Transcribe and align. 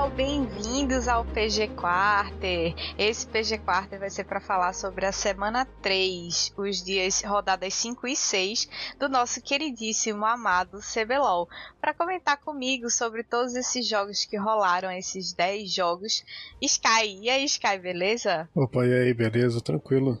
pessoal, 0.00 0.10
bem-vindos 0.10 1.08
ao 1.08 1.24
PG 1.26 1.68
Quarter. 1.76 2.74
Esse 2.96 3.26
PG 3.26 3.58
Quarter 3.58 3.98
vai 3.98 4.08
ser 4.08 4.24
para 4.24 4.40
falar 4.40 4.72
sobre 4.72 5.04
a 5.04 5.12
semana 5.12 5.66
3, 5.82 6.54
os 6.56 6.82
dias 6.82 7.22
rodadas 7.22 7.74
5 7.74 8.08
e 8.08 8.16
6 8.16 8.68
do 8.98 9.08
nosso 9.10 9.42
queridíssimo 9.42 10.24
amado 10.24 10.78
CBLOL. 10.78 11.48
Para 11.80 11.92
comentar 11.92 12.38
comigo 12.38 12.88
sobre 12.88 13.22
todos 13.22 13.54
esses 13.54 13.86
jogos 13.86 14.24
que 14.24 14.38
rolaram, 14.38 14.90
esses 14.90 15.34
10 15.34 15.70
jogos. 15.70 16.24
Sky, 16.62 17.18
e 17.20 17.28
aí, 17.28 17.44
Sky, 17.44 17.78
beleza? 17.78 18.48
Opa, 18.54 18.86
e 18.86 18.94
aí, 18.94 19.12
beleza? 19.12 19.60
Tranquilo. 19.60 20.18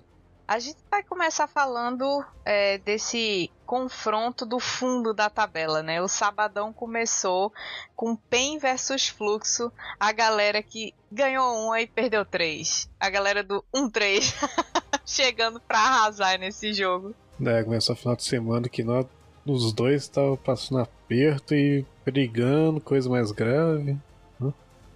A 0.50 0.58
gente 0.58 0.78
vai 0.90 1.00
começar 1.04 1.46
falando 1.46 2.24
é, 2.44 2.76
desse 2.78 3.48
confronto 3.64 4.44
do 4.44 4.58
fundo 4.58 5.14
da 5.14 5.30
tabela, 5.30 5.80
né? 5.80 6.02
O 6.02 6.08
sabadão 6.08 6.72
começou 6.72 7.52
com 7.94 8.16
PEN 8.16 8.58
versus 8.58 9.06
Fluxo, 9.06 9.70
a 10.00 10.10
galera 10.10 10.60
que 10.60 10.92
ganhou 11.08 11.54
uma 11.54 11.80
e 11.80 11.86
perdeu 11.86 12.24
três. 12.24 12.90
A 12.98 13.08
galera 13.08 13.44
do 13.44 13.64
1-3 13.72 14.34
chegando 15.06 15.60
pra 15.60 15.78
arrasar 15.78 16.36
nesse 16.36 16.72
jogo. 16.72 17.14
É, 17.46 17.62
começou 17.62 17.92
a 17.92 17.96
final 17.96 18.16
de 18.16 18.24
semana 18.24 18.68
que 18.68 18.82
nós, 18.82 19.06
os 19.46 19.72
dois 19.72 20.02
estavam 20.02 20.36
passando 20.36 20.80
aperto 20.80 21.54
e 21.54 21.86
brigando, 22.04 22.80
coisa 22.80 23.08
mais 23.08 23.30
grave. 23.30 23.96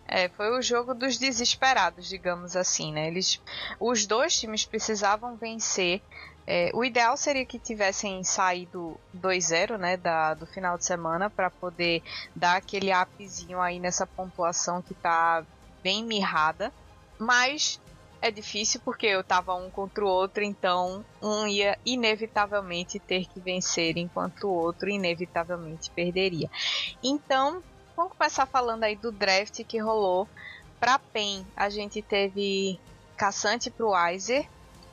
É, 0.07 0.29
foi 0.29 0.51
o 0.51 0.63
jogo 0.63 0.95
dos 0.95 1.19
desesperados, 1.19 2.09
digamos 2.09 2.57
assim, 2.57 2.93
né? 2.93 3.09
Eles, 3.09 3.41
os 3.81 4.07
dois 4.07 4.39
times 4.39 4.65
precisavam 4.65 5.37
vencer. 5.37 6.03
É, 6.47 6.71
o 6.75 6.85
ideal 6.85 7.17
seria 7.17 7.45
que 7.47 7.59
tivessem 7.59 8.23
saído 8.23 9.01
2-0, 9.17 9.79
né, 9.79 9.97
da, 9.97 10.35
do 10.35 10.47
final 10.47 10.77
de 10.77 10.85
semana 10.85 11.31
para 11.31 11.49
poder 11.49 12.03
dar 12.37 12.57
aquele 12.57 12.93
upzinho 12.93 13.61
aí 13.61 13.81
nessa 13.81 14.07
pontuação 14.07 14.83
que 14.83 14.93
tá 14.93 15.43
bem 15.83 16.05
mirrada. 16.05 16.71
Mas 17.19 17.81
é 18.25 18.31
difícil 18.31 18.81
porque 18.85 19.07
eu 19.07 19.23
tava 19.23 19.55
um 19.55 19.71
contra 19.71 20.03
o 20.03 20.09
outro, 20.09 20.43
então 20.43 21.05
um 21.21 21.47
ia 21.47 21.79
inevitavelmente 21.85 22.99
ter 22.99 23.27
que 23.27 23.39
vencer, 23.39 23.99
enquanto 23.99 24.45
o 24.45 24.55
outro 24.55 24.89
inevitavelmente 24.89 25.91
perderia. 25.91 26.51
Então, 27.03 27.63
Vamos 27.97 28.13
começar 28.17 28.45
falando 28.47 28.83
aí 28.83 28.97
do 28.97 29.13
draft 29.13 29.63
que 29.65 29.79
rolou. 29.79 30.29
Pra 30.81 30.99
PEN, 30.99 31.47
a 31.57 31.71
gente 31.71 32.03
teve 32.03 32.79
Caçante 33.17 33.71
pro 33.71 33.91
Weiser, 33.91 34.49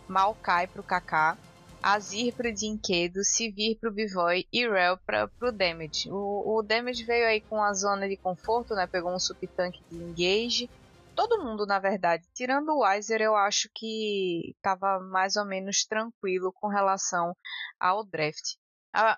Maokai 0.07 0.67
pro 0.67 0.83
Kaká, 0.83 1.35
Azir 1.81 2.31
pro 2.35 2.53
Dinquedo, 2.53 3.23
Sivir 3.23 3.79
pro 3.79 3.91
Bivoy 3.91 4.45
e 4.53 4.67
Rel 4.67 4.99
pra, 5.03 5.27
pro 5.27 5.52
Damage. 5.52 6.11
O, 6.11 6.59
o 6.59 6.61
Damage 6.61 7.03
veio 7.03 7.25
aí 7.25 7.41
com 7.41 7.61
a 7.61 7.73
zona 7.73 8.07
de 8.07 8.17
conforto, 8.17 8.75
né? 8.75 8.85
Pegou 8.85 9.11
um 9.11 9.19
subtanque 9.19 9.81
de 9.89 9.97
engage. 9.97 10.69
Todo 11.16 11.44
mundo, 11.44 11.66
na 11.66 11.79
verdade, 11.79 12.23
tirando 12.35 12.69
o 12.69 12.83
Weiser, 12.83 13.19
eu 13.19 13.35
acho 13.35 13.67
que 13.73 14.55
tava 14.61 14.99
mais 14.99 15.35
ou 15.35 15.45
menos 15.45 15.83
tranquilo 15.85 16.53
com 16.53 16.67
relação 16.67 17.35
ao 17.79 18.05
draft. 18.05 18.60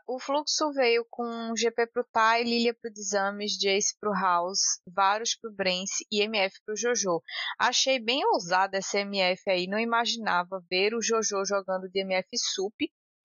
O 0.08 0.20
fluxo 0.20 0.72
veio 0.72 1.06
com 1.10 1.56
GP 1.56 1.88
pro 1.88 2.04
Tai, 2.12 2.44
Lilia 2.44 2.74
pro 2.74 2.92
Desames, 2.92 3.54
Jace 3.54 3.96
pro 4.00 4.14
House, 4.14 4.80
Varus 4.88 5.36
pro 5.36 5.52
Brence 5.52 6.06
e 6.12 6.22
MF 6.22 6.56
pro 6.66 6.76
Jojo. 6.76 7.22
Achei 7.58 8.00
bem 8.00 8.23
ousada 8.33 8.78
essa 8.78 9.00
MF 9.00 9.50
aí, 9.50 9.67
não 9.67 9.80
imaginava 9.80 10.64
ver 10.70 10.94
o 10.94 11.02
Jojo 11.02 11.44
jogando 11.45 11.89
de 11.89 12.02
MF 12.02 12.28
Sup 12.36 12.76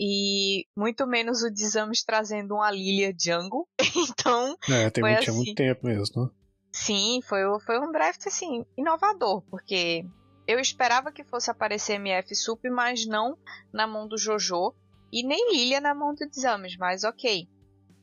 e 0.01 0.65
muito 0.77 1.07
menos 1.07 1.43
o 1.43 1.51
Desames 1.51 2.05
trazendo 2.05 2.55
uma 2.55 2.71
Lilia 2.71 3.13
Jungle. 3.19 3.69
então, 3.97 4.57
é, 4.71 4.89
tem 4.91 5.03
foi 5.03 5.11
muito, 5.11 5.23
assim, 5.23 5.37
muito 5.37 5.55
tempo 5.55 5.87
mesmo, 5.87 6.25
né? 6.25 6.31
Sim, 6.73 7.21
foi, 7.23 7.41
foi 7.61 7.81
um 7.81 7.91
draft 7.91 8.27
assim 8.27 8.65
inovador, 8.77 9.43
porque 9.51 10.05
eu 10.47 10.61
esperava 10.61 11.11
que 11.11 11.25
fosse 11.25 11.51
aparecer 11.51 11.95
MF 11.95 12.35
Sup, 12.35 12.65
mas 12.71 13.07
não 13.07 13.37
na 13.73 13.87
mão 13.87 14.07
do 14.07 14.17
Jojo. 14.17 14.75
E 15.13 15.23
nem 15.23 15.53
Lilia 15.53 15.81
na 15.81 15.95
mão 15.95 16.15
do 16.15 16.29
Desames, 16.29 16.77
mas 16.77 17.05
ok. 17.05 17.49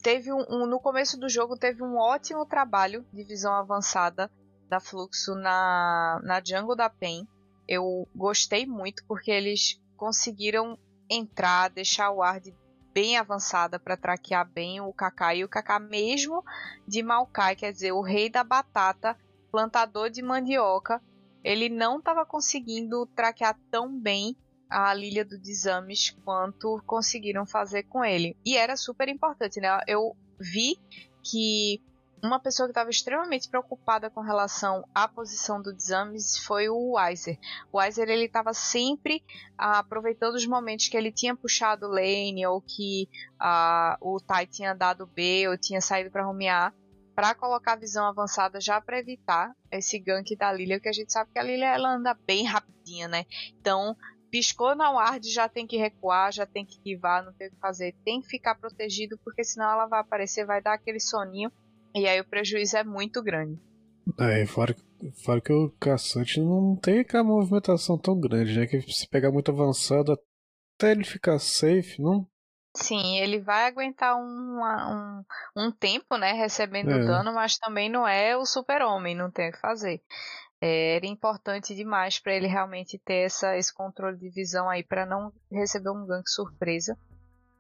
Teve 0.01 0.31
um, 0.31 0.45
um, 0.49 0.66
no 0.66 0.79
começo 0.79 1.19
do 1.19 1.29
jogo 1.29 1.57
teve 1.57 1.83
um 1.83 1.97
ótimo 1.97 2.45
trabalho 2.45 3.05
de 3.11 3.23
visão 3.23 3.53
avançada 3.53 4.31
da 4.69 4.79
Fluxo 4.79 5.35
na, 5.35 6.19
na 6.23 6.41
jungle 6.43 6.75
da 6.75 6.89
PEN. 6.89 7.27
Eu 7.67 8.07
gostei 8.16 8.66
muito 8.66 9.03
porque 9.07 9.31
eles 9.31 9.81
conseguiram 9.97 10.77
entrar, 11.09 11.69
deixar 11.69 12.11
o 12.11 12.17
ward 12.17 12.55
bem 12.93 13.17
avançada 13.17 13.79
para 13.79 13.97
traquear 13.97 14.49
bem 14.49 14.79
o 14.79 14.93
Kaká. 14.93 15.35
E 15.35 15.43
o 15.43 15.49
Kaká 15.49 15.79
mesmo 15.79 16.43
de 16.87 17.03
Maokai, 17.03 17.55
quer 17.55 17.72
dizer, 17.72 17.91
o 17.91 18.01
rei 18.01 18.29
da 18.29 18.43
batata, 18.43 19.17
plantador 19.51 20.09
de 20.09 20.22
mandioca, 20.22 21.01
ele 21.43 21.69
não 21.69 21.99
estava 21.99 22.25
conseguindo 22.25 23.05
traquear 23.07 23.59
tão 23.69 23.99
bem 23.99 24.35
a 24.69 24.93
Lilia 24.93 25.25
do 25.25 25.37
Desames 25.37 26.11
quanto 26.23 26.81
conseguiram 26.85 27.45
fazer 27.45 27.83
com 27.83 28.03
ele. 28.03 28.35
E 28.45 28.57
era 28.57 28.75
super 28.75 29.07
importante, 29.07 29.59
né? 29.59 29.79
Eu 29.87 30.15
vi 30.39 30.77
que 31.23 31.81
uma 32.23 32.39
pessoa 32.39 32.67
que 32.67 32.71
estava 32.71 32.89
extremamente 32.89 33.47
preocupada 33.49 34.09
com 34.09 34.21
relação 34.21 34.83
à 34.93 35.07
posição 35.07 35.61
do 35.61 35.73
Desames 35.73 36.37
foi 36.39 36.67
o 36.69 36.95
Weiser. 36.95 37.37
O 37.71 37.77
Weiser 37.77 38.09
ele 38.09 38.25
estava 38.25 38.53
sempre 38.53 39.23
ah, 39.57 39.79
aproveitando 39.79 40.35
os 40.35 40.45
momentos 40.45 40.87
que 40.87 40.97
ele 40.97 41.11
tinha 41.11 41.35
puxado 41.35 41.87
lane 41.87 42.45
ou 42.47 42.61
que 42.61 43.07
ah, 43.39 43.97
o 44.01 44.19
Tai 44.19 44.47
tinha 44.47 44.73
dado 44.73 45.05
B 45.05 45.47
ou 45.47 45.57
tinha 45.57 45.81
saído 45.81 46.09
para 46.09 46.25
romear 46.25 46.73
para 47.15 47.33
colocar 47.33 47.73
a 47.73 47.77
visão 47.77 48.05
avançada 48.05 48.59
já 48.59 48.81
para 48.81 48.99
evitar 48.99 49.55
esse 49.71 49.97
gank 49.97 50.35
da 50.35 50.51
Lilia, 50.51 50.81
que 50.81 50.89
a 50.89 50.91
gente 50.91 51.13
sabe 51.13 51.31
que 51.31 51.39
a 51.39 51.43
Lilia 51.43 51.73
ela 51.73 51.95
anda 51.95 52.13
bem 52.13 52.43
rapidinha, 52.45 53.07
né? 53.07 53.25
Então 53.57 53.95
piscou 54.35 54.75
na 54.75 54.91
ward, 54.91 55.31
já 55.31 55.47
tem 55.47 55.66
que 55.66 55.78
recuar, 55.78 56.29
já 56.34 56.46
tem 56.46 56.66
que 56.66 56.73
esquivar, 56.73 57.23
não 57.23 57.31
tem 57.31 57.47
o 57.47 57.51
que 57.51 57.57
fazer. 57.57 57.96
Tem 58.03 58.19
que 58.19 58.28
ficar 58.28 58.56
protegido, 58.56 59.18
porque 59.23 59.46
senão 59.46 59.72
ela 59.72 59.85
vai 59.85 60.01
aparecer, 60.01 60.46
vai 60.46 60.62
dar 60.62 60.73
aquele 60.73 61.00
soninho, 61.00 61.50
e 61.96 62.06
aí 62.06 62.19
o 62.19 62.28
prejuízo 62.28 62.75
é 62.75 62.84
muito 62.84 63.23
grande. 63.23 63.57
É, 64.19 64.46
fora, 64.46 64.75
fora 65.23 65.40
que 65.40 65.53
o 65.53 65.72
caçante 65.79 66.41
não 66.41 66.75
tem 66.75 67.00
aquela 67.00 67.23
movimentação 67.23 67.97
tão 67.97 68.19
grande, 68.19 68.59
né? 68.59 68.68
Que 68.68 68.81
se 68.81 69.07
pegar 69.07 69.31
muito 69.31 69.51
avançado, 69.51 70.12
até 70.12 70.91
ele 70.91 71.06
ficar 71.06 71.40
safe, 71.40 72.02
não? 72.02 72.28
Sim, 72.75 73.17
ele 73.19 73.40
vai 73.40 73.67
aguentar 73.67 74.17
um, 74.17 74.59
um, 74.59 75.23
um 75.56 75.72
tempo, 75.72 76.17
né, 76.17 76.34
recebendo 76.34 76.91
é. 76.91 77.06
dano, 77.06 77.34
mas 77.34 77.57
também 77.57 77.90
não 77.90 78.06
é 78.06 78.35
o 78.35 78.46
super-homem, 78.46 79.16
não 79.16 79.31
tem 79.31 79.47
o 79.47 79.53
que 79.53 79.62
fazer. 79.62 80.02
É, 80.67 80.95
era 80.95 81.05
importante 81.05 81.75
demais 81.75 82.17
para 82.17 82.33
ele 82.33 82.47
realmente 82.47 82.97
ter 82.97 83.25
essa, 83.25 83.55
esse 83.55 83.71
controle 83.71 84.17
de 84.17 84.31
visão 84.31 84.67
aí 84.67 84.83
para 84.83 85.05
não 85.05 85.31
receber 85.51 85.91
um 85.91 86.07
gank 86.07 86.27
surpresa. 86.27 86.97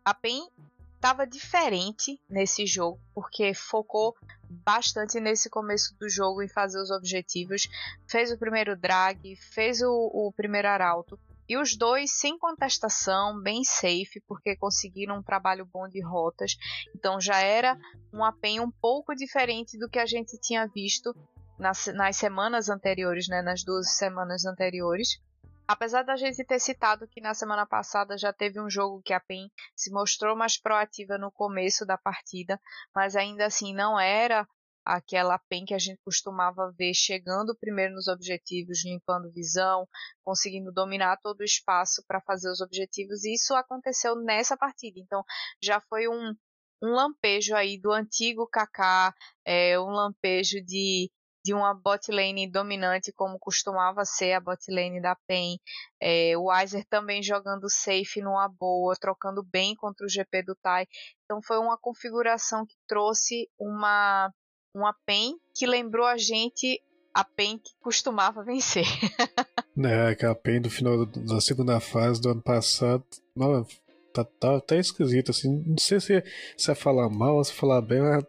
A 0.03 0.11
PEN 0.11 0.49
estava 0.95 1.27
diferente 1.27 2.19
nesse 2.27 2.65
jogo 2.65 2.99
porque 3.13 3.53
focou 3.53 4.15
bastante 4.49 5.19
nesse 5.19 5.51
começo 5.51 5.95
do 5.99 6.09
jogo 6.09 6.41
em 6.41 6.47
fazer 6.47 6.81
os 6.81 6.89
objetivos, 6.89 7.67
fez 8.07 8.31
o 8.31 8.39
primeiro 8.39 8.75
drag, 8.75 9.35
fez 9.35 9.83
o, 9.83 9.91
o 10.11 10.33
primeiro 10.35 10.67
arauto 10.67 11.19
e 11.47 11.57
os 11.57 11.77
dois 11.77 12.09
sem 12.11 12.39
contestação, 12.39 13.39
bem 13.39 13.63
safe, 13.63 14.19
porque 14.27 14.55
conseguiram 14.55 15.19
um 15.19 15.23
trabalho 15.23 15.63
bom 15.71 15.87
de 15.87 16.01
rotas. 16.01 16.57
Então 16.95 17.21
já 17.21 17.39
era 17.39 17.77
uma 18.11 18.33
PEN 18.33 18.61
um 18.61 18.71
pouco 18.71 19.13
diferente 19.13 19.77
do 19.77 19.87
que 19.87 19.99
a 19.99 20.07
gente 20.07 20.39
tinha 20.39 20.65
visto 20.65 21.15
nas, 21.59 21.87
nas 21.87 22.17
semanas 22.17 22.69
anteriores, 22.69 23.27
né, 23.27 23.41
nas 23.41 23.63
duas 23.63 23.97
semanas 23.97 24.45
anteriores. 24.45 25.21
Apesar 25.67 26.03
da 26.03 26.15
gente 26.15 26.43
ter 26.43 26.59
citado 26.59 27.07
que 27.07 27.19
na 27.19 27.33
semana 27.33 27.65
passada 27.65 28.17
já 28.17 28.31
teve 28.31 28.61
um 28.61 28.69
jogo 28.69 29.01
que 29.01 29.13
a 29.13 29.19
PEN 29.19 29.49
se 29.75 29.91
mostrou 29.91 30.35
mais 30.35 30.59
proativa 30.59 31.17
no 31.17 31.31
começo 31.31 31.85
da 31.85 31.97
partida, 31.97 32.59
mas 32.93 33.15
ainda 33.15 33.47
assim 33.47 33.73
não 33.73 33.99
era 33.99 34.47
aquela 34.85 35.39
PEN 35.39 35.65
que 35.65 35.73
a 35.73 35.79
gente 35.79 35.99
costumava 36.05 36.71
ver 36.77 36.93
chegando 36.93 37.57
primeiro 37.59 37.95
nos 37.95 38.07
objetivos, 38.07 38.85
limpando 38.85 39.31
visão, 39.31 39.87
conseguindo 40.23 40.71
dominar 40.71 41.17
todo 41.17 41.39
o 41.39 41.43
espaço 41.43 42.03
para 42.07 42.21
fazer 42.21 42.51
os 42.51 42.61
objetivos. 42.61 43.25
E 43.25 43.33
isso 43.33 43.55
aconteceu 43.55 44.15
nessa 44.15 44.55
partida. 44.55 44.99
Então 44.99 45.23
já 45.59 45.81
foi 45.81 46.07
um, 46.07 46.35
um 46.83 46.91
lampejo 46.93 47.55
aí 47.55 47.79
do 47.79 47.91
antigo 47.91 48.47
Kaká, 48.47 49.11
é, 49.43 49.79
um 49.79 49.89
lampejo 49.89 50.63
de 50.63 51.09
de 51.45 51.53
uma 51.53 51.75
bot 51.75 52.11
lane 52.11 52.49
dominante 52.49 53.13
como 53.13 53.37
costumava 53.37 54.03
ser 54.03 54.33
a 54.33 54.39
bot 54.39 54.59
lane 54.67 54.99
da 54.99 55.15
PEN. 55.27 55.59
É, 56.01 56.35
o 56.35 56.45
Weiser 56.45 56.83
também 56.89 57.21
jogando 57.21 57.69
safe 57.69 58.19
numa 58.19 58.49
boa, 58.49 58.95
trocando 58.99 59.43
bem 59.43 59.75
contra 59.75 60.07
o 60.07 60.09
GP 60.09 60.41
do 60.41 60.55
Tai. 60.55 60.87
Então 61.23 61.39
foi 61.43 61.59
uma 61.59 61.77
configuração 61.77 62.65
que 62.65 62.73
trouxe 62.87 63.47
uma 63.59 64.33
uma 64.73 64.93
PEN 65.05 65.35
que 65.53 65.67
lembrou 65.67 66.07
a 66.07 66.17
gente 66.17 66.81
a 67.13 67.23
PEN 67.23 67.59
que 67.59 67.75
costumava 67.79 68.43
vencer. 68.43 68.83
é, 69.77 70.09
aquela 70.09 70.33
PEN 70.33 70.61
do 70.61 70.69
final 70.71 71.05
da 71.05 71.39
segunda 71.39 71.79
fase 71.79 72.19
do 72.19 72.31
ano 72.31 72.41
passado. 72.41 73.05
Não, 73.35 73.63
tá, 74.11 74.23
tá, 74.23 74.59
tá 74.59 74.75
esquisito, 74.75 75.29
assim. 75.29 75.63
Não 75.63 75.77
sei 75.77 75.99
se, 75.99 76.23
se 76.57 76.71
é 76.71 76.75
falar 76.75 77.07
mal 77.07 77.35
ou 77.35 77.43
se 77.43 77.53
falar 77.53 77.81
bem, 77.81 78.01
mas 78.01 78.25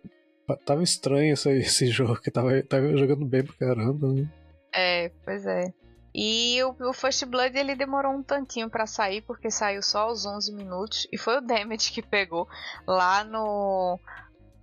tava 0.54 0.82
estranho 0.82 1.34
esse, 1.34 1.50
esse 1.58 1.86
jogo, 1.88 2.20
que 2.20 2.30
tava, 2.30 2.62
tava 2.62 2.96
jogando 2.96 3.24
bem 3.24 3.44
pra 3.44 3.54
caramba, 3.54 4.12
né? 4.12 4.28
É, 4.72 5.10
pois 5.24 5.46
é. 5.46 5.72
E 6.14 6.62
o, 6.62 6.74
o 6.88 6.92
First 6.92 7.26
Blood 7.26 7.56
ele 7.58 7.74
demorou 7.74 8.12
um 8.12 8.22
tantinho 8.22 8.70
para 8.70 8.86
sair, 8.86 9.20
porque 9.22 9.50
saiu 9.50 9.82
só 9.82 10.00
aos 10.00 10.24
11 10.24 10.52
minutos. 10.54 11.06
E 11.12 11.18
foi 11.18 11.38
o 11.38 11.40
Damage 11.42 11.92
que 11.92 12.02
pegou 12.02 12.48
lá 12.86 13.22
no 13.22 13.98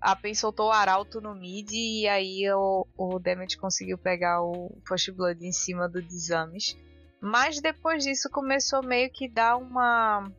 a 0.03 0.17
Pen 0.17 0.35
soltou 0.35 0.67
o 0.67 0.71
Arauto 0.71 1.21
no 1.21 1.33
mid 1.33 1.71
e 1.71 2.05
aí 2.09 2.51
o, 2.51 2.85
o 2.97 3.19
Damage 3.19 3.55
conseguiu 3.55 3.97
pegar 3.97 4.43
o 4.43 4.77
First 4.85 5.11
Blood 5.11 5.45
em 5.45 5.53
cima 5.53 5.87
do 5.87 6.01
Desames. 6.01 6.77
Mas 7.21 7.61
depois 7.61 8.03
disso 8.03 8.29
começou 8.29 8.83
meio 8.83 9.09
que 9.09 9.29
dar 9.29 9.55
uma, 9.55 10.29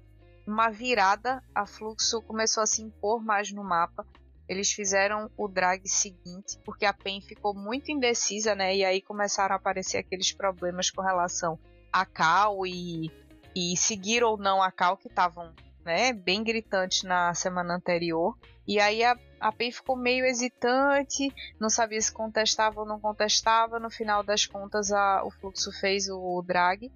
uma 0.46 0.68
virada. 0.68 1.42
A 1.54 1.64
Fluxo 1.64 2.20
começou 2.20 2.62
a 2.62 2.66
se 2.66 2.82
impor 2.82 3.24
mais 3.24 3.50
no 3.52 3.64
mapa. 3.64 4.06
Eles 4.48 4.70
fizeram 4.70 5.30
o 5.36 5.48
drag 5.48 5.88
seguinte, 5.88 6.58
porque 6.64 6.84
a 6.84 6.92
PEN 6.92 7.20
ficou 7.20 7.54
muito 7.54 7.90
indecisa, 7.90 8.54
né? 8.54 8.76
E 8.76 8.84
aí 8.84 9.00
começaram 9.00 9.54
a 9.54 9.56
aparecer 9.56 9.98
aqueles 9.98 10.32
problemas 10.32 10.90
com 10.90 11.00
relação 11.00 11.58
a 11.92 12.04
Cal 12.04 12.66
e, 12.66 13.10
e 13.54 13.76
seguir 13.76 14.22
ou 14.22 14.36
não 14.36 14.62
a 14.62 14.70
Cal, 14.70 14.96
que 14.96 15.08
estavam 15.08 15.54
né, 15.84 16.12
bem 16.12 16.42
gritantes 16.42 17.02
na 17.02 17.32
semana 17.34 17.76
anterior. 17.76 18.36
E 18.66 18.80
aí 18.80 19.04
a, 19.04 19.16
a 19.40 19.52
PEN 19.52 19.70
ficou 19.70 19.96
meio 19.96 20.24
hesitante, 20.24 21.32
não 21.60 21.68
sabia 21.68 22.00
se 22.00 22.12
contestava 22.12 22.80
ou 22.80 22.86
não 22.86 22.98
contestava. 22.98 23.78
No 23.78 23.90
final 23.90 24.22
das 24.22 24.46
contas, 24.46 24.90
a, 24.90 25.22
o 25.24 25.30
Fluxo 25.30 25.70
fez 25.72 26.08
o, 26.08 26.18
o 26.18 26.42
drag. 26.42 26.90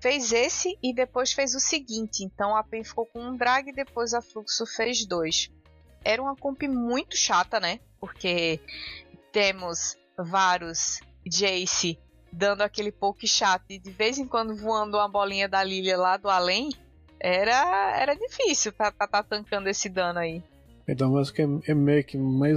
Fez 0.00 0.32
esse 0.32 0.76
e 0.82 0.92
depois 0.92 1.32
fez 1.32 1.54
o 1.54 1.60
seguinte. 1.60 2.24
Então 2.24 2.56
a 2.56 2.64
PEN 2.64 2.82
ficou 2.82 3.06
com 3.06 3.20
um 3.20 3.36
drag 3.36 3.68
e 3.68 3.72
depois 3.72 4.12
a 4.12 4.20
Fluxo 4.20 4.66
fez 4.66 5.06
dois. 5.06 5.48
Era 6.04 6.22
uma 6.22 6.36
comp 6.36 6.62
muito 6.62 7.16
chata, 7.16 7.60
né? 7.60 7.80
Porque 8.00 8.60
temos 9.32 9.96
Varus, 10.18 11.00
Jace 11.26 11.98
dando 12.32 12.62
aquele 12.62 12.90
poke 12.90 13.28
chato 13.28 13.64
e 13.70 13.78
de 13.78 13.90
vez 13.90 14.18
em 14.18 14.26
quando 14.26 14.56
voando 14.56 14.96
uma 14.96 15.08
bolinha 15.08 15.48
da 15.48 15.62
Lilia 15.62 15.98
lá 15.98 16.16
do 16.16 16.28
além. 16.28 16.70
Era, 17.20 18.00
era 18.00 18.14
difícil 18.14 18.72
pra 18.72 18.88
estar 18.88 19.06
tá 19.06 19.22
tancando 19.22 19.68
esse 19.68 19.88
dano 19.88 20.18
aí. 20.18 20.42
Ainda 20.88 21.08
mais 21.08 21.30
que 21.30 21.42
é, 21.42 21.46
é 21.68 21.74
meio 21.74 22.02
que 22.02 22.16
mais. 22.16 22.56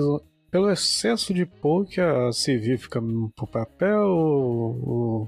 Pelo 0.49 0.71
excesso 0.71 1.33
de 1.33 1.45
poke, 1.45 1.99
a 1.99 2.31
Civi 2.31 2.77
fica 2.77 3.01
pro 3.35 3.45
papel, 3.45 4.07
o, 4.07 5.27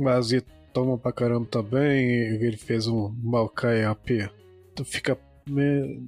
o 0.00 0.08
Azir 0.08 0.42
toma 0.72 0.96
pra 0.96 1.12
caramba 1.12 1.46
também, 1.46 2.10
ele 2.10 2.56
fez 2.56 2.86
um 2.86 3.14
Maokai 3.22 3.84
AP. 3.84 4.30
Fica. 4.84 5.18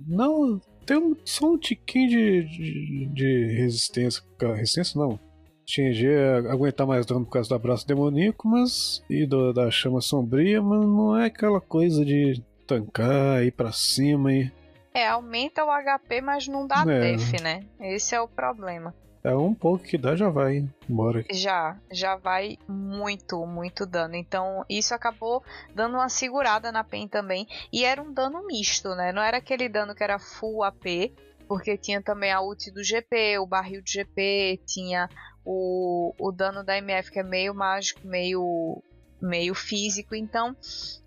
Não. 0.09 0.61
Tem 0.85 0.97
um, 0.97 1.17
só 1.25 1.53
um 1.53 1.59
tiquinho 1.59 2.09
de, 2.09 2.45
de, 2.45 3.07
de 3.13 3.57
resistência. 3.57 4.23
Resistência 4.41 4.99
não. 5.01 5.19
Xingê 5.67 6.15
aguentar 6.51 6.87
mais 6.87 7.07
dano 7.07 7.25
por 7.25 7.33
causa 7.33 7.49
do 7.49 7.55
abraço 7.55 7.87
demoníaco, 7.87 8.47
mas. 8.47 9.03
e 9.09 9.27
do, 9.27 9.53
da 9.53 9.71
chama 9.71 10.01
sombria, 10.01 10.61
mas 10.63 10.81
não 10.81 11.17
é 11.17 11.27
aquela 11.27 11.61
coisa 11.61 12.05
de 12.05 12.43
tancar, 12.67 13.43
ir 13.45 13.53
pra 13.53 13.73
cima 13.73 14.33
e. 14.33 14.53
É, 14.93 15.09
aumenta 15.09 15.65
o 15.65 15.69
HP, 15.69 16.21
mas 16.21 16.47
não 16.47 16.67
dá 16.67 16.85
é. 16.87 17.17
def, 17.17 17.33
né? 17.43 17.65
Esse 17.81 18.15
é 18.15 18.21
o 18.21 18.29
problema. 18.29 18.95
É 19.25 19.35
um 19.35 19.55
pouco 19.55 19.83
que 19.83 19.97
dá, 19.97 20.15
já 20.15 20.29
vai 20.29 20.69
embora. 20.87 21.25
Já, 21.33 21.79
já 21.91 22.15
vai 22.15 22.59
muito, 22.69 23.47
muito 23.47 23.87
dano. 23.87 24.15
Então, 24.15 24.63
isso 24.69 24.95
acabou 24.95 25.43
dando 25.75 25.95
uma 25.95 26.11
segurada 26.11 26.71
na 26.71 26.85
PEN 26.85 27.09
também. 27.09 27.49
E 27.73 27.87
era 27.87 28.03
um 28.03 28.13
dano 28.13 28.47
misto, 28.47 28.95
né? 28.95 29.13
Não 29.13 29.23
era 29.23 29.39
aquele 29.39 29.67
dano 29.67 29.95
que 29.95 30.05
era 30.05 30.19
full 30.19 30.63
AP, 30.63 31.11
porque 31.49 31.79
tinha 31.79 32.03
também 32.03 32.31
a 32.33 32.43
ult 32.43 32.71
do 32.71 32.85
GP, 32.85 33.39
o 33.39 33.47
barril 33.47 33.83
do 33.83 33.89
GP, 33.89 34.61
tinha 34.67 35.09
o, 35.43 36.13
o 36.19 36.31
dano 36.31 36.63
da 36.63 36.77
MF 36.77 37.11
que 37.11 37.21
é 37.21 37.23
meio 37.23 37.55
mágico, 37.55 38.07
meio 38.07 38.83
meio 39.23 39.55
físico, 39.55 40.15
então 40.15 40.55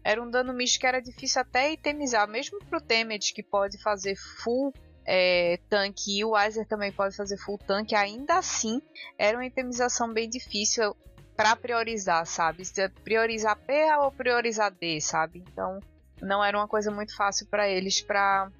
era 0.04 0.19
um 0.19 0.31
dano 0.31 0.52
misto 0.52 0.80
que 0.80 0.88
era 0.88 1.00
difícil 1.00 1.40
até 1.40 1.72
itemizar, 1.72 2.28
mesmo 2.28 2.58
pro 2.66 2.81
Temet 2.81 3.31
que 3.31 3.44
pode 3.44 3.78
fazer 3.78 4.16
full 4.16 4.74
é, 5.09 5.57
tanque 5.69 6.19
e 6.19 6.25
o 6.25 6.31
Weiser 6.31 6.68
também 6.68 6.92
pode 6.92 7.15
fazer 7.15 7.38
full 7.38 7.57
tanque, 7.57 7.95
ainda 7.95 8.38
assim 8.38 8.81
era 9.18 9.38
uma 9.38 9.45
itemização 9.45 10.13
bem 10.13 10.30
difícil 10.30 10.94
para 11.33 11.56
priorizar, 11.56 12.25
sabe? 12.25 12.65
Se 12.65 12.89
priorizar 12.89 13.56
P 13.56 13.74
ou 14.01 14.12
priorizar 14.12 14.69
D, 14.69 15.00
sabe? 15.00 15.45
Então 15.48 15.80
não 16.21 16.44
era 16.44 16.57
uma 16.57 16.68
coisa 16.68 16.92
muito 16.92 17.15
fácil 17.15 17.48
para 17.48 17.69
eles 17.69 18.01
para 18.01 18.51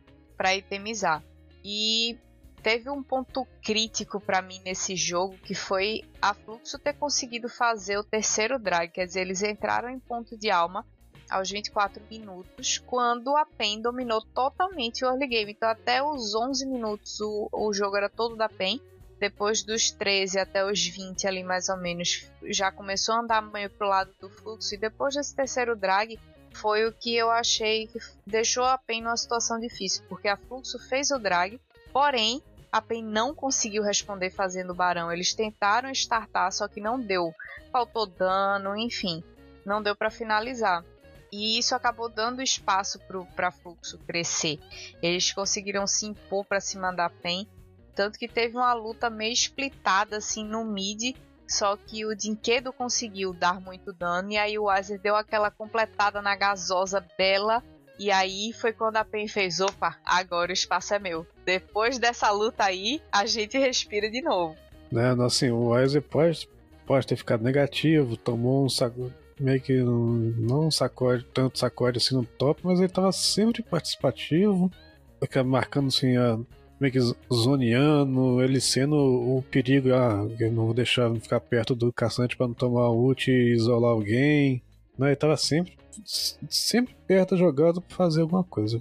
itemizar. 0.56 1.22
E 1.66 2.18
teve 2.64 2.90
um 2.90 3.04
ponto 3.04 3.46
crítico 3.62 4.22
para 4.22 4.42
mim 4.42 4.62
nesse 4.64 4.96
jogo 4.96 5.38
que 5.40 5.54
foi 5.54 6.04
a 6.22 6.34
Fluxo 6.34 6.80
ter 6.80 6.94
conseguido 6.94 7.50
fazer 7.50 7.98
o 7.98 8.04
terceiro 8.04 8.58
drag, 8.58 8.90
quer 8.90 9.06
dizer, 9.06 9.22
eles 9.22 9.42
entraram 9.42 9.90
em 9.90 10.00
ponto 10.00 10.38
de 10.38 10.50
alma 10.50 10.86
aos 11.30 11.50
24 11.50 12.02
minutos, 12.10 12.78
quando 12.80 13.36
a 13.36 13.46
PEN 13.46 13.82
dominou 13.82 14.22
totalmente 14.34 15.04
o 15.04 15.08
early 15.08 15.28
game. 15.28 15.52
Então, 15.52 15.70
até 15.70 16.02
os 16.02 16.34
11 16.34 16.66
minutos 16.66 17.20
o, 17.20 17.50
o 17.52 17.74
jogo 17.74 17.98
era 17.98 18.10
todo 18.10 18.36
da 18.36 18.50
PEN. 18.50 18.80
Depois 19.20 19.64
dos 19.64 19.90
13 19.90 20.40
até 20.40 20.64
os 20.64 20.86
20 20.86 21.28
ali 21.28 21.44
mais 21.44 21.70
ou 21.70 21.78
menos, 21.78 22.28
já 22.44 22.72
começou 22.72 23.16
a 23.16 23.20
andar 23.22 23.42
meio 23.42 23.70
pro 23.70 23.88
lado 23.88 24.14
do 24.22 24.30
fluxo. 24.30 24.76
E 24.76 24.78
depois 24.78 25.16
desse 25.16 25.36
terceiro 25.36 25.76
drag, 25.76 26.20
foi 26.58 26.86
o 26.86 26.92
que 26.92 27.16
eu 27.16 27.30
achei 27.30 27.88
que 27.88 28.00
deixou 28.26 28.64
a 28.64 28.78
PEN 28.78 29.02
numa 29.02 29.16
situação 29.16 29.60
difícil, 29.60 30.04
porque 30.10 30.28
a 30.28 30.38
Fluxo 30.38 30.80
fez 30.80 31.12
o 31.12 31.20
drag, 31.20 31.60
porém 31.94 32.42
a 32.72 32.82
PEN 32.82 33.04
não 33.04 33.34
conseguiu 33.34 33.84
responder 33.84 34.30
fazendo 34.32 34.72
o 34.72 34.76
barão. 34.76 35.12
Eles 35.12 35.34
tentaram 35.34 35.90
startar, 35.92 36.52
só 36.52 36.68
que 36.68 36.82
não 36.82 37.00
deu. 37.00 37.34
Faltou 37.72 38.06
dano, 38.06 38.76
enfim, 38.76 39.24
não 39.66 39.82
deu 39.82 39.96
para 39.96 40.10
finalizar. 40.10 40.84
E 41.32 41.58
isso 41.58 41.76
acabou 41.76 42.10
dando 42.10 42.42
espaço 42.42 43.00
para 43.36 43.52
Fluxo 43.52 43.98
crescer. 44.00 44.60
Eles 45.02 45.34
conseguiram 45.34 45.86
se 45.86 46.06
impor 46.06 46.46
para 46.46 46.60
cima 46.60 46.92
da 46.92 47.10
PEN, 47.10 47.48
tanto 47.96 48.18
que 48.18 48.28
teve 48.28 48.56
uma 48.56 48.74
luta 48.74 49.10
meio 49.10 49.34
splitada 49.34 50.18
assim 50.18 50.46
no 50.46 50.64
mid, 50.64 51.16
só 51.48 51.76
que 51.78 52.06
o 52.06 52.16
Dinquedo 52.16 52.72
conseguiu 52.72 53.34
dar 53.34 53.60
muito 53.60 53.94
dano 53.94 54.32
e 54.32 54.38
aí 54.38 54.60
o 54.60 54.70
Azer 54.70 55.00
deu 55.00 55.16
aquela 55.16 55.50
completada 55.50 56.22
na 56.22 56.36
gasosa 56.36 57.06
bela 57.18 57.64
e 58.00 58.12
aí 58.12 58.54
foi 58.54 58.72
quando 58.72 58.98
a 58.98 59.06
PEN 59.06 59.28
fez: 59.28 59.60
opa, 59.60 59.98
agora 60.06 60.52
o 60.52 60.54
espaço 60.54 60.94
é 60.94 61.00
meu. 61.00 61.26
Depois 61.44 61.98
dessa 61.98 62.30
luta 62.30 62.64
aí, 62.64 63.02
a 63.12 63.26
gente 63.26 63.58
respira 63.58 64.10
de 64.10 64.22
novo. 64.22 64.56
Né, 64.92 65.16
assim, 65.26 65.50
o 65.50 65.70
Weiser 65.70 66.02
pode, 66.02 66.48
pode 66.86 67.08
ter 67.08 67.16
ficado 67.16 67.44
negativo, 67.44 68.16
tomou 68.16 68.66
um 68.66 68.70
saco, 68.70 69.12
meio 69.40 69.62
que 69.62 69.82
não 69.82 70.70
sacode, 70.72 71.26
tanto 71.34 71.60
sacode 71.60 71.98
assim 71.98 72.16
no 72.16 72.26
top, 72.26 72.62
mas 72.64 72.80
ele 72.80 72.90
tava 72.90 73.12
sempre 73.12 73.62
participativo, 73.62 74.72
marcando 75.46 75.88
assim, 75.88 76.18
a, 76.18 76.40
meio 76.80 76.94
que 76.94 77.00
zoneando, 77.34 78.42
ele 78.42 78.60
sendo 78.62 78.96
o 78.96 79.44
perigo, 79.50 79.94
ah, 79.94 80.28
eu 80.40 80.52
não 80.52 80.66
vou 80.66 80.74
deixar 80.74 81.14
ficar 81.16 81.40
perto 81.40 81.76
do 81.76 81.92
caçante 81.92 82.38
para 82.38 82.48
não 82.48 82.54
tomar 82.54 82.90
ult 82.90 83.30
e 83.30 83.54
isolar 83.54 83.92
alguém. 83.92 84.62
Né? 84.98 85.08
Ele 85.08 85.16
tava 85.16 85.38
sempre 85.38 85.78
sempre 86.50 86.96
perto 87.08 87.36
jogado 87.38 87.82
pra 87.82 87.96
fazer 87.96 88.22
alguma 88.22 88.44
coisa. 88.44 88.80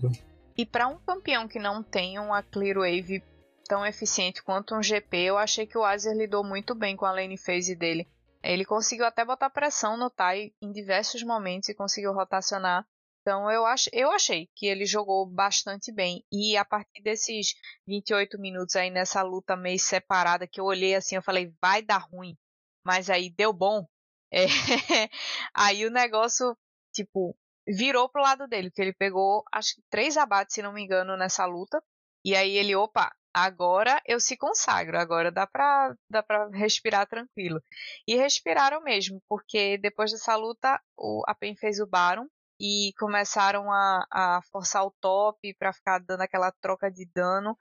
E 0.57 0.65
para 0.65 0.89
um 0.89 0.97
campeão 0.97 1.49
que 1.49 1.59
não 1.59 1.83
tem 1.83 2.19
uma 2.19 2.43
clear 2.43 2.77
wave 2.77 3.23
tão 3.69 3.85
eficiente 3.85 4.43
quanto 4.43 4.75
um 4.75 4.83
GP, 4.83 5.17
eu 5.17 5.39
achei 5.39 5.67
que 5.67 5.77
o 5.77 5.85
Azer 5.85 6.17
lidou 6.17 6.45
muito 6.45 6.75
bem 6.75 6.97
com 6.97 7.05
a 7.05 7.13
lane 7.13 7.37
phase 7.37 7.75
dele. 7.75 8.07
Ele 8.53 8.65
conseguiu 8.65 9.05
até 9.05 9.25
botar 9.25 9.51
pressão 9.51 9.97
no 9.97 10.11
Tai 10.11 10.53
em 10.61 10.73
diversos 10.73 11.23
momentos 11.23 11.69
e 11.69 11.75
conseguiu 11.75 12.13
rotacionar. 12.13 12.87
Então 13.23 13.51
eu, 13.51 13.67
ach, 13.67 13.89
eu 13.93 14.13
achei 14.13 14.49
que 14.55 14.67
ele 14.67 14.87
jogou 14.87 15.27
bastante 15.27 15.91
bem. 15.93 16.25
E 16.31 16.57
a 16.57 16.65
partir 16.65 17.03
desses 17.03 17.55
28 17.87 18.39
minutos 18.39 18.77
aí 18.77 18.89
nessa 18.89 19.23
luta 19.23 19.57
meio 19.57 19.79
separada, 19.79 20.47
que 20.47 20.61
eu 20.61 20.65
olhei 20.65 20.95
assim, 20.95 21.17
eu 21.17 21.23
falei, 21.23 21.53
vai 21.61 21.83
dar 21.83 21.99
ruim. 21.99 22.37
Mas 22.85 23.11
aí 23.11 23.31
deu 23.31 23.53
bom. 23.53 23.85
É, 24.33 24.47
aí 25.53 25.85
o 25.85 25.91
negócio 25.91 26.57
tipo, 26.93 27.37
virou 27.67 28.09
pro 28.09 28.23
lado 28.23 28.47
dele, 28.47 28.71
porque 28.71 28.83
ele 28.83 28.95
pegou, 28.95 29.45
acho 29.53 29.75
que 29.75 29.83
três 29.91 30.17
abates, 30.17 30.55
se 30.55 30.63
não 30.63 30.73
me 30.73 30.83
engano, 30.83 31.17
nessa 31.17 31.45
luta. 31.45 31.83
E 32.25 32.35
aí 32.35 32.57
ele, 32.57 32.75
opa, 32.75 33.15
agora 33.37 34.01
eu 34.07 34.19
se 34.19 34.35
consagro, 34.35 34.99
agora 34.99 35.31
dá 35.31 35.47
pra, 35.47 35.95
dá 36.09 36.25
respirar 36.55 37.07
tranquilo. 37.07 37.63
E 38.07 38.17
respiraram 38.17 38.83
mesmo, 38.83 39.23
porque 39.29 39.77
depois 39.77 40.11
dessa 40.11 40.35
luta 40.37 40.81
o, 40.97 41.23
a 41.27 41.35
PEN 41.35 41.55
fez 41.55 41.79
o 41.79 41.87
Baron 41.87 42.27
e 42.59 42.93
começaram 42.99 43.71
a, 43.71 44.07
a 44.11 44.41
forçar 44.51 44.85
o 44.85 44.91
top 45.01 45.55
para 45.55 45.73
ficar 45.73 45.99
dando 45.99 46.23
aquela 46.23 46.51
troca 46.51 46.91
de 46.91 47.05
dano. 47.15 47.57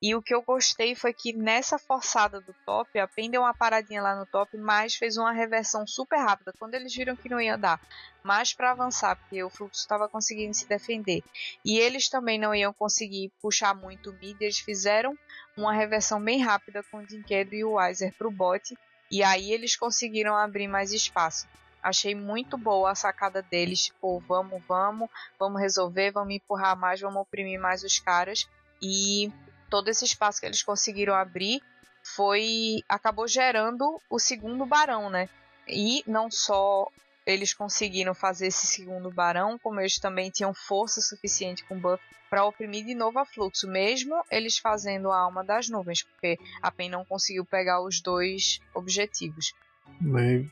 E 0.00 0.14
o 0.14 0.22
que 0.22 0.34
eu 0.34 0.42
gostei 0.42 0.94
foi 0.94 1.12
que 1.12 1.32
nessa 1.32 1.78
forçada 1.78 2.40
do 2.40 2.54
top, 2.64 2.98
a 2.98 3.08
PEN 3.08 3.30
deu 3.30 3.42
uma 3.42 3.54
paradinha 3.54 4.02
lá 4.02 4.14
no 4.14 4.26
top, 4.26 4.56
mas 4.56 4.94
fez 4.94 5.16
uma 5.16 5.32
reversão 5.32 5.86
super 5.86 6.18
rápida. 6.18 6.52
Quando 6.58 6.74
eles 6.74 6.94
viram 6.94 7.16
que 7.16 7.28
não 7.28 7.40
ia 7.40 7.56
dar 7.56 7.80
mais 8.22 8.52
para 8.52 8.72
avançar, 8.72 9.16
porque 9.16 9.42
o 9.42 9.50
fluxo 9.50 9.80
estava 9.80 10.08
conseguindo 10.08 10.54
se 10.54 10.66
defender. 10.66 11.22
E 11.64 11.78
eles 11.78 12.08
também 12.08 12.38
não 12.38 12.54
iam 12.54 12.72
conseguir 12.72 13.32
puxar 13.40 13.74
muito 13.74 14.10
o 14.10 14.14
mid, 14.14 14.40
eles 14.40 14.58
fizeram 14.58 15.16
uma 15.56 15.72
reversão 15.72 16.20
bem 16.20 16.42
rápida 16.42 16.82
com 16.90 16.98
o 16.98 17.06
Dinquedo 17.06 17.54
e 17.54 17.64
o 17.64 17.74
Weiser 17.74 18.12
pro 18.18 18.30
bot. 18.30 18.76
E 19.10 19.22
aí 19.22 19.52
eles 19.52 19.76
conseguiram 19.76 20.36
abrir 20.36 20.66
mais 20.66 20.92
espaço. 20.92 21.46
Achei 21.86 22.16
muito 22.16 22.58
boa 22.58 22.90
a 22.90 22.94
sacada 22.96 23.40
deles, 23.40 23.84
tipo, 23.84 24.18
vamos, 24.26 24.60
vamos, 24.66 25.08
vamos 25.38 25.60
resolver, 25.60 26.10
vamos 26.10 26.34
empurrar 26.34 26.76
mais, 26.76 27.00
vamos 27.00 27.22
oprimir 27.22 27.60
mais 27.60 27.84
os 27.84 28.00
caras. 28.00 28.48
E 28.82 29.32
todo 29.70 29.86
esse 29.86 30.04
espaço 30.04 30.40
que 30.40 30.46
eles 30.46 30.64
conseguiram 30.64 31.14
abrir 31.14 31.62
foi 32.02 32.82
acabou 32.88 33.28
gerando 33.28 34.02
o 34.10 34.18
segundo 34.18 34.66
barão, 34.66 35.08
né? 35.08 35.28
E 35.68 36.02
não 36.08 36.28
só 36.28 36.88
eles 37.24 37.54
conseguiram 37.54 38.16
fazer 38.16 38.48
esse 38.48 38.66
segundo 38.66 39.08
barão, 39.08 39.56
como 39.56 39.78
eles 39.78 40.00
também 40.00 40.28
tinham 40.28 40.52
força 40.52 41.00
suficiente 41.00 41.64
com 41.66 41.78
buff 41.78 42.02
para 42.28 42.44
oprimir 42.44 42.84
de 42.84 42.96
novo 42.96 43.20
a 43.20 43.24
fluxo, 43.24 43.68
mesmo 43.68 44.24
eles 44.28 44.58
fazendo 44.58 45.12
a 45.12 45.20
alma 45.20 45.44
das 45.44 45.68
nuvens, 45.68 46.02
porque 46.02 46.36
a 46.60 46.68
PEN 46.72 46.90
não 46.90 47.04
conseguiu 47.04 47.44
pegar 47.44 47.80
os 47.80 48.00
dois 48.00 48.58
objetivos. 48.74 49.54
Mas, 50.00 50.46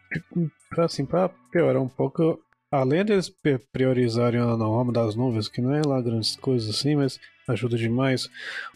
assim, 0.79 1.05
pra 1.05 1.29
piorar 1.50 1.83
um 1.83 1.88
pouco, 1.88 2.41
além 2.71 3.05
deles 3.05 3.33
priorizarem 3.73 4.41
a 4.41 4.45
alma 4.45 4.93
das 4.93 5.14
nuvens, 5.14 5.49
que 5.49 5.61
não 5.61 5.75
é 5.75 5.83
lá 5.85 6.00
grandes 6.00 6.37
coisas 6.37 6.69
assim, 6.69 6.97
mas 6.97 7.21
ajuda 7.47 7.76
demais, 7.76 8.26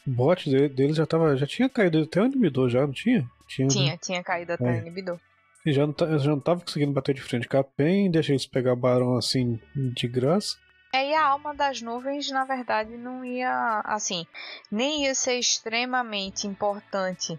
o 0.07 0.11
bot 0.11 0.49
deles 0.69 0.97
já, 0.97 1.07
tava, 1.07 1.37
já 1.37 1.47
tinha 1.47 1.69
caído 1.69 2.03
até 2.03 2.21
o 2.21 2.27
inibidor, 2.27 2.69
já 2.69 2.87
não 2.87 2.93
tinha? 2.93 3.29
Tinha, 3.47 3.69
tinha, 3.69 3.93
né? 3.93 3.99
tinha 4.00 4.23
caído 4.23 4.53
até 4.53 4.69
é. 4.69 4.73
o 4.73 4.77
inibidor. 4.77 5.19
E 5.65 5.73
já 5.73 5.87
não, 5.87 5.95
já 6.19 6.31
não 6.31 6.41
tava 6.41 6.61
conseguindo 6.61 6.93
bater 6.93 7.15
de 7.15 7.23
frente 7.23 7.49
com 7.49 7.57
a 7.57 7.65
PEN, 7.65 8.11
deixa 8.11 8.33
eles 8.33 8.47
pegar 8.47 8.77
Barão 8.77 9.17
assim 9.17 9.59
de 9.75 10.07
graça. 10.07 10.57
É, 10.93 11.11
e 11.11 11.15
a 11.15 11.27
alma 11.27 11.55
das 11.55 11.83
nuvens, 11.83 12.31
na 12.31 12.45
verdade, 12.45 12.97
não 12.97 13.25
ia, 13.25 13.83
assim, 13.85 14.27
nem 14.71 15.05
ia 15.05 15.15
ser 15.15 15.38
extremamente 15.38 16.47
importante 16.47 17.38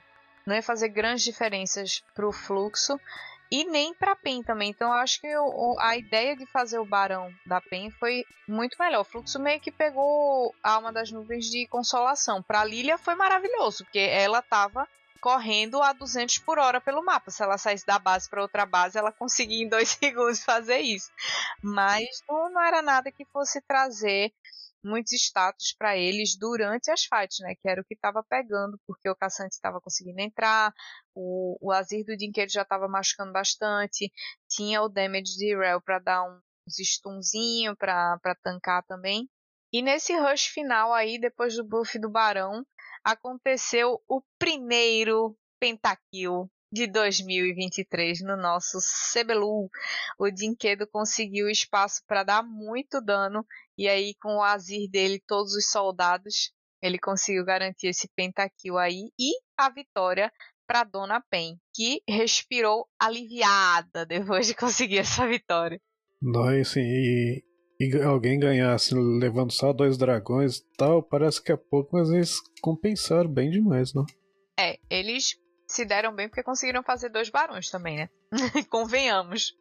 não 0.50 0.56
ia 0.56 0.63
fazer 0.63 0.89
grandes 0.89 1.24
diferenças 1.24 2.03
para 2.15 2.27
o 2.27 2.34
fluxo 2.34 3.00
e 3.51 3.63
nem 3.65 3.94
para 3.94 4.15
PEN 4.15 4.41
também. 4.41 4.72
Então 4.72 4.88
eu 4.88 4.96
acho 4.96 5.22
que 5.22 5.27
a 5.79 5.96
ideia 5.96 6.36
de 6.36 6.46
fazer 6.48 6.79
o 6.79 6.86
Barão 6.86 7.32
da 7.46 7.62
PEN 7.62 7.91
foi 7.91 8.25
muito 8.48 8.75
melhor. 8.79 9.01
O 9.01 9.06
fluxo 9.06 9.39
meio 9.39 9.60
que 9.60 9.72
pegou 9.72 10.53
a 10.63 10.72
alma 10.72 10.91
das 10.91 11.12
nuvens 11.12 11.46
de 11.46 11.68
consolação. 11.68 12.41
Para 12.41 12.65
Lilia 12.65 12.98
foi 12.98 13.13
maravilhoso, 13.13 13.84
porque 13.86 14.00
ela 14.00 14.39
estava 14.39 14.88
correndo 15.22 15.82
a 15.84 15.94
200 15.94 16.39
por 16.39 16.58
hora 16.58 16.82
pelo 16.82 17.03
mapa. 17.03 17.29
Se 17.29 17.44
ela 17.44 17.58
saísse 17.58 17.86
da 17.86 18.00
base 18.00 18.27
para 18.27 18.41
outra 18.41 18.65
base, 18.65 18.98
ela 18.98 19.12
conseguia 19.12 19.63
em 19.63 19.70
dois 19.70 19.89
segundos 20.01 20.44
fazer 20.44 20.79
isso. 20.79 21.12
Mas 21.62 22.06
não, 22.27 22.50
não 22.50 22.62
era 22.62 22.82
nada 22.82 23.12
que 23.12 23.25
fosse 23.25 23.62
trazer 23.62 24.32
muitos 24.83 25.12
status 25.13 25.75
para 25.77 25.98
eles 25.98 26.38
durante 26.38 26.89
as 26.91 27.03
fights, 27.03 27.39
né? 27.39 27.55
Que 27.62 27.69
era 27.69 27.81
o 27.81 27.86
que 27.86 27.93
estava 27.93 28.24
pegando, 28.24 28.79
porque 28.88 29.09
o 29.09 29.15
Caçante 29.15 29.55
estava 29.55 29.81
conseguindo 29.81 30.19
entrar, 30.19 30.74
o, 31.13 31.57
o 31.62 31.71
Azir 31.71 32.05
do 32.05 32.15
Dinqueiro 32.15 32.51
já 32.51 32.62
estava 32.62 32.88
machucando 32.88 33.33
bastante, 33.33 34.12
tinha 34.48 34.81
o 34.81 34.89
damage 34.89 35.36
de 35.38 35.55
Rel 35.55 35.81
para 35.81 36.00
dar 36.00 36.24
uns 36.24 36.79
stunzinho 36.79 37.75
para 37.75 38.36
tancar 38.43 38.83
também. 38.86 39.29
E 39.71 39.81
nesse 39.81 40.17
rush 40.17 40.48
final 40.48 40.93
aí, 40.93 41.19
depois 41.19 41.55
do 41.55 41.63
buff 41.63 42.00
do 42.00 42.09
Barão, 42.09 42.65
aconteceu 43.03 44.01
o 44.07 44.21
primeiro 44.39 45.38
pentakill 45.59 46.50
de 46.72 46.88
2023 46.88 48.22
no 48.22 48.38
nosso 48.38 48.78
CBLU. 49.14 49.70
O 50.18 50.30
Dinquedo 50.30 50.88
conseguiu 50.88 51.50
espaço 51.50 52.02
para 52.08 52.24
dar 52.24 52.44
muito 52.44 53.02
dano 53.02 53.46
e 53.78 53.88
aí 53.88 54.14
com 54.22 54.38
o 54.38 54.44
Azir 54.44 54.90
dele, 54.90 55.24
todos 55.26 55.54
os 55.54 55.72
soldados, 55.72 56.52
ele 56.82 57.00
conseguiu 57.00 57.44
garantir 57.46 57.88
esse 57.88 58.10
pentakill 58.16 58.78
aí 58.78 59.10
e 59.20 59.32
a 59.58 59.70
vitória 59.70 60.32
para 60.68 60.84
Dona 60.84 61.24
Pen, 61.32 61.58
que 61.74 62.02
respirou 62.08 62.86
aliviada 63.00 64.06
depois 64.06 64.48
de 64.48 64.54
conseguir 64.56 65.00
essa 65.00 65.28
vitória. 65.28 65.80
Nós, 66.22 66.70
sim, 66.70 66.82
e, 66.82 67.44
e 67.80 68.04
alguém 68.04 68.38
ganhasse 68.38 68.94
levando 68.94 69.52
só 69.52 69.74
dois 69.74 69.98
dragões 69.98 70.62
tal, 70.78 71.02
parece 71.02 71.42
que 71.42 71.52
é 71.52 71.58
pouco, 71.58 71.98
mas 71.98 72.10
eles 72.10 72.40
compensaram 72.62 73.32
bem 73.32 73.50
demais, 73.50 73.94
não? 73.94 74.06
É, 74.60 74.78
eles 74.90 75.38
se 75.70 75.86
deram 75.86 76.14
bem 76.14 76.28
porque 76.28 76.42
conseguiram 76.42 76.82
fazer 76.82 77.10
dois 77.10 77.30
barões 77.30 77.70
também, 77.70 77.96
né? 77.96 78.10
Convenhamos. 78.70 79.56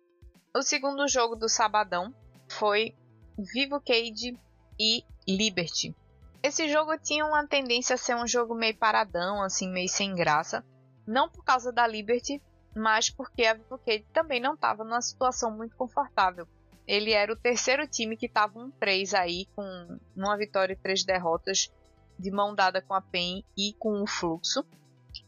O 0.56 0.62
segundo 0.62 1.06
jogo 1.06 1.36
do 1.36 1.50
sabadão 1.50 2.14
foi 2.48 2.96
Vivo 3.36 3.78
Cage 3.78 4.36
e 4.80 5.04
Liberty. 5.28 5.94
Esse 6.42 6.66
jogo 6.68 6.96
tinha 6.98 7.26
uma 7.26 7.46
tendência 7.46 7.94
a 7.94 7.98
ser 7.98 8.16
um 8.16 8.26
jogo 8.26 8.54
meio 8.54 8.76
paradão, 8.76 9.42
assim, 9.42 9.68
meio 9.68 9.88
sem 9.88 10.14
graça. 10.14 10.64
Não 11.06 11.28
por 11.28 11.44
causa 11.44 11.70
da 11.70 11.86
Liberty, 11.86 12.42
mas 12.74 13.10
porque 13.10 13.44
a 13.44 13.52
Vivo 13.52 13.78
Cage 13.78 14.06
também 14.10 14.40
não 14.40 14.54
estava 14.54 14.84
numa 14.84 15.02
situação 15.02 15.50
muito 15.50 15.76
confortável. 15.76 16.48
Ele 16.86 17.12
era 17.12 17.30
o 17.30 17.36
terceiro 17.36 17.86
time 17.86 18.16
que 18.16 18.24
estava 18.24 18.58
um 18.58 18.70
3 18.70 19.12
aí, 19.12 19.46
com 19.54 19.98
uma 20.16 20.38
vitória 20.38 20.72
e 20.72 20.76
três 20.76 21.04
derrotas, 21.04 21.70
de 22.18 22.30
mão 22.30 22.54
dada 22.54 22.80
com 22.80 22.94
a 22.94 23.02
PEN 23.02 23.44
e 23.54 23.74
com 23.74 24.02
o 24.02 24.06
Fluxo. 24.06 24.64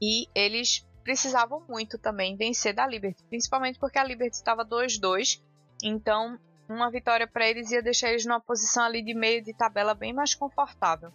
E 0.00 0.28
eles 0.34 0.86
precisavam 1.02 1.62
muito 1.68 1.98
também 1.98 2.36
vencer 2.36 2.74
da 2.74 2.86
Liberty, 2.86 3.22
principalmente 3.24 3.78
porque 3.78 3.98
a 3.98 4.04
Liberty 4.04 4.36
estava 4.36 4.64
2-2. 4.64 5.42
Então, 5.82 6.38
uma 6.68 6.90
vitória 6.90 7.26
para 7.26 7.48
eles 7.48 7.70
ia 7.70 7.82
deixar 7.82 8.10
eles 8.10 8.24
numa 8.24 8.40
posição 8.40 8.84
ali 8.84 9.02
de 9.02 9.14
meio 9.14 9.42
de 9.42 9.52
tabela 9.52 9.94
bem 9.94 10.12
mais 10.12 10.34
confortável. 10.34 11.12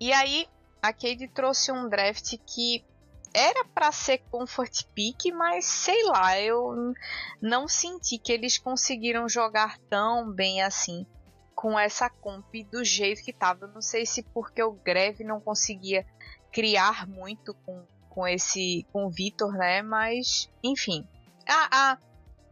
E 0.00 0.12
aí, 0.12 0.46
a 0.82 0.92
Cade 0.92 1.28
trouxe 1.28 1.70
um 1.70 1.88
draft 1.88 2.36
que 2.46 2.84
era 3.32 3.64
para 3.64 3.92
ser 3.92 4.18
comfort 4.30 4.84
pick, 4.94 5.32
mas 5.32 5.64
sei 5.64 6.02
lá, 6.04 6.40
eu 6.40 6.94
não 7.40 7.68
senti 7.68 8.18
que 8.18 8.32
eles 8.32 8.58
conseguiram 8.58 9.28
jogar 9.28 9.78
tão 9.88 10.32
bem 10.32 10.62
assim 10.62 11.06
com 11.54 11.78
essa 11.78 12.08
comp 12.08 12.52
do 12.72 12.82
jeito 12.82 13.22
que 13.22 13.32
tava. 13.32 13.66
Não 13.66 13.82
sei 13.82 14.04
se 14.06 14.22
porque 14.22 14.62
o 14.62 14.72
Greve 14.72 15.22
não 15.22 15.40
conseguia 15.40 16.04
criar 16.50 17.06
muito 17.06 17.54
com 17.66 17.86
com 18.20 18.28
esse 18.28 18.86
com 18.92 19.06
o 19.06 19.10
Vitor, 19.10 19.50
né? 19.52 19.80
Mas, 19.80 20.50
enfim. 20.62 21.08
A, 21.48 21.92
a, 21.92 21.98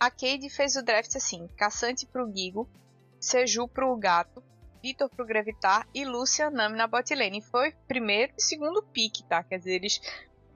a 0.01 0.11
Cade 0.11 0.49
fez 0.49 0.77
o 0.77 0.83
draft 0.83 1.15
assim: 1.15 1.47
Caçante 1.59 2.07
pro 2.07 2.33
Gigo, 2.35 2.67
Seju 3.21 3.69
pro 3.69 3.95
Gato, 3.95 4.43
Vitor 4.83 5.11
pro 5.11 5.27
Gravitar 5.27 5.87
e 5.95 6.07
Lúcia 6.07 6.49
Nami 6.49 6.79
na 6.79 6.87
botlane. 6.87 7.43
Foi 7.43 7.73
primeiro 7.87 8.33
e 8.39 8.43
segundo 8.43 8.83
pick, 8.83 9.21
tá? 9.29 9.43
Quer 9.45 9.59
dizer, 9.59 9.75
eles 9.75 10.01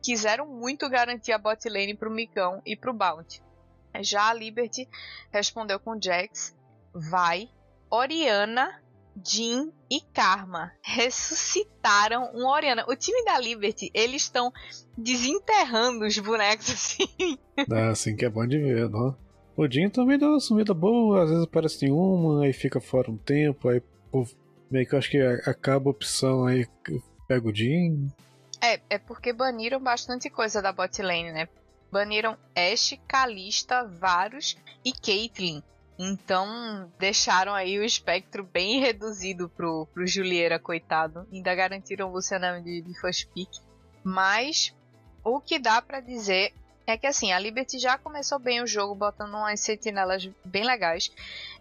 quiseram 0.03 0.47
muito 0.47 0.89
garantir 0.89 1.33
a 1.33 1.39
botlane 1.39 1.95
pro 1.95 2.11
Micão 2.11 2.63
e 2.65 2.75
pro 2.75 2.95
Bounty. 2.95 3.43
Já 4.01 4.31
a 4.31 4.33
Liberty 4.33 4.89
respondeu 5.31 5.79
com 5.79 6.01
Jax, 6.01 6.57
vai, 6.95 7.51
Oriana 7.91 8.83
Jin 9.25 9.71
e 9.91 10.01
Karma 10.13 10.73
ressuscitaram 10.83 12.31
um 12.35 12.47
Oriana. 12.47 12.85
O 12.89 12.97
time 12.97 13.25
da 13.25 13.39
Liberty, 13.39 13.91
eles 13.93 14.23
estão 14.23 14.53
desenterrando 14.97 16.07
os 16.07 16.19
bonecos 16.19 16.71
assim. 16.73 17.39
É, 17.57 17.89
assim 17.89 18.17
que 18.17 18.25
é 18.25 18.31
bom 18.31 18.47
de 18.47 18.59
ver, 18.59 18.89
não? 18.89 19.17
O 19.57 19.71
Jin 19.71 19.91
também 19.91 20.19
dá 20.19 20.29
uma 20.29 20.41
sumida 20.41 20.73
boa, 20.73 21.25
às 21.25 21.29
vezes 21.29 21.45
aparece 21.45 21.87
em 21.87 21.91
uma, 21.91 22.45
aí 22.45 22.53
fica 22.53 22.81
fora 22.81 23.11
um 23.11 23.19
tempo, 23.19 23.69
aí 23.69 23.83
pô, 24.11 24.27
meio 24.71 24.87
que 24.87 24.95
eu 24.95 24.99
acho 24.99 25.11
que 25.11 25.21
acaba 25.21 25.91
a 25.91 25.93
opção 25.93 26.47
aí, 26.47 26.67
pega 27.29 27.49
o 27.49 27.55
Jin. 27.55 28.11
É, 28.63 28.81
é 28.89 28.99
porque 28.99 29.33
baniram 29.33 29.79
bastante 29.79 30.31
coisa 30.31 30.63
da 30.63 30.73
bot 30.73 31.03
lane, 31.03 31.33
né? 31.33 31.49
Baniram 31.91 32.39
Ashe, 32.57 32.97
Kalista, 33.07 33.85
Varus 33.85 34.57
e 34.83 34.93
Caitlyn. 34.93 35.63
Então 35.99 36.91
deixaram 36.99 37.55
aí 37.55 37.79
o 37.79 37.85
espectro 37.85 38.43
bem 38.43 38.81
reduzido 38.81 39.49
pro, 39.49 39.87
pro 39.93 40.07
Julieira, 40.07 40.59
coitado. 40.59 41.27
Ainda 41.33 41.55
garantiram 41.55 42.09
o 42.09 42.13
Luciano 42.13 42.63
de, 42.63 42.81
de 42.81 43.01
first 43.01 43.29
pick. 43.35 43.51
Mas 44.03 44.75
o 45.25 45.41
que 45.41 45.59
dá 45.59 45.81
para 45.81 46.01
dizer 46.01 46.53
é 46.87 46.97
que 46.97 47.07
assim, 47.07 47.33
a 47.33 47.39
Liberty 47.39 47.79
já 47.79 47.97
começou 47.97 48.39
bem 48.39 48.61
o 48.63 48.67
jogo, 48.67 48.95
botando 48.95 49.35
umas 49.35 49.61
sentinelas 49.61 50.29
bem 50.45 50.65
legais. 50.65 51.11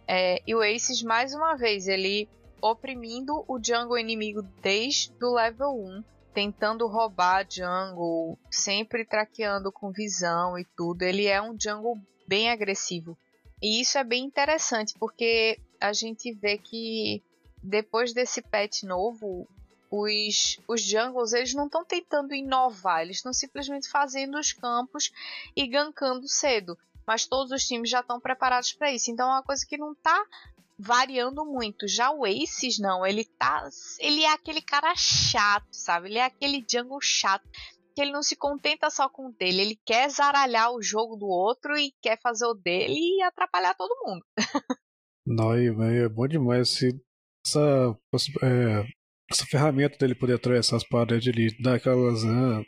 É, 0.07 0.41
e 0.47 0.55
o 0.55 0.61
Aces, 0.61 1.03
mais 1.03 1.33
uma 1.33 1.55
vez, 1.55 1.87
ele 1.87 2.27
oprimindo 2.61 3.43
o 3.47 3.59
jungle 3.63 3.97
inimigo 3.97 4.41
desde 4.61 5.13
o 5.23 5.33
level 5.33 5.73
1. 5.73 6.03
tentando 6.33 6.87
roubar 6.87 7.45
jungle, 7.49 8.37
sempre 8.49 9.03
traqueando 9.03 9.71
com 9.71 9.91
visão 9.91 10.57
e 10.57 10.63
tudo. 10.63 11.01
Ele 11.01 11.27
é 11.27 11.41
um 11.41 11.55
jungle 11.59 11.99
bem 12.27 12.49
agressivo. 12.49 13.17
E 13.61 13.81
isso 13.81 13.97
é 13.97 14.03
bem 14.03 14.23
interessante, 14.23 14.95
porque 14.99 15.59
a 15.79 15.93
gente 15.93 16.33
vê 16.33 16.57
que 16.57 17.21
depois 17.61 18.13
desse 18.13 18.41
patch 18.41 18.83
novo, 18.83 19.47
os, 19.89 20.59
os 20.67 20.81
jungles 20.81 21.33
eles 21.33 21.53
não 21.53 21.65
estão 21.65 21.85
tentando 21.85 22.33
inovar, 22.33 23.01
eles 23.01 23.17
estão 23.17 23.33
simplesmente 23.33 23.89
fazendo 23.89 24.39
os 24.39 24.51
campos 24.51 25.11
e 25.55 25.67
gankando 25.67 26.27
cedo. 26.27 26.77
Mas 27.05 27.25
todos 27.25 27.51
os 27.51 27.67
times 27.67 27.89
já 27.89 27.99
estão 27.99 28.19
preparados 28.19 28.73
para 28.73 28.91
isso. 28.91 29.11
Então 29.11 29.27
é 29.27 29.33
uma 29.33 29.43
coisa 29.43 29.65
que 29.65 29.77
não 29.77 29.91
está 29.91 30.23
variando 30.77 31.45
muito. 31.45 31.87
Já 31.87 32.11
o 32.11 32.25
Aces 32.25 32.79
não, 32.79 33.05
ele 33.05 33.25
tá, 33.25 33.67
ele 33.99 34.23
é 34.23 34.33
aquele 34.33 34.61
cara 34.61 34.95
chato, 34.95 35.67
sabe? 35.71 36.09
Ele 36.09 36.19
é 36.19 36.25
aquele 36.25 36.65
jungle 36.67 37.01
chato 37.01 37.47
que 37.93 38.01
ele 38.01 38.11
não 38.11 38.23
se 38.23 38.35
contenta 38.35 38.89
só 38.89 39.09
com 39.09 39.27
o 39.27 39.33
dele, 39.33 39.61
ele 39.61 39.79
quer 39.85 40.09
zaralhar 40.09 40.71
o 40.71 40.81
jogo 40.81 41.15
do 41.15 41.27
outro 41.27 41.77
e 41.77 41.93
quer 42.01 42.19
fazer 42.21 42.45
o 42.45 42.53
dele 42.53 42.97
e 42.97 43.21
atrapalhar 43.21 43.75
todo 43.75 44.01
mundo. 44.05 44.25
não, 45.25 45.53
é 45.53 46.09
bom 46.09 46.27
demais 46.27 46.79
essa, 47.45 47.97
é, 48.43 48.85
essa 49.29 49.45
ferramenta 49.45 49.97
dele 49.97 50.15
poder 50.15 50.35
atravessar 50.35 50.77
as 50.77 50.87
paredes 50.87 51.33
ali, 51.33 51.61
dar 51.61 51.75
aquelas. 51.75 52.23
Ah, 52.23 52.63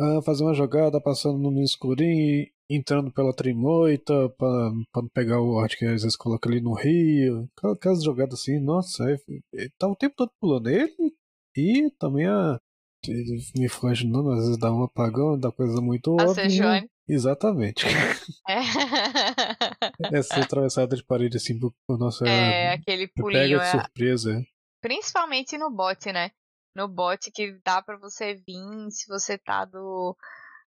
ah, 0.00 0.22
fazer 0.24 0.42
uma 0.44 0.54
jogada 0.54 1.00
passando 1.00 1.38
no 1.38 1.62
escurinho, 1.62 2.46
entrando 2.68 3.12
pela 3.12 3.34
trimoita 3.34 4.28
pra 4.38 4.48
não 4.94 5.08
pegar 5.12 5.40
o 5.40 5.54
Ward 5.56 5.76
que 5.76 5.84
às 5.84 6.02
vezes 6.02 6.16
coloca 6.16 6.48
ali 6.48 6.60
no 6.60 6.74
rio. 6.74 7.48
Aquelas 7.64 8.02
jogadas 8.02 8.40
assim, 8.40 8.58
nossa, 8.60 9.04
é, 9.10 9.16
é, 9.54 9.68
tá 9.78 9.86
o 9.88 9.96
tempo 9.96 10.14
todo 10.16 10.32
pulando 10.40 10.68
ele 10.68 11.14
e 11.56 11.90
também 11.98 12.26
a. 12.26 12.58
Me 13.56 13.68
foge 13.68 14.06
não, 14.06 14.30
às 14.30 14.40
vezes 14.40 14.58
dá 14.58 14.72
um 14.72 14.84
apagão, 14.84 15.38
dá 15.38 15.50
coisa 15.50 15.80
muito 15.80 16.18
a 16.20 16.24
óbvia. 16.24 16.88
Exatamente. 17.08 17.84
É. 18.48 18.60
Essa 20.16 20.40
atravessada 20.40 20.96
de 20.96 21.04
parede 21.04 21.36
assim, 21.36 21.58
nossa, 21.88 22.26
é, 22.26 22.66
é 22.66 22.72
aquele 22.72 23.08
pulinho. 23.08 23.58
Pega 23.58 23.58
de 23.58 23.64
é 23.64 23.70
surpresa. 23.70 24.38
É. 24.38 24.42
Principalmente 24.80 25.58
no 25.58 25.70
bot, 25.70 26.12
né? 26.12 26.30
No 26.74 26.88
bot 26.88 27.30
que 27.32 27.58
dá 27.64 27.82
para 27.82 27.96
você 27.96 28.34
vir, 28.34 28.90
se 28.90 29.06
você 29.08 29.36
tá 29.36 29.64
do, 29.64 30.16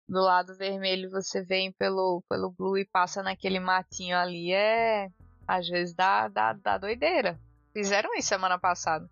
do 0.07 0.21
lado 0.21 0.55
vermelho, 0.57 1.11
você 1.11 1.43
vem 1.43 1.71
pelo, 1.73 2.23
pelo 2.29 2.51
blue 2.51 2.77
e 2.77 2.85
passa 2.85 3.21
naquele 3.21 3.59
matinho 3.59 4.17
ali, 4.17 4.51
é. 4.51 5.09
Às 5.47 5.67
vezes 5.67 5.93
dá, 5.93 6.27
dá, 6.27 6.53
dá 6.53 6.77
doideira. 6.77 7.39
Fizeram 7.73 8.13
isso 8.15 8.29
semana 8.29 8.57
passada. 8.57 9.09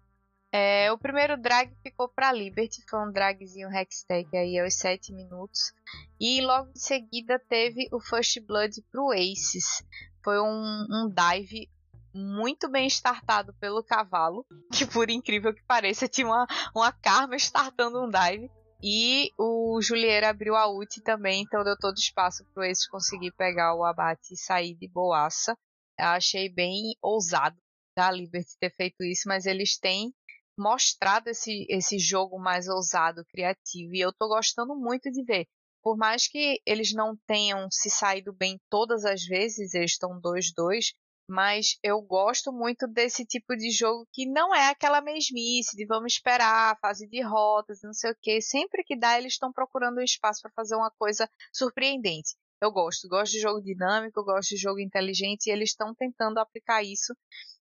É, 0.51 0.91
o 0.91 0.97
primeiro 0.97 1.37
drag 1.37 1.71
ficou 1.83 2.09
para 2.09 2.31
Liberty, 2.31 2.83
foi 2.89 2.99
um 3.07 3.11
dragzinho 3.11 3.69
Hextech 3.69 4.35
aí 4.35 4.59
aos 4.59 4.73
7 4.75 5.13
minutos. 5.13 5.73
E 6.19 6.41
logo 6.41 6.69
em 6.69 6.79
seguida 6.79 7.39
teve 7.47 7.87
o 7.91 7.99
First 7.99 8.39
Blood 8.45 8.81
pro 8.91 9.11
Aces. 9.11 9.83
Foi 10.23 10.39
um, 10.39 10.87
um 10.89 11.07
dive 11.07 11.69
muito 12.13 12.67
bem 12.67 12.87
startado 12.87 13.53
pelo 13.59 13.83
cavalo, 13.83 14.43
que 14.73 14.87
por 14.87 15.09
incrível 15.11 15.53
que 15.53 15.63
pareça 15.63 16.07
tinha 16.07 16.25
uma, 16.25 16.47
uma 16.75 16.91
karma 16.91 17.35
startando 17.35 18.03
um 18.03 18.09
dive. 18.09 18.49
E 18.81 19.31
o 19.37 19.79
Julieiro 19.81 20.25
abriu 20.25 20.55
a 20.55 20.67
ult 20.67 21.01
também, 21.01 21.43
então 21.43 21.65
deu 21.65 21.77
todo 21.77 21.97
espaço 21.97 22.45
para 22.53 22.65
eles 22.65 22.87
conseguir 22.87 23.31
pegar 23.33 23.75
o 23.75 23.83
abate 23.83 24.33
e 24.33 24.37
sair 24.37 24.73
de 24.73 24.87
boaça. 24.87 25.53
Eu 25.99 26.07
achei 26.07 26.49
bem 26.49 26.95
ousado 27.01 27.57
da 27.95 28.09
Liberty 28.09 28.57
ter 28.57 28.73
feito 28.73 29.03
isso, 29.03 29.23
mas 29.27 29.45
eles 29.45 29.77
têm 29.77 30.13
mostrado 30.59 31.29
esse, 31.29 31.65
esse 31.69 31.97
jogo 31.97 32.37
mais 32.37 32.67
ousado, 32.67 33.23
criativo, 33.29 33.95
e 33.95 34.01
eu 34.01 34.11
tô 34.11 34.27
gostando 34.27 34.75
muito 34.75 35.09
de 35.09 35.23
ver. 35.23 35.47
Por 35.81 35.95
mais 35.95 36.27
que 36.27 36.61
eles 36.65 36.93
não 36.93 37.15
tenham 37.25 37.69
se 37.71 37.89
saído 37.89 38.33
bem 38.33 38.59
todas 38.69 39.05
as 39.05 39.23
vezes, 39.23 39.73
eles 39.73 39.91
estão 39.91 40.19
2-2, 40.19 40.93
mas 41.29 41.77
eu 41.81 42.01
gosto 42.01 42.51
muito 42.51 42.85
desse 42.87 43.25
tipo 43.25 43.55
de 43.55 43.71
jogo 43.71 44.05
que 44.11 44.25
não 44.25 44.53
é 44.53 44.69
aquela 44.69 44.99
mesmice 44.99 45.77
de 45.77 45.85
vamos 45.85 46.13
esperar, 46.13 46.77
fase 46.81 47.07
de 47.07 47.21
rotas, 47.21 47.79
não 47.81 47.93
sei 47.93 48.11
o 48.11 48.17
que. 48.21 48.41
Sempre 48.41 48.83
que 48.83 48.97
dá, 48.97 49.17
eles 49.17 49.33
estão 49.33 49.53
procurando 49.53 49.99
um 49.99 50.03
espaço 50.03 50.41
para 50.41 50.51
fazer 50.51 50.75
uma 50.75 50.91
coisa 50.91 51.29
surpreendente. 51.53 52.35
Eu 52.61 52.71
gosto, 52.71 53.07
gosto 53.07 53.31
de 53.31 53.39
jogo 53.39 53.61
dinâmico, 53.61 54.25
gosto 54.25 54.49
de 54.49 54.57
jogo 54.57 54.81
inteligente 54.81 55.47
e 55.47 55.51
eles 55.51 55.69
estão 55.69 55.95
tentando 55.95 56.39
aplicar 56.39 56.83
isso 56.83 57.13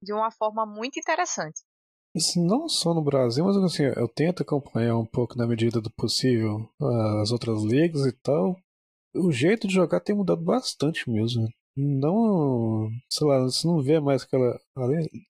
de 0.02 0.12
uma 0.14 0.32
forma 0.32 0.66
muito 0.66 0.98
interessante. 0.98 1.62
Isso 2.16 2.44
não 2.44 2.68
só 2.68 2.94
no 2.94 3.04
Brasil, 3.04 3.46
mas 3.46 3.56
assim, 3.58 3.84
eu 3.84 4.08
tento 4.08 4.42
acompanhar 4.42 4.98
um 4.98 5.06
pouco 5.06 5.38
na 5.38 5.46
medida 5.48 5.80
do 5.80 5.92
possível 5.92 6.68
as 7.22 7.32
outras 7.32 7.64
ligas 7.64 8.06
e 8.06 8.12
tal. 8.12 8.58
O 9.16 9.32
jeito 9.32 9.68
de 9.68 9.74
jogar 9.74 10.00
tem 10.00 10.16
mudado 10.16 10.42
bastante 10.44 11.10
mesmo 11.10 11.48
não, 11.80 12.90
sei 13.10 13.28
lá, 13.28 13.40
você 13.40 13.68
não 13.68 13.82
vê 13.82 14.00
mais 14.00 14.24
aquela. 14.24 14.60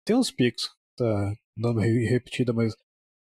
Tem 0.04 0.16
uns 0.16 0.32
picos, 0.32 0.70
tá 0.98 1.34
dando 1.56 1.80
repetida, 1.80 2.54
mas 2.54 2.76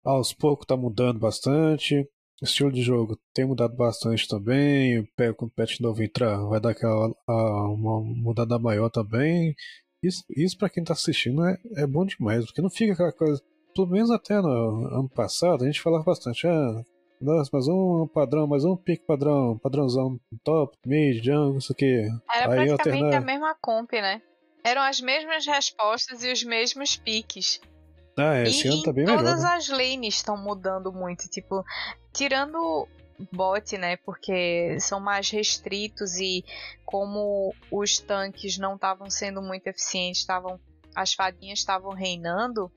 aos 0.04 0.32
poucos 0.32 0.66
tá 0.66 0.76
mudando 0.76 1.18
bastante. 1.18 2.00
O 2.40 2.44
estilo 2.44 2.70
de 2.70 2.82
jogo 2.82 3.18
tem 3.34 3.46
mudado 3.46 3.74
bastante 3.76 4.28
também. 4.28 5.04
Pega 5.16 5.34
com 5.34 5.46
o 5.46 5.50
patch 5.50 5.80
novo 5.80 6.02
entrar, 6.02 6.36
vai 6.48 6.60
dar 6.60 6.70
aquela 6.70 7.12
a, 7.26 7.68
uma 7.70 8.00
mudada 8.00 8.58
maior 8.58 8.90
também. 8.90 9.54
Isso, 10.02 10.24
isso 10.30 10.58
para 10.58 10.68
quem 10.68 10.84
tá 10.84 10.92
assistindo 10.92 11.44
é, 11.44 11.58
é 11.76 11.86
bom 11.86 12.04
demais, 12.04 12.44
porque 12.44 12.62
não 12.62 12.70
fica 12.70 12.92
aquela 12.92 13.12
coisa. 13.12 13.42
Pelo 13.74 13.88
menos 13.88 14.10
até 14.10 14.40
no 14.40 14.48
ano 14.48 15.08
passado 15.08 15.64
a 15.64 15.66
gente 15.66 15.80
falava 15.80 16.04
bastante, 16.04 16.46
ah, 16.46 16.82
nossa, 17.20 17.50
mais 17.52 17.66
um 17.66 18.06
padrão, 18.06 18.46
mais 18.46 18.64
um 18.64 18.76
pique 18.76 19.04
padrão, 19.04 19.58
padrãozão 19.58 20.20
top, 20.44 20.76
mid, 20.84 21.24
jungle, 21.24 21.54
não 21.54 21.60
sei 21.60 21.72
o 21.72 21.76
que. 21.76 22.08
Era 22.30 22.52
Aí 22.52 22.66
praticamente 22.66 23.04
alternar... 23.04 23.16
a 23.16 23.20
mesma 23.20 23.56
comp, 23.60 23.92
né? 23.92 24.22
Eram 24.62 24.82
as 24.82 25.00
mesmas 25.00 25.46
respostas 25.46 26.24
e 26.24 26.32
os 26.32 26.42
mesmos 26.42 26.96
piques. 26.96 27.60
Ah, 28.18 28.42
esse 28.42 28.66
e 28.66 28.70
ano 28.70 28.82
tá 28.82 28.92
bem 28.92 29.04
melhor. 29.04 29.18
Todas 29.18 29.42
né? 29.42 29.48
as 29.54 29.68
lanes 29.68 30.14
estão 30.14 30.36
mudando 30.36 30.92
muito, 30.92 31.28
tipo, 31.28 31.62
tirando 32.12 32.88
bot, 33.32 33.76
né? 33.78 33.96
Porque 33.98 34.78
são 34.80 35.00
mais 35.00 35.30
restritos 35.30 36.16
e 36.16 36.44
como 36.84 37.54
os 37.70 37.98
tanques 37.98 38.58
não 38.58 38.74
estavam 38.74 39.10
sendo 39.10 39.40
muito 39.42 39.66
eficientes, 39.66 40.20
estavam 40.20 40.60
as 40.94 41.12
fadinhas 41.12 41.58
estavam 41.58 41.92
reinando, 41.92 42.72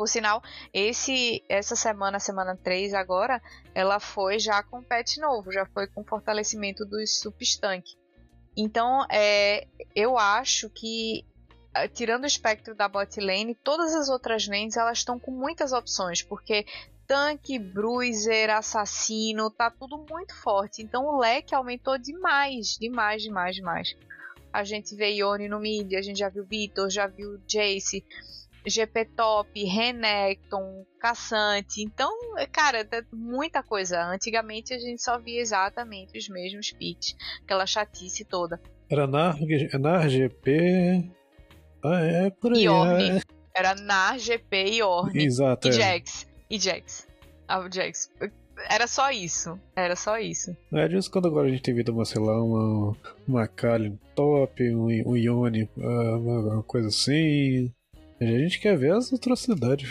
por 0.00 0.08
sinal, 0.08 0.42
esse 0.72 1.44
essa 1.46 1.76
semana, 1.76 2.18
semana 2.18 2.56
3 2.56 2.94
agora, 2.94 3.38
ela 3.74 4.00
foi 4.00 4.38
já 4.38 4.62
com 4.62 4.82
patch 4.82 5.18
novo, 5.18 5.52
já 5.52 5.66
foi 5.66 5.86
com 5.86 6.02
fortalecimento 6.02 6.86
dos 6.86 7.20
substank. 7.20 7.84
Então, 8.56 9.04
é, 9.10 9.68
eu 9.94 10.16
acho 10.16 10.70
que 10.70 11.26
eh, 11.74 11.86
tirando 11.86 12.24
o 12.24 12.26
espectro 12.26 12.74
da 12.74 12.88
bot 12.88 13.20
lane, 13.20 13.54
todas 13.54 13.94
as 13.94 14.08
outras 14.08 14.48
lanes 14.48 14.78
elas 14.78 14.98
estão 14.98 15.18
com 15.20 15.30
muitas 15.32 15.70
opções, 15.70 16.22
porque 16.22 16.64
tanque, 17.10 17.58
bruiser, 17.58 18.50
assassino, 18.50 19.50
tá 19.50 19.68
tudo 19.68 20.06
muito 20.08 20.32
forte. 20.32 20.80
Então 20.80 21.06
o 21.06 21.18
leque 21.18 21.52
aumentou 21.52 21.98
demais, 21.98 22.76
demais, 22.80 23.24
demais, 23.24 23.56
demais. 23.56 23.96
A 24.52 24.62
gente 24.62 24.94
vê 24.94 25.14
Ione 25.14 25.48
no 25.48 25.58
mid, 25.58 25.92
a 25.94 26.02
gente 26.02 26.20
já 26.20 26.28
viu 26.28 26.46
Vitor, 26.46 26.88
já 26.88 27.08
viu 27.08 27.36
Jace. 27.48 28.04
GP 28.64 29.06
Top, 29.16 29.64
Renekton, 29.64 30.84
Caçante. 31.00 31.82
Então, 31.82 32.12
cara, 32.52 32.82
é 32.82 33.02
muita 33.10 33.62
coisa. 33.62 34.04
Antigamente 34.04 34.74
a 34.74 34.78
gente 34.78 35.02
só 35.02 35.18
via 35.18 35.40
exatamente 35.40 36.16
os 36.16 36.28
mesmos 36.28 36.70
picks, 36.70 37.16
aquela 37.42 37.66
chatice 37.66 38.24
toda. 38.24 38.60
Era 38.88 39.06
NAR, 39.06 39.36
NAR 39.80 40.08
GP. 40.08 41.10
Ah, 41.82 42.00
é 42.02 42.30
por 42.30 42.52
aí. 42.52 42.64
E 42.64 42.68
Orne. 42.68 43.10
É... 43.18 43.20
Era 43.52 43.74
NAR, 43.74 44.18
GP 44.18 44.74
e 44.74 44.82
Orne. 44.82 45.24
Exato. 45.24 45.66
E 45.66 45.70
é. 45.70 45.72
Jax. 45.72 46.29
E 46.50 46.58
Jax. 46.58 47.06
Ah, 47.46 47.66
Jax. 47.72 48.10
Era 48.68 48.86
só 48.86 49.10
isso. 49.10 49.58
Era 49.74 49.96
só 49.96 50.18
isso. 50.18 50.54
É 50.72 50.88
disso 50.88 51.10
quando 51.10 51.28
agora 51.28 51.46
a 51.46 51.50
gente 51.50 51.62
tem 51.62 51.74
uma, 51.88 52.04
sei 52.04 52.20
lá, 52.20 52.42
uma, 52.42 52.96
uma 53.26 53.46
Kali 53.46 53.98
top, 54.14 54.74
um, 54.74 54.86
um 55.08 55.16
Ione, 55.16 55.68
ah, 55.80 56.16
uma 56.18 56.62
coisa 56.64 56.88
assim. 56.88 57.72
A 58.20 58.24
gente 58.24 58.60
quer 58.60 58.76
ver 58.76 58.92
as 58.92 59.10
atrocidades, 59.12 59.90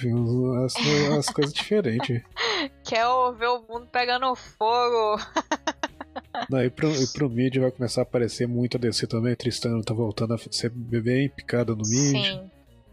as, 0.63 0.75
as 1.17 1.29
coisas 1.33 1.53
diferentes. 1.53 2.21
Quer 2.83 3.05
ver 3.37 3.47
o 3.47 3.65
mundo 3.67 3.87
pegando 3.91 4.35
fogo. 4.35 5.19
Não, 6.47 6.63
e, 6.63 6.69
pro, 6.69 6.91
e 6.91 7.07
pro 7.07 7.29
mid 7.29 7.57
vai 7.57 7.71
começar 7.71 8.01
a 8.01 8.03
aparecer 8.03 8.47
muito 8.47 8.77
a 8.77 8.79
DC 8.79 9.07
também. 9.07 9.35
Tristana 9.35 9.83
tá 9.83 9.93
voltando 9.93 10.35
a 10.35 10.37
ser 10.37 10.69
bem 10.69 11.29
picada 11.29 11.71
no 11.71 11.79
mid. 11.79 11.87
Sim. 11.87 12.51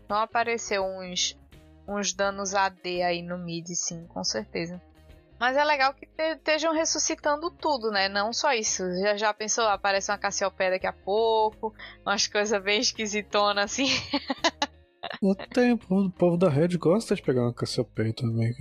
Vão 0.09 0.19
aparecer 0.19 0.81
uns, 0.81 1.37
uns 1.87 2.13
danos 2.13 2.55
AD 2.55 3.03
aí 3.03 3.23
no 3.23 3.39
mid, 3.39 3.69
sim, 3.75 4.07
com 4.07 4.25
certeza. 4.25 4.81
Mas 5.39 5.57
é 5.57 5.65
legal 5.65 5.93
que 5.93 6.09
estejam 6.19 6.73
ressuscitando 6.73 7.51
tudo, 7.51 7.91
né? 7.91 8.09
Não 8.09 8.33
só 8.33 8.55
isso. 8.55 8.83
Já, 9.01 9.17
já 9.17 9.35
pensou, 9.35 9.67
aparece 9.67 10.11
uma 10.11 10.17
Cassiopeia 10.17 10.71
daqui 10.71 10.87
a 10.87 10.93
pouco, 10.93 11.75
umas 12.05 12.27
coisas 12.27 12.63
bem 12.63 12.81
esquisitonas 12.81 13.65
assim. 13.73 13.87
O 15.23 15.35
tempo, 15.37 15.95
o 15.95 16.11
povo 16.11 16.37
da 16.37 16.49
Red 16.49 16.77
gosta 16.77 17.15
de 17.15 17.23
pegar 17.23 17.43
uma 17.43 17.55
Cassiopeia 17.55 18.13
também. 18.13 18.53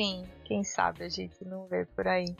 Sim. 0.00 0.24
Quem 0.44 0.64
sabe 0.64 1.04
a 1.04 1.08
gente 1.08 1.44
não 1.44 1.66
vê 1.66 1.86
por 1.86 2.06
aí. 2.08 2.34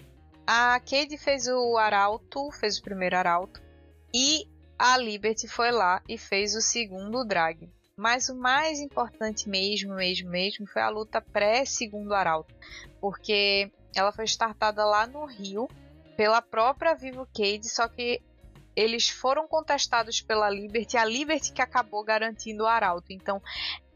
A 0.46 0.78
Cade 0.80 1.16
fez 1.16 1.46
o 1.46 1.76
arauto, 1.78 2.50
fez 2.50 2.78
o 2.78 2.82
primeiro 2.82 3.16
arauto. 3.16 3.62
E 4.12 4.46
a 4.78 4.98
Liberty 4.98 5.48
foi 5.48 5.70
lá 5.70 6.02
e 6.08 6.18
fez 6.18 6.54
o 6.54 6.60
segundo 6.60 7.24
drag. 7.24 7.70
Mas 8.02 8.28
o 8.28 8.34
mais 8.34 8.80
importante 8.80 9.48
mesmo, 9.48 9.94
mesmo, 9.94 10.28
mesmo, 10.28 10.66
foi 10.66 10.82
a 10.82 10.88
luta 10.88 11.20
pré-segundo 11.20 12.12
arauto. 12.12 12.52
Porque 13.00 13.70
ela 13.94 14.10
foi 14.10 14.24
startada 14.24 14.84
lá 14.84 15.06
no 15.06 15.24
Rio 15.24 15.68
pela 16.16 16.42
própria 16.42 16.96
Vivo 16.96 17.24
Cade, 17.32 17.68
só 17.68 17.86
que 17.86 18.20
eles 18.74 19.08
foram 19.08 19.46
contestados 19.46 20.20
pela 20.20 20.50
Liberty, 20.50 20.96
a 20.96 21.04
Liberty 21.04 21.52
que 21.52 21.62
acabou 21.62 22.02
garantindo 22.02 22.64
o 22.64 22.66
arauto. 22.66 23.12
Então, 23.12 23.40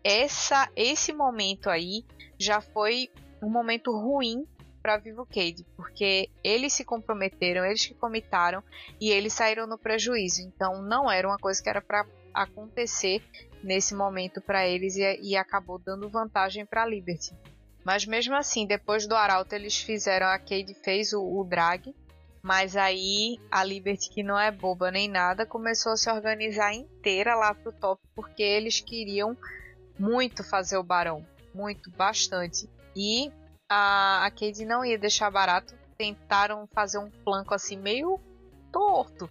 essa 0.05 0.71
esse 0.77 1.13
momento 1.13 1.69
aí 1.69 2.05
já 2.39 2.61
foi 2.61 3.11
um 3.43 3.51
momento 3.51 3.91
ruim 3.91 4.47
para 4.81 4.99
Vivo 4.99 5.27
Cade, 5.27 5.67
porque 5.77 6.31
eles 6.45 6.75
se 6.75 6.85
comprometeram, 6.85 7.65
eles 7.65 7.85
que 7.85 7.95
comitaram 7.95 8.63
e 9.01 9.11
eles 9.11 9.33
saíram 9.33 9.67
no 9.67 9.77
prejuízo. 9.77 10.43
Então 10.43 10.81
não 10.81 11.11
era 11.11 11.27
uma 11.27 11.39
coisa 11.39 11.61
que 11.61 11.69
era 11.69 11.83
para 11.83 12.07
acontecer 12.33 13.21
nesse 13.67 13.95
momento 13.95 14.41
para 14.41 14.67
eles 14.67 14.97
e, 14.97 15.21
e, 15.21 15.37
acabou 15.37 15.79
dando 15.79 16.09
vantagem 16.09 16.65
para 16.65 16.87
Liberty. 16.87 17.35
Mas 17.85 18.07
mesmo 18.07 18.35
assim, 18.35 18.67
depois 18.67 19.07
do 19.07 19.15
Arauto 19.15 19.55
eles 19.55 19.77
fizeram 19.77 20.27
a 20.27 20.39
Cade 20.39 20.75
fez 20.83 21.13
o, 21.13 21.23
o 21.23 21.45
drag, 21.45 21.95
mas 22.43 22.77
aí 22.77 23.39
a 23.51 23.65
Liberty 23.65 24.09
que 24.09 24.23
não 24.23 24.39
é 24.39 24.51
boba 24.51 24.91
nem 24.91 25.09
nada 25.09 25.45
começou 25.45 25.93
a 25.93 25.97
se 25.97 26.11
organizar 26.11 26.73
inteira 26.73 27.35
lá 27.35 27.53
pro 27.55 27.73
top 27.73 28.01
porque 28.15 28.43
eles 28.43 28.81
queriam 28.81 29.37
muito 29.99 30.45
fazer 30.45 30.77
o 30.77 30.83
Barão, 30.83 31.27
muito, 31.55 31.91
bastante. 31.91 32.69
E 32.95 33.33
a, 33.69 34.27
a 34.27 34.31
Cade 34.31 34.65
não 34.65 34.85
ia 34.85 34.99
deixar 34.99 35.31
barato. 35.31 35.75
Tentaram 35.99 36.69
fazer 36.73 36.99
um 36.99 37.11
flanco 37.25 37.55
assim 37.55 37.77
meio 37.77 38.21
torto. 38.71 39.31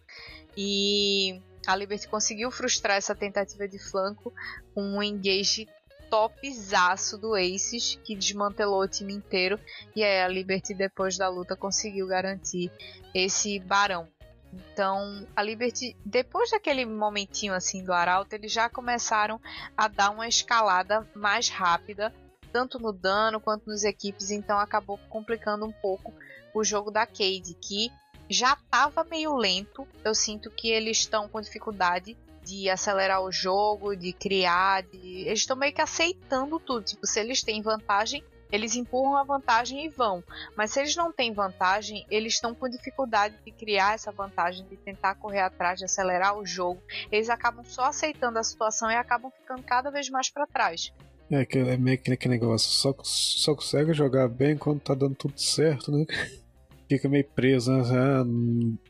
E 0.58 1.42
a 1.66 1.76
Liberty 1.76 2.08
conseguiu 2.08 2.52
frustrar 2.52 2.98
essa 2.98 3.16
tentativa 3.16 3.68
de 3.68 3.80
flanco 3.80 4.34
com 4.74 4.82
um 4.82 5.04
engage 5.04 5.68
topzaço 6.10 7.18
do 7.18 7.34
Aces, 7.36 8.00
que 8.04 8.16
desmantelou 8.16 8.82
o 8.82 8.88
time 8.88 9.14
inteiro. 9.14 9.60
E 9.96 10.04
aí 10.04 10.22
a 10.22 10.28
Liberty, 10.28 10.74
depois 10.74 11.18
da 11.18 11.28
luta, 11.28 11.56
conseguiu 11.56 12.08
garantir 12.08 12.72
esse 13.14 13.60
barão. 13.60 14.08
Então, 14.54 15.28
a 15.36 15.44
Liberty, 15.44 15.98
depois 16.06 16.52
daquele 16.52 16.86
momentinho 16.86 17.54
assim 17.54 17.84
do 17.84 17.92
Arauto, 17.92 18.34
eles 18.36 18.52
já 18.52 18.70
começaram 18.70 19.42
a 19.76 19.88
dar 19.88 20.12
uma 20.12 20.28
escalada 20.28 21.06
mais 21.14 21.50
rápida 21.50 22.14
tanto 22.56 22.80
no 22.80 22.94
dano 22.94 23.42
quanto 23.42 23.68
nos 23.68 23.84
equipes, 23.84 24.32
então 24.32 24.58
acabou 24.58 24.98
complicando 25.10 25.66
um 25.66 25.74
pouco 25.74 26.14
o 26.54 26.64
jogo 26.64 26.90
da 26.90 27.06
Cade, 27.06 27.54
que 27.62 27.92
já 28.30 28.54
estava 28.54 29.04
meio 29.04 29.36
lento. 29.36 29.88
Eu 30.04 30.16
sinto 30.16 30.50
que 30.50 30.70
eles 30.70 31.00
estão 31.00 31.28
com 31.28 31.42
dificuldade 31.42 32.18
de 32.44 32.70
acelerar 32.70 33.22
o 33.22 33.32
jogo, 33.32 33.96
de 33.96 34.14
criar, 34.14 34.84
de... 34.84 35.24
eles 35.26 35.40
estão 35.40 35.58
meio 35.58 35.74
que 35.74 35.82
aceitando 35.82 36.60
tudo. 36.60 36.84
Tipo, 36.84 37.08
se 37.08 37.20
eles 37.20 37.42
têm 37.42 37.62
vantagem, 37.62 38.24
eles 38.52 38.76
empurram 38.76 39.18
a 39.18 39.24
vantagem 39.24 39.86
e 39.86 39.90
vão. 39.90 40.24
Mas 40.56 40.72
se 40.72 40.80
eles 40.80 40.96
não 40.96 41.12
têm 41.12 41.34
vantagem, 41.34 42.06
eles 42.10 42.34
estão 42.34 42.54
com 42.54 42.70
dificuldade 42.70 43.36
de 43.44 43.52
criar 43.52 43.96
essa 43.96 44.12
vantagem, 44.12 44.66
de 44.68 44.78
tentar 44.78 45.16
correr 45.16 45.42
atrás, 45.42 45.80
de 45.80 45.86
acelerar 45.86 46.38
o 46.38 46.46
jogo. 46.46 46.82
Eles 47.12 47.30
acabam 47.30 47.66
só 47.66 47.86
aceitando 47.86 48.38
a 48.38 48.44
situação 48.44 48.90
e 48.92 48.96
acabam 48.96 49.32
ficando 49.32 49.64
cada 49.64 49.90
vez 49.90 50.10
mais 50.10 50.30
para 50.30 50.46
trás. 50.46 50.94
É, 51.32 51.42
é 51.42 51.78
meio 51.78 51.98
que 51.98 52.12
aquele 52.12 52.36
negócio, 52.36 52.70
só, 52.70 52.94
só 53.02 53.56
consegue 53.56 53.94
jogar 53.94 54.28
bem 54.30 54.56
quando 54.56 54.80
tá 54.80 54.94
dando 54.94 55.16
tudo 55.16 55.40
certo, 55.40 55.92
né? 55.92 56.06
Fica 56.88 57.10
meio 57.10 57.28
preso, 57.32 57.72
né? 57.72 57.82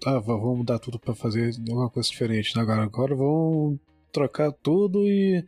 Ah, 0.05 0.15
ah 0.17 0.19
vamos 0.19 0.65
dar 0.65 0.79
tudo 0.79 0.99
para 0.99 1.15
fazer 1.15 1.55
alguma 1.69 1.89
coisa 1.89 2.09
diferente. 2.09 2.55
Né? 2.55 2.61
Agora, 2.61 2.83
agora 2.83 3.15
vamos 3.15 3.79
trocar 4.11 4.51
tudo 4.51 5.07
e 5.07 5.43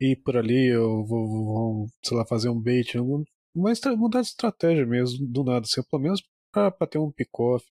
ir 0.00 0.16
por 0.16 0.36
ali, 0.36 0.68
eu 0.68 1.04
vou, 1.04 1.28
vou 1.28 1.86
sei 2.02 2.16
lá, 2.16 2.24
fazer 2.24 2.48
um 2.48 2.60
bait, 2.60 2.96
mas 3.54 3.80
mudar 3.96 4.22
de 4.22 4.28
estratégia 4.28 4.86
mesmo, 4.86 5.26
do 5.26 5.44
nada, 5.44 5.60
assim, 5.60 5.82
pelo 5.90 6.02
menos 6.02 6.22
pra 6.52 6.70
ter 6.88 6.98
um 6.98 7.10
pick-off, 7.10 7.66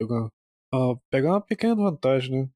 pegar 1.09 1.29
uma 1.31 1.41
pequena 1.41 1.75
vantagem, 1.75 2.31
né? 2.31 2.49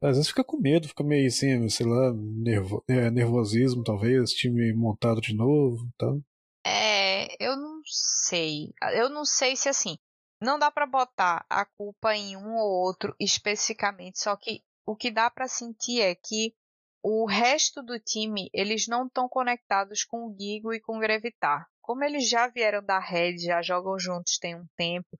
Às 0.00 0.16
vezes 0.16 0.28
fica 0.28 0.44
com 0.44 0.56
medo, 0.56 0.88
fica 0.88 1.02
meio 1.02 1.26
assim, 1.26 1.68
sei 1.68 1.84
lá, 1.84 2.12
nervo, 2.14 2.82
é, 2.88 3.10
nervosismo, 3.10 3.82
talvez, 3.82 4.30
time 4.30 4.72
montado 4.72 5.20
de 5.20 5.34
novo 5.34 5.88
tal. 5.98 6.20
É, 6.64 7.26
eu 7.44 7.56
não 7.56 7.80
sei. 7.84 8.72
Eu 8.94 9.10
não 9.10 9.24
sei 9.24 9.56
se 9.56 9.68
assim. 9.68 9.98
Não 10.40 10.58
dá 10.58 10.70
para 10.70 10.86
botar 10.86 11.44
a 11.50 11.64
culpa 11.64 12.14
em 12.14 12.36
um 12.36 12.54
ou 12.56 12.70
outro 12.84 13.14
especificamente, 13.18 14.20
só 14.20 14.36
que 14.36 14.62
o 14.86 14.94
que 14.94 15.10
dá 15.10 15.28
para 15.28 15.48
sentir 15.48 16.00
é 16.00 16.14
que 16.14 16.54
o 17.02 17.26
resto 17.26 17.82
do 17.82 17.98
time, 17.98 18.48
eles 18.52 18.86
não 18.86 19.06
estão 19.06 19.28
conectados 19.28 20.04
com 20.04 20.26
o 20.26 20.36
Gigo 20.38 20.72
e 20.72 20.80
com 20.80 20.96
o 20.96 21.00
Grevitar. 21.00 21.66
Como 21.80 22.04
eles 22.04 22.28
já 22.28 22.48
vieram 22.48 22.84
da 22.84 22.98
Red, 22.98 23.38
já 23.38 23.62
jogam 23.62 23.98
juntos 23.98 24.38
tem 24.38 24.54
um 24.54 24.66
tempo, 24.76 25.18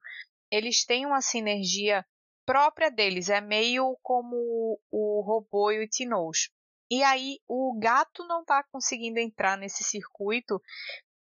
eles 0.51 0.85
têm 0.85 1.05
uma 1.05 1.21
sinergia 1.21 2.05
própria 2.45 2.89
deles, 2.89 3.29
é 3.29 3.41
meio 3.41 3.97
como 4.01 4.79
o 4.91 5.21
robô 5.21 5.71
e 5.71 5.83
o 5.83 5.87
Tinoz. 5.87 6.49
E 6.91 7.03
aí 7.03 7.39
o 7.47 7.77
gato 7.79 8.25
não 8.27 8.41
está 8.41 8.63
conseguindo 8.71 9.19
entrar 9.19 9.57
nesse 9.57 9.83
circuito 9.83 10.59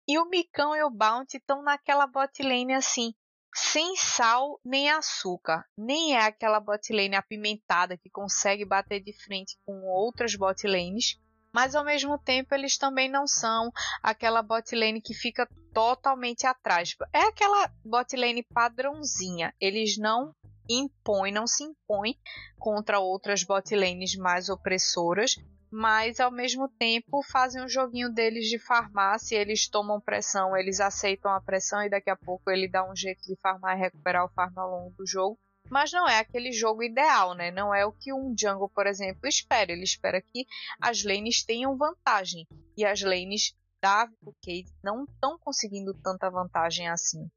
e 0.07 0.17
o 0.17 0.25
Micão 0.25 0.75
e 0.75 0.83
o 0.83 0.89
Bounty 0.89 1.37
estão 1.37 1.61
naquela 1.61 2.07
botlane 2.07 2.73
assim, 2.73 3.13
sem 3.53 3.95
sal 3.95 4.59
nem 4.63 4.89
açúcar. 4.89 5.65
Nem 5.77 6.15
é 6.15 6.25
aquela 6.25 6.59
botlane 6.59 7.15
apimentada 7.15 7.97
que 7.97 8.09
consegue 8.09 8.65
bater 8.65 9.01
de 9.01 9.13
frente 9.13 9.57
com 9.65 9.83
outras 9.83 10.35
botlanes, 10.35 11.19
mas 11.53 11.75
ao 11.75 11.85
mesmo 11.85 12.17
tempo 12.17 12.55
eles 12.55 12.77
também 12.77 13.09
não 13.09 13.27
são 13.27 13.71
aquela 14.01 14.41
botlane 14.41 15.01
que 15.01 15.13
fica 15.13 15.47
totalmente 15.73 16.47
atrás. 16.47 16.95
É 17.13 17.21
aquela 17.21 17.71
botlane 17.85 18.43
padrãozinha. 18.43 19.53
Eles 19.59 19.97
não 19.97 20.33
impõe, 20.69 21.31
não 21.31 21.45
se 21.45 21.63
impõe 21.63 22.17
contra 22.57 22.99
outras 22.99 23.43
botlanes 23.43 24.15
mais 24.15 24.49
opressoras, 24.49 25.35
mas 25.73 26.19
ao 26.19 26.31
mesmo 26.31 26.69
tempo 26.69 27.23
fazem 27.23 27.63
o 27.63 27.67
joguinho 27.67 28.13
deles 28.13 28.47
de 28.47 28.59
farmácia, 28.59 29.36
eles 29.36 29.67
tomam 29.67 29.99
pressão, 29.99 30.55
eles 30.55 30.79
aceitam 30.79 31.31
a 31.31 31.41
pressão 31.41 31.81
e 31.81 31.89
daqui 31.89 32.12
a 32.12 32.15
pouco 32.15 32.51
ele 32.51 32.67
dá 32.67 32.88
um 32.88 32.95
jeito 32.95 33.23
de 33.23 33.36
farmar 33.41 33.75
e 33.75 33.81
recuperar 33.81 34.23
o 34.23 34.29
farm 34.29 34.55
ao 34.55 34.69
longo 34.69 34.95
do 34.95 35.07
jogo. 35.07 35.36
Mas 35.71 35.91
não 35.91 36.07
é 36.07 36.19
aquele 36.19 36.51
jogo 36.51 36.83
ideal, 36.83 37.33
né? 37.33 37.49
Não 37.49 37.73
é 37.73 37.83
o 37.88 37.91
que 37.91 38.13
um 38.13 38.36
jungle, 38.39 38.69
por 38.69 38.86
exemplo, 38.86 39.27
espera. 39.27 39.71
Ele 39.71 39.83
espera 39.83 40.21
que 40.21 40.45
as 40.79 41.03
lanes 41.03 41.43
tenham 41.43 41.75
vantagem. 41.75 42.45
E 42.77 42.86
as 42.86 43.01
lanes 43.01 43.55
da 43.81 44.07
Cade 44.45 44.71
não 44.83 45.05
estão 45.05 45.39
conseguindo 45.39 45.93
tanta 46.03 46.29
vantagem 46.29 46.88
assim. 46.88 47.27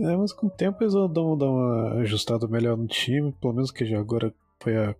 É, 0.00 0.16
mas 0.16 0.32
com 0.32 0.46
o 0.46 0.50
tempo 0.50 0.82
eles 0.82 0.94
vão 0.94 1.36
dar 1.36 1.50
uma 1.50 2.00
ajustada 2.00 2.48
melhor 2.48 2.76
no 2.78 2.86
time, 2.86 3.32
pelo 3.32 3.52
menos 3.52 3.70
que 3.70 3.84
já 3.84 3.98
agora 3.98 4.32
foi 4.62 4.76
a 4.76 4.94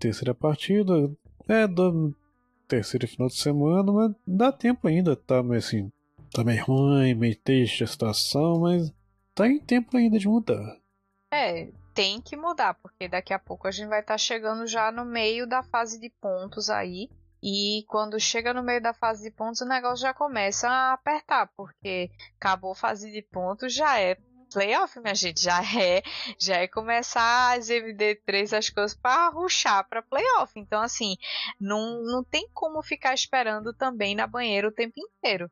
terceira 0.00 0.34
partida. 0.34 1.08
É, 1.48 1.66
do 1.66 2.14
terceiro 2.66 3.06
final 3.06 3.28
de 3.28 3.36
semana, 3.36 3.92
mas 3.92 4.12
dá 4.26 4.50
tempo 4.50 4.88
ainda, 4.88 5.14
tá 5.14 5.42
meio 5.42 5.58
assim, 5.58 5.92
tá 6.32 6.42
meio 6.42 6.64
ruim, 6.64 7.14
meio 7.14 7.36
triste 7.36 7.84
a 7.84 7.86
situação, 7.86 8.60
mas 8.60 8.92
tá 9.34 9.46
em 9.46 9.60
tempo 9.60 9.96
ainda 9.96 10.18
de 10.18 10.28
mudar. 10.28 10.76
É, 11.32 11.68
tem 11.94 12.20
que 12.20 12.36
mudar, 12.36 12.74
porque 12.74 13.08
daqui 13.08 13.32
a 13.32 13.38
pouco 13.38 13.66
a 13.66 13.70
gente 13.70 13.88
vai 13.88 14.00
estar 14.00 14.14
tá 14.14 14.18
chegando 14.18 14.66
já 14.66 14.90
no 14.90 15.04
meio 15.04 15.46
da 15.46 15.62
fase 15.62 16.00
de 16.00 16.10
pontos 16.20 16.68
aí. 16.68 17.08
E 17.42 17.84
quando 17.88 18.18
chega 18.18 18.52
no 18.52 18.62
meio 18.62 18.82
da 18.82 18.92
fase 18.92 19.22
de 19.22 19.30
pontos, 19.30 19.60
o 19.60 19.66
negócio 19.66 20.02
já 20.02 20.12
começa 20.12 20.68
a 20.68 20.94
apertar, 20.94 21.50
porque 21.56 22.10
acabou 22.36 22.72
a 22.72 22.74
fase 22.74 23.12
de 23.12 23.22
pontos, 23.22 23.72
já 23.72 24.00
é 24.00 24.16
playoff, 24.52 24.98
minha 25.00 25.14
gente, 25.14 25.42
já 25.42 25.60
é, 25.80 26.02
já 26.38 26.56
é 26.56 26.68
começar 26.68 27.56
as 27.56 27.68
MD3 27.68 28.56
as 28.56 28.68
coisas 28.68 28.96
para 28.96 29.28
ruxar 29.30 29.88
para 29.88 30.02
playoff. 30.02 30.52
Então 30.56 30.80
assim, 30.80 31.16
não, 31.60 32.02
não 32.02 32.24
tem 32.24 32.48
como 32.52 32.82
ficar 32.82 33.14
esperando 33.14 33.72
também 33.72 34.14
na 34.14 34.26
banheira 34.26 34.68
o 34.68 34.72
tempo 34.72 34.94
inteiro. 34.96 35.50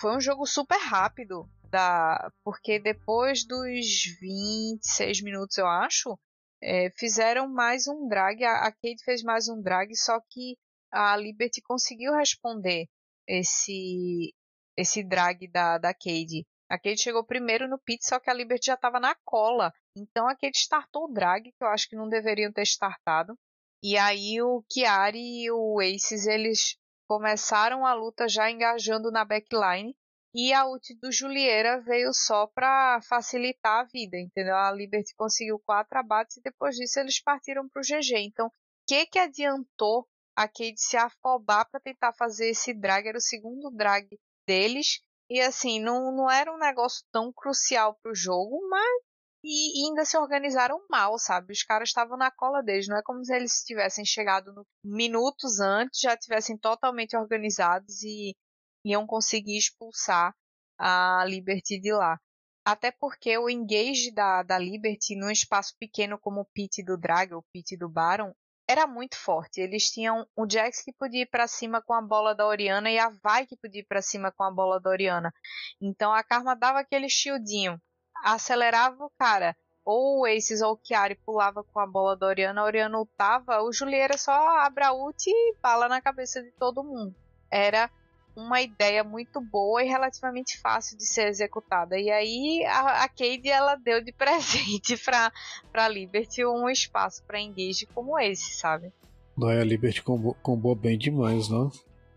Foi 0.00 0.16
um 0.16 0.20
jogo 0.20 0.46
super 0.46 0.78
rápido, 0.78 1.48
da, 1.70 2.30
porque 2.44 2.78
depois 2.78 3.44
dos 3.44 4.04
26 4.20 5.22
minutos, 5.22 5.56
eu 5.56 5.66
acho, 5.66 6.18
é, 6.62 6.90
fizeram 6.96 7.48
mais 7.48 7.86
um 7.88 8.08
drag. 8.08 8.44
A, 8.44 8.66
a 8.66 8.72
Kate 8.72 9.02
fez 9.04 9.22
mais 9.22 9.48
um 9.48 9.60
drag, 9.60 9.94
só 9.96 10.20
que 10.28 10.56
a 10.92 11.16
Liberty 11.16 11.62
conseguiu 11.62 12.12
responder 12.14 12.86
esse 13.26 14.34
esse 14.76 15.02
drag 15.02 15.48
da, 15.48 15.78
da 15.78 15.92
Cade. 15.92 16.46
A 16.72 16.78
Cade 16.78 17.02
chegou 17.02 17.22
primeiro 17.22 17.68
no 17.68 17.78
pit, 17.78 18.02
só 18.02 18.18
que 18.18 18.30
a 18.30 18.32
Liberty 18.32 18.68
já 18.68 18.74
estava 18.74 18.98
na 18.98 19.14
cola. 19.26 19.70
Então 19.94 20.26
a 20.26 20.34
Cade 20.34 20.56
startou 20.56 21.04
o 21.04 21.12
drag, 21.12 21.52
que 21.52 21.62
eu 21.62 21.68
acho 21.68 21.86
que 21.86 21.94
não 21.94 22.08
deveriam 22.08 22.50
ter 22.50 22.62
startado. 22.62 23.38
E 23.84 23.98
aí 23.98 24.40
o 24.40 24.64
Chiari 24.72 25.42
e 25.44 25.50
o 25.50 25.80
Aces, 25.80 26.26
eles 26.26 26.78
começaram 27.06 27.84
a 27.84 27.92
luta 27.92 28.26
já 28.26 28.50
engajando 28.50 29.10
na 29.10 29.22
backline. 29.22 29.94
E 30.34 30.50
a 30.54 30.64
ult 30.64 30.94
do 30.94 31.12
Julieira 31.12 31.78
veio 31.82 32.10
só 32.14 32.46
para 32.46 33.02
facilitar 33.02 33.80
a 33.80 33.84
vida, 33.84 34.16
entendeu? 34.16 34.56
A 34.56 34.72
Liberty 34.72 35.14
conseguiu 35.14 35.60
quatro 35.66 35.98
abates 35.98 36.38
e 36.38 36.42
depois 36.42 36.74
disso 36.74 36.98
eles 36.98 37.20
partiram 37.20 37.68
pro 37.68 37.82
GG. 37.82 38.16
Então, 38.16 38.46
o 38.46 38.52
que 38.88 39.04
que 39.04 39.18
adiantou 39.18 40.08
a 40.34 40.48
Cade 40.48 40.80
se 40.80 40.96
afobar 40.96 41.68
para 41.70 41.80
tentar 41.80 42.14
fazer 42.14 42.48
esse 42.48 42.72
drag? 42.72 43.06
Era 43.08 43.18
o 43.18 43.20
segundo 43.20 43.70
drag 43.70 44.08
deles. 44.48 45.02
E 45.32 45.40
assim, 45.40 45.80
não, 45.80 46.14
não 46.14 46.30
era 46.30 46.52
um 46.52 46.58
negócio 46.58 47.02
tão 47.10 47.32
crucial 47.32 47.98
pro 48.02 48.14
jogo, 48.14 48.68
mas 48.68 49.02
e, 49.42 49.86
ainda 49.86 50.04
se 50.04 50.14
organizaram 50.18 50.84
mal, 50.90 51.18
sabe? 51.18 51.54
Os 51.54 51.62
caras 51.62 51.88
estavam 51.88 52.18
na 52.18 52.30
cola 52.30 52.62
deles, 52.62 52.86
não 52.86 52.98
é 52.98 53.02
como 53.02 53.24
se 53.24 53.34
eles 53.34 53.64
tivessem 53.64 54.04
chegado 54.04 54.52
no, 54.52 54.66
minutos 54.84 55.58
antes, 55.58 56.00
já 56.00 56.14
tivessem 56.18 56.58
totalmente 56.58 57.16
organizados 57.16 58.02
e 58.02 58.36
iam 58.84 59.06
conseguir 59.06 59.56
expulsar 59.56 60.34
a 60.78 61.24
Liberty 61.26 61.80
de 61.80 61.94
lá. 61.94 62.20
Até 62.62 62.90
porque 62.90 63.38
o 63.38 63.48
engage 63.48 64.12
da, 64.12 64.42
da 64.42 64.58
Liberty 64.58 65.16
num 65.16 65.30
espaço 65.30 65.74
pequeno 65.80 66.18
como 66.18 66.42
o 66.42 66.48
pit 66.52 66.82
do 66.84 66.98
Drag, 66.98 67.32
o 67.32 67.42
pit 67.54 67.74
do 67.74 67.88
Baron, 67.88 68.34
era 68.72 68.86
muito 68.86 69.16
forte. 69.16 69.60
Eles 69.60 69.90
tinham 69.90 70.26
o 70.36 70.48
Jax 70.48 70.82
que 70.82 70.92
podia 70.92 71.22
ir 71.22 71.26
para 71.26 71.46
cima 71.46 71.80
com 71.82 71.94
a 71.94 72.02
bola 72.02 72.34
da 72.34 72.46
Oriana 72.46 72.90
e 72.90 72.98
a 72.98 73.10
Vai 73.22 73.46
que 73.46 73.56
podia 73.56 73.80
ir 73.80 73.86
para 73.86 74.02
cima 74.02 74.32
com 74.32 74.42
a 74.42 74.50
bola 74.50 74.80
da 74.80 74.90
Oriana. 74.90 75.32
Então 75.80 76.12
a 76.12 76.22
Karma 76.24 76.56
dava 76.56 76.80
aquele 76.80 77.08
shieldinho 77.08 77.80
acelerava 78.22 79.04
o 79.04 79.10
cara. 79.18 79.56
Ou 79.84 80.20
o 80.20 80.26
Aces 80.26 80.62
ou 80.62 80.74
o 80.74 80.80
Chiari 80.80 81.16
pulava 81.16 81.64
com 81.64 81.80
a 81.80 81.86
bola 81.86 82.16
da 82.16 82.26
Oriana, 82.26 82.60
a 82.60 82.64
Oriana 82.64 82.96
ultava, 82.96 83.62
o 83.62 83.72
Julieira 83.72 84.16
só 84.16 84.32
abre 84.58 84.84
a 84.84 84.92
ult 84.92 85.28
e 85.28 85.56
bala 85.60 85.88
na 85.88 86.00
cabeça 86.00 86.40
de 86.40 86.52
todo 86.52 86.84
mundo. 86.84 87.14
Era 87.50 87.90
uma 88.34 88.60
ideia 88.60 89.04
muito 89.04 89.40
boa 89.40 89.82
e 89.82 89.88
relativamente 89.88 90.58
fácil 90.58 90.96
de 90.96 91.04
ser 91.04 91.28
executada. 91.28 91.98
E 91.98 92.10
aí 92.10 92.64
a, 92.66 93.04
a 93.04 93.08
Cade 93.08 93.48
ela 93.48 93.76
deu 93.76 94.02
de 94.02 94.12
presente 94.12 94.96
para 94.96 95.32
para 95.70 95.88
Liberty 95.88 96.44
um 96.44 96.68
espaço 96.68 97.22
para 97.24 97.40
engage 97.40 97.86
como 97.94 98.18
esse, 98.18 98.54
sabe? 98.54 98.92
Não 99.36 99.50
é 99.50 99.60
a 99.60 99.64
Liberty 99.64 100.02
combou, 100.02 100.74
bem 100.74 100.98
demais, 100.98 101.48
não? 101.48 101.70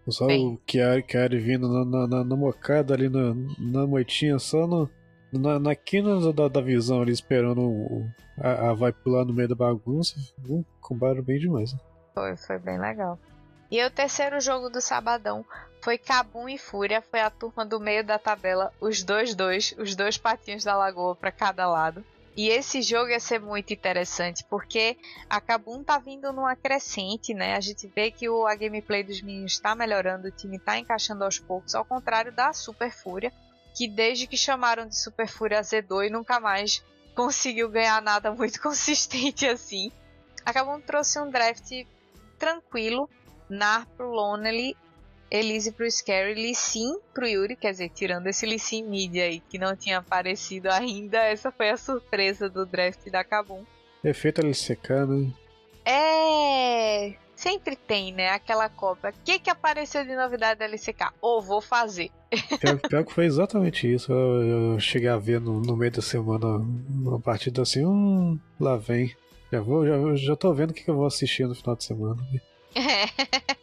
Só 0.09 0.27
bem. 0.27 0.45
o 0.45 0.59
Chiari, 0.69 1.03
Chiari 1.09 1.39
vindo 1.39 1.67
na, 1.67 2.07
na, 2.07 2.23
na, 2.23 2.35
mocada 2.35 2.93
ali 2.93 3.09
na, 3.09 3.33
na 3.57 3.87
moitinha, 3.87 4.37
só 4.37 4.67
no, 4.67 4.89
na, 5.31 5.59
na 5.59 5.75
quina 5.75 6.31
da, 6.31 6.47
da 6.47 6.61
visão 6.61 7.01
ali, 7.01 7.11
esperando 7.11 7.61
o, 7.61 8.07
a, 8.37 8.69
a 8.69 8.73
vai 8.73 8.91
pular 8.91 9.25
no 9.25 9.33
meio 9.33 9.47
da 9.47 9.55
bagunça, 9.55 10.15
um 10.47 10.63
combate 10.79 11.21
bem 11.21 11.39
demais. 11.39 11.73
Né? 11.73 11.79
Foi, 12.13 12.37
foi 12.37 12.59
bem 12.59 12.79
legal. 12.79 13.17
E 13.71 13.83
o 13.83 13.89
terceiro 13.89 14.39
jogo 14.39 14.69
do 14.69 14.79
sabadão 14.79 15.43
foi 15.85 15.99
Cabum 15.99 16.49
e 16.49 16.57
Fúria, 16.57 16.99
foi 16.99 17.19
a 17.19 17.29
turma 17.29 17.63
do 17.63 17.79
meio 17.79 18.03
da 18.03 18.17
tabela, 18.17 18.73
os 18.81 19.03
dois 19.03 19.35
dois, 19.35 19.75
os 19.77 19.95
dois 19.95 20.17
patinhos 20.17 20.63
da 20.63 20.75
lagoa 20.75 21.15
para 21.15 21.31
cada 21.31 21.67
lado. 21.67 22.03
E 22.35 22.49
esse 22.49 22.81
jogo 22.81 23.11
ia 23.11 23.19
ser 23.19 23.39
muito 23.39 23.71
interessante, 23.71 24.43
porque 24.49 24.97
a 25.29 25.39
Kabum 25.39 25.83
tá 25.83 25.99
vindo 25.99 26.33
numa 26.33 26.55
crescente, 26.55 27.35
né? 27.35 27.55
A 27.55 27.59
gente 27.59 27.85
vê 27.85 28.09
que 28.09 28.27
o, 28.27 28.47
a 28.47 28.55
gameplay 28.55 29.03
dos 29.03 29.21
meninos 29.21 29.51
está 29.51 29.75
melhorando, 29.75 30.27
o 30.27 30.31
time 30.31 30.57
está 30.57 30.75
encaixando 30.79 31.23
aos 31.23 31.37
poucos, 31.37 31.75
ao 31.75 31.85
contrário 31.85 32.31
da 32.31 32.51
Super 32.51 32.91
Fúria, 32.91 33.31
que 33.77 33.87
desde 33.87 34.25
que 34.25 34.35
chamaram 34.35 34.87
de 34.87 34.99
Super 34.99 35.27
Fúria 35.27 35.59
azedou 35.59 36.03
e 36.03 36.09
nunca 36.09 36.39
mais 36.39 36.83
conseguiu 37.13 37.69
ganhar 37.69 38.01
nada 38.01 38.31
muito 38.31 38.57
consistente 38.59 39.45
assim. 39.45 39.91
Acabou 40.43 40.81
trouxe 40.81 41.19
um 41.19 41.29
draft 41.29 41.85
tranquilo, 42.39 43.07
Nar 43.47 43.85
pro 43.95 44.09
Lonely, 44.09 44.75
Elise 45.29 45.71
pro 45.71 45.89
Scary, 45.89 46.35
Lee 46.35 46.55
Sin 46.55 46.97
pro 47.13 47.27
Yuri, 47.27 47.55
quer 47.55 47.71
dizer, 47.71 47.89
tirando 47.89 48.27
esse 48.27 48.45
Lee 48.45 48.59
Sin 48.59 48.83
mid 48.83 49.15
aí 49.17 49.39
que 49.39 49.57
não 49.57 49.75
tinha 49.75 49.97
aparecido 49.97 50.69
ainda, 50.69 51.17
essa 51.17 51.51
foi 51.51 51.69
a 51.69 51.77
surpresa 51.77 52.49
do 52.49 52.65
draft 52.65 53.09
da 53.09 53.23
Kabum. 53.23 53.63
Efeito 54.03 54.45
né? 54.45 54.53
É, 55.83 57.15
sempre 57.35 57.75
tem, 57.75 58.13
né? 58.13 58.29
Aquela 58.29 58.69
Copa. 58.69 59.09
O 59.09 59.13
que, 59.23 59.39
que 59.39 59.49
apareceu 59.49 60.05
de 60.05 60.15
novidade 60.15 60.59
da 60.59 60.65
LCK? 60.65 61.11
Ou 61.21 61.39
oh, 61.39 61.41
vou 61.41 61.61
fazer. 61.61 62.11
Pior, 62.59 62.79
pior, 62.79 63.03
que 63.03 63.13
foi 63.13 63.25
exatamente 63.25 63.91
isso. 63.91 64.11
Eu, 64.11 64.73
eu 64.73 64.79
cheguei 64.79 65.09
a 65.09 65.17
ver 65.17 65.39
no, 65.39 65.61
no, 65.61 65.75
meio 65.75 65.91
da 65.91 66.01
semana 66.01 66.45
uma 66.89 67.19
partida 67.19 67.61
assim, 67.61 67.85
hum, 67.85 68.37
lá 68.59 68.75
vem. 68.77 69.15
Já 69.51 69.61
vou, 69.61 69.87
já, 69.87 70.15
já 70.15 70.35
tô 70.35 70.53
vendo 70.53 70.71
o 70.71 70.73
que, 70.73 70.83
que 70.83 70.89
eu 70.89 70.95
vou 70.95 71.05
assistir 71.05 71.47
no 71.47 71.55
final 71.55 71.75
de 71.75 71.83
semana. 71.85 72.21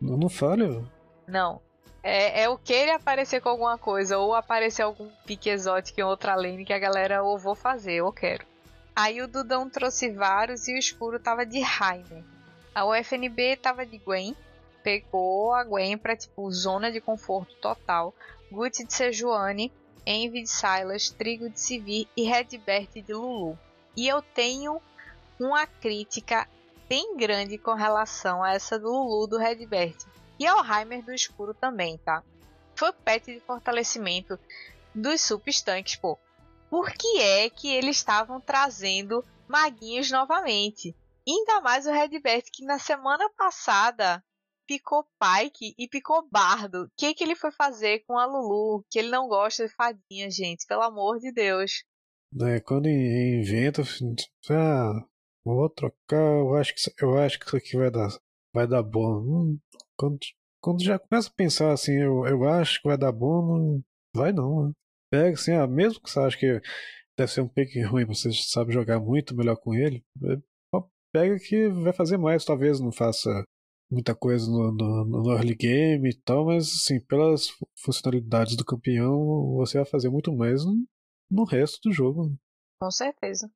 não, 0.00 0.16
não 0.16 0.28
falha. 0.28 0.82
Não. 1.26 1.60
É, 2.02 2.42
é 2.42 2.48
o 2.48 2.56
que 2.56 2.72
ele 2.72 2.90
aparecer 2.90 3.40
com 3.40 3.50
alguma 3.50 3.76
coisa, 3.76 4.18
ou 4.18 4.34
aparecer 4.34 4.82
algum 4.82 5.08
pique 5.26 5.50
exótico 5.50 6.00
em 6.00 6.04
outra 6.04 6.34
lane 6.34 6.64
que 6.64 6.72
a 6.72 6.78
galera 6.78 7.22
ou 7.22 7.38
vou 7.38 7.54
fazer, 7.54 8.02
ou 8.02 8.12
quero. 8.12 8.46
Aí 8.96 9.20
o 9.20 9.28
Dudão 9.28 9.68
trouxe 9.68 10.10
vários 10.10 10.66
e 10.66 10.74
o 10.74 10.78
escuro 10.78 11.20
tava 11.20 11.44
de 11.44 11.60
Rainer. 11.60 12.24
A 12.74 12.86
UFNB 12.86 13.56
tava 13.56 13.84
de 13.84 13.98
Gwen, 13.98 14.34
pegou 14.82 15.52
a 15.52 15.64
Gwen 15.64 15.98
pra, 15.98 16.16
tipo, 16.16 16.50
zona 16.50 16.90
de 16.90 17.00
conforto 17.00 17.54
total. 17.56 18.14
Gucci 18.50 18.84
de 18.84 18.92
Sejuani, 18.92 19.72
Envy 20.06 20.42
de 20.42 20.50
Silas, 20.50 21.10
Trigo 21.10 21.48
de 21.48 21.60
Sivir 21.60 22.08
e 22.16 22.24
Redbert 22.24 22.88
de 22.94 23.12
Lulu. 23.12 23.58
E 23.96 24.08
eu 24.08 24.22
tenho 24.22 24.80
uma 25.38 25.66
crítica 25.66 26.48
bem 26.90 27.16
grande 27.16 27.56
com 27.56 27.72
relação 27.72 28.42
a 28.42 28.52
essa 28.52 28.76
do 28.76 28.88
Lulu 28.88 29.28
do 29.28 29.38
Redbert. 29.38 29.96
E 30.40 30.44
ao 30.44 30.58
Heimer 30.64 31.04
do 31.04 31.14
Escuro 31.14 31.54
também, 31.54 31.96
tá? 31.98 32.24
Foi 32.74 32.92
pet 32.92 33.32
de 33.32 33.38
fortalecimento 33.38 34.36
dos 34.92 35.20
substanques, 35.20 35.94
pô. 35.94 36.18
Por 36.68 36.90
que 36.90 37.20
é 37.20 37.48
que 37.48 37.72
eles 37.72 37.98
estavam 37.98 38.40
trazendo 38.40 39.24
maguinhos 39.46 40.10
novamente? 40.10 40.96
Ainda 41.28 41.60
mais 41.60 41.86
o 41.86 41.92
Redbert, 41.92 42.46
que 42.52 42.64
na 42.64 42.80
semana 42.80 43.30
passada 43.36 44.20
picou 44.66 45.06
Pike 45.18 45.74
e 45.78 45.86
picou 45.86 46.28
Bardo. 46.28 46.84
O 46.84 46.90
que, 46.96 47.14
que 47.14 47.22
ele 47.22 47.36
foi 47.36 47.52
fazer 47.52 48.00
com 48.04 48.18
a 48.18 48.26
Lulu? 48.26 48.84
Que 48.90 48.98
ele 48.98 49.10
não 49.10 49.28
gosta 49.28 49.64
de 49.64 49.74
fadinha, 49.74 50.28
gente. 50.28 50.66
Pelo 50.66 50.82
amor 50.82 51.20
de 51.20 51.30
Deus. 51.30 51.84
É, 52.40 52.60
quando 52.60 52.88
inventa, 52.88 53.82
ah, 54.50 55.04
vou 55.44 55.68
trocar, 55.70 56.16
eu 56.16 56.54
acho 56.56 56.74
que, 56.74 57.04
eu 57.04 57.18
acho 57.18 57.38
que 57.38 57.46
isso 57.46 57.56
aqui 57.56 57.76
vai 57.76 57.90
dar, 57.90 58.08
vai 58.54 58.66
dar 58.66 58.82
bom. 58.82 59.20
Hum, 59.20 59.58
quando, 59.96 60.18
quando 60.62 60.82
já 60.82 60.98
começa 60.98 61.28
a 61.28 61.34
pensar 61.34 61.72
assim, 61.72 61.92
eu, 61.92 62.26
eu 62.26 62.48
acho 62.48 62.80
que 62.80 62.88
vai 62.88 62.98
dar 62.98 63.12
bom, 63.12 63.46
não 63.46 63.84
vai 64.14 64.32
não. 64.32 64.68
Né? 64.68 64.72
Pega 65.10 65.34
assim, 65.34 65.52
ah, 65.52 65.66
mesmo 65.66 66.00
que 66.00 66.10
você 66.10 66.20
acha 66.20 66.38
que 66.38 66.60
deve 67.18 67.32
ser 67.32 67.40
um 67.40 67.48
pick 67.48 67.74
ruim, 67.86 68.04
você 68.06 68.30
sabe 68.32 68.72
jogar 68.72 69.00
muito 69.00 69.36
melhor 69.36 69.56
com 69.56 69.74
ele, 69.74 70.04
é, 70.24 70.36
pega 71.12 71.36
que 71.38 71.68
vai 71.68 71.92
fazer 71.92 72.16
mais, 72.16 72.44
talvez 72.44 72.80
não 72.80 72.92
faça 72.92 73.28
muita 73.90 74.14
coisa 74.14 74.48
no, 74.48 74.72
no, 74.72 75.04
no, 75.04 75.32
early 75.32 75.54
game 75.54 76.08
e 76.08 76.16
tal, 76.22 76.46
mas 76.46 76.68
assim, 76.68 77.00
pelas 77.00 77.48
funcionalidades 77.82 78.56
do 78.56 78.64
campeão, 78.64 79.56
você 79.56 79.78
vai 79.78 79.86
fazer 79.86 80.08
muito 80.08 80.32
mais 80.32 80.64
no, 80.64 80.86
no 81.30 81.44
resto 81.44 81.80
do 81.88 81.92
jogo. 81.92 82.32
Com 82.80 82.90
certeza. 82.90 83.50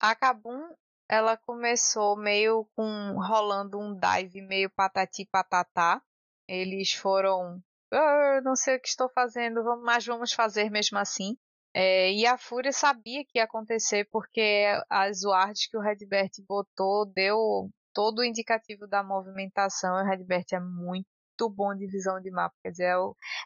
A 0.00 0.14
Kabum, 0.14 0.60
ela 1.08 1.36
começou 1.36 2.16
meio 2.16 2.68
com 2.76 3.14
rolando 3.18 3.78
um 3.78 3.98
dive 3.98 4.42
meio 4.42 4.70
patati 4.70 5.26
patatá. 5.26 6.02
Eles 6.46 6.92
foram, 6.92 7.62
ah, 7.92 8.40
não 8.42 8.54
sei 8.54 8.76
o 8.76 8.80
que 8.80 8.88
estou 8.88 9.08
fazendo, 9.08 9.62
mas 9.82 10.04
vamos 10.04 10.32
fazer 10.32 10.70
mesmo 10.70 10.98
assim. 10.98 11.36
É, 11.74 12.12
e 12.12 12.26
a 12.26 12.36
Fúria 12.38 12.72
sabia 12.72 13.24
que 13.24 13.38
ia 13.38 13.44
acontecer 13.44 14.08
porque 14.10 14.64
as 14.88 15.24
wards 15.24 15.66
que 15.68 15.76
o 15.76 15.80
Redbert 15.80 16.30
botou 16.48 17.06
deu 17.06 17.70
todo 17.94 18.20
o 18.20 18.24
indicativo 18.24 18.86
da 18.86 19.02
movimentação. 19.02 19.94
O 19.96 20.04
Redbert 20.04 20.46
é 20.52 20.60
muito 20.60 21.06
bom 21.50 21.74
de 21.74 21.86
visão 21.86 22.20
de 22.20 22.30
mapa, 22.30 22.54
quer 22.62 22.70
dizer, 22.70 22.84
é 22.84 22.96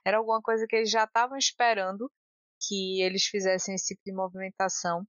era 0.05 0.19
alguma 0.19 0.41
coisa 0.41 0.67
que 0.69 0.77
eles 0.77 0.91
já 0.91 1.05
estavam 1.05 1.37
esperando 1.37 2.11
que 2.67 3.03
eles 3.03 3.25
fizessem 3.25 3.75
esse 3.75 3.95
tipo 3.95 4.03
de 4.05 4.13
movimentação. 4.13 5.07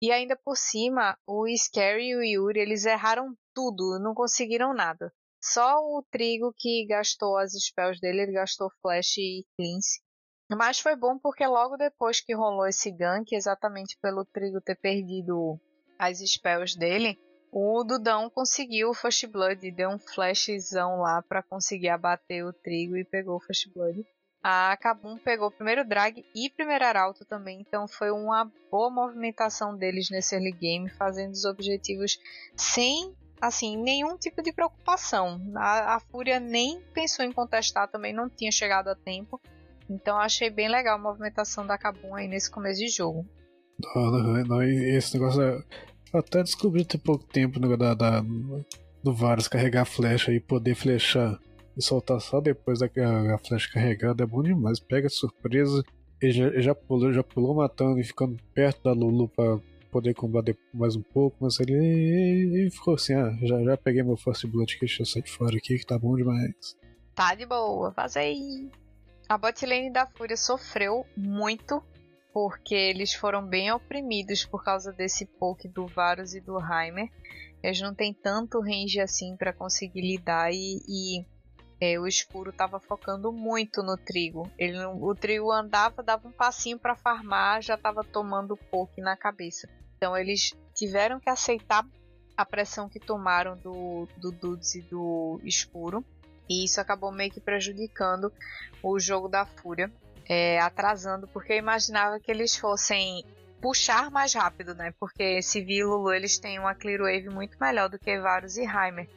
E 0.00 0.12
ainda 0.12 0.36
por 0.36 0.56
cima, 0.56 1.18
o 1.26 1.44
Scary 1.56 2.10
e 2.10 2.16
o 2.16 2.22
Yuri, 2.22 2.60
eles 2.60 2.84
erraram 2.84 3.34
tudo, 3.54 3.98
não 3.98 4.14
conseguiram 4.14 4.72
nada. 4.72 5.12
Só 5.42 5.76
o 5.78 6.04
Trigo 6.10 6.52
que 6.56 6.86
gastou 6.86 7.36
as 7.36 7.52
spells 7.52 8.00
dele, 8.00 8.22
ele 8.22 8.32
gastou 8.32 8.70
Flash 8.82 9.18
e 9.18 9.46
Cleanse. 9.56 10.00
Mas 10.50 10.80
foi 10.80 10.96
bom 10.96 11.18
porque 11.18 11.46
logo 11.46 11.76
depois 11.76 12.20
que 12.20 12.34
rolou 12.34 12.66
esse 12.66 12.90
gank, 12.90 13.34
exatamente 13.34 13.98
pelo 14.00 14.24
Trigo 14.24 14.60
ter 14.60 14.76
perdido 14.76 15.60
as 15.98 16.18
spells 16.20 16.76
dele, 16.76 17.18
o 17.52 17.82
Dudão 17.82 18.30
conseguiu 18.30 18.90
o 18.90 18.94
First 18.94 19.26
Blood, 19.26 19.70
deu 19.70 19.90
um 19.90 19.98
flashzão 19.98 21.00
lá 21.00 21.22
para 21.22 21.42
conseguir 21.42 21.88
abater 21.88 22.44
o 22.44 22.52
Trigo 22.52 22.96
e 22.96 23.04
pegou 23.04 23.36
o 23.36 23.40
First 23.40 23.72
Blood. 23.72 24.04
A 24.42 24.76
Kabum 24.76 25.18
pegou 25.18 25.50
primeiro 25.50 25.86
drag 25.86 26.24
e 26.34 26.48
primeiro 26.50 26.84
arauto 26.84 27.24
também, 27.24 27.60
então 27.60 27.88
foi 27.88 28.10
uma 28.10 28.50
boa 28.70 28.88
movimentação 28.88 29.76
deles 29.76 30.10
nesse 30.10 30.34
early 30.34 30.52
game, 30.52 30.88
fazendo 30.90 31.32
os 31.32 31.44
objetivos 31.44 32.18
sem 32.56 33.14
assim 33.40 33.76
nenhum 33.76 34.16
tipo 34.16 34.42
de 34.42 34.52
preocupação. 34.52 35.40
A, 35.56 35.96
a 35.96 36.00
Fúria 36.00 36.38
nem 36.38 36.80
pensou 36.94 37.24
em 37.24 37.32
contestar, 37.32 37.88
também 37.88 38.12
não 38.12 38.28
tinha 38.28 38.52
chegado 38.52 38.88
a 38.88 38.94
tempo. 38.94 39.40
Então 39.90 40.18
achei 40.18 40.50
bem 40.50 40.68
legal 40.68 40.96
a 40.96 41.02
movimentação 41.02 41.66
da 41.66 41.78
Kabum 41.78 42.14
aí 42.14 42.28
nesse 42.28 42.50
começo 42.50 42.78
de 42.78 42.88
jogo. 42.88 43.26
Não, 43.94 44.10
não, 44.10 44.44
não, 44.44 44.62
esse 44.62 45.14
negócio 45.14 45.40
é... 45.42 45.62
Eu 46.12 46.20
até 46.20 46.42
descobri 46.42 46.84
tem 46.84 46.98
pouco 46.98 47.24
tempo 47.24 47.60
né, 47.60 47.76
da, 47.76 47.94
da, 47.94 48.20
do 49.02 49.14
Varus 49.14 49.46
carregar 49.46 49.84
flecha 49.84 50.32
e 50.32 50.40
poder 50.40 50.74
flechar 50.74 51.38
e 51.78 51.82
soltar 51.82 52.20
só 52.20 52.40
depois 52.40 52.80
da 52.80 52.86
a 52.86 53.38
flecha 53.38 53.70
carregada 53.72 54.24
é 54.24 54.26
bom 54.26 54.42
demais. 54.42 54.80
Pega 54.80 55.08
surpresa. 55.08 55.84
Ele 56.20 56.32
já, 56.32 56.60
já 56.60 56.74
pulou, 56.74 57.12
já 57.12 57.22
pulou 57.22 57.54
matando 57.54 58.00
e 58.00 58.04
ficando 58.04 58.36
perto 58.52 58.82
da 58.82 58.92
Lulu 58.92 59.28
pra 59.28 59.60
poder 59.92 60.12
combater 60.12 60.58
mais 60.74 60.96
um 60.96 61.02
pouco, 61.02 61.36
mas 61.40 61.58
ele, 61.60 62.68
ficou 62.70 62.94
assim, 62.94 63.14
ah, 63.14 63.38
já, 63.40 63.62
já 63.62 63.76
peguei 63.76 64.02
meu 64.02 64.16
First 64.16 64.44
Blood 64.46 64.74
aqui, 64.74 64.80
deixa 64.80 65.02
eu 65.02 65.06
sair 65.06 65.22
de 65.22 65.30
fora 65.30 65.56
aqui 65.56 65.78
que 65.78 65.86
tá 65.86 65.96
bom 65.96 66.14
demais. 66.16 66.76
Tá 67.14 67.34
de 67.34 67.46
boa, 67.46 67.92
faz 67.92 68.16
aí. 68.16 68.68
A 69.28 69.38
botlane 69.38 69.92
da 69.92 70.06
Fúria 70.06 70.36
sofreu 70.36 71.06
muito 71.16 71.82
porque 72.32 72.74
eles 72.74 73.14
foram 73.14 73.46
bem 73.46 73.72
oprimidos 73.72 74.44
por 74.44 74.64
causa 74.64 74.92
desse 74.92 75.24
poke 75.24 75.68
do 75.68 75.86
Varus 75.86 76.34
e 76.34 76.40
do 76.40 76.58
Heimer. 76.58 77.08
Eles 77.62 77.80
não 77.80 77.94
tem 77.94 78.12
tanto 78.12 78.60
range 78.60 79.00
assim 79.00 79.36
para 79.36 79.52
conseguir 79.52 80.02
lidar 80.02 80.52
e, 80.52 80.80
e 80.88 81.24
é, 81.80 81.98
o 81.98 82.06
escuro 82.06 82.50
estava 82.50 82.80
focando 82.80 83.32
muito 83.32 83.82
no 83.82 83.96
trigo. 83.96 84.50
Ele, 84.58 84.78
o 84.84 85.14
trigo 85.14 85.52
andava, 85.52 86.02
dava 86.02 86.26
um 86.26 86.32
passinho 86.32 86.78
para 86.78 86.96
farmar, 86.96 87.62
já 87.62 87.74
estava 87.74 88.02
tomando 88.02 88.56
poke 88.56 89.00
na 89.00 89.16
cabeça. 89.16 89.68
Então 89.96 90.16
eles 90.16 90.52
tiveram 90.74 91.20
que 91.20 91.30
aceitar 91.30 91.84
a 92.36 92.44
pressão 92.44 92.88
que 92.88 93.00
tomaram 93.00 93.56
do, 93.56 94.08
do 94.16 94.30
Dudes 94.30 94.74
e 94.74 94.82
do 94.82 95.40
escuro. 95.44 96.04
E 96.48 96.64
isso 96.64 96.80
acabou 96.80 97.12
meio 97.12 97.30
que 97.30 97.40
prejudicando 97.40 98.32
o 98.82 98.98
jogo 98.98 99.28
da 99.28 99.44
Fúria, 99.44 99.92
é, 100.28 100.58
atrasando, 100.60 101.28
porque 101.28 101.52
eu 101.52 101.58
imaginava 101.58 102.18
que 102.18 102.30
eles 102.30 102.56
fossem 102.56 103.24
puxar 103.60 104.10
mais 104.10 104.32
rápido, 104.34 104.74
né? 104.74 104.92
Porque 104.98 105.42
Civil 105.42 105.86
e 105.86 105.90
Lulu 105.90 106.12
eles 106.12 106.38
têm 106.38 106.58
uma 106.58 106.74
clear 106.74 107.00
wave 107.00 107.28
muito 107.28 107.58
melhor 107.60 107.88
do 107.88 107.98
que 107.98 108.18
Varus 108.20 108.56
e 108.56 108.62
Heimer. 108.62 109.08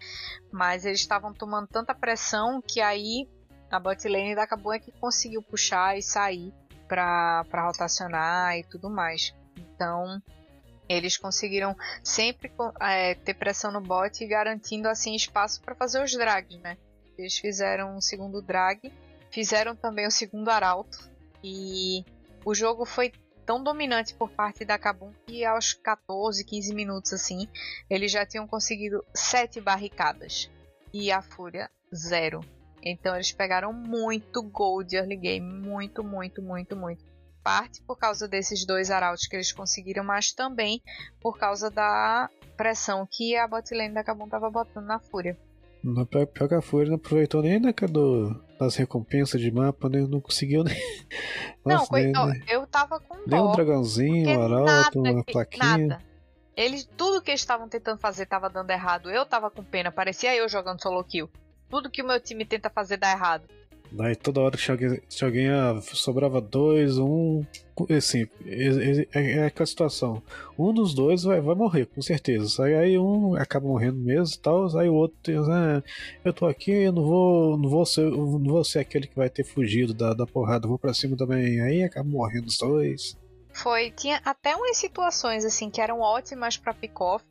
Mas 0.51 0.85
eles 0.85 0.99
estavam 0.99 1.33
tomando 1.33 1.67
tanta 1.67 1.93
pressão 1.93 2.61
que 2.61 2.81
aí 2.81 3.27
a 3.69 3.79
bot 3.79 4.07
lane 4.07 4.35
da 4.35 4.43
acabou 4.43 4.73
é 4.73 4.79
que 4.79 4.91
conseguiu 4.91 5.41
puxar 5.41 5.97
e 5.97 6.01
sair 6.01 6.53
para 6.87 7.45
rotacionar 7.65 8.57
e 8.57 8.63
tudo 8.63 8.89
mais. 8.89 9.33
Então 9.55 10.21
eles 10.89 11.17
conseguiram 11.17 11.75
sempre 12.03 12.51
é, 12.81 13.15
ter 13.15 13.33
pressão 13.33 13.71
no 13.71 13.79
bot 13.79 14.21
e 14.21 14.27
garantindo 14.27 14.89
assim 14.89 15.15
espaço 15.15 15.61
para 15.61 15.75
fazer 15.75 16.03
os 16.03 16.11
drags, 16.11 16.59
né? 16.59 16.77
Eles 17.17 17.37
fizeram 17.37 17.95
um 17.95 18.01
segundo 18.01 18.41
drag, 18.41 18.91
fizeram 19.29 19.75
também 19.75 20.05
o 20.05 20.11
segundo 20.11 20.49
arauto 20.49 20.97
e 21.43 22.03
o 22.43 22.53
jogo 22.53 22.85
foi 22.85 23.11
tão 23.51 23.61
dominante 23.61 24.15
por 24.15 24.29
parte 24.29 24.63
da 24.63 24.79
Kabum 24.79 25.11
que 25.27 25.43
aos 25.43 25.73
14, 25.73 26.45
15 26.45 26.73
minutos 26.73 27.11
assim, 27.11 27.49
eles 27.89 28.09
já 28.09 28.25
tinham 28.25 28.47
conseguido 28.47 29.03
sete 29.13 29.59
barricadas 29.59 30.49
e 30.93 31.11
a 31.11 31.21
Fúria 31.21 31.69
zero. 31.93 32.39
Então 32.81 33.13
eles 33.13 33.33
pegaram 33.33 33.73
muito 33.73 34.41
gold 34.41 34.95
early 34.95 35.17
game, 35.17 35.45
muito, 35.67 36.01
muito, 36.01 36.41
muito, 36.41 36.77
muito. 36.77 37.03
Parte 37.43 37.81
por 37.81 37.97
causa 37.97 38.25
desses 38.25 38.65
dois 38.65 38.89
arautos 38.89 39.27
que 39.27 39.35
eles 39.35 39.51
conseguiram, 39.51 40.05
mas 40.05 40.31
também 40.31 40.81
por 41.19 41.37
causa 41.37 41.69
da 41.69 42.29
pressão 42.55 43.05
que 43.05 43.35
a 43.35 43.49
botlane 43.49 43.93
da 43.93 44.01
Kabum 44.01 44.25
estava 44.25 44.49
botando 44.49 44.85
na 44.85 44.99
Fúria. 44.99 45.37
No 45.83 46.05
pior, 46.05 46.27
pior 46.27 46.47
que 46.47 46.55
a 46.55 46.61
Fúria 46.61 46.89
não 46.89 46.95
aproveitou 46.95 47.41
nem 47.41 47.59
na 47.59 47.71
do, 47.71 48.39
das 48.59 48.75
recompensas 48.75 49.41
de 49.41 49.51
mapa, 49.51 49.89
né? 49.89 50.01
Não 50.07 50.21
conseguiu 50.21 50.63
nem. 50.63 50.77
Nossa, 51.65 51.91
não, 51.91 51.99
nem, 51.99 52.13
ó, 52.15 52.31
eu 52.47 52.60
tava 52.71 52.99
com 52.99 53.15
dó. 53.15 53.21
Nem 53.27 53.41
um 53.41 53.51
dragãozinho, 53.51 54.39
um 54.39 54.43
arauto, 54.43 54.99
uma 54.99 55.23
plaquinha. 55.23 55.87
Nada. 55.87 56.01
Eles, 56.55 56.87
tudo 56.97 57.21
que 57.21 57.31
eles 57.31 57.41
estavam 57.41 57.67
tentando 57.67 57.99
fazer 57.99 58.23
estava 58.23 58.49
dando 58.49 58.71
errado. 58.71 59.09
Eu 59.09 59.25
tava 59.25 59.49
com 59.51 59.63
pena, 59.63 59.91
parecia 59.91 60.35
eu 60.35 60.47
jogando 60.49 60.81
solo 60.81 61.03
kill. 61.03 61.29
Tudo 61.69 61.89
que 61.89 62.01
o 62.01 62.07
meu 62.07 62.19
time 62.19 62.45
tenta 62.45 62.69
fazer 62.69 62.97
dá 62.97 63.11
errado. 63.11 63.47
Daí 63.91 64.15
toda 64.15 64.39
hora 64.39 64.57
que 64.57 64.71
alguém, 64.71 65.01
se 65.09 65.25
alguém 65.25 65.49
ah, 65.49 65.79
sobrava 65.81 66.39
dois, 66.39 66.97
um. 66.97 67.43
Assim, 67.89 68.27
é, 68.45 69.07
é, 69.13 69.31
é, 69.37 69.45
aquela 69.45 69.65
situação. 69.65 70.21
Um 70.57 70.73
dos 70.73 70.93
dois 70.93 71.23
vai, 71.23 71.41
vai 71.41 71.55
morrer, 71.55 71.87
com 71.87 72.01
certeza. 72.01 72.63
Aí, 72.63 72.73
aí 72.73 72.97
um 72.97 73.35
acaba 73.35 73.67
morrendo 73.67 73.97
mesmo 73.97 74.35
e 74.35 74.39
tal. 74.39 74.77
Aí 74.77 74.87
o 74.87 74.93
outro 74.93 75.17
diz, 75.23 75.47
ah, 75.49 75.83
eu 76.23 76.31
tô 76.31 76.45
aqui, 76.45 76.71
eu 76.71 76.93
não 76.93 77.03
vou. 77.03 77.57
Não 77.57 77.69
vou 77.69 77.85
ser, 77.85 78.09
não 78.09 78.39
vou 78.39 78.63
ser 78.63 78.79
aquele 78.79 79.07
que 79.07 79.15
vai 79.15 79.29
ter 79.29 79.43
fugido 79.43 79.93
da, 79.93 80.13
da 80.13 80.25
porrada, 80.25 80.67
vou 80.67 80.79
pra 80.79 80.93
cima 80.93 81.17
também. 81.17 81.59
Aí 81.61 81.83
acaba 81.83 82.07
morrendo 82.07 82.47
os 82.47 82.57
dois. 82.57 83.17
Foi, 83.53 83.91
tinha 83.91 84.21
até 84.23 84.55
umas 84.55 84.77
situações 84.77 85.43
assim 85.43 85.69
que 85.69 85.81
eram 85.81 85.99
ótimas 85.99 86.55
para 86.57 86.73
pick-off, 86.73 87.25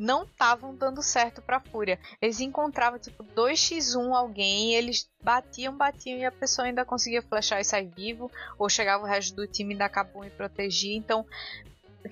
não 0.00 0.24
estavam 0.24 0.74
dando 0.74 1.02
certo 1.02 1.42
pra 1.42 1.60
Fúria. 1.60 1.98
Eles 2.22 2.40
encontravam, 2.40 2.98
tipo, 2.98 3.22
2x1 3.22 4.14
alguém, 4.14 4.74
eles 4.74 5.06
batiam, 5.22 5.76
batiam 5.76 6.18
e 6.18 6.24
a 6.24 6.32
pessoa 6.32 6.66
ainda 6.66 6.86
conseguia 6.86 7.20
flechar 7.20 7.60
e 7.60 7.64
sair 7.64 7.86
vivo, 7.94 8.30
ou 8.58 8.70
chegava 8.70 9.04
o 9.04 9.06
resto 9.06 9.36
do 9.36 9.46
time 9.46 9.76
da 9.76 9.90
Kabum 9.90 10.24
e 10.24 10.30
protegia. 10.30 10.96
Então, 10.96 11.26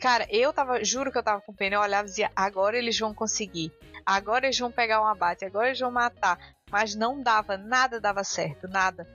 cara, 0.01 0.27
eu 0.31 0.53
tava, 0.53 0.85
juro 0.85 1.11
que 1.11 1.17
eu 1.17 1.23
tava 1.23 1.41
com 1.41 1.55
pena, 1.55 1.77
eu 1.77 1.81
olhava 1.81 2.07
e 2.07 2.11
dizia, 2.11 2.31
agora 2.37 2.77
eles 2.77 2.99
vão 2.99 3.15
conseguir, 3.15 3.73
agora 4.05 4.45
eles 4.45 4.59
vão 4.59 4.71
pegar 4.71 5.01
um 5.01 5.07
abate, 5.07 5.47
agora 5.47 5.69
eles 5.69 5.81
vão 5.81 5.91
matar. 5.91 6.39
Mas 6.71 6.95
não 6.95 7.23
dava, 7.23 7.57
nada 7.57 7.99
dava 7.99 8.23
certo, 8.23 8.69
nada. 8.69 9.09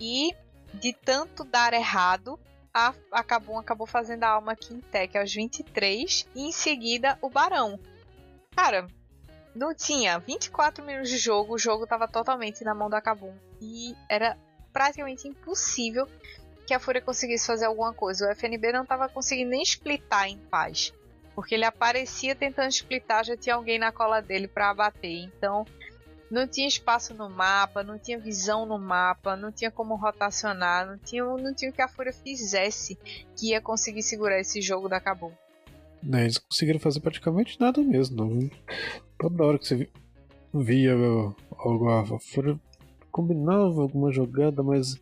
E 0.00 0.32
de 0.74 0.92
tanto 0.92 1.42
dar 1.42 1.72
errado, 1.72 2.38
a, 2.72 2.94
a 3.10 3.24
Kabum 3.24 3.58
acabou 3.58 3.88
fazendo 3.88 4.22
a 4.22 4.28
alma 4.28 4.54
Quintec 4.54 5.18
aos 5.18 5.34
23 5.34 6.28
e 6.36 6.42
em 6.46 6.52
seguida 6.52 7.18
o 7.20 7.28
Barão. 7.28 7.76
Cara, 8.54 8.86
não 9.54 9.74
tinha 9.74 10.18
24 10.18 10.84
minutos 10.84 11.10
de 11.10 11.18
jogo, 11.18 11.54
o 11.54 11.58
jogo 11.58 11.84
estava 11.84 12.06
totalmente 12.06 12.62
na 12.64 12.74
mão 12.74 12.90
da 12.90 13.00
Kabum 13.00 13.34
e 13.60 13.94
era 14.08 14.36
praticamente 14.72 15.26
impossível 15.26 16.06
que 16.66 16.74
a 16.74 16.78
Fúria 16.78 17.02
conseguisse 17.02 17.46
fazer 17.46 17.64
alguma 17.64 17.92
coisa. 17.92 18.28
O 18.28 18.30
FNB 18.30 18.72
não 18.72 18.82
estava 18.82 19.08
conseguindo 19.08 19.50
nem 19.50 19.62
splitar 19.62 20.28
em 20.28 20.38
paz, 20.38 20.92
porque 21.34 21.54
ele 21.54 21.64
aparecia 21.64 22.34
tentando 22.34 22.70
splitar, 22.70 23.24
já 23.24 23.36
tinha 23.36 23.56
alguém 23.56 23.78
na 23.78 23.90
cola 23.90 24.22
dele 24.22 24.46
para 24.46 24.70
abater. 24.70 25.24
Então, 25.24 25.64
não 26.30 26.46
tinha 26.46 26.68
espaço 26.68 27.12
no 27.12 27.28
mapa, 27.28 27.82
não 27.82 27.98
tinha 27.98 28.20
visão 28.20 28.64
no 28.64 28.78
mapa, 28.78 29.36
não 29.36 29.50
tinha 29.50 29.70
como 29.70 29.96
rotacionar, 29.96 30.86
não 30.86 30.96
tinha, 30.96 31.24
não 31.24 31.52
tinha 31.52 31.72
o 31.72 31.74
que 31.74 31.82
a 31.82 31.88
Fúria 31.88 32.12
fizesse 32.12 32.96
que 33.36 33.50
ia 33.50 33.60
conseguir 33.60 34.02
segurar 34.02 34.38
esse 34.38 34.60
jogo 34.62 34.88
da 34.88 35.00
Kabum. 35.00 35.32
Né, 36.02 36.22
eles 36.22 36.38
conseguiram 36.38 36.80
fazer 36.80 37.00
praticamente 37.00 37.60
nada 37.60 37.82
mesmo. 37.82 38.16
Não. 38.16 38.50
Toda 39.18 39.44
hora 39.44 39.58
que 39.58 39.66
você 39.66 39.88
via 40.52 40.94
algo, 41.58 41.88
a 41.88 42.18
Fúria 42.18 42.58
combinava 43.10 43.82
alguma 43.82 44.10
jogada, 44.10 44.62
mas 44.62 45.00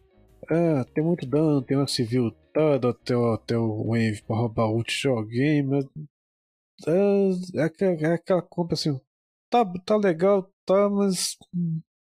ah, 0.51 0.85
tem 0.95 1.05
muito 1.05 1.27
dano, 1.27 1.63
tem 1.63 1.77
uma 1.77 1.87
civil 1.87 2.33
toda 2.53 2.91
até, 2.91 3.15
até 3.35 3.57
o 3.59 3.89
Wave 3.89 4.23
pra 4.27 4.37
roubar 4.37 4.71
ult 4.71 5.01
de 5.01 5.09
alguém, 5.09 5.63
mas 5.63 5.85
é, 6.87 7.65
é, 7.85 8.05
é 8.05 8.13
aquela 8.15 8.43
compra 8.43 8.75
assim, 8.75 8.99
tá, 9.51 9.65
tá 9.85 9.97
legal, 9.97 10.51
tá, 10.65 10.89
mas 10.89 11.37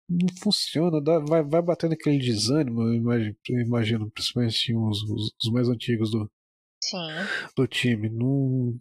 não 0.09 0.27
funciona, 0.41 1.01
dá, 1.01 1.19
vai, 1.19 1.43
vai 1.43 1.61
batendo 1.61 1.93
aquele 1.93 2.17
desânimo, 2.17 2.81
eu 2.83 2.93
imagino, 2.93 3.35
imagino 3.49 4.11
principalmente 4.11 4.75
os, 4.75 5.03
os, 5.03 5.31
os 5.41 5.51
mais 5.51 5.69
antigos 5.69 6.11
do, 6.11 6.29
Sim. 6.89 7.07
do 7.55 7.65
time. 7.65 8.09
Não, 8.09 8.77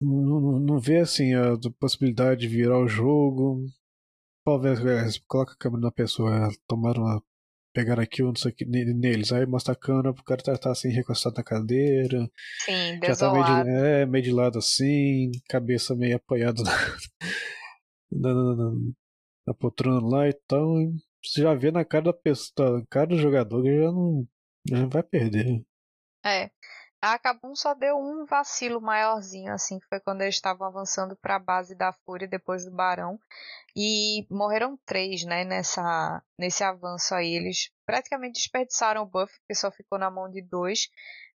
não, 0.00 0.58
não 0.60 0.78
vê 0.78 0.98
assim 0.98 1.34
a 1.34 1.56
possibilidade 1.78 2.40
de 2.42 2.48
virar 2.48 2.78
o 2.78 2.88
jogo. 2.88 3.66
Talvez 4.44 4.78
é, 4.80 5.20
coloca 5.26 5.52
a 5.52 5.56
câmera 5.56 5.82
na 5.82 5.92
pessoa, 5.92 6.48
tomar 6.66 6.96
uma. 6.96 7.22
pegar 7.74 8.00
aqui 8.00 8.22
não 8.22 8.34
sei 8.34 8.54
neles, 8.66 9.32
aí 9.32 9.44
mostra 9.44 9.74
a 9.74 9.76
câmera 9.76 10.14
pro 10.14 10.24
cara 10.24 10.42
tá, 10.42 10.56
tá, 10.56 10.70
assim 10.70 10.88
recostado 10.88 11.36
na 11.36 11.44
cadeira. 11.44 12.30
Sim, 12.64 12.98
já 13.04 13.16
tá 13.16 13.32
meio 13.32 13.44
de, 13.44 13.70
é, 13.70 14.06
meio 14.06 14.24
de 14.24 14.32
lado 14.32 14.58
assim, 14.58 15.32
cabeça 15.48 15.94
meio 15.94 16.16
apoiada 16.16 16.62
na, 16.62 16.72
na, 18.10 18.34
na, 18.34 18.72
na 19.48 19.54
poltrona 19.54 20.00
lá 20.06 20.28
e 20.28 20.32
tal. 20.46 20.74
Você 21.22 21.42
já 21.42 21.54
vê 21.54 21.70
na 21.70 21.84
cara 21.84 22.04
da 22.04 22.12
pessoa, 22.12 22.78
na 22.78 22.86
cara 22.86 23.08
do 23.08 23.18
jogador 23.18 23.62
que 23.62 23.76
já 23.76 23.92
não. 23.92 24.26
Já 24.68 24.86
vai 24.86 25.02
perder. 25.02 25.62
É. 26.24 26.50
A 27.08 27.20
Kabum 27.20 27.54
só 27.54 27.72
deu 27.72 27.96
um 27.96 28.24
vacilo 28.24 28.80
maiorzinho, 28.80 29.52
assim, 29.52 29.78
que 29.78 29.86
foi 29.86 30.00
quando 30.00 30.22
eles 30.22 30.34
estavam 30.34 30.66
avançando 30.66 31.14
para 31.14 31.36
a 31.36 31.38
base 31.38 31.72
da 31.72 31.92
Fúria 31.92 32.26
depois 32.26 32.64
do 32.64 32.72
Barão. 32.72 33.16
E 33.76 34.26
morreram 34.28 34.76
três, 34.84 35.22
né, 35.22 35.44
nessa, 35.44 36.20
nesse 36.36 36.64
avanço 36.64 37.14
aí. 37.14 37.32
Eles 37.32 37.70
praticamente 37.86 38.40
desperdiçaram 38.40 39.02
o 39.02 39.06
buff, 39.06 39.32
porque 39.38 39.54
só 39.54 39.70
ficou 39.70 40.00
na 40.00 40.10
mão 40.10 40.28
de 40.28 40.42
dois. 40.42 40.88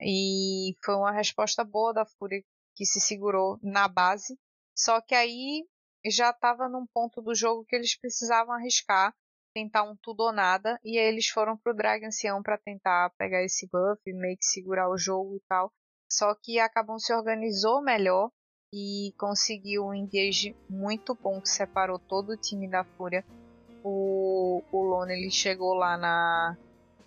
E 0.00 0.76
foi 0.84 0.94
uma 0.94 1.10
resposta 1.10 1.64
boa 1.64 1.92
da 1.92 2.06
Fúria 2.06 2.44
que 2.76 2.86
se 2.86 3.00
segurou 3.00 3.58
na 3.60 3.88
base. 3.88 4.38
Só 4.72 5.00
que 5.00 5.16
aí 5.16 5.66
já 6.04 6.30
estava 6.30 6.68
num 6.68 6.86
ponto 6.86 7.20
do 7.20 7.34
jogo 7.34 7.64
que 7.64 7.74
eles 7.74 7.98
precisavam 7.98 8.54
arriscar 8.54 9.12
tentar 9.56 9.84
um 9.84 9.96
tudo 9.96 10.20
ou 10.20 10.32
nada. 10.32 10.78
E 10.84 10.98
aí 10.98 11.06
eles 11.06 11.28
foram 11.28 11.56
pro 11.56 11.74
Drag 11.74 12.04
Ancião 12.04 12.42
pra 12.42 12.58
tentar 12.58 13.10
pegar 13.16 13.42
esse 13.42 13.66
buff, 13.72 14.02
meio 14.12 14.36
que 14.36 14.44
segurar 14.44 14.90
o 14.90 14.98
jogo 14.98 15.34
e 15.34 15.40
tal. 15.48 15.72
Só 16.12 16.34
que 16.34 16.58
a 16.58 16.68
Kabum 16.68 16.98
se 16.98 17.14
organizou 17.14 17.82
melhor 17.82 18.30
e 18.70 19.14
conseguiu 19.18 19.86
um 19.86 19.94
engage 19.94 20.54
muito 20.68 21.14
bom 21.14 21.40
que 21.40 21.48
separou 21.48 21.98
todo 21.98 22.32
o 22.32 22.36
time 22.36 22.68
da 22.68 22.84
Fúria. 22.84 23.24
O, 23.82 24.62
o 24.70 24.82
Lone 24.82 25.14
ele 25.14 25.30
chegou 25.30 25.72
lá 25.72 25.96
na, 25.96 26.58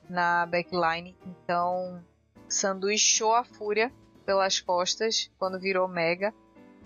na 0.10 0.46
backline, 0.48 1.16
então 1.24 2.04
sanduichou 2.50 3.36
a 3.36 3.44
Fúria 3.44 3.94
pelas 4.26 4.60
costas 4.60 5.30
quando 5.38 5.60
virou 5.60 5.88
Mega 5.88 6.34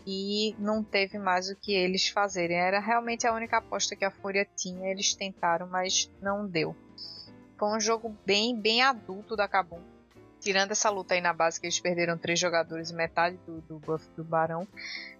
e 0.05 0.55
não 0.59 0.83
teve 0.83 1.17
mais 1.17 1.49
o 1.49 1.55
que 1.55 1.73
eles 1.73 2.09
fazerem. 2.09 2.57
Era 2.57 2.79
realmente 2.79 3.25
a 3.27 3.33
única 3.33 3.57
aposta 3.57 3.95
que 3.95 4.05
a 4.05 4.11
Fúria 4.11 4.47
tinha, 4.55 4.89
eles 4.89 5.13
tentaram, 5.13 5.67
mas 5.67 6.11
não 6.21 6.47
deu. 6.47 6.75
Foi 7.57 7.69
um 7.75 7.79
jogo 7.79 8.15
bem, 8.25 8.59
bem 8.59 8.81
adulto 8.81 9.35
da 9.35 9.47
Kabum 9.47 9.93
tirando 10.43 10.71
essa 10.71 10.89
luta 10.89 11.13
aí 11.13 11.21
na 11.21 11.31
base 11.31 11.59
que 11.59 11.65
eles 11.65 11.79
perderam 11.79 12.17
três 12.17 12.37
jogadores 12.37 12.89
e 12.89 12.93
metade 12.93 13.37
do, 13.47 13.61
do 13.61 13.79
buff 13.79 14.05
do 14.15 14.25
Barão, 14.25 14.67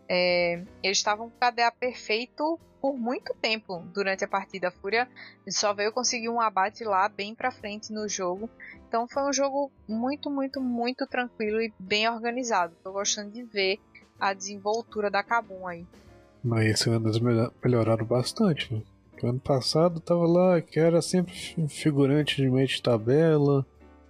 é, 0.08 0.62
eles 0.84 0.98
estavam 0.98 1.30
com 1.30 1.38
KDA 1.40 1.72
perfeito 1.72 2.60
por 2.82 2.98
muito 2.98 3.34
tempo 3.36 3.80
durante 3.94 4.26
a 4.26 4.28
partida. 4.28 4.68
A 4.68 4.72
Fúria 4.72 5.08
só 5.48 5.74
veio 5.74 5.94
conseguir 5.94 6.28
um 6.28 6.42
abate 6.42 6.84
lá 6.84 7.08
bem 7.08 7.34
pra 7.34 7.52
frente 7.52 7.94
no 7.94 8.08
jogo. 8.10 8.50
Então 8.88 9.08
foi 9.08 9.24
um 9.24 9.32
jogo 9.32 9.72
muito, 9.88 10.30
muito, 10.30 10.60
muito 10.60 11.08
tranquilo 11.08 11.62
e 11.62 11.74
bem 11.80 12.10
organizado. 12.10 12.76
Tô 12.84 12.92
gostando 12.92 13.32
de 13.32 13.44
ver 13.44 13.80
a 14.20 14.34
desenvoltura 14.34 15.10
da 15.10 15.24
Kabum 15.24 15.68
aí. 15.68 15.86
Mas 16.44 16.66
esse 16.66 16.90
ano 16.90 17.10
eles 17.10 17.20
melhoraram 17.64 18.06
bastante. 18.06 18.74
Né? 18.74 18.82
O 19.22 19.28
ano 19.28 19.40
passado 19.40 20.00
tava 20.00 20.26
lá 20.26 20.62
que 20.62 20.80
era 20.80 21.02
sempre 21.02 21.34
figurante 21.70 22.36
de 22.36 22.50
meio 22.50 22.68
de 22.68 22.82
tabela 22.82 23.66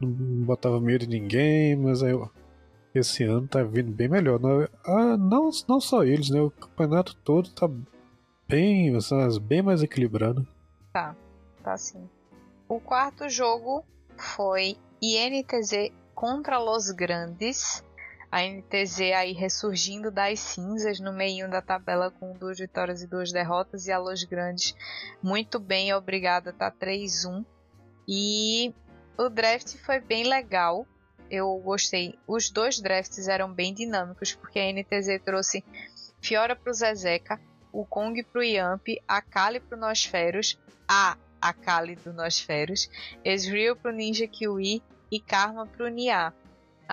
não 0.06 0.45
botava 0.45 0.80
medo 0.80 1.06
de 1.06 1.20
ninguém, 1.20 1.76
mas 1.76 2.04
aí 2.04 2.14
esse 2.93 3.24
ano 3.24 3.47
tá 3.47 3.64
vindo 3.64 3.91
bem 3.91 4.08
melhor. 4.08 4.39
Não, 4.39 4.68
ah, 4.86 5.18
não, 5.18 5.49
não 5.68 5.80
só 5.80 6.04
eles, 6.04 6.30
né? 6.30 6.41
O 6.41 6.51
campeonato 6.51 7.16
todo 7.16 7.49
tá 7.51 7.70
bem, 8.47 8.93
bem 9.41 9.62
mais 9.62 9.82
equilibrado. 9.82 10.47
Tá, 10.91 11.16
tá 11.64 11.78
sim. 11.78 12.08
O 12.68 12.80
quarto 12.80 13.30
jogo 13.30 13.84
foi 14.18 14.78
INTZ 15.01 15.91
contra 16.14 16.60
Los 16.60 16.91
Grandes. 16.91 17.84
A 18.34 18.41
NTZ 18.41 19.13
aí 19.15 19.31
ressurgindo 19.31 20.09
das 20.09 20.39
cinzas 20.39 20.99
no 20.99 21.13
meio 21.13 21.47
da 21.47 21.61
tabela 21.61 22.09
com 22.09 22.34
duas 22.34 22.57
vitórias 22.57 23.03
e 23.03 23.07
duas 23.07 23.31
derrotas. 23.31 23.86
E 23.86 23.91
a 23.91 23.99
Los 23.99 24.23
Grandes 24.23 24.75
muito 25.21 25.59
bem, 25.59 25.93
obrigada, 25.93 26.51
tá 26.51 26.71
3-1. 26.71 27.45
E 28.07 28.73
o 29.19 29.29
draft 29.29 29.77
foi 29.86 29.99
bem 29.99 30.23
legal. 30.23 30.88
Eu 31.29 31.55
gostei. 31.59 32.17
Os 32.25 32.49
dois 32.49 32.81
drafts 32.81 33.27
eram 33.27 33.53
bem 33.53 33.71
dinâmicos, 33.71 34.34
porque 34.34 34.57
a 34.57 34.73
NTZ 34.73 35.21
trouxe 35.23 35.63
Fiora 36.19 36.55
pro 36.55 36.73
Zezeca, 36.73 37.39
o 37.71 37.86
Kong 37.86 38.23
pro 38.23 38.41
Yamp, 38.41 38.88
a 39.07 39.21
Kali 39.21 39.59
pro 39.59 39.77
Nosferos, 39.77 40.59
a 40.89 41.15
Akali 41.39 41.97
do 41.97 42.11
Nosferos, 42.11 42.89
Ezreal 43.23 43.75
pro 43.75 43.91
Ninja 43.91 44.25
Kiwi 44.25 44.81
e 45.11 45.19
Karma 45.19 45.67
pro 45.67 45.88
Nia. 45.88 46.34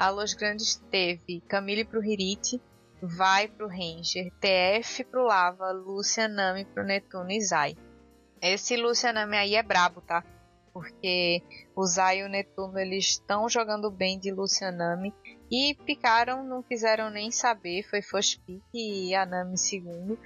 A 0.00 0.08
Los 0.08 0.32
Grandes 0.32 0.76
teve 0.90 1.42
Camille 1.46 1.84
pro 1.84 2.02
Hirit, 2.02 2.60
Vai 3.02 3.48
pro 3.48 3.66
Ranger, 3.68 4.30
TF 4.40 5.04
pro 5.04 5.24
Lava, 5.24 5.70
Lucia 5.72 6.26
Nami 6.26 6.64
pro 6.64 6.84
Netuno 6.84 7.30
e 7.30 7.40
Zai. 7.40 7.76
Esse 8.40 8.76
Lucia 8.76 9.12
Nami 9.12 9.36
aí 9.36 9.54
é 9.54 9.62
brabo, 9.62 10.00
tá? 10.00 10.24
porque 10.72 11.42
o 11.74 11.84
Zay 11.84 12.20
e 12.20 12.24
o 12.24 12.28
Netuno 12.28 12.78
eles 12.78 13.10
estão 13.10 13.48
jogando 13.48 13.90
bem 13.90 14.18
de 14.18 14.30
Lucianami 14.30 15.12
e 15.50 15.74
picaram, 15.84 16.44
não 16.44 16.62
quiseram 16.62 17.10
nem 17.10 17.30
saber, 17.30 17.82
foi 17.82 18.00
first 18.02 18.40
pick 18.46 18.62
e 18.72 19.14
a 19.14 19.26
Nami 19.26 19.58
segundo. 19.58 20.18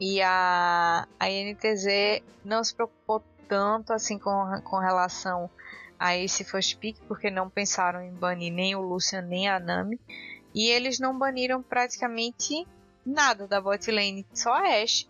E 0.00 0.20
a, 0.22 1.06
a 1.18 1.26
NTZ 1.28 2.22
não 2.44 2.64
se 2.64 2.74
preocupou 2.74 3.22
tanto 3.46 3.92
assim 3.92 4.18
com, 4.18 4.60
com 4.64 4.78
relação 4.78 5.50
a 6.00 6.16
esse 6.16 6.42
first 6.42 6.78
pick, 6.78 6.96
porque 7.06 7.30
não 7.30 7.50
pensaram 7.50 8.02
em 8.02 8.10
banir 8.10 8.50
nem 8.50 8.74
o 8.74 8.80
Lucian 8.80 9.20
nem 9.20 9.50
a 9.50 9.60
Nami. 9.60 10.00
E 10.54 10.66
eles 10.70 10.98
não 10.98 11.16
baniram 11.16 11.62
praticamente 11.62 12.66
nada 13.04 13.46
da 13.46 13.60
bot 13.60 13.90
lane, 13.90 14.26
só 14.32 14.54
a 14.54 14.82
Ashe, 14.82 15.06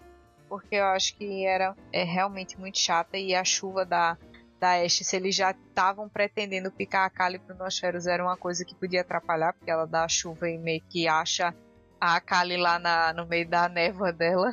porque 0.49 0.75
eu 0.75 0.85
acho 0.87 1.17
que 1.17 1.47
era 1.47 1.77
é 1.93 2.03
realmente 2.03 2.59
muito 2.59 2.77
chata 2.77 3.17
e 3.17 3.35
a 3.35 3.45
chuva 3.45 3.87
da 3.87 4.19
da 4.59 4.83
Ashe, 4.83 5.05
se 5.05 5.17
eles 5.17 5.35
já 5.35 5.53
estavam 5.53 6.07
pretendendo 6.07 6.71
picar 6.71 7.07
a 7.07 7.11
Kali 7.11 7.39
pro 7.39 7.57
Nosferos, 7.57 8.07
era 8.07 8.23
uma 8.23 8.37
coisa 8.37 8.63
que 8.63 8.75
podia 8.75 9.01
atrapalhar, 9.01 9.55
porque 9.55 9.71
ela 9.71 9.87
dá 9.87 10.05
a 10.05 10.09
chuva 10.09 10.51
e 10.51 10.59
meio 10.59 10.83
que 10.87 11.09
acha 11.09 11.55
a 11.99 12.21
Kali 12.21 12.59
lá 12.59 12.79
na, 12.79 13.15
no 13.15 13.27
meio 13.27 13.49
da 13.49 13.71
névoa 13.71 14.13
dela. 14.13 14.53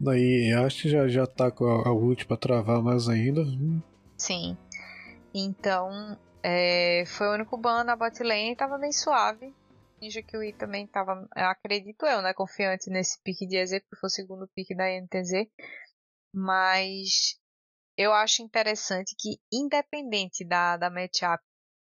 Daí 0.00 0.50
acho 0.54 0.82
que 0.82 0.88
já, 0.88 1.06
já 1.08 1.26
tá 1.26 1.50
com 1.50 1.66
a, 1.66 1.88
a 1.88 1.92
ult 1.92 2.24
pra 2.26 2.38
travar 2.38 2.80
mais 2.80 3.06
ainda. 3.06 3.44
Sim. 4.16 4.56
Então, 5.34 5.90
é, 6.42 7.04
foi 7.06 7.26
o 7.26 7.34
único 7.34 7.56
ban 7.56 7.82
na 7.82 7.96
bot 7.96 8.22
lane 8.22 8.54
tava 8.54 8.78
bem 8.78 8.92
suave. 8.92 9.52
Ninja 10.00 10.22
Kiwi 10.22 10.52
também 10.52 10.86
tava, 10.86 11.26
acredito 11.32 12.06
eu, 12.06 12.22
né, 12.22 12.32
confiante 12.34 12.90
nesse 12.90 13.20
pique 13.22 13.46
de 13.46 13.56
EZ, 13.56 13.80
porque 13.80 13.96
foi 13.96 14.06
o 14.06 14.10
segundo 14.10 14.48
pique 14.54 14.74
da 14.76 14.88
NTZ. 14.88 15.48
Mas 16.32 17.38
eu 17.96 18.12
acho 18.12 18.42
interessante 18.42 19.14
que, 19.18 19.38
independente 19.52 20.44
da, 20.44 20.76
da 20.76 20.90
matchup, 20.90 21.42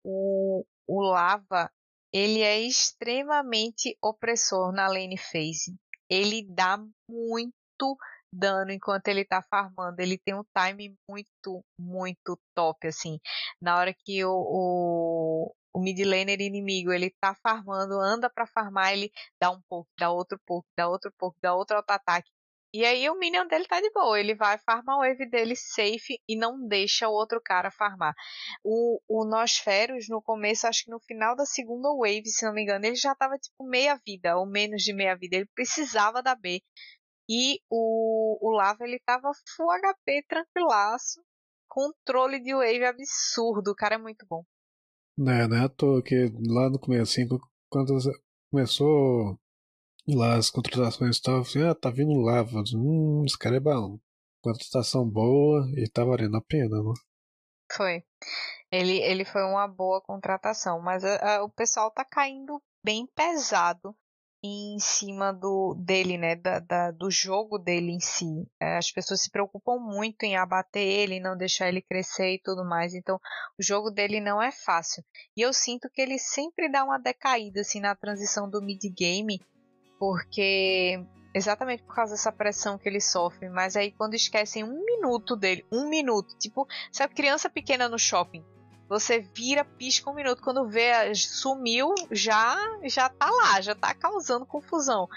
o, 0.03 0.65
o 0.87 1.01
Lava 1.01 1.71
ele 2.13 2.41
é 2.41 2.59
extremamente 2.59 3.97
opressor 4.01 4.71
na 4.73 4.87
lane 4.87 5.17
phase. 5.17 5.75
Ele 6.09 6.45
dá 6.49 6.77
muito 7.07 7.97
dano 8.33 8.71
enquanto 8.71 9.07
ele 9.07 9.25
tá 9.25 9.41
farmando. 9.41 10.01
Ele 10.01 10.17
tem 10.17 10.33
um 10.35 10.43
time 10.57 10.95
muito, 11.09 11.63
muito 11.77 12.39
top, 12.55 12.87
assim. 12.87 13.19
Na 13.61 13.77
hora 13.77 13.93
que 13.93 14.23
o, 14.25 14.31
o, 14.31 15.55
o 15.73 15.79
mid 15.79 15.99
laner 15.99 16.41
inimigo 16.41 16.91
ele 16.91 17.13
tá 17.19 17.35
farmando, 17.35 17.99
anda 17.99 18.29
para 18.29 18.47
farmar, 18.47 18.93
ele 18.93 19.11
dá 19.39 19.51
um 19.51 19.61
pouco, 19.69 19.89
dá 19.99 20.11
outro 20.11 20.39
pouco, 20.45 20.67
dá 20.77 20.87
outro 20.87 21.11
pouco, 21.17 21.37
dá 21.41 21.53
outro 21.55 21.77
auto-ataque. 21.77 22.29
E 22.73 22.85
aí 22.85 23.09
o 23.09 23.19
minion 23.19 23.45
dele 23.47 23.65
tá 23.67 23.81
de 23.81 23.91
boa, 23.91 24.17
ele 24.17 24.33
vai 24.33 24.57
farmar 24.57 24.95
o 24.95 24.99
wave 25.01 25.29
dele 25.29 25.57
safe 25.57 26.21
e 26.25 26.37
não 26.37 26.65
deixa 26.69 27.09
o 27.09 27.11
outro 27.11 27.41
cara 27.43 27.69
farmar. 27.69 28.13
O, 28.63 28.97
o 29.09 29.25
Nosferos, 29.25 30.07
no 30.07 30.21
começo, 30.21 30.65
acho 30.65 30.85
que 30.85 30.91
no 30.91 30.99
final 31.01 31.35
da 31.35 31.45
segunda 31.45 31.89
wave, 31.93 32.27
se 32.27 32.45
não 32.45 32.53
me 32.53 32.63
engano, 32.63 32.85
ele 32.85 32.95
já 32.95 33.13
tava 33.13 33.37
tipo 33.37 33.65
meia 33.65 33.99
vida, 34.05 34.37
ou 34.37 34.45
menos 34.45 34.83
de 34.83 34.93
meia 34.93 35.17
vida, 35.17 35.35
ele 35.35 35.49
precisava 35.53 36.23
da 36.23 36.33
B. 36.33 36.61
E 37.29 37.59
o, 37.69 38.37
o 38.41 38.51
Lava, 38.51 38.83
ele 38.83 38.99
tava 39.05 39.31
full 39.55 39.71
HP, 39.71 40.25
tranquilaço, 40.27 41.21
controle 41.67 42.41
de 42.41 42.53
wave 42.53 42.85
absurdo, 42.85 43.71
o 43.71 43.75
cara 43.75 43.95
é 43.95 43.97
muito 43.97 44.25
bom. 44.29 44.43
Não 45.17 45.31
é, 45.31 45.47
não 45.47 45.57
é 45.57 45.65
à 45.65 45.69
toa 45.69 46.03
que 46.03 46.31
lá 46.47 46.69
no 46.69 46.79
começo, 46.79 47.21
assim, 47.21 47.27
quando 47.69 47.97
começou 48.51 49.39
lá 50.07 50.35
as 50.35 50.49
contratações 50.49 51.15
estavam 51.15 51.41
assim, 51.41 51.63
ah, 51.63 51.75
tá 51.75 51.89
vindo 51.89 52.19
lava. 52.19 52.63
Hum, 52.75 53.23
esse 53.25 53.37
cara 53.37 53.57
é 53.57 53.59
bom. 53.59 53.99
Contratação 54.43 55.07
boa 55.07 55.69
e 55.77 55.87
tá 55.89 56.03
valendo 56.03 56.35
a 56.37 56.41
pena, 56.41 56.81
né? 56.81 56.93
Foi. 57.71 58.03
Ele, 58.71 58.97
ele 59.01 59.23
foi 59.23 59.43
uma 59.43 59.67
boa 59.67 60.01
contratação, 60.01 60.81
mas 60.81 61.03
a, 61.03 61.37
a, 61.37 61.43
o 61.43 61.49
pessoal 61.49 61.91
tá 61.91 62.03
caindo 62.03 62.61
bem 62.83 63.07
pesado 63.15 63.95
em 64.43 64.79
cima 64.79 65.31
do 65.31 65.75
dele, 65.75 66.17
né, 66.17 66.35
da, 66.35 66.59
da, 66.59 66.91
do 66.91 67.11
jogo 67.11 67.59
dele 67.59 67.91
em 67.91 67.99
si. 67.99 68.47
É, 68.59 68.77
as 68.77 68.91
pessoas 68.91 69.21
se 69.21 69.29
preocupam 69.29 69.77
muito 69.77 70.23
em 70.23 70.35
abater 70.35 70.81
ele, 70.81 71.19
não 71.19 71.37
deixar 71.37 71.67
ele 71.67 71.81
crescer 71.81 72.33
e 72.33 72.41
tudo 72.41 72.65
mais. 72.65 72.93
Então, 72.93 73.19
o 73.59 73.63
jogo 73.63 73.91
dele 73.91 74.19
não 74.19 74.41
é 74.41 74.51
fácil. 74.51 75.03
E 75.37 75.41
eu 75.41 75.53
sinto 75.53 75.89
que 75.93 76.01
ele 76.01 76.17
sempre 76.17 76.69
dá 76.69 76.83
uma 76.83 76.97
decaída 76.97 77.61
assim 77.61 77.79
na 77.79 77.95
transição 77.95 78.49
do 78.49 78.61
mid 78.61 78.81
game 78.97 79.39
porque 79.99 80.99
exatamente 81.31 81.83
por 81.83 81.93
causa 81.93 82.13
dessa 82.13 82.31
pressão 82.31 82.75
que 82.75 82.89
ele 82.89 82.99
sofre, 82.99 83.47
mas 83.49 83.75
aí 83.75 83.91
quando 83.91 84.15
esquecem 84.15 84.63
um 84.63 84.83
minuto 84.83 85.35
dele, 85.35 85.63
um 85.71 85.87
minuto, 85.87 86.35
tipo, 86.39 86.67
sabe 86.91 87.13
criança 87.13 87.47
pequena 87.51 87.87
no 87.87 87.99
shopping, 87.99 88.43
você 88.91 89.19
vira, 89.19 89.63
pisca 89.63 90.09
um 90.09 90.13
minuto, 90.13 90.43
quando 90.43 90.67
vê, 90.67 91.15
sumiu, 91.15 91.95
já 92.11 92.57
já 92.83 93.07
tá 93.07 93.31
lá, 93.31 93.61
já 93.61 93.73
tá 93.73 93.93
causando 93.93 94.45
confusão. 94.45 95.07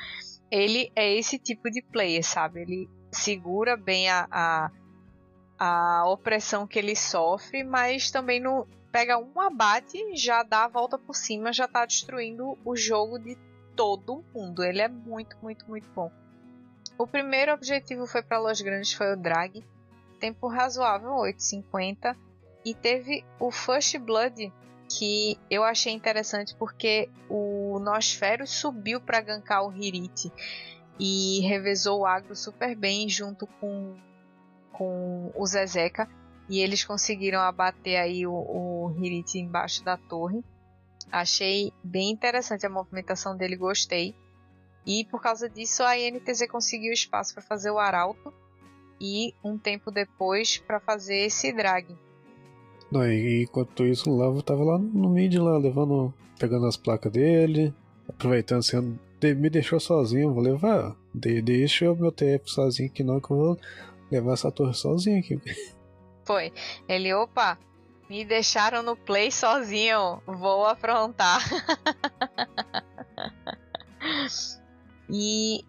Ele 0.48 0.92
é 0.94 1.12
esse 1.12 1.40
tipo 1.40 1.68
de 1.68 1.82
player, 1.82 2.24
sabe? 2.24 2.60
Ele 2.60 2.88
segura 3.10 3.76
bem 3.76 4.08
a, 4.08 4.28
a, 4.30 4.70
a 5.58 6.08
opressão 6.08 6.68
que 6.68 6.78
ele 6.78 6.94
sofre, 6.94 7.64
mas 7.64 8.12
também 8.12 8.38
não 8.38 8.64
pega 8.92 9.18
um 9.18 9.40
abate, 9.40 9.98
já 10.14 10.44
dá 10.44 10.66
a 10.66 10.68
volta 10.68 10.96
por 10.96 11.16
cima, 11.16 11.52
já 11.52 11.66
tá 11.66 11.84
destruindo 11.84 12.56
o 12.64 12.76
jogo 12.76 13.18
de 13.18 13.36
todo 13.74 14.24
mundo. 14.32 14.62
Ele 14.62 14.82
é 14.82 14.88
muito, 14.88 15.36
muito, 15.42 15.68
muito 15.68 15.88
bom. 15.90 16.12
O 16.96 17.08
primeiro 17.08 17.52
objetivo 17.52 18.06
foi 18.06 18.22
para 18.22 18.38
Los 18.38 18.60
Grandes, 18.60 18.92
foi 18.92 19.12
o 19.12 19.16
drag. 19.16 19.64
tempo 20.20 20.46
razoável, 20.46 21.10
8,50. 21.10 22.16
E 22.64 22.74
teve 22.74 23.24
o 23.38 23.50
First 23.50 23.98
Blood, 23.98 24.52
que 24.88 25.38
eu 25.50 25.62
achei 25.62 25.92
interessante 25.92 26.54
porque 26.56 27.10
o 27.28 27.78
Nosferos 27.78 28.50
subiu 28.50 29.00
para 29.00 29.20
gankar 29.20 29.66
o 29.66 29.72
Hirit 29.72 30.32
e 30.98 31.40
revezou 31.40 32.00
o 32.00 32.06
agro 32.06 32.34
super 32.34 32.74
bem 32.74 33.08
junto 33.08 33.46
com, 33.46 33.94
com 34.72 35.32
o 35.34 35.46
Zezeka. 35.46 36.08
E 36.48 36.60
eles 36.60 36.84
conseguiram 36.84 37.40
abater 37.40 37.98
aí 37.98 38.26
o, 38.26 38.32
o 38.32 38.94
Hirit 38.98 39.38
embaixo 39.38 39.82
da 39.82 39.96
torre. 39.96 40.44
Achei 41.10 41.72
bem 41.82 42.10
interessante 42.10 42.66
a 42.66 42.70
movimentação 42.70 43.36
dele, 43.36 43.56
gostei. 43.56 44.14
E 44.86 45.04
por 45.06 45.20
causa 45.20 45.48
disso 45.48 45.82
a 45.82 45.98
INTZ 45.98 46.46
conseguiu 46.48 46.92
espaço 46.92 47.32
para 47.34 47.42
fazer 47.42 47.70
o 47.70 47.78
Arauto 47.78 48.32
e 49.00 49.34
um 49.42 49.58
tempo 49.58 49.90
depois 49.90 50.58
para 50.58 50.78
fazer 50.80 51.26
esse 51.26 51.52
drag. 51.52 51.96
Não, 52.94 53.04
e 53.04 53.42
enquanto 53.42 53.84
isso 53.84 54.08
o 54.08 54.16
Lavo 54.16 54.40
tava 54.40 54.62
lá 54.62 54.78
no 54.78 55.08
mid 55.08 55.34
lá, 55.34 55.58
levando. 55.58 56.14
pegando 56.38 56.64
as 56.64 56.76
placas 56.76 57.10
dele, 57.10 57.74
aproveitando 58.08 58.60
assim, 58.60 58.96
me 59.20 59.50
deixou 59.50 59.80
sozinho, 59.80 60.32
vou 60.32 60.40
levar. 60.40 60.94
De, 61.12 61.42
deixa 61.42 61.90
o 61.90 61.96
meu 61.96 62.12
TF 62.12 62.48
sozinho 62.48 62.88
que 62.88 63.02
não, 63.02 63.20
que 63.20 63.32
eu 63.32 63.36
vou 63.36 63.58
levar 64.12 64.34
essa 64.34 64.52
torre 64.52 64.74
sozinho 64.74 65.18
aqui. 65.18 65.40
Foi. 66.24 66.52
Ele, 66.88 67.12
opa, 67.12 67.58
me 68.08 68.24
deixaram 68.24 68.80
no 68.80 68.96
play 68.96 69.28
sozinho, 69.28 70.22
vou 70.24 70.64
afrontar. 70.64 71.42
e 75.10 75.64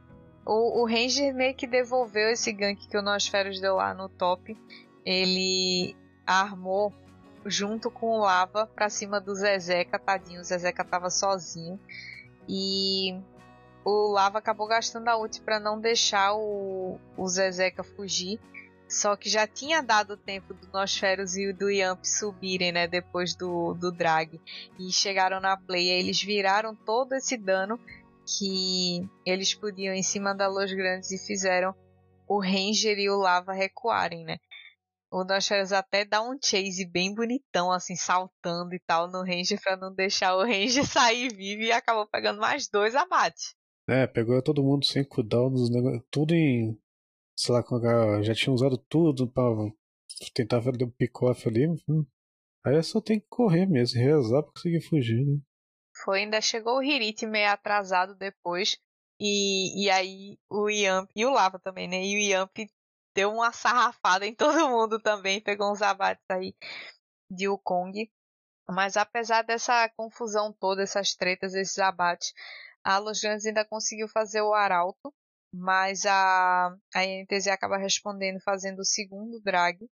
o, 0.46 0.84
o 0.84 0.86
Ranger 0.86 1.34
meio 1.34 1.56
que 1.56 1.66
devolveu 1.66 2.30
esse 2.30 2.54
gank 2.54 2.88
que 2.88 2.96
o 2.96 3.02
Nosferos 3.02 3.60
deu 3.60 3.78
lá 3.78 3.96
no 3.96 4.10
top. 4.10 4.56
Ele 5.04 5.96
armou 6.28 6.94
junto 7.46 7.92
com 7.92 8.08
o 8.08 8.20
Lava 8.20 8.68
pra 8.68 8.90
cima 8.90 9.22
do 9.22 9.36
Zezeca, 9.36 10.00
tadinho. 10.00 10.42
O 10.42 10.44
Zezeca 10.44 10.84
tava 10.84 11.10
sozinho. 11.10 11.80
E 12.50 13.16
o 13.84 14.12
Lava 14.12 14.40
acabou 14.40 14.68
gastando 14.68 15.08
a 15.08 15.18
ult 15.18 15.42
para 15.42 15.60
não 15.60 15.80
deixar 15.80 16.34
o, 16.34 17.00
o 17.16 17.28
Zezeca 17.28 17.84
fugir. 17.84 18.40
Só 18.88 19.16
que 19.16 19.30
já 19.30 19.48
tinha 19.48 19.82
dado 19.82 20.16
tempo 20.16 20.54
do 20.54 20.68
Nosferos 20.72 21.36
e 21.36 21.52
do 21.52 21.70
Yamp 21.70 22.04
subirem, 22.04 22.72
né? 22.72 22.88
Depois 22.88 23.36
do, 23.36 23.74
do 23.74 23.92
drag. 23.92 24.40
E 24.80 24.92
chegaram 24.92 25.40
na 25.40 25.58
play. 25.58 25.90
Eles 25.90 26.22
viraram 26.22 26.76
todo 26.76 27.14
esse 27.14 27.38
dano 27.38 27.80
que 28.26 29.08
eles 29.26 29.54
podiam 29.54 29.94
em 29.94 30.04
cima 30.04 30.34
da 30.34 30.48
Los 30.48 30.72
Grandes 30.74 31.12
e 31.12 31.18
fizeram 31.18 31.76
o 32.28 32.40
Ranger 32.40 32.98
e 32.98 33.10
o 33.10 33.18
Lava 33.18 33.54
recuarem, 33.54 34.24
né? 34.24 34.38
O 35.12 35.24
Nosferos 35.24 35.72
até 35.72 36.04
dá 36.04 36.22
um 36.22 36.38
chase 36.44 36.86
bem 36.86 37.14
bonitão, 37.14 37.72
assim, 37.72 37.96
saltando 37.96 38.74
e 38.74 38.80
tal 38.86 39.10
no 39.10 39.24
Ranger 39.24 39.62
pra 39.62 39.78
não 39.78 39.94
deixar 39.94 40.36
o 40.36 40.44
Ranger 40.44 40.84
sair 40.86 41.34
vivo 41.34 41.62
e 41.62 41.72
acabou 41.72 42.08
pegando 42.08 42.40
mais 42.40 42.68
dois 42.68 42.96
abates. 42.96 43.56
É, 43.88 44.08
pegou 44.08 44.42
todo 44.42 44.64
mundo 44.64 44.86
sem 44.86 45.04
cooldowns, 45.04 45.70
tudo 46.10 46.34
em. 46.34 46.78
Sei 47.38 47.54
lá, 47.54 47.64
já 48.24 48.34
tinha 48.34 48.54
usado 48.54 48.78
tudo 48.78 49.28
pra 49.30 49.44
tentar 50.34 50.62
fazer 50.62 50.86
um 50.86 50.92
pick-off 50.92 51.48
ali. 51.48 51.68
Hum. 51.88 52.06
Aí 52.66 52.82
só 52.82 53.00
tem 53.00 53.20
que 53.20 53.28
correr 53.30 53.68
mesmo, 53.68 54.00
rezar 54.00 54.42
pra 54.42 54.52
conseguir 54.54 54.82
fugir, 54.82 55.24
né? 55.24 55.40
Foi, 56.04 56.22
ainda 56.22 56.42
chegou 56.42 56.78
o 56.78 56.84
Hirit 56.84 57.26
meio 57.26 57.50
atrasado 57.52 58.16
depois. 58.16 58.78
E, 59.20 59.86
e 59.86 59.90
aí 59.90 60.38
o 60.50 60.70
Yamp, 60.70 61.10
e 61.16 61.26
o 61.26 61.32
Lava 61.32 61.60
também, 61.60 61.88
né? 61.88 62.04
E 62.04 62.16
o 62.16 62.20
Yamp 62.20 62.58
deu 63.16 63.32
uma 63.32 63.52
sarrafada 63.52 64.26
em 64.26 64.36
todo 64.36 64.70
mundo 64.70 65.00
também, 65.00 65.42
pegou 65.42 65.72
uns 65.72 65.82
abates 65.82 66.26
aí 66.30 66.54
de 67.32 67.48
Wukong. 67.48 68.12
Mas 68.70 68.98
apesar 68.98 69.44
dessa 69.44 69.90
confusão 69.90 70.52
toda, 70.52 70.84
essas 70.84 71.16
tretas, 71.16 71.54
esses 71.54 71.80
abates, 71.80 72.34
a 72.84 72.98
Los 72.98 73.22
Grandes 73.22 73.46
ainda 73.46 73.66
conseguiu 73.66 74.08
fazer 74.08 74.42
o 74.42 74.54
arauto, 74.54 75.14
mas 75.54 76.06
a, 76.06 76.76
a 76.94 77.06
NTZ 77.06 77.48
acaba 77.48 77.78
respondendo 77.78 78.40
fazendo 78.42 78.80
o 78.80 78.86
segundo 78.86 79.40
drag. 79.42 79.88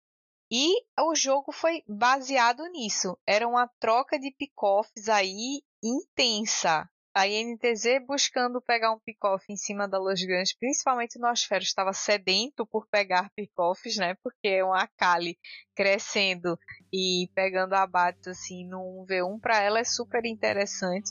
E 0.52 0.82
o 0.98 1.14
jogo 1.14 1.52
foi 1.52 1.84
baseado 1.86 2.64
nisso. 2.70 3.16
Era 3.26 3.46
uma 3.46 3.68
troca 3.78 4.18
de 4.18 4.32
pick-offs 4.32 5.08
aí 5.08 5.62
intensa. 5.82 6.88
A 7.12 7.26
INTZ 7.26 8.06
buscando 8.06 8.62
pegar 8.62 8.92
um 8.92 8.98
pick-off 9.00 9.44
em 9.48 9.56
cima 9.56 9.88
da 9.88 9.98
Los 9.98 10.22
Grandes, 10.22 10.56
principalmente 10.56 11.18
o 11.18 11.20
Nosfero 11.20 11.64
estava 11.64 11.92
sedento 11.92 12.64
por 12.64 12.86
pegar 12.86 13.32
pick-offs, 13.34 13.96
né? 13.96 14.14
Porque 14.22 14.46
é 14.46 14.64
uma 14.64 14.86
Kali 14.96 15.36
crescendo 15.74 16.56
e 16.92 17.28
pegando 17.34 17.74
abates 17.74 18.28
assim 18.28 18.64
no 18.64 19.04
1v1 19.08 19.40
para 19.40 19.60
ela 19.60 19.80
é 19.80 19.84
super 19.84 20.24
interessante. 20.24 21.10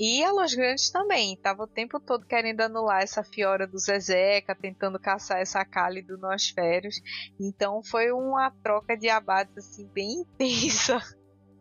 E 0.00 0.22
a 0.22 0.30
Los 0.30 0.54
Grandes 0.54 0.88
também, 0.90 1.36
tava 1.36 1.64
o 1.64 1.66
tempo 1.66 1.98
todo 1.98 2.24
querendo 2.24 2.60
anular 2.60 3.02
essa 3.02 3.24
Fiora 3.24 3.66
do 3.66 3.76
Zezeca, 3.76 4.54
tentando 4.54 5.00
caçar 5.00 5.40
essa 5.40 5.64
Kali 5.64 6.00
do 6.00 6.16
Nosferos. 6.16 7.00
Então 7.40 7.82
foi 7.82 8.12
uma 8.12 8.52
troca 8.62 8.96
de 8.96 9.08
abates 9.08 9.58
assim 9.58 9.88
bem 9.88 10.20
intensa. 10.22 11.00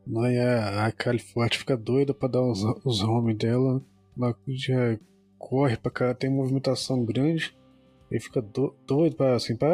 Não, 0.07 0.25
e 0.25 0.39
a, 0.39 0.85
a 0.85 0.91
Kali 0.91 1.19
Forte 1.19 1.57
fica 1.57 1.75
doida 1.75 2.13
pra 2.13 2.29
dar 2.29 2.41
os, 2.41 2.63
os 2.85 3.03
home 3.03 3.33
dela. 3.33 3.81
Ela 4.17 4.35
já 4.47 4.97
corre 5.37 5.77
pra 5.77 5.91
cá, 5.91 6.13
tem 6.13 6.29
movimentação 6.29 7.03
grande. 7.03 7.55
E 8.09 8.19
fica 8.19 8.41
do, 8.41 8.73
doido 8.87 9.17
pra, 9.17 9.35
assim, 9.35 9.55
pra 9.55 9.69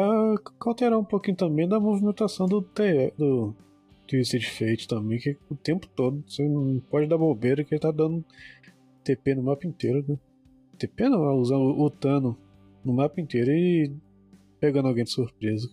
alterar 0.60 0.98
um 0.98 1.04
pouquinho 1.04 1.36
também 1.36 1.68
da 1.68 1.78
movimentação 1.78 2.46
do, 2.46 2.60
do, 3.16 3.54
Twisted 4.08 4.44
Fate 4.44 4.88
também, 4.88 5.18
que 5.18 5.36
o 5.48 5.54
tempo 5.54 5.86
todo 5.94 6.22
você 6.26 6.42
não 6.46 6.80
pode 6.90 7.06
dar 7.06 7.16
bobeira 7.16 7.62
que 7.62 7.74
ele 7.74 7.80
tá 7.80 7.92
dando 7.92 8.24
TP 9.04 9.36
no 9.36 9.42
mapa 9.44 9.66
inteiro, 9.66 10.04
né? 10.08 10.18
TP 10.78 11.08
não, 11.08 11.38
usando 11.38 11.62
o 11.62 11.88
Tano 11.88 12.36
no 12.84 12.92
mapa 12.92 13.20
inteiro 13.20 13.52
e 13.52 13.92
pegando 14.58 14.88
alguém 14.88 15.04
de 15.04 15.10
surpresa. 15.10 15.70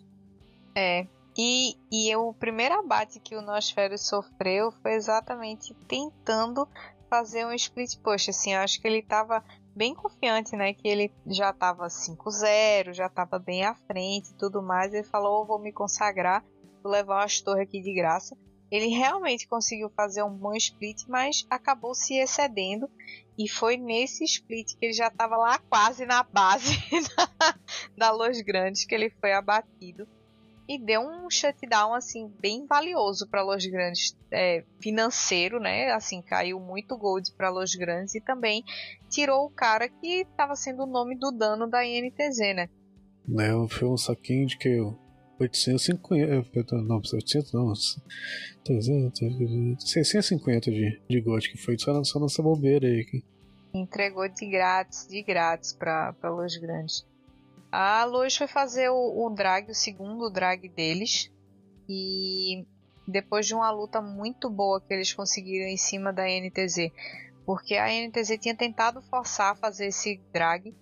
É. 0.76 1.07
E, 1.38 1.77
e 1.91 2.13
o 2.15 2.34
primeiro 2.34 2.75
abate 2.75 3.19
que 3.19 3.36
o 3.36 3.41
Nosferos 3.41 4.07
sofreu 4.07 4.71
foi 4.82 4.93
exatamente 4.93 5.73
tentando 5.88 6.67
fazer 7.09 7.45
um 7.45 7.53
split 7.53 7.97
push. 7.99 8.29
Assim, 8.29 8.53
eu 8.53 8.59
acho 8.59 8.82
que 8.82 8.88
ele 8.88 9.01
tava 9.01 9.43
bem 9.75 9.93
confiante, 9.93 10.55
né? 10.55 10.73
Que 10.73 10.88
ele 10.88 11.11
já 11.27 11.53
tava 11.53 11.88
5-0, 11.88 12.93
já 12.93 13.09
tava 13.09 13.39
bem 13.39 13.63
à 13.63 13.73
frente 13.73 14.32
e 14.32 14.38
tudo 14.38 14.61
mais. 14.61 14.93
Ele 14.93 15.03
falou: 15.03 15.41
oh, 15.41 15.45
vou 15.45 15.59
me 15.59 15.71
consagrar 15.71 16.43
levar 16.84 17.21
umas 17.21 17.39
torres 17.41 17.63
aqui 17.63 17.82
de 17.82 17.93
graça. 17.93 18.36
Ele 18.69 18.88
realmente 18.88 19.47
conseguiu 19.47 19.89
fazer 19.89 20.23
um 20.23 20.34
bom 20.34 20.53
split, 20.53 21.03
mas 21.07 21.45
acabou 21.49 21.93
se 21.93 22.15
excedendo. 22.15 22.89
E 23.38 23.49
foi 23.49 23.75
nesse 23.75 24.23
split 24.23 24.77
que 24.77 24.86
ele 24.86 24.93
já 24.93 25.07
estava 25.07 25.36
lá 25.36 25.59
quase 25.59 26.05
na 26.05 26.23
base 26.23 26.77
da, 27.17 27.55
da 27.97 28.11
Los 28.11 28.39
Grandes 28.41 28.86
que 28.86 28.95
ele 28.95 29.09
foi 29.09 29.34
abatido. 29.34 30.07
E 30.68 30.80
deu 30.80 31.01
um 31.01 31.30
shutdown 31.30 31.93
assim 31.93 32.32
bem 32.39 32.66
valioso 32.66 33.28
para 33.30 33.43
Los 33.43 33.66
Grandes 33.66 34.18
é, 34.32 34.64
financeiro, 34.82 35.59
né? 35.59 35.91
Assim 35.91 36.22
caiu 36.22 36.59
muito 36.59 36.97
gold 36.97 37.32
para 37.34 37.49
Los 37.49 37.76
Grandes 37.76 38.16
e 38.16 38.22
também 38.22 38.64
tirou 39.09 39.45
o 39.45 39.49
cara 39.49 39.89
que 39.89 40.22
estava 40.22 40.55
sendo 40.55 40.84
o 40.84 40.88
nome 40.88 41.18
do 41.18 41.32
dano 41.32 41.70
da 41.70 41.86
INTZ, 41.86 42.55
né? 42.55 42.70
Né, 43.28 43.49
foi 43.70 43.88
um 43.88 43.97
saquinho 43.97 44.47
de 44.47 44.57
que 44.57 44.70
eu 44.70 44.97
850. 45.43 46.76
Não, 46.84 46.97
800 46.97 47.53
não. 47.53 47.74
300, 48.64 49.91
650 49.91 50.72
de, 50.72 51.01
de 51.09 51.22
gold, 51.22 51.49
que 51.49 51.57
foi 51.57 51.78
só, 51.78 52.03
só 52.03 52.20
nessa 52.20 52.43
bobeira 52.43 52.88
aí. 52.88 53.24
Entregou 53.74 54.28
de 54.28 54.49
grátis, 54.49 55.07
de 55.07 55.24
grátis 55.24 55.74
pra, 55.74 56.14
pra 56.14 56.30
Luz 56.30 56.57
Grande. 56.57 56.93
A 57.72 58.03
Luz 58.03 58.36
foi 58.36 58.47
fazer 58.47 58.89
o, 58.89 59.26
o 59.26 59.30
drag, 59.30 59.72
o 59.72 59.76
segundo 59.76 60.30
drag 60.30 60.67
deles. 60.69 61.32
E 61.88 62.65
depois 63.07 63.45
de 63.45 63.55
uma 63.55 63.72
luta 63.72 64.01
muito 64.01 64.49
boa 64.49 64.82
que 64.82 64.93
eles 64.93 65.13
conseguiram 65.13 65.67
em 65.67 65.78
cima 65.78 66.11
da 66.11 66.24
NTZ. 66.24 66.91
Porque 67.45 67.76
a 67.76 67.88
NTZ 67.88 68.38
tinha 68.39 68.55
tentado 68.55 69.01
forçar 69.03 69.53
a 69.53 69.55
fazer 69.55 69.88
esse 69.88 70.22
drag. 70.34 70.76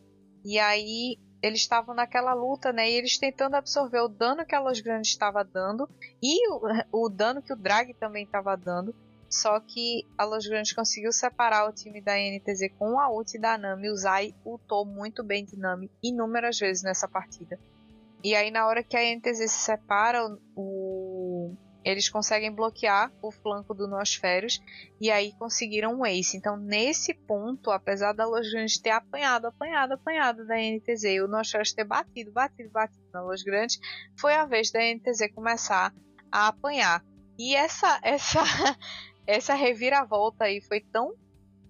E 0.43 0.57
aí 0.57 1.17
eles 1.41 1.61
estavam 1.61 1.95
naquela 1.95 2.33
luta, 2.33 2.71
né? 2.73 2.89
E 2.89 2.95
eles 2.95 3.17
tentando 3.17 3.55
absorver 3.55 4.01
o 4.01 4.07
dano 4.07 4.45
que 4.45 4.55
a 4.55 4.59
Los 4.59 4.81
Grandes 4.81 5.11
estava 5.11 5.43
dando 5.43 5.89
e 6.21 6.49
o, 6.49 6.61
o, 7.05 7.09
dano 7.09 7.41
que 7.41 7.53
o 7.53 7.57
Drag 7.57 7.93
também 7.93 8.23
estava 8.23 8.55
dando. 8.55 8.93
Só 9.29 9.59
que 9.59 10.05
a 10.17 10.25
Los 10.25 10.47
Grandes 10.47 10.73
conseguiu 10.73 11.11
separar 11.11 11.69
o 11.69 11.73
time 11.73 12.01
da 12.01 12.13
NTZ 12.17 12.71
com 12.77 12.99
a 12.99 13.09
ult 13.11 13.37
da 13.37 13.57
Nami. 13.57 13.89
O 13.89 13.95
Zai 13.95 14.33
ultou 14.43 14.85
muito 14.85 15.23
bem 15.23 15.45
de 15.45 15.55
Nami 15.55 15.91
inúmeras 16.01 16.57
vezes 16.57 16.83
nessa 16.83 17.07
partida. 17.07 17.59
E 18.23 18.35
aí, 18.35 18.51
na 18.51 18.67
hora 18.67 18.83
que 18.83 18.97
a 18.97 19.15
NTZ 19.15 19.37
se 19.49 19.59
separa, 19.59 20.25
o, 20.55 21.55
eles 21.83 22.09
conseguem 22.09 22.51
bloquear 22.51 23.11
o 23.21 23.31
flanco 23.31 23.73
do 23.73 23.87
Nosferos 23.87 24.61
e 24.99 25.09
aí 25.09 25.31
conseguiram 25.33 25.99
um 25.99 26.05
ace. 26.05 26.35
Então, 26.35 26.57
nesse 26.57 27.13
ponto, 27.13 27.71
apesar 27.71 28.13
da 28.13 28.25
Los 28.25 28.51
Grandes 28.51 28.77
ter 28.77 28.89
apanhado, 28.89 29.47
apanhado, 29.47 29.93
apanhado 29.93 30.45
da 30.45 30.55
NTZ 30.55 31.03
e 31.05 31.21
o 31.21 31.27
Nosferos 31.27 31.71
ter 31.71 31.85
batido, 31.85 32.31
batido, 32.31 32.69
batido 32.69 33.03
na 33.13 33.21
Los 33.21 33.43
Grandes, 33.43 33.79
foi 34.17 34.33
a 34.33 34.45
vez 34.45 34.71
da 34.71 34.79
NTZ 34.81 35.31
começar 35.33 35.93
a 36.31 36.47
apanhar. 36.47 37.03
E 37.37 37.55
essa 37.55 37.99
essa 38.03 38.43
essa 39.29 39.53
reviravolta 39.53 40.45
aí 40.45 40.59
foi 40.61 40.81
tão 40.81 41.13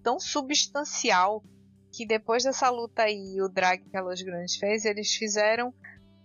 tão 0.02 0.18
substancial 0.18 1.44
que 1.92 2.06
depois 2.06 2.42
dessa 2.42 2.70
luta 2.70 3.02
aí, 3.02 3.40
o 3.42 3.48
drag 3.48 3.84
que 3.90 3.96
a 3.96 4.00
Los 4.00 4.22
Grandes 4.22 4.56
fez, 4.56 4.84
eles 4.84 5.12
fizeram 5.12 5.74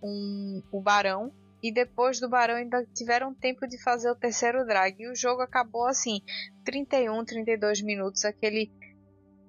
um, 0.02 0.62
o 0.72 0.80
Barão 0.80 1.30
e 1.62 1.72
depois 1.72 2.20
do 2.20 2.28
Barão 2.28 2.54
ainda 2.54 2.86
tiveram 2.94 3.34
tempo 3.34 3.66
de 3.66 3.82
fazer 3.82 4.10
o 4.10 4.14
terceiro 4.14 4.64
drag. 4.64 4.96
E 4.98 5.10
o 5.10 5.14
jogo 5.14 5.42
acabou 5.42 5.86
assim, 5.86 6.20
31, 6.64 7.24
32 7.24 7.82
minutos, 7.82 8.24
aquele 8.24 8.72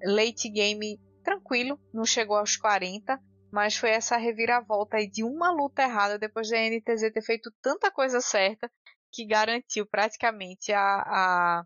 late 0.03 0.49
game 0.49 0.99
tranquilo, 1.23 1.79
não 1.93 2.05
chegou 2.05 2.37
aos 2.37 2.57
40, 2.57 3.17
mas 3.51 3.77
foi 3.77 3.91
essa 3.91 4.17
reviravolta 4.17 4.97
aí 4.97 5.09
de 5.09 5.23
uma 5.23 5.51
luta 5.51 5.83
errada 5.83 6.17
depois 6.17 6.49
da 6.49 6.57
NTZ 6.57 7.13
ter 7.13 7.21
feito 7.21 7.51
tanta 7.61 7.91
coisa 7.91 8.19
certa 8.19 8.69
que 9.11 9.25
garantiu 9.25 9.85
praticamente 9.85 10.71
a, 10.73 10.79
a 10.81 11.65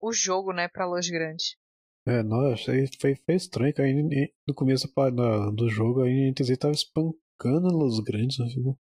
o 0.00 0.12
jogo, 0.12 0.52
né, 0.52 0.68
para 0.68 0.86
Los 0.86 1.08
Grandes. 1.08 1.56
É, 2.06 2.22
nossa, 2.22 2.72
foi, 3.00 3.16
foi 3.16 3.34
estranho 3.34 3.74
que 3.74 3.82
aí, 3.82 4.32
no 4.46 4.54
começo 4.54 4.90
do 5.54 5.68
jogo 5.68 6.02
a 6.02 6.08
NTZ 6.08 6.56
tava 6.58 6.72
espancando 6.72 7.68
Los 7.68 8.00
Grandes, 8.00 8.38
viu? 8.54 8.78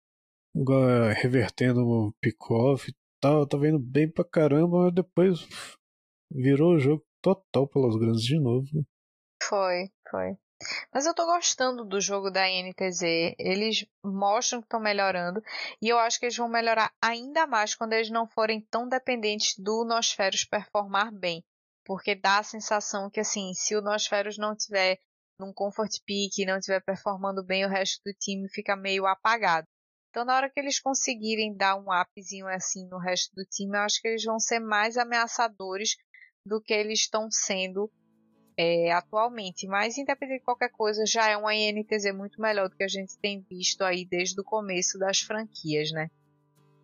É, 0.55 1.13
revertendo 1.13 1.81
o 1.81 2.13
pick-off 2.19 2.89
e 2.89 2.95
tal, 3.21 3.47
tá 3.47 3.57
vendo 3.57 3.79
bem 3.79 4.11
pra 4.11 4.25
caramba, 4.25 4.85
mas 4.85 4.93
depois 4.93 5.47
virou 6.31 6.73
o 6.73 6.79
jogo 6.79 7.05
total 7.21 7.67
pelas 7.67 7.95
grandes 7.95 8.23
de 8.23 8.39
novo. 8.39 8.67
Né? 8.73 8.83
Foi, 9.43 9.89
foi. 10.09 10.37
Mas 10.93 11.05
eu 11.05 11.13
tô 11.13 11.25
gostando 11.25 11.83
do 11.85 11.99
jogo 11.99 12.29
da 12.29 12.47
INTZ. 12.49 13.01
Eles 13.37 13.85
mostram 14.03 14.61
que 14.61 14.65
estão 14.65 14.79
melhorando. 14.79 15.41
E 15.81 15.87
eu 15.89 15.97
acho 15.99 16.19
que 16.19 16.25
eles 16.25 16.37
vão 16.37 16.47
melhorar 16.47 16.93
ainda 17.01 17.47
mais 17.47 17.75
quando 17.75 17.93
eles 17.93 18.09
não 18.09 18.27
forem 18.27 18.61
tão 18.69 18.87
dependentes 18.87 19.55
do 19.57 19.83
Nosferos 19.85 20.43
performar 20.43 21.11
bem. 21.11 21.43
Porque 21.85 22.15
dá 22.15 22.39
a 22.39 22.43
sensação 22.43 23.09
que, 23.09 23.19
assim, 23.19 23.53
se 23.53 23.75
o 23.75 23.81
Nosferos 23.81 24.37
não 24.37 24.55
tiver 24.55 24.99
num 25.39 25.51
comfort 25.51 25.91
peak, 26.05 26.45
não 26.45 26.59
tiver 26.59 26.81
performando 26.81 27.43
bem, 27.43 27.65
o 27.65 27.69
resto 27.69 28.01
do 28.05 28.13
time 28.13 28.47
fica 28.49 28.75
meio 28.75 29.07
apagado. 29.07 29.67
Então, 30.11 30.25
na 30.25 30.35
hora 30.35 30.49
que 30.49 30.59
eles 30.59 30.79
conseguirem 30.79 31.55
dar 31.55 31.77
um 31.77 31.85
upzinho 31.89 32.47
assim 32.47 32.85
no 32.87 32.99
resto 32.99 33.33
do 33.33 33.45
time, 33.45 33.77
eu 33.77 33.81
acho 33.81 34.01
que 34.01 34.09
eles 34.09 34.23
vão 34.23 34.39
ser 34.39 34.59
mais 34.59 34.97
ameaçadores 34.97 35.95
do 36.45 36.61
que 36.61 36.73
eles 36.73 36.99
estão 36.99 37.29
sendo 37.31 37.89
é, 38.61 38.91
atualmente. 38.91 39.65
Mas, 39.65 39.97
independente 39.97 40.39
de 40.39 40.45
qualquer 40.45 40.69
coisa, 40.69 41.03
já 41.03 41.27
é 41.27 41.35
uma 41.35 41.55
INTZ 41.55 42.13
muito 42.13 42.39
melhor 42.39 42.69
do 42.69 42.75
que 42.75 42.83
a 42.83 42.87
gente 42.87 43.17
tem 43.17 43.43
visto 43.49 43.83
aí 43.83 44.05
desde 44.05 44.39
o 44.39 44.43
começo 44.43 44.99
das 44.99 45.19
franquias, 45.19 45.91
né? 45.91 46.11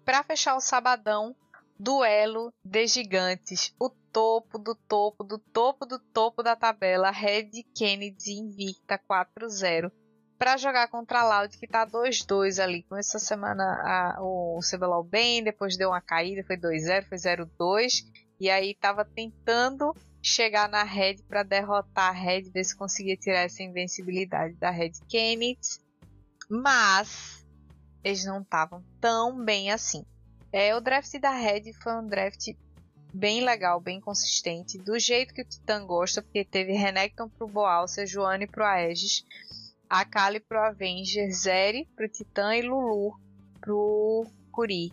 Para 0.03 0.23
fechar 0.23 0.55
o 0.55 0.61
sabadão, 0.61 1.36
duelo 1.80 2.51
de 2.65 2.88
gigantes. 2.88 3.75
O 3.80 3.91
topo 4.11 4.57
do 4.57 4.73
topo 4.73 5.23
do 5.23 5.38
topo 5.38 5.86
do 5.86 5.99
topo 5.99 6.41
da 6.41 6.55
tabela. 6.55 7.11
Red 7.11 7.63
Kennedy 7.75 8.39
invicta 8.39 8.97
4-0 8.97 9.91
para 10.39 10.57
jogar 10.57 10.88
contra 10.88 11.21
a 11.21 11.41
Loud, 11.41 11.55
que 11.57 11.67
tá 11.67 11.86
2-2 11.86 12.63
ali. 12.63 12.82
Com 12.84 12.95
essa 12.95 13.19
semana 13.19 13.63
a, 13.84 14.21
o 14.23 14.59
CBLOL 14.61 15.03
bem, 15.03 15.43
depois 15.43 15.78
deu 15.78 15.89
uma 15.89 16.01
caída, 16.01 16.43
foi 16.43 16.57
2-0, 16.57 17.05
foi 17.05 17.17
0-2. 17.19 18.03
E 18.39 18.49
aí 18.49 18.73
tava 18.73 19.05
tentando 19.05 19.95
chegar 20.28 20.69
na 20.69 20.84
Red 20.84 21.17
para 21.28 21.43
derrotar 21.43 22.09
a 22.09 22.11
Red, 22.11 22.43
ver 22.51 22.63
se 22.63 22.75
conseguia 22.75 23.17
tirar 23.17 23.41
essa 23.41 23.63
invencibilidade 23.63 24.55
da 24.55 24.69
Red 24.69 24.91
Kennedy. 25.07 25.80
Mas 26.49 27.45
eles 28.03 28.25
não 28.25 28.41
estavam 28.41 28.84
tão 29.01 29.43
bem 29.43 29.71
assim. 29.71 30.05
É, 30.51 30.75
o 30.75 30.82
draft 30.82 31.11
da 31.19 31.32
Red 31.32 31.73
foi 31.82 31.93
um 31.95 32.07
draft 32.07 32.53
bem 33.13 33.43
legal, 33.43 33.80
bem 33.80 33.99
consistente, 33.99 34.78
do 34.78 34.97
jeito 34.99 35.34
que 35.34 35.41
o 35.41 35.47
Titan 35.47 35.86
gosta, 35.86 36.21
porque 36.21 36.45
teve 36.45 36.73
Renekton 36.73 37.30
pro 37.30 37.47
Boal, 37.47 37.88
Sejuani 37.88 38.47
pro 38.47 38.63
Aegis 38.63 39.25
a 39.89 40.03
Kali 40.05 40.39
pro 40.39 40.59
Avenger, 40.59 41.32
Zeri 41.32 41.88
pro 41.95 42.09
Titã 42.09 42.55
e 42.55 42.61
Lulu 42.61 43.17
pro 43.61 44.25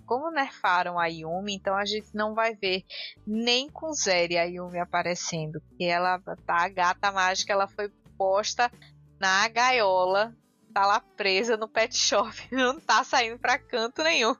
Como 0.04 0.30
nerfaram 0.30 0.98
a 0.98 1.06
Yumi, 1.06 1.54
então 1.54 1.74
a 1.74 1.84
gente 1.84 2.08
não 2.12 2.34
vai 2.34 2.54
ver 2.54 2.84
nem 3.26 3.70
com 3.70 3.92
Zeri 3.92 4.36
a 4.36 4.44
Yumi 4.44 4.78
aparecendo. 4.78 5.60
Porque 5.60 5.84
ela 5.84 6.18
tá 6.46 6.64
a 6.64 6.68
gata 6.68 7.10
mágica, 7.10 7.52
ela 7.52 7.66
foi 7.66 7.90
posta 8.18 8.70
na 9.18 9.48
gaiola, 9.48 10.34
tá 10.72 10.86
lá 10.86 11.00
presa 11.16 11.56
no 11.56 11.68
pet 11.68 11.96
shop, 11.96 12.30
não 12.52 12.78
tá 12.78 13.02
saindo 13.04 13.38
pra 13.38 13.58
canto 13.58 14.02
nenhum. 14.02 14.34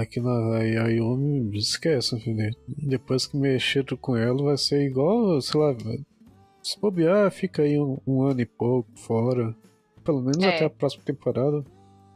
Aqui 0.00 0.20
na 0.20 0.30
a 0.56 0.88
Yumi, 0.88 1.56
esquece, 1.56 2.18
filho. 2.20 2.50
Depois 2.66 3.26
que 3.26 3.36
mexeram 3.36 3.96
com 3.96 4.16
ela, 4.16 4.42
vai 4.42 4.56
ser 4.56 4.82
igual, 4.82 5.40
sei 5.40 5.60
lá, 5.60 5.74
se 6.62 6.80
bobear, 6.80 7.30
fica 7.30 7.62
aí 7.62 7.78
um, 7.78 7.98
um 8.06 8.22
ano 8.22 8.40
e 8.40 8.46
pouco 8.46 8.90
fora. 8.96 9.54
Pelo 10.02 10.20
menos 10.20 10.42
é. 10.42 10.56
até 10.56 10.64
a 10.64 10.70
próxima 10.70 11.04
temporada. 11.04 11.64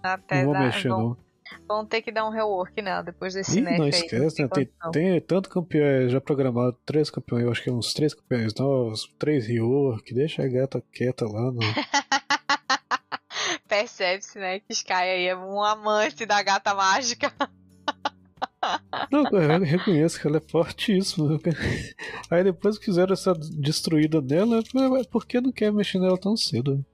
Até 0.03 0.43
não 0.43 0.53
vou 0.53 0.63
mexer, 0.63 0.89
vão, 0.89 0.99
não. 1.01 1.17
Vão 1.67 1.85
ter 1.85 2.03
que 2.03 2.13
dar 2.13 2.27
um 2.27 2.31
rework, 2.31 2.81
né? 2.83 3.03
Depois 3.03 3.35
desse 3.35 3.59
Ih, 3.59 3.63
Não 3.63 3.89
esquece, 3.89 4.43
né? 4.43 4.49
Tem, 4.49 4.69
tem, 4.93 5.21
tanto 5.21 5.49
campeão 5.49 6.09
já 6.09 6.21
programado, 6.21 6.77
três 6.85 7.11
campeões, 7.11 7.45
eu 7.45 7.51
acho 7.51 7.63
que 7.63 7.71
é 7.71 7.73
uns 7.73 7.93
três 7.93 8.15
campeões 8.15 8.55
novos, 8.55 9.13
três 9.19 9.47
rework, 9.47 10.15
deixa 10.15 10.43
a 10.43 10.49
gata 10.49 10.83
quieta 10.93 11.27
lá. 11.27 11.53
No... 11.53 11.61
Percebe-se, 13.69 14.39
né? 14.39 14.61
Que 14.61 14.73
Sky 14.73 14.93
aí 14.93 15.27
é 15.27 15.37
um 15.37 15.63
amante 15.63 16.27
da 16.27 16.43
gata 16.43 16.75
mágica. 16.75 17.33
Não, 19.11 19.25
eu 19.31 19.61
reconheço 19.61 20.21
que 20.21 20.27
ela 20.27 20.37
é 20.37 20.41
fortíssima. 20.41 21.39
Aí 22.31 22.45
depois 22.45 22.79
que 22.79 22.85
fizeram 22.85 23.13
essa 23.13 23.33
destruída 23.33 24.21
nela, 24.21 24.63
por 25.11 25.27
que 25.27 25.41
não 25.41 25.51
quer 25.51 25.73
mexer 25.73 25.99
nela 25.99 26.19
tão 26.19 26.37
cedo? 26.37 26.85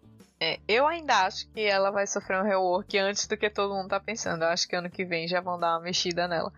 Eu 0.68 0.84
ainda 0.86 1.26
acho 1.26 1.48
que 1.52 1.60
ela 1.60 1.92
vai 1.92 2.06
sofrer 2.06 2.40
um 2.40 2.44
rework 2.44 2.98
antes 2.98 3.26
do 3.28 3.36
que 3.36 3.48
todo 3.48 3.74
mundo 3.74 3.88
tá 3.88 4.00
pensando. 4.00 4.42
Eu 4.42 4.48
acho 4.48 4.66
que 4.66 4.74
ano 4.74 4.90
que 4.90 5.04
vem 5.04 5.28
já 5.28 5.40
vão 5.40 5.58
dar 5.58 5.74
uma 5.74 5.82
mexida 5.82 6.26
nela. 6.26 6.52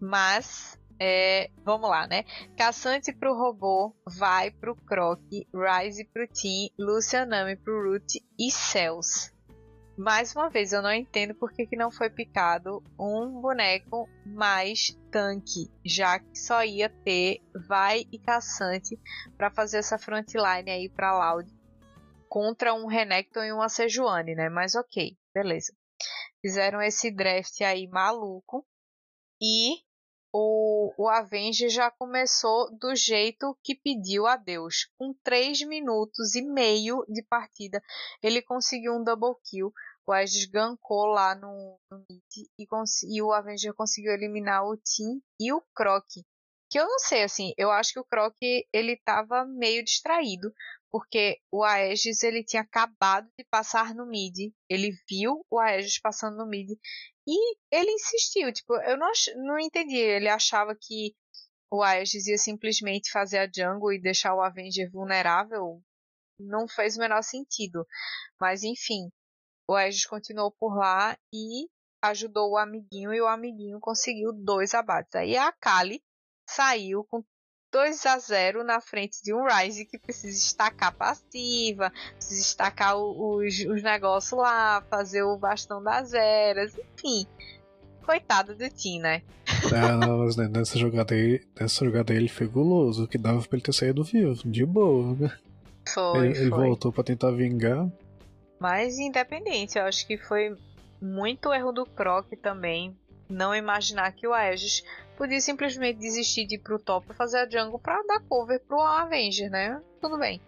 Mas, 0.00 0.80
é, 0.98 1.50
vamos 1.62 1.90
lá, 1.90 2.06
né? 2.06 2.24
Caçante 2.56 3.12
pro 3.12 3.36
robô, 3.36 3.94
vai 4.06 4.50
pro 4.50 4.74
Croc, 4.74 5.20
Rise 5.30 6.06
pro 6.06 6.26
Team, 6.26 6.70
Lucianami 6.78 7.56
pro 7.56 7.90
Root 7.90 8.18
e 8.38 8.50
Cells. 8.50 9.34
Mais 9.96 10.34
uma 10.34 10.48
vez, 10.50 10.72
eu 10.72 10.82
não 10.82 10.92
entendo 10.92 11.34
por 11.34 11.52
que, 11.52 11.66
que 11.66 11.76
não 11.76 11.90
foi 11.90 12.10
picado 12.10 12.82
um 12.98 13.40
boneco 13.40 14.08
mais 14.26 14.98
tanque, 15.12 15.70
já 15.84 16.18
que 16.18 16.36
só 16.36 16.64
ia 16.64 16.88
ter 16.88 17.40
Vai 17.68 18.04
e 18.10 18.18
Caçante 18.18 18.98
para 19.36 19.50
fazer 19.50 19.78
essa 19.78 19.96
frontline 19.96 20.68
aí 20.68 20.88
para 20.88 21.16
Loud 21.16 21.53
contra 22.34 22.74
um 22.74 22.86
Renekton 22.86 23.44
e 23.44 23.52
uma 23.52 23.68
Sejuani, 23.68 24.34
né? 24.34 24.48
Mas 24.48 24.74
ok, 24.74 25.16
beleza. 25.32 25.72
Fizeram 26.40 26.82
esse 26.82 27.08
draft 27.08 27.60
aí 27.60 27.86
maluco 27.86 28.66
e 29.40 29.76
o, 30.32 30.92
o 30.98 31.08
Avenger 31.08 31.70
já 31.70 31.92
começou 31.92 32.76
do 32.76 32.92
jeito 32.96 33.56
que 33.62 33.76
pediu 33.76 34.26
a 34.26 34.36
Deus. 34.36 34.88
Com 34.98 35.14
3 35.22 35.62
minutos 35.62 36.34
e 36.34 36.42
meio 36.42 37.04
de 37.08 37.22
partida, 37.22 37.80
ele 38.20 38.42
conseguiu 38.42 38.94
um 38.94 39.04
double 39.04 39.40
kill. 39.44 39.72
O 40.04 40.10
Aegis 40.10 40.46
gankou 40.46 41.06
lá 41.06 41.36
no, 41.36 41.78
no 41.88 42.04
mid 42.10 42.20
e, 42.58 42.66
e, 43.16 43.22
o 43.22 43.32
Avenger 43.32 43.72
conseguiu 43.74 44.12
eliminar 44.12 44.66
o 44.66 44.76
Tim 44.76 45.22
e 45.38 45.52
o 45.52 45.62
Croc. 45.72 46.04
Que 46.74 46.80
eu 46.80 46.88
não 46.88 46.98
sei, 46.98 47.22
assim, 47.22 47.52
eu 47.56 47.70
acho 47.70 47.92
que 47.92 48.00
o 48.00 48.04
Croc 48.04 48.34
ele 48.72 49.00
tava 49.04 49.44
meio 49.44 49.84
distraído, 49.84 50.52
porque 50.90 51.38
o 51.48 51.62
Aegis 51.62 52.24
ele 52.24 52.42
tinha 52.42 52.62
acabado 52.62 53.30
de 53.38 53.44
passar 53.44 53.94
no 53.94 54.04
mid. 54.04 54.52
Ele 54.68 54.90
viu 55.08 55.46
o 55.48 55.60
Aegis 55.60 56.00
passando 56.00 56.36
no 56.36 56.48
mid 56.48 56.68
e 57.28 57.56
ele 57.70 57.92
insistiu, 57.92 58.52
tipo, 58.52 58.74
eu 58.74 58.96
não, 58.96 59.08
não 59.36 59.56
entendi. 59.60 59.98
Ele 59.98 60.28
achava 60.28 60.74
que 60.74 61.14
o 61.70 61.80
Aegis 61.80 62.26
ia 62.26 62.38
simplesmente 62.38 63.08
fazer 63.08 63.38
a 63.38 63.46
jungle 63.48 63.92
e 63.92 64.02
deixar 64.02 64.34
o 64.34 64.42
Avenger 64.42 64.90
vulnerável. 64.90 65.80
Não 66.40 66.66
fez 66.66 66.96
o 66.96 66.98
menor 66.98 67.22
sentido. 67.22 67.86
Mas 68.40 68.64
enfim, 68.64 69.12
o 69.70 69.74
Aegis 69.76 70.06
continuou 70.06 70.50
por 70.50 70.76
lá 70.76 71.16
e 71.32 71.68
ajudou 72.02 72.50
o 72.50 72.58
amiguinho 72.58 73.14
e 73.14 73.20
o 73.20 73.28
amiguinho 73.28 73.78
conseguiu 73.78 74.32
dois 74.32 74.74
abates. 74.74 75.14
Aí 75.14 75.36
a 75.36 75.52
Kali 75.52 76.02
saiu 76.46 77.04
com 77.04 77.22
2 77.74 78.06
a 78.06 78.18
0 78.18 78.62
na 78.62 78.80
frente 78.80 79.20
de 79.22 79.34
um 79.34 79.44
Rise 79.46 79.84
que 79.84 79.98
precisa 79.98 80.38
estacar 80.38 80.94
passiva, 80.94 81.92
precisa 82.14 82.40
estacar 82.40 82.96
os, 82.96 83.58
os 83.66 83.82
negócios 83.82 84.40
lá, 84.40 84.80
fazer 84.88 85.24
o 85.24 85.36
bastão 85.36 85.82
das 85.82 86.14
eras, 86.14 86.72
enfim. 86.78 87.26
Coitado 88.06 88.54
do 88.54 88.68
Tim, 88.68 89.00
né? 89.00 89.22
Ah, 89.74 89.96
não, 89.96 90.18
mas 90.18 90.36
nessa 90.36 90.78
jogada 90.78 91.14
aí, 91.14 91.40
nessa 91.58 91.84
jogada 91.84 92.12
aí 92.12 92.18
ele 92.18 92.28
foi 92.28 92.46
guloso, 92.46 93.08
que 93.08 93.18
dava 93.18 93.40
pra 93.40 93.56
ele 93.56 93.62
ter 93.62 93.72
saído 93.72 94.04
vivo, 94.04 94.48
de 94.48 94.64
boa, 94.64 95.16
né? 95.16 95.36
Foi, 95.88 96.28
ele, 96.28 96.38
ele 96.38 96.50
foi. 96.50 96.66
voltou 96.66 96.92
pra 96.92 97.02
tentar 97.02 97.32
vingar. 97.32 97.90
Mas 98.60 98.98
independente, 98.98 99.78
eu 99.78 99.84
acho 99.84 100.06
que 100.06 100.16
foi 100.16 100.56
muito 101.00 101.52
erro 101.52 101.72
do 101.72 101.84
Croc 101.84 102.30
também. 102.40 102.96
Não 103.28 103.54
imaginar 103.54 104.12
que 104.12 104.28
o 104.28 104.32
Aegis 104.32 104.84
podia 105.16 105.40
simplesmente 105.40 105.98
desistir 105.98 106.46
de 106.46 106.56
ir 106.56 106.58
pro 106.58 106.78
top 106.78 107.10
e 107.10 107.14
fazer 107.14 107.38
a 107.38 107.48
jungle 107.48 107.78
pra 107.78 108.02
dar 108.02 108.20
cover 108.28 108.60
pro 108.60 108.80
Avenger, 108.80 109.50
né? 109.50 109.80
Tudo 110.00 110.18
bem. 110.18 110.40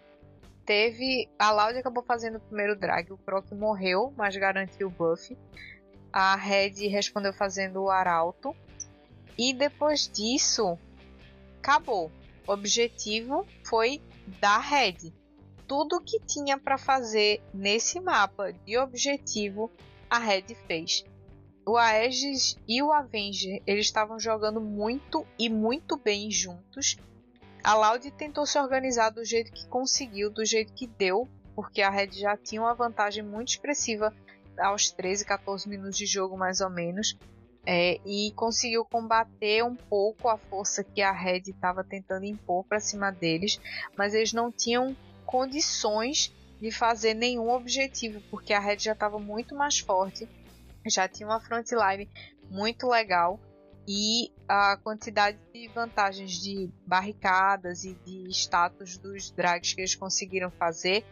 Teve. 0.65 1.29
A 1.39 1.51
Loud 1.51 1.77
acabou 1.77 2.03
fazendo 2.03 2.37
o 2.37 2.41
primeiro 2.41 2.75
drag. 2.75 3.11
O 3.11 3.17
Croc 3.17 3.49
morreu, 3.53 4.13
mas 4.17 4.35
garantiu 4.35 4.87
o 4.87 4.91
buff. 4.91 5.35
A 6.11 6.35
Red 6.35 6.87
respondeu 6.87 7.33
fazendo 7.33 7.83
o 7.83 7.89
Arauto. 7.89 8.55
E 9.37 9.53
depois 9.53 10.09
disso, 10.09 10.77
acabou. 11.59 12.11
O 12.47 12.51
objetivo 12.51 13.45
foi 13.63 14.01
da 14.39 14.57
Red. 14.57 15.13
Tudo 15.67 16.01
que 16.01 16.19
tinha 16.19 16.57
para 16.57 16.77
fazer 16.77 17.41
nesse 17.53 17.99
mapa 17.99 18.51
de 18.65 18.77
objetivo, 18.77 19.71
a 20.09 20.17
Red 20.17 20.55
fez. 20.65 21.05
O 21.67 21.75
Aegis 21.75 22.55
e 22.65 22.81
o 22.81 22.93
Avenger, 22.93 23.61
eles 23.67 23.87
estavam 23.87 24.17
jogando 24.17 24.61
muito 24.61 25.27
e 25.37 25.49
muito 25.49 25.97
bem 25.97 26.31
juntos. 26.31 26.95
A 27.61 27.73
Loud 27.75 28.09
tentou 28.11 28.45
se 28.45 28.57
organizar 28.57 29.09
do 29.09 29.25
jeito 29.25 29.51
que 29.51 29.67
conseguiu, 29.67 30.29
do 30.29 30.45
jeito 30.45 30.71
que 30.71 30.87
deu, 30.87 31.27
porque 31.53 31.81
a 31.81 31.89
Red 31.89 32.11
já 32.13 32.37
tinha 32.37 32.61
uma 32.61 32.73
vantagem 32.73 33.21
muito 33.21 33.49
expressiva 33.49 34.15
aos 34.57 34.89
13, 34.91 35.25
14 35.25 35.67
minutos 35.67 35.97
de 35.97 36.05
jogo 36.05 36.37
mais 36.37 36.61
ou 36.61 36.69
menos. 36.69 37.17
É, 37.65 37.99
e 38.05 38.31
conseguiu 38.31 38.85
combater 38.85 39.61
um 39.61 39.75
pouco 39.75 40.29
a 40.29 40.37
força 40.37 40.85
que 40.85 41.01
a 41.01 41.11
Red 41.11 41.41
estava 41.47 41.83
tentando 41.83 42.23
impor 42.23 42.63
para 42.63 42.79
cima 42.79 43.11
deles, 43.11 43.59
mas 43.97 44.13
eles 44.13 44.31
não 44.31 44.49
tinham 44.49 44.95
condições 45.25 46.33
de 46.61 46.71
fazer 46.71 47.13
nenhum 47.13 47.49
objetivo, 47.51 48.21
porque 48.31 48.53
a 48.53 48.59
Red 48.59 48.79
já 48.79 48.93
estava 48.93 49.19
muito 49.19 49.53
mais 49.53 49.79
forte, 49.79 50.29
já 50.89 51.07
tinha 51.07 51.27
uma 51.27 51.39
frontline 51.39 52.09
muito 52.49 52.87
legal 52.87 53.39
e 53.87 54.31
a 54.47 54.77
quantidade 54.77 55.37
de 55.53 55.67
vantagens 55.69 56.31
de 56.31 56.69
barricadas 56.85 57.85
e 57.85 57.93
de 58.05 58.29
status 58.31 58.97
dos 58.97 59.31
drags 59.31 59.73
que 59.73 59.81
eles 59.81 59.95
conseguiram 59.95 60.51
fazer 60.51 61.05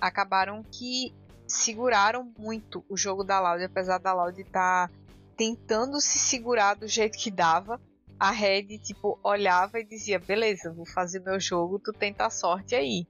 acabaram 0.00 0.64
que 0.64 1.14
seguraram 1.46 2.32
muito 2.38 2.84
o 2.88 2.96
jogo 2.96 3.22
da 3.22 3.40
Loud, 3.40 3.62
apesar 3.64 3.98
da 3.98 4.12
Loud 4.12 4.40
estar 4.40 4.88
tá 4.88 4.94
tentando 5.36 6.00
se 6.00 6.18
segurar 6.18 6.74
do 6.74 6.88
jeito 6.88 7.18
que 7.18 7.30
dava. 7.30 7.80
A 8.18 8.30
Red, 8.30 8.78
tipo, 8.78 9.18
olhava 9.22 9.80
e 9.80 9.84
dizia: 9.84 10.18
Beleza, 10.18 10.72
vou 10.72 10.86
fazer 10.86 11.20
meu 11.20 11.40
jogo, 11.40 11.78
tu 11.78 11.92
tenta 11.92 12.26
a 12.26 12.30
sorte 12.30 12.74
aí. 12.74 13.06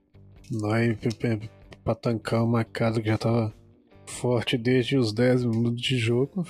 Aí, 0.71 0.97
pra 1.83 1.95
tancar 1.95 2.43
uma 2.43 2.63
casa 2.63 3.01
que 3.01 3.09
já 3.09 3.17
tava 3.17 3.53
forte 4.05 4.57
desde 4.57 4.97
os 4.97 5.13
10 5.13 5.45
minutos 5.45 5.81
de 5.81 5.97
jogo, 5.97 6.45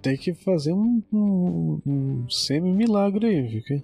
tem 0.00 0.16
que 0.16 0.34
fazer 0.34 0.72
um, 0.72 1.02
um, 1.12 1.80
um 1.86 2.30
semi-milagre 2.30 3.26
aí, 3.26 3.50
porque 3.50 3.82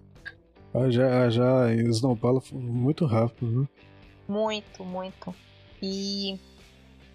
já, 0.91 1.29
já 1.31 1.75
snowballa 1.75 2.43
muito 2.53 3.07
rápido, 3.07 3.61
né? 3.63 3.69
Muito, 4.27 4.85
muito. 4.85 5.35
E 5.83 6.39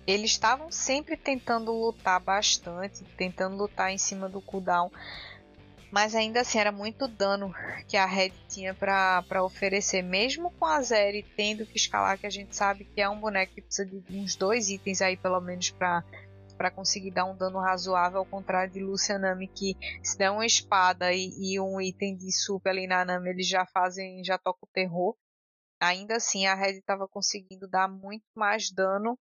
eles 0.06 0.32
estavam 0.32 0.72
sempre 0.72 1.18
tentando 1.18 1.72
lutar 1.72 2.20
bastante, 2.20 3.04
tentando 3.18 3.58
lutar 3.58 3.92
em 3.92 3.98
cima 3.98 4.30
do 4.30 4.42
cooldown, 4.42 4.92
mas 5.92 6.16
ainda 6.16 6.42
assim 6.42 6.60
era 6.60 6.72
muito 6.72 7.08
dano 7.08 7.54
que 7.88 7.98
a 7.98 8.06
Red 8.06 8.32
tinha 8.48 8.74
para 8.74 9.44
oferecer, 9.44 10.02
mesmo 10.02 10.52
com 10.52 10.66
a 10.66 10.82
Zeri 10.82 11.24
tendo 11.36 11.66
que 11.66 11.78
escalar, 11.78 12.18
que 12.18 12.28
a 12.28 12.30
gente 12.30 12.56
sabe 12.56 12.86
que 12.86 13.02
é 13.02 13.10
um 13.10 13.20
boneco 13.20 13.54
que 13.54 13.62
precisa 13.62 13.88
de 13.88 14.18
uns 14.18 14.36
dois 14.36 14.70
itens 14.70 15.02
aí 15.02 15.18
pelo 15.18 15.40
menos 15.42 15.72
para 15.72 16.04
para 16.60 16.70
conseguir 16.70 17.12
dar 17.12 17.24
um 17.24 17.38
dano 17.38 17.58
razoável, 17.58 18.20
ao 18.20 18.26
contrário 18.26 18.74
de 18.74 18.82
Lucianami, 18.82 19.48
que 19.48 19.78
se 20.04 20.18
der 20.18 20.30
uma 20.30 20.46
espada 20.46 21.14
e, 21.14 21.30
e 21.40 21.58
um 21.58 21.80
item 21.80 22.18
de 22.18 22.34
super 22.34 22.72
ali 22.72 22.86
na 22.86 23.06
Nami, 23.06 23.30
eles 23.30 23.48
já 23.48 23.66
fazem, 23.66 24.22
já 24.26 24.38
toca 24.38 24.60
o 24.66 24.70
terror. 24.74 25.16
Ainda 25.82 26.18
assim, 26.18 26.48
a 26.48 26.56
Red 26.56 26.74
estava 26.74 27.08
conseguindo 27.08 27.66
dar 27.66 27.88
muito 27.88 28.26
mais 28.36 28.70
dano 28.74 29.18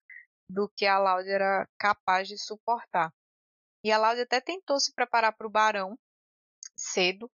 do 0.48 0.66
que 0.74 0.86
a 0.86 0.98
Loud 0.98 1.28
era 1.28 1.68
capaz 1.78 2.26
de 2.26 2.38
suportar. 2.38 3.12
E 3.84 3.92
a 3.92 3.98
Loud 3.98 4.18
até 4.18 4.40
tentou 4.40 4.80
se 4.80 4.94
preparar 4.94 5.36
para 5.36 5.46
o 5.46 5.50
Barão 5.50 5.94
cedo, 6.76 7.30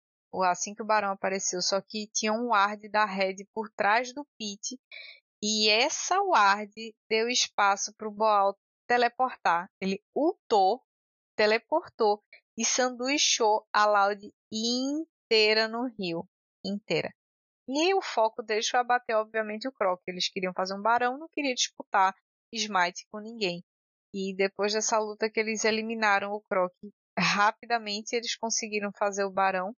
assim 0.44 0.74
que 0.74 0.82
o 0.82 0.86
Barão 0.86 1.10
apareceu, 1.10 1.62
só 1.62 1.80
que 1.80 2.08
tinha 2.12 2.32
um 2.32 2.48
ward 2.48 2.88
da 2.88 3.04
Red 3.04 3.36
por 3.54 3.70
trás 3.70 4.12
do 4.12 4.26
pit 4.38 4.78
e 5.42 5.68
essa 5.68 6.20
ward 6.22 6.72
deu 7.08 7.28
espaço 7.28 7.94
para 7.94 8.08
o 8.08 8.12
Boal 8.12 8.58
teleportar. 8.86 9.70
Ele 9.80 10.02
ultou, 10.14 10.82
teleportou 11.36 12.22
e 12.56 12.64
sanduichou 12.64 13.66
a 13.72 13.84
Loud 13.86 14.32
inteira 14.50 15.68
no 15.68 15.86
rio. 15.98 16.26
Inteira. 16.64 17.14
E 17.68 17.94
o 17.94 18.02
foco 18.02 18.42
deles 18.42 18.68
foi 18.68 18.80
abater, 18.80 19.16
obviamente, 19.16 19.68
o 19.68 19.72
Croc. 19.72 20.00
Eles 20.06 20.28
queriam 20.28 20.52
fazer 20.52 20.74
um 20.74 20.82
barão, 20.82 21.18
não 21.18 21.28
queria 21.28 21.54
disputar 21.54 22.14
Smite 22.52 23.06
com 23.10 23.18
ninguém. 23.18 23.64
E 24.14 24.34
depois 24.34 24.72
dessa 24.72 24.98
luta 24.98 25.28
que 25.28 25.38
eles 25.38 25.64
eliminaram 25.64 26.32
o 26.32 26.40
Croc, 26.40 26.72
rapidamente 27.16 28.14
eles 28.14 28.36
conseguiram 28.36 28.90
fazer 28.96 29.24
o 29.24 29.30
barão 29.30 29.74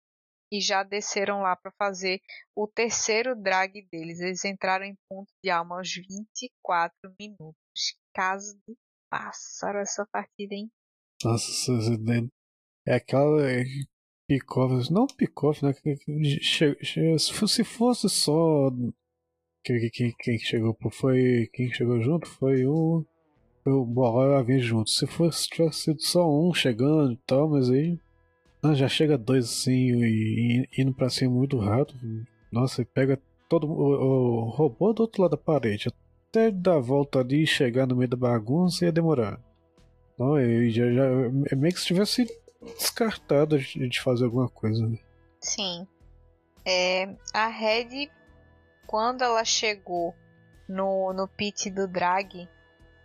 e 0.51 0.61
já 0.61 0.81
desceram 0.83 1.41
lá 1.41 1.55
para 1.55 1.71
fazer 1.77 2.21
o 2.55 2.67
terceiro 2.67 3.35
drag 3.35 3.85
deles. 3.91 4.19
Eles 4.19 4.45
entraram 4.45 4.85
em 4.85 4.95
ponto 5.09 5.29
de 5.43 5.49
alma 5.49 5.77
aos 5.77 5.93
24 5.93 7.13
minutos. 7.19 7.55
Caso 8.13 8.57
de 8.67 8.75
pássaro 9.09 9.79
essa 9.79 10.05
partida, 10.11 10.55
hein? 10.55 10.71
Nossa, 11.23 11.71
é 12.85 12.95
aquela 12.95 13.41
pick-off, 14.27 14.91
não 14.91 15.07
pick-off, 15.07 15.63
né? 15.63 15.73
Se 17.17 17.63
fosse 17.63 18.09
só 18.09 18.69
quem 19.63 20.39
chegou 20.39 20.77
foi 20.91 21.49
quem 21.53 21.71
chegou 21.73 22.01
junto 22.01 22.25
foi 22.25 22.65
o 22.65 23.05
foi 23.68 23.74
o 23.74 23.86
Borró 23.86 24.30
e 24.30 24.36
a 24.36 24.41
Vinha 24.41 24.59
junto. 24.59 24.89
Se 24.89 25.05
fosse 25.05 25.49
tivesse 25.49 25.84
sido 25.84 26.01
só 26.01 26.26
um 26.26 26.53
chegando 26.53 27.11
e 27.11 27.18
tal, 27.28 27.49
mas 27.49 27.70
aí 27.70 27.99
ah, 28.63 28.74
já 28.74 28.88
chega 28.88 29.18
dois 29.18 29.43
assim 29.43 29.74
e, 29.74 30.70
e 30.72 30.82
indo 30.82 30.93
pra 30.93 31.09
cima 31.09 31.36
muito 31.36 31.57
rápido. 31.57 31.99
Nossa, 32.49 32.86
pega 32.86 33.20
todo 33.49 33.68
o, 33.68 34.45
o 34.45 34.49
robô 34.51 34.93
do 34.93 35.01
outro 35.01 35.22
lado 35.22 35.32
da 35.32 35.38
parede. 35.38 35.89
Até 36.30 36.49
dar 36.49 36.76
a 36.76 36.80
volta 36.80 37.20
ali 37.20 37.43
e 37.43 37.47
chegar 37.47 37.86
no 37.86 37.97
meio 37.97 38.09
da 38.09 38.15
bagunça 38.15 38.86
ia 38.86 38.91
demorar. 38.91 39.38
Não, 40.18 40.39
já, 40.70 40.89
já, 40.89 41.05
é 41.51 41.55
meio 41.55 41.74
que 41.74 41.80
se 41.82 41.88
tivesse 41.88 42.26
descartado 42.80 43.59
de 43.59 44.01
fazer 44.01 44.24
alguma 44.24 44.47
coisa. 44.47 44.88
Né? 44.88 44.97
Sim. 45.41 45.86
É, 46.65 47.13
a 47.34 47.47
Red 47.47 48.09
quando 48.86 49.22
ela 49.22 49.43
chegou 49.43 50.15
no, 50.68 51.11
no 51.11 51.28
pit 51.28 51.70
do 51.70 51.86
drag, 51.86 52.47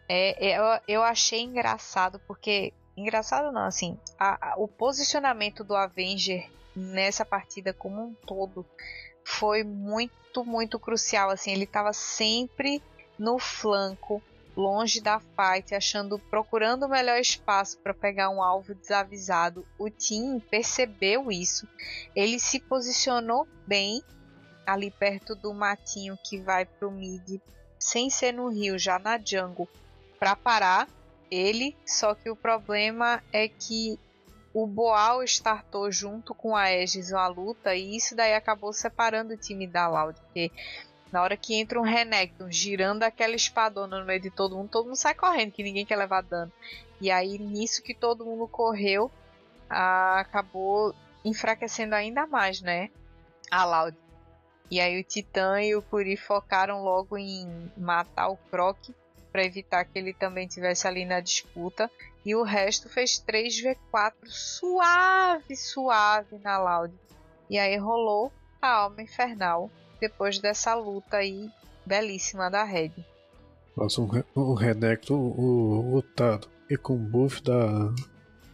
é, 0.09 0.50
é, 0.50 0.59
eu, 0.59 0.80
eu 0.88 1.03
achei 1.03 1.40
engraçado, 1.40 2.20
porque. 2.26 2.72
Engraçado 2.96 3.50
não, 3.50 3.64
assim. 3.64 3.98
A, 4.18 4.53
a, 4.53 4.57
o 4.57 4.68
posicionamento 4.68 5.64
do 5.64 5.74
Avenger 5.74 6.50
nessa 6.76 7.24
partida 7.24 7.72
como 7.72 8.03
um 8.03 8.14
todo 8.26 8.66
foi 9.24 9.64
muito, 9.64 10.44
muito 10.44 10.78
crucial. 10.78 11.30
Assim, 11.30 11.53
ele 11.53 11.64
estava 11.64 11.92
sempre 11.92 12.82
no 13.18 13.38
flanco, 13.38 14.22
longe 14.57 15.00
da 15.00 15.20
fight, 15.20 15.74
achando, 15.74 16.18
procurando 16.18 16.84
o 16.84 16.88
melhor 16.88 17.18
espaço 17.18 17.78
para 17.78 17.94
pegar 17.94 18.28
um 18.28 18.42
alvo 18.42 18.74
desavisado. 18.74 19.66
O 19.78 19.88
Tim 19.88 20.38
percebeu 20.38 21.30
isso. 21.30 21.66
Ele 22.14 22.38
se 22.38 22.61
posicionou 22.61 23.46
bem 23.66 24.03
ali 24.66 24.90
perto 24.90 25.34
do 25.34 25.53
matinho 25.53 26.18
que 26.22 26.38
vai 26.38 26.64
pro 26.64 26.90
mid, 26.90 27.40
sem 27.78 28.11
ser 28.11 28.32
no 28.32 28.48
rio, 28.48 28.78
já 28.78 28.98
na 28.98 29.18
jungle, 29.18 29.68
para 30.22 30.36
parar 30.36 30.88
ele. 31.28 31.76
Só 31.84 32.14
que 32.14 32.30
o 32.30 32.36
problema 32.36 33.20
é 33.32 33.48
que 33.48 33.98
o 34.54 34.68
Boal 34.68 35.24
startou 35.24 35.90
junto 35.90 36.32
com 36.32 36.54
a 36.54 36.62
Aegis 36.62 37.12
a 37.12 37.26
luta 37.26 37.74
e 37.74 37.96
isso 37.96 38.14
daí 38.14 38.32
acabou 38.32 38.72
separando 38.72 39.34
o 39.34 39.36
time 39.36 39.66
da 39.66 39.88
Loud, 39.88 40.20
porque 40.20 40.52
na 41.10 41.22
hora 41.22 41.36
que 41.36 41.56
entra 41.56 41.80
um 41.80 41.82
Renekton 41.82 42.48
girando 42.52 43.02
aquela 43.02 43.34
espadona 43.34 43.98
no 43.98 44.06
meio 44.06 44.20
de 44.20 44.30
todo 44.30 44.56
mundo, 44.56 44.70
todo 44.70 44.84
mundo 44.84 44.96
sai 44.96 45.14
correndo, 45.14 45.50
que 45.50 45.64
ninguém 45.64 45.84
quer 45.84 45.96
levar 45.96 46.22
dano. 46.22 46.52
E 47.00 47.10
aí 47.10 47.36
nisso 47.36 47.82
que 47.82 47.92
todo 47.92 48.24
mundo 48.24 48.46
correu, 48.46 49.10
acabou 49.68 50.94
enfraquecendo 51.24 51.96
ainda 51.96 52.28
mais, 52.28 52.60
né? 52.60 52.90
A 53.50 53.64
Loud. 53.64 53.96
E 54.70 54.80
aí 54.80 55.00
o 55.00 55.04
Titã 55.04 55.60
e 55.60 55.74
o 55.74 55.82
Curi 55.82 56.16
focaram 56.16 56.84
logo 56.84 57.18
em 57.18 57.72
matar 57.76 58.28
o 58.28 58.36
Croc. 58.36 58.78
Para 59.32 59.44
evitar 59.44 59.84
que 59.84 59.98
ele 59.98 60.12
também 60.12 60.46
tivesse 60.46 60.86
ali 60.86 61.04
na 61.04 61.20
disputa. 61.20 61.90
E 62.24 62.34
o 62.36 62.42
resto 62.42 62.88
fez 62.88 63.22
3v4 63.26 64.12
suave, 64.26 65.56
suave 65.56 66.38
na 66.38 66.58
Loud. 66.58 66.94
E 67.50 67.58
aí 67.58 67.76
rolou 67.76 68.30
a 68.60 68.68
alma 68.68 69.02
infernal 69.02 69.70
depois 70.00 70.38
dessa 70.38 70.74
luta 70.74 71.16
aí 71.16 71.50
belíssima 71.84 72.50
da 72.50 72.62
Red. 72.62 72.92
Nossa, 73.76 74.00
um, 74.00 74.08
um 74.36 74.54
Renekton 74.54 75.34
lutado 75.92 76.48
e 76.68 76.76
com 76.76 76.96
buff 76.96 77.42
da, 77.42 77.92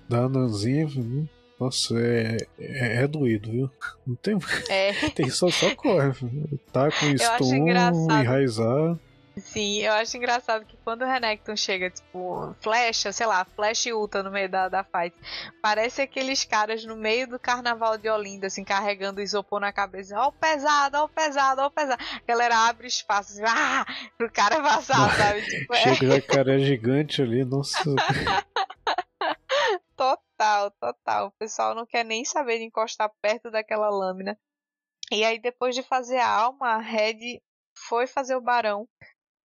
da 0.08 0.24
Ananzinha, 0.24 0.86
viu? 0.86 1.28
nossa, 1.58 1.98
é, 1.98 2.36
é, 2.58 3.02
é, 3.02 3.06
doído, 3.06 3.50
viu? 3.50 3.70
Não 4.06 4.14
tem. 4.14 4.38
É. 4.68 4.92
tem 5.10 5.28
só, 5.28 5.50
só 5.50 5.74
corre. 5.74 6.12
Tá 6.72 6.88
com 6.90 7.16
stun, 7.16 7.68
enraizar. 7.68 8.98
Sim, 9.40 9.82
eu 9.82 9.92
acho 9.92 10.16
engraçado 10.16 10.64
que 10.64 10.76
quando 10.78 11.02
o 11.02 11.06
Renekton 11.06 11.56
chega, 11.56 11.90
tipo, 11.90 12.54
flecha, 12.60 13.12
sei 13.12 13.26
lá, 13.26 13.44
flecha 13.44 13.88
e 13.88 13.92
ulta 13.92 14.22
no 14.22 14.30
meio 14.30 14.48
da, 14.48 14.68
da 14.68 14.84
fight, 14.84 15.14
parece 15.62 16.02
aqueles 16.02 16.44
caras 16.44 16.84
no 16.84 16.96
meio 16.96 17.28
do 17.28 17.38
carnaval 17.38 17.98
de 17.98 18.08
Olinda, 18.08 18.46
assim, 18.46 18.64
carregando 18.64 19.20
isopor 19.20 19.60
na 19.60 19.72
cabeça. 19.72 20.18
Ó 20.18 20.28
o 20.28 20.32
pesado, 20.32 20.98
ó 20.98 21.04
o 21.04 21.08
pesado, 21.08 21.62
ó 21.62 21.66
o 21.66 21.70
pesado. 21.70 22.02
A 22.02 22.26
galera 22.26 22.68
abre 22.68 22.86
espaço, 22.86 23.32
assim, 23.32 23.42
ah, 23.46 23.86
pro 24.16 24.30
cara 24.30 24.60
vazar, 24.60 25.16
sabe? 25.16 25.42
Tipo, 25.42 25.74
é. 25.74 25.94
Chega 25.94 26.16
é... 26.16 26.20
cara 26.20 26.58
gigante 26.58 27.22
ali, 27.22 27.44
nossa. 27.44 27.78
total, 29.96 30.70
total. 30.72 31.28
O 31.28 31.32
pessoal 31.32 31.74
não 31.74 31.86
quer 31.86 32.04
nem 32.04 32.24
saber 32.24 32.58
de 32.58 32.64
encostar 32.64 33.10
perto 33.20 33.50
daquela 33.50 33.90
lâmina. 33.90 34.38
E 35.10 35.24
aí, 35.24 35.38
depois 35.38 35.74
de 35.74 35.82
fazer 35.82 36.18
a 36.18 36.28
alma, 36.28 36.74
a 36.74 36.78
Red 36.78 37.40
foi 37.74 38.06
fazer 38.06 38.36
o 38.36 38.40
barão 38.40 38.86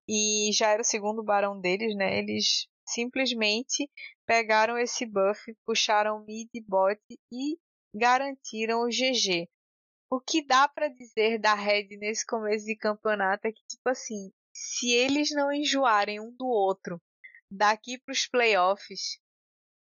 e 0.08 0.50
já 0.52 0.68
era 0.70 0.82
o 0.82 0.84
segundo 0.84 1.22
barão 1.22 1.60
deles, 1.60 1.94
né? 1.96 2.18
Eles 2.18 2.66
simplesmente 2.86 3.90
pegaram 4.26 4.78
esse 4.78 5.06
buff, 5.06 5.40
puxaram 5.64 6.24
mid 6.24 6.48
bot 6.66 7.00
e 7.32 7.58
garantiram 7.94 8.82
o 8.82 8.88
GG. 8.88 9.48
O 10.10 10.20
que 10.20 10.44
dá 10.44 10.68
para 10.68 10.88
dizer 10.88 11.38
da 11.38 11.54
Red 11.54 11.96
nesse 11.98 12.26
começo 12.26 12.66
de 12.66 12.76
campeonato 12.76 13.46
é 13.46 13.52
que 13.52 13.62
tipo 13.66 13.88
assim, 13.88 14.30
se 14.52 14.90
eles 14.92 15.30
não 15.30 15.52
enjoarem 15.52 16.20
um 16.20 16.30
do 16.36 16.46
outro 16.46 17.00
daqui 17.50 17.98
para 17.98 18.12
os 18.12 18.26
playoffs, 18.26 19.18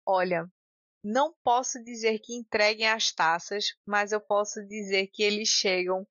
olha, 0.07 0.47
não 1.03 1.35
posso 1.43 1.83
dizer 1.83 2.19
que 2.21 2.35
entreguem 2.35 2.89
as 2.89 3.13
taças, 3.13 3.75
mas 3.87 4.13
eu 4.13 4.21
posso 4.21 4.65
dizer 4.67 5.09
que 5.13 5.23
eles 5.23 5.49
chegam 5.49 6.07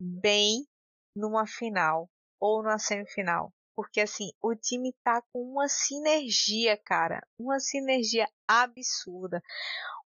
bem 0.00 0.66
numa 1.14 1.46
final 1.46 2.08
ou 2.44 2.62
na 2.62 2.78
semifinal. 2.78 3.50
Porque 3.74 4.02
assim, 4.02 4.30
o 4.42 4.54
time 4.54 4.94
tá 5.02 5.22
com 5.32 5.40
uma 5.40 5.66
sinergia, 5.66 6.76
cara. 6.76 7.26
Uma 7.38 7.58
sinergia 7.58 8.28
absurda. 8.46 9.42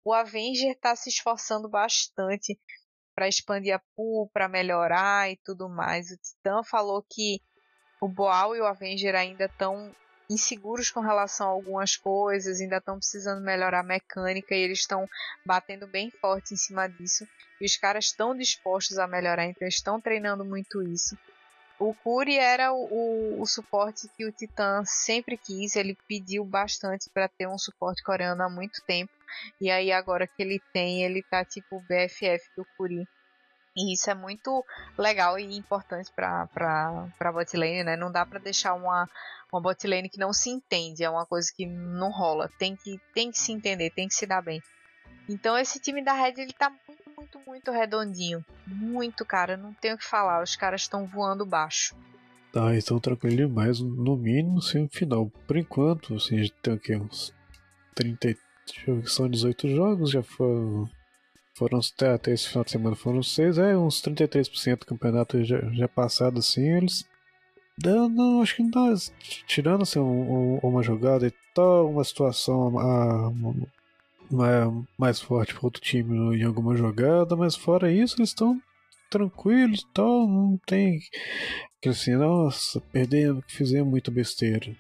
O 0.05 0.15
Avenger 0.15 0.79
tá 0.79 0.95
se 0.95 1.11
esforçando 1.11 1.69
bastante 1.69 2.57
para 3.13 3.27
expandir 3.27 3.75
a 3.75 3.83
pool, 3.97 4.31
para 4.33 4.49
melhorar 4.49 5.29
e 5.29 5.37
tudo 5.45 5.69
mais. 5.69 6.13
O 6.13 6.17
Titã 6.17 6.63
falou 6.63 7.05
que 7.11 7.43
o 8.01 8.07
Boal 8.09 8.55
e 8.55 8.61
o 8.61 8.67
Avenger 8.67 9.17
ainda 9.17 9.47
estão 9.47 9.93
inseguros 10.31 10.91
com 10.91 11.01
relação 11.01 11.49
a 11.49 11.51
algumas 11.51 11.97
coisas, 11.97 12.61
ainda 12.61 12.77
estão 12.77 12.99
precisando 12.99 13.43
melhorar 13.43 13.81
a 13.81 13.83
mecânica 13.83 14.55
e 14.55 14.61
eles 14.61 14.79
estão 14.79 15.09
batendo 15.45 15.89
bem 15.89 16.13
forte 16.21 16.55
em 16.55 16.57
cima 16.57 16.87
disso. 16.87 17.27
E 17.61 17.67
os 17.67 17.77
caras 17.77 18.05
estão 18.05 18.37
dispostos 18.37 18.97
a 18.97 19.09
melhorar, 19.09 19.47
então 19.47 19.67
estão 19.67 20.01
treinando 20.01 20.45
muito 20.45 20.81
isso. 20.83 21.19
O 21.79 21.95
Curi 21.95 22.37
era 22.37 22.73
o, 22.73 22.85
o, 22.91 23.43
o, 23.43 23.47
suporte 23.47 24.09
que 24.17 24.25
o 24.25 24.33
Titã 24.33 24.83
sempre 24.85 25.37
quis, 25.37 25.77
ele 25.77 25.97
pediu 26.09 26.45
bastante 26.45 27.09
para 27.09 27.29
ter 27.29 27.47
um 27.47 27.57
suporte 27.57 28.03
coreano 28.03 28.43
há 28.43 28.49
muito 28.49 28.83
tempo. 28.85 29.13
E 29.61 29.71
aí 29.71 29.93
agora 29.93 30.27
que 30.27 30.43
ele 30.43 30.61
tem, 30.73 31.05
ele 31.05 31.23
tá 31.23 31.45
tipo 31.45 31.81
BFF 31.81 32.51
do 32.57 32.67
Curi. 32.77 33.07
E 33.77 33.93
isso 33.93 34.11
é 34.11 34.15
muito 34.15 34.65
legal 34.97 35.39
e 35.39 35.57
importante 35.57 36.11
para 36.11 36.49
para 36.49 37.33
botlane, 37.33 37.85
né? 37.85 37.97
Não 37.97 38.11
dá 38.11 38.27
para 38.27 38.41
deixar 38.41 38.75
uma 38.75 39.09
uma 39.53 39.63
botlane 39.63 40.09
que 40.09 40.19
não 40.19 40.33
se 40.33 40.51
entende, 40.51 41.05
é 41.05 41.09
uma 41.09 41.25
coisa 41.25 41.53
que 41.55 41.65
não 41.65 42.11
rola. 42.11 42.51
Tem 42.59 42.75
que 42.75 43.01
tem 43.15 43.31
que 43.31 43.39
se 43.39 43.53
entender, 43.53 43.91
tem 43.91 44.09
que 44.09 44.15
se 44.15 44.27
dar 44.27 44.43
bem. 44.43 44.61
Então 45.29 45.57
esse 45.57 45.79
time 45.79 46.03
da 46.03 46.13
Red 46.13 46.35
ele 46.39 46.53
tá 46.53 46.71
muito 46.71 47.08
muito, 47.19 47.41
muito 47.47 47.71
redondinho. 47.73 48.45
Muito, 48.67 49.25
cara, 49.25 49.57
não 49.57 49.75
tenho 49.75 49.97
o 49.97 49.99
que 49.99 50.05
falar. 50.05 50.43
Os 50.43 50.55
caras 50.55 50.83
estão 50.83 51.05
voando 51.05 51.45
baixo. 51.45 51.95
Tá, 52.53 52.75
então 52.77 52.99
tranquilo 53.01 53.37
demais. 53.37 53.81
No 53.81 54.17
mínimo, 54.17 54.61
final 54.91 55.31
Por 55.47 55.57
enquanto, 55.57 56.15
assim, 56.15 56.37
a 56.37 56.43
gente 56.43 56.55
tem 56.63 56.75
aqui 56.75 56.97
uns 56.97 57.35
30. 57.95 58.37
São 59.05 59.29
18 59.29 59.69
jogos, 59.69 60.11
já 60.11 60.23
foram. 60.23 60.89
Foram 61.55 61.81
até, 61.81 62.13
até 62.13 62.33
esse 62.33 62.49
final 62.49 62.65
de 62.65 62.71
semana 62.71 62.95
foram 62.95 63.21
6, 63.21 63.59
é 63.59 63.77
uns 63.77 64.01
33% 64.01 64.79
do 64.79 64.87
campeonato 64.87 65.43
já, 65.43 65.59
já 65.73 65.89
passado 65.89 66.39
assim, 66.39 66.63
eles. 66.63 67.05
Não, 67.85 68.41
acho 68.41 68.55
que 68.55 68.63
não. 68.63 68.95
Tirando 69.45 69.83
assim, 69.83 69.99
um, 69.99 70.55
um, 70.55 70.59
uma 70.63 70.85
jogada 70.85 71.27
e 71.27 71.33
tal, 71.53 71.91
uma 71.91 72.05
situação 72.05 72.79
a, 72.79 73.31
mais, 73.31 73.67
mais 74.99 75.21
forte 75.21 75.55
para 75.55 75.65
outro 75.65 75.81
time 75.83 76.37
em 76.37 76.45
alguma 76.45 76.77
jogada, 76.77 77.37
mas 77.37 77.57
fora 77.57 77.91
isso 77.91 78.17
eles 78.19 78.31
estão 78.31 78.61
tranquilos 79.11 79.81
e 79.81 79.87
tal, 79.93 80.29
não 80.29 80.59
tem 80.67 81.01
que 81.81 81.89
assim, 81.89 82.17
nossa, 82.17 82.81
perdemos, 82.81 83.45
fizemos 83.49 83.89
muita 83.89 84.11
besteira. 84.11 84.75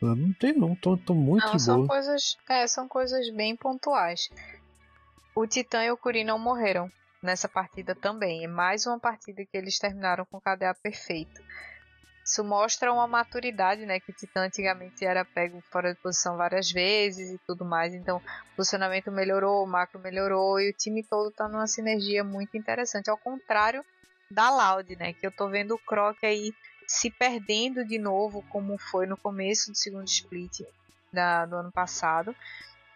Não 0.00 0.32
tem 0.34 0.52
não, 0.52 0.74
estão 0.74 1.14
muito 1.14 1.46
não, 1.46 1.58
são 1.58 1.76
boa. 1.78 1.88
coisas, 1.88 2.36
é, 2.48 2.66
são 2.66 2.86
coisas 2.86 3.28
bem 3.30 3.56
pontuais. 3.56 4.28
O 5.34 5.46
Titã 5.46 5.84
e 5.84 5.90
o 5.90 5.96
Curi 5.96 6.22
não 6.22 6.38
morreram 6.38 6.90
nessa 7.22 7.48
partida 7.48 7.94
também. 7.94 8.44
É 8.44 8.48
mais 8.48 8.86
uma 8.86 9.00
partida 9.00 9.44
que 9.44 9.56
eles 9.56 9.78
terminaram 9.78 10.24
com 10.26 10.36
o 10.36 10.40
KDA 10.40 10.74
perfeito. 10.82 11.42
Isso 12.26 12.42
mostra 12.42 12.92
uma 12.92 13.06
maturidade, 13.06 13.86
né? 13.86 14.00
Que 14.00 14.10
o 14.10 14.14
Titã 14.14 14.46
antigamente 14.46 15.04
era 15.04 15.24
pego 15.24 15.62
fora 15.70 15.94
de 15.94 16.00
posição 16.00 16.36
várias 16.36 16.70
vezes 16.72 17.30
e 17.30 17.38
tudo 17.46 17.64
mais. 17.64 17.94
Então, 17.94 18.16
o 18.16 18.56
posicionamento 18.56 19.12
melhorou, 19.12 19.62
o 19.62 19.66
macro 19.66 20.00
melhorou 20.00 20.58
e 20.58 20.70
o 20.70 20.72
time 20.72 21.04
todo 21.04 21.30
tá 21.30 21.48
numa 21.48 21.68
sinergia 21.68 22.24
muito 22.24 22.56
interessante. 22.56 23.08
Ao 23.08 23.16
contrário 23.16 23.84
da 24.28 24.50
Loud, 24.50 24.96
né? 24.96 25.12
Que 25.12 25.24
eu 25.24 25.30
tô 25.30 25.48
vendo 25.48 25.74
o 25.76 25.78
Croc 25.78 26.16
aí 26.24 26.52
se 26.86 27.10
perdendo 27.10 27.84
de 27.84 27.98
novo, 27.98 28.44
como 28.48 28.76
foi 28.76 29.06
no 29.06 29.16
começo 29.16 29.70
do 29.70 29.76
segundo 29.76 30.08
split 30.08 30.62
da, 31.12 31.46
do 31.46 31.54
ano 31.54 31.70
passado. 31.70 32.34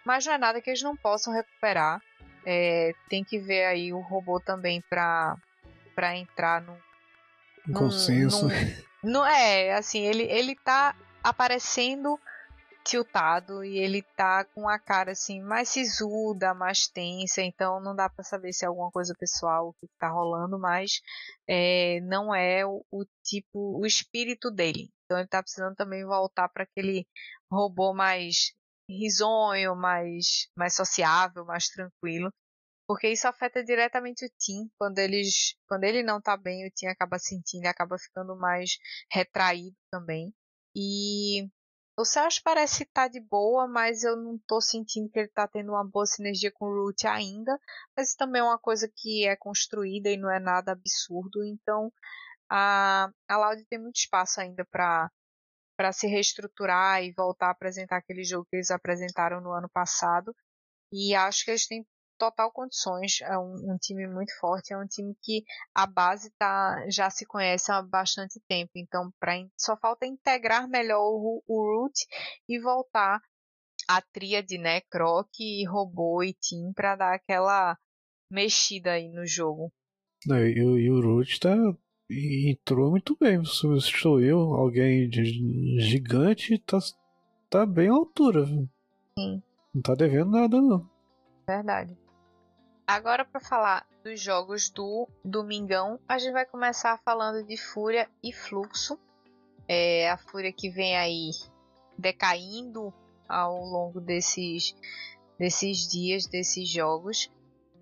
Mas 0.04 0.26
não 0.26 0.32
é 0.32 0.38
nada 0.38 0.60
que 0.60 0.70
eles 0.70 0.82
não 0.82 0.96
possam 0.96 1.32
recuperar. 1.32 2.02
É, 2.44 2.92
tem 3.08 3.22
que 3.22 3.38
ver 3.38 3.66
aí 3.66 3.92
o 3.92 4.00
robô 4.00 4.40
também 4.40 4.82
para 4.90 5.36
entrar 6.16 6.60
no. 6.62 6.76
Consenso. 7.72 8.48
Num, 8.48 8.52
não 9.12 9.26
é, 9.26 9.74
assim, 9.74 10.00
ele, 10.00 10.24
ele 10.24 10.56
tá 10.56 10.94
aparecendo 11.22 12.18
tiltado 12.84 13.62
e 13.64 13.78
ele 13.78 14.02
tá 14.16 14.44
com 14.44 14.68
a 14.68 14.78
cara 14.78 15.12
assim 15.12 15.42
mais 15.42 15.68
sisuda, 15.68 16.54
mais 16.54 16.88
tensa, 16.88 17.42
então 17.42 17.80
não 17.80 17.94
dá 17.94 18.08
para 18.08 18.24
saber 18.24 18.52
se 18.52 18.64
é 18.64 18.68
alguma 18.68 18.90
coisa 18.90 19.14
pessoal 19.18 19.68
o 19.68 19.74
que 19.74 19.86
tá 19.98 20.08
rolando, 20.08 20.58
mas 20.58 21.00
é, 21.48 22.00
não 22.02 22.34
é 22.34 22.64
o, 22.66 22.84
o, 22.90 23.04
tipo, 23.22 23.78
o 23.80 23.86
espírito 23.86 24.50
dele. 24.50 24.90
Então 25.04 25.18
ele 25.18 25.28
tá 25.28 25.42
precisando 25.42 25.74
também 25.74 26.04
voltar 26.04 26.48
para 26.48 26.64
aquele 26.64 27.06
robô 27.50 27.92
mais 27.94 28.52
risonho, 28.88 29.76
mais 29.76 30.48
mais 30.56 30.74
sociável, 30.74 31.44
mais 31.44 31.68
tranquilo 31.68 32.32
porque 32.90 33.08
isso 33.08 33.28
afeta 33.28 33.62
diretamente 33.62 34.24
o 34.26 34.28
Tim. 34.36 34.68
Quando, 34.76 34.98
eles, 34.98 35.54
quando 35.68 35.84
ele 35.84 36.02
não 36.02 36.20
tá 36.20 36.36
bem, 36.36 36.66
o 36.66 36.70
Tim 36.72 36.86
acaba 36.86 37.20
sentindo 37.20 37.62
e 37.62 37.68
acaba 37.68 37.96
ficando 37.96 38.34
mais 38.34 38.78
retraído 39.08 39.76
também. 39.88 40.34
E 40.74 41.48
o 41.96 42.04
Sérgio 42.04 42.42
parece 42.42 42.82
estar 42.82 43.02
tá 43.02 43.08
de 43.08 43.20
boa, 43.20 43.68
mas 43.68 44.02
eu 44.02 44.16
não 44.16 44.36
tô 44.44 44.60
sentindo 44.60 45.08
que 45.08 45.20
ele 45.20 45.28
tá 45.28 45.46
tendo 45.46 45.70
uma 45.70 45.88
boa 45.88 46.04
sinergia 46.04 46.50
com 46.50 46.64
o 46.64 46.86
Root 46.86 47.06
ainda. 47.06 47.56
Mas 47.96 48.16
também 48.16 48.40
é 48.40 48.44
uma 48.44 48.58
coisa 48.58 48.90
que 48.92 49.24
é 49.24 49.36
construída 49.36 50.10
e 50.10 50.16
não 50.16 50.28
é 50.28 50.40
nada 50.40 50.72
absurdo. 50.72 51.44
Então 51.44 51.92
a, 52.50 53.08
a 53.28 53.36
Loud 53.36 53.64
tem 53.66 53.78
muito 53.78 53.98
espaço 53.98 54.40
ainda 54.40 54.64
para 54.64 55.08
para 55.76 55.92
se 55.92 56.08
reestruturar 56.08 57.04
e 57.04 57.12
voltar 57.12 57.46
a 57.48 57.50
apresentar 57.52 57.98
aquele 57.98 58.24
jogo 58.24 58.46
que 58.50 58.56
eles 58.56 58.70
apresentaram 58.72 59.40
no 59.40 59.52
ano 59.52 59.68
passado. 59.70 60.34
E 60.92 61.14
acho 61.14 61.44
que 61.44 61.52
eles 61.52 61.68
têm 61.68 61.86
total 62.20 62.52
condições. 62.52 63.22
É 63.22 63.38
um, 63.38 63.72
um, 63.72 63.78
time 63.80 64.06
muito 64.06 64.30
forte, 64.38 64.74
é 64.74 64.76
um 64.76 64.86
time 64.86 65.16
que 65.22 65.42
a 65.74 65.86
base 65.86 66.30
tá, 66.38 66.84
já 66.90 67.08
se 67.08 67.24
conhece 67.24 67.72
há 67.72 67.80
bastante 67.80 68.38
tempo. 68.46 68.72
Então, 68.76 69.10
pra, 69.18 69.32
só 69.58 69.74
falta 69.78 70.04
integrar 70.04 70.68
melhor 70.68 71.00
o, 71.00 71.42
o 71.48 71.82
Root 71.82 72.06
e 72.46 72.60
voltar 72.60 73.20
a 73.88 74.02
tríade, 74.02 74.58
né? 74.58 74.82
Croc, 74.82 75.30
robô 75.66 76.22
e 76.22 76.34
Team 76.34 76.74
para 76.74 76.94
dar 76.94 77.14
aquela 77.14 77.76
mexida 78.30 78.92
aí 78.92 79.08
no 79.08 79.26
jogo. 79.26 79.72
Não, 80.26 80.36
e, 80.36 80.58
e, 80.58 80.90
o 80.90 81.00
Root 81.00 81.40
tá 81.40 81.56
entrou 82.10 82.90
muito 82.90 83.16
bem. 83.18 83.42
Substituiu 83.44 84.26
eu, 84.26 84.38
alguém 84.54 85.08
de 85.08 85.24
gigante, 85.80 86.58
tá, 86.58 86.78
tá 87.48 87.64
bem 87.64 87.88
à 87.88 87.92
altura. 87.92 88.44
Sim. 89.18 89.42
Não 89.74 89.82
tá 89.82 89.94
devendo 89.94 90.32
nada, 90.32 90.60
não. 90.60 90.88
Verdade. 91.46 91.96
Agora, 92.90 93.24
para 93.24 93.40
falar 93.40 93.86
dos 94.02 94.20
jogos 94.20 94.68
do 94.68 95.08
Domingão, 95.24 96.00
a 96.08 96.18
gente 96.18 96.32
vai 96.32 96.44
começar 96.44 96.98
falando 97.04 97.46
de 97.46 97.56
Fúria 97.56 98.10
e 98.20 98.32
Fluxo. 98.32 98.98
É 99.68 100.10
a 100.10 100.16
Fúria 100.16 100.52
que 100.52 100.68
vem 100.68 100.96
aí 100.96 101.30
decaindo 101.96 102.92
ao 103.28 103.64
longo 103.64 104.00
desses, 104.00 104.74
desses 105.38 105.88
dias, 105.88 106.26
desses 106.26 106.68
jogos. 106.68 107.30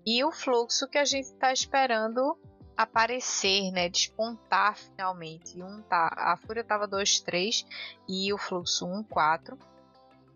E 0.05 0.23
o 0.23 0.31
Fluxo 0.31 0.87
que 0.87 0.99
a 0.99 1.05
gente 1.05 1.25
está 1.25 1.51
esperando 1.51 2.37
aparecer, 2.77 3.71
né, 3.71 3.89
despontar 3.89 4.77
finalmente. 4.77 5.59
Um 5.59 5.81
tá, 5.81 6.13
a 6.15 6.37
Fúria 6.37 6.63
tava 6.63 6.87
2-3 6.87 7.65
e 8.07 8.31
o 8.31 8.37
Fluxo 8.37 8.85
1-4. 8.85 9.57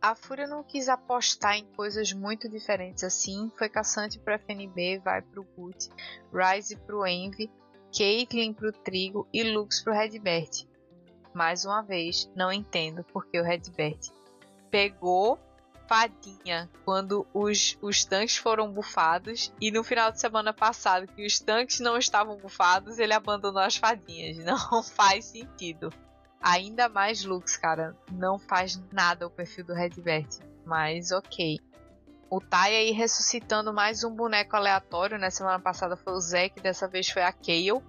A 0.04 0.16
Fúria 0.16 0.46
não 0.46 0.62
quis 0.66 0.90
apostar 0.90 1.56
em 1.56 1.66
coisas 1.78 2.12
muito 2.12 2.50
diferentes 2.50 3.06
assim. 3.06 3.50
Foi 3.58 3.70
caçante 3.70 4.20
para 4.20 4.36
FNB, 4.36 5.00
vai 5.00 5.22
pro 5.22 5.48
Gut, 5.56 5.90
Rise 6.30 6.76
pro 6.76 7.08
Envy, 7.08 7.50
Caitlyn 7.98 8.54
pro 8.54 8.74
Trigo 8.74 9.26
e 9.32 9.44
Lux 9.44 9.82
pro 9.82 9.94
Redbert. 9.94 10.68
Mais 11.34 11.64
uma 11.64 11.82
vez, 11.82 12.30
não 12.36 12.52
entendo 12.52 13.06
porque 13.14 13.40
o 13.40 13.46
Redbert 13.46 14.12
pegou 14.70 15.40
fadinha 15.88 16.70
quando 16.84 17.26
os, 17.34 17.78
os 17.82 18.04
tanques 18.04 18.36
foram 18.36 18.74
bufados 18.74 19.54
e 19.62 19.72
no 19.72 19.86
final 19.86 20.12
de 20.12 20.20
semana 20.20 20.52
passado 20.52 21.08
que 21.08 21.26
os 21.26 21.40
tanques 21.40 21.80
não 21.80 21.98
estavam 21.98 22.36
bufados, 22.36 23.00
ele 23.00 23.14
abandonou 23.14 23.62
as 23.62 23.78
fadinhas. 23.78 24.36
Não 24.44 24.84
faz 24.84 25.24
sentido. 25.24 25.94
Ainda 26.44 26.90
mais 26.90 27.24
Lux, 27.24 27.56
cara. 27.56 27.96
Não 28.12 28.38
faz 28.38 28.78
nada 28.92 29.26
o 29.26 29.30
perfil 29.30 29.64
do 29.64 29.74
Redbert. 29.74 30.28
Mas 30.66 31.10
ok. 31.14 31.58
O 32.30 32.42
Tai 32.42 32.76
aí 32.76 32.92
ressuscitando 32.92 33.74
mais 33.74 34.04
um 34.04 34.14
boneco 34.14 34.54
aleatório. 34.58 35.18
Na 35.18 35.28
né? 35.28 35.30
semana 35.30 35.58
passada 35.58 35.96
foi 35.96 36.12
o 36.12 36.20
Zek, 36.20 36.62
dessa 36.62 36.86
vez 36.86 37.08
foi 37.08 37.22
a 37.22 37.32
Kayle. 37.32 37.82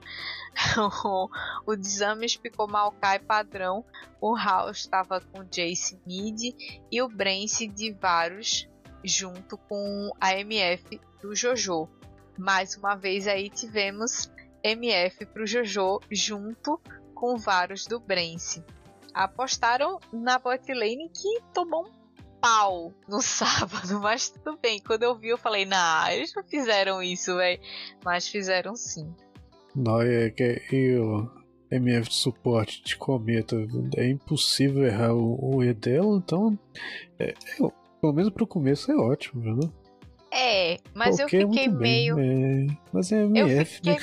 o, 1.66 1.74
Desames 1.74 2.34
ficou 2.34 2.68
Maokai 2.68 3.18
padrão. 3.18 3.84
O 4.20 4.36
House 4.36 4.78
estava 4.78 5.20
com 5.20 5.42
Jace 5.42 6.00
mid. 6.06 6.54
E 6.92 7.02
o 7.02 7.08
Brance 7.08 7.66
de 7.66 7.90
Varus 7.90 8.68
junto 9.02 9.58
com 9.58 10.12
a 10.20 10.32
MF 10.38 11.00
do 11.20 11.34
Jojo. 11.34 11.88
Mais 12.38 12.76
uma 12.76 12.94
vez 12.94 13.26
aí 13.26 13.50
tivemos 13.50 14.30
MF 14.62 15.26
pro 15.26 15.44
Jojo 15.44 15.98
junto 16.08 16.80
com 17.24 17.38
vários 17.38 17.86
do 17.86 17.98
Brence. 17.98 18.62
Apostaram 19.14 19.98
na 20.12 20.38
botlane 20.38 21.08
que 21.08 21.40
tomou 21.54 21.86
um 21.86 21.90
pau 22.38 22.92
no 23.08 23.18
sábado, 23.24 23.98
mas 23.98 24.28
tudo 24.28 24.58
bem. 24.60 24.78
Quando 24.78 25.04
eu 25.04 25.14
vi, 25.14 25.28
eu 25.28 25.38
falei, 25.38 25.64
nah, 25.64 26.12
eles 26.12 26.34
não 26.34 26.44
fizeram 26.44 27.02
isso, 27.02 27.34
velho. 27.34 27.58
Mas 28.04 28.28
fizeram 28.28 28.76
sim. 28.76 29.10
Não, 29.74 30.02
é 30.02 30.30
que 30.30 30.60
eu. 30.70 31.30
MF 31.70 32.10
de 32.10 32.14
suporte 32.14 32.84
de 32.84 32.94
cometa, 32.94 33.56
é 33.96 34.08
impossível 34.08 34.84
errar 34.84 35.14
o, 35.14 35.56
o 35.56 35.64
E 35.64 35.72
dela, 35.72 36.18
então. 36.18 36.58
É, 37.18 37.30
é, 37.30 37.34
pelo 38.00 38.12
menos 38.12 38.30
pro 38.30 38.46
começo 38.46 38.92
é 38.92 38.96
ótimo, 38.96 39.42
viu? 39.42 39.72
É, 40.30 40.76
mas 40.94 41.16
Porque 41.16 41.38
eu 41.38 41.48
fiquei 41.48 41.68
meio. 41.68 42.18
É, 42.20 42.66
mas 42.92 43.10
é 43.10 43.22
MF, 43.22 43.76
fiquei... 43.76 43.94
né? 43.94 43.98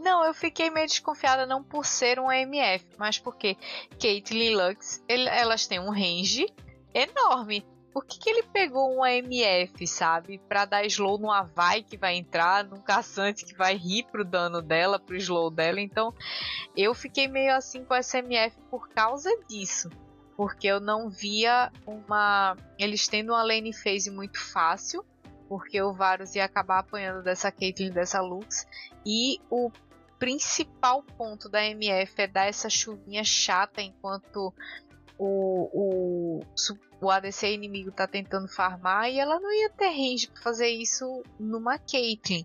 Não, 0.00 0.24
eu 0.24 0.32
fiquei 0.32 0.70
meio 0.70 0.86
desconfiada 0.86 1.44
não 1.44 1.62
por 1.62 1.84
ser 1.84 2.18
um 2.18 2.30
AMF, 2.30 2.86
mas 2.96 3.18
porque 3.18 3.56
Caitlyn 4.00 4.56
Lux, 4.56 5.04
ele, 5.06 5.28
elas 5.28 5.66
têm 5.66 5.78
um 5.78 5.90
range 5.90 6.46
enorme. 6.94 7.66
Por 7.92 8.06
que, 8.06 8.18
que 8.18 8.30
ele 8.30 8.44
pegou 8.44 8.96
um 8.96 9.02
AMF, 9.04 9.86
sabe? 9.86 10.38
Pra 10.48 10.64
dar 10.64 10.86
slow 10.86 11.18
numa 11.18 11.42
vai 11.42 11.82
que 11.82 11.98
vai 11.98 12.14
entrar, 12.14 12.64
num 12.64 12.80
caçante 12.80 13.44
que 13.44 13.54
vai 13.54 13.76
rir 13.76 14.04
pro 14.04 14.24
dano 14.24 14.62
dela, 14.62 14.98
pro 14.98 15.16
slow 15.16 15.50
dela. 15.50 15.80
Então, 15.80 16.14
eu 16.74 16.94
fiquei 16.94 17.28
meio 17.28 17.54
assim 17.54 17.84
com 17.84 17.94
essa 17.94 18.20
MF 18.20 18.56
por 18.70 18.88
causa 18.88 19.28
disso. 19.48 19.90
Porque 20.34 20.66
eu 20.66 20.80
não 20.80 21.10
via 21.10 21.70
uma. 21.84 22.56
Eles 22.78 23.06
tendo 23.06 23.32
uma 23.32 23.42
lane 23.42 23.74
phase 23.74 24.10
muito 24.10 24.40
fácil 24.40 25.04
porque 25.50 25.82
o 25.82 25.92
Varus 25.92 26.36
ia 26.36 26.44
acabar 26.44 26.78
apanhando 26.78 27.24
dessa 27.24 27.50
Caitlyn 27.50 27.90
dessa 27.90 28.20
Lux. 28.20 28.68
E 29.04 29.40
o 29.50 29.72
principal 30.20 31.02
ponto 31.02 31.48
da 31.48 31.64
MF 31.64 32.20
é 32.20 32.26
dar 32.26 32.44
essa 32.44 32.68
chuvinha 32.68 33.24
chata 33.24 33.80
enquanto 33.80 34.54
o, 35.18 35.70
o, 35.72 36.40
o 37.00 37.10
ADC 37.10 37.54
inimigo 37.54 37.90
tá 37.90 38.06
tentando 38.06 38.46
farmar 38.46 39.10
e 39.10 39.18
ela 39.18 39.40
não 39.40 39.50
ia 39.50 39.70
ter 39.70 39.88
range 39.88 40.28
pra 40.28 40.42
fazer 40.42 40.68
isso 40.68 41.22
numa 41.38 41.78
Caitlyn. 41.78 42.44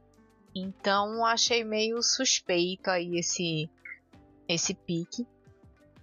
Então 0.55 1.25
achei 1.25 1.65
meio 1.65 2.01
suspeito 2.01 2.89
aí 2.89 3.17
esse 3.19 3.69
esse 4.47 4.73
pique. 4.73 5.27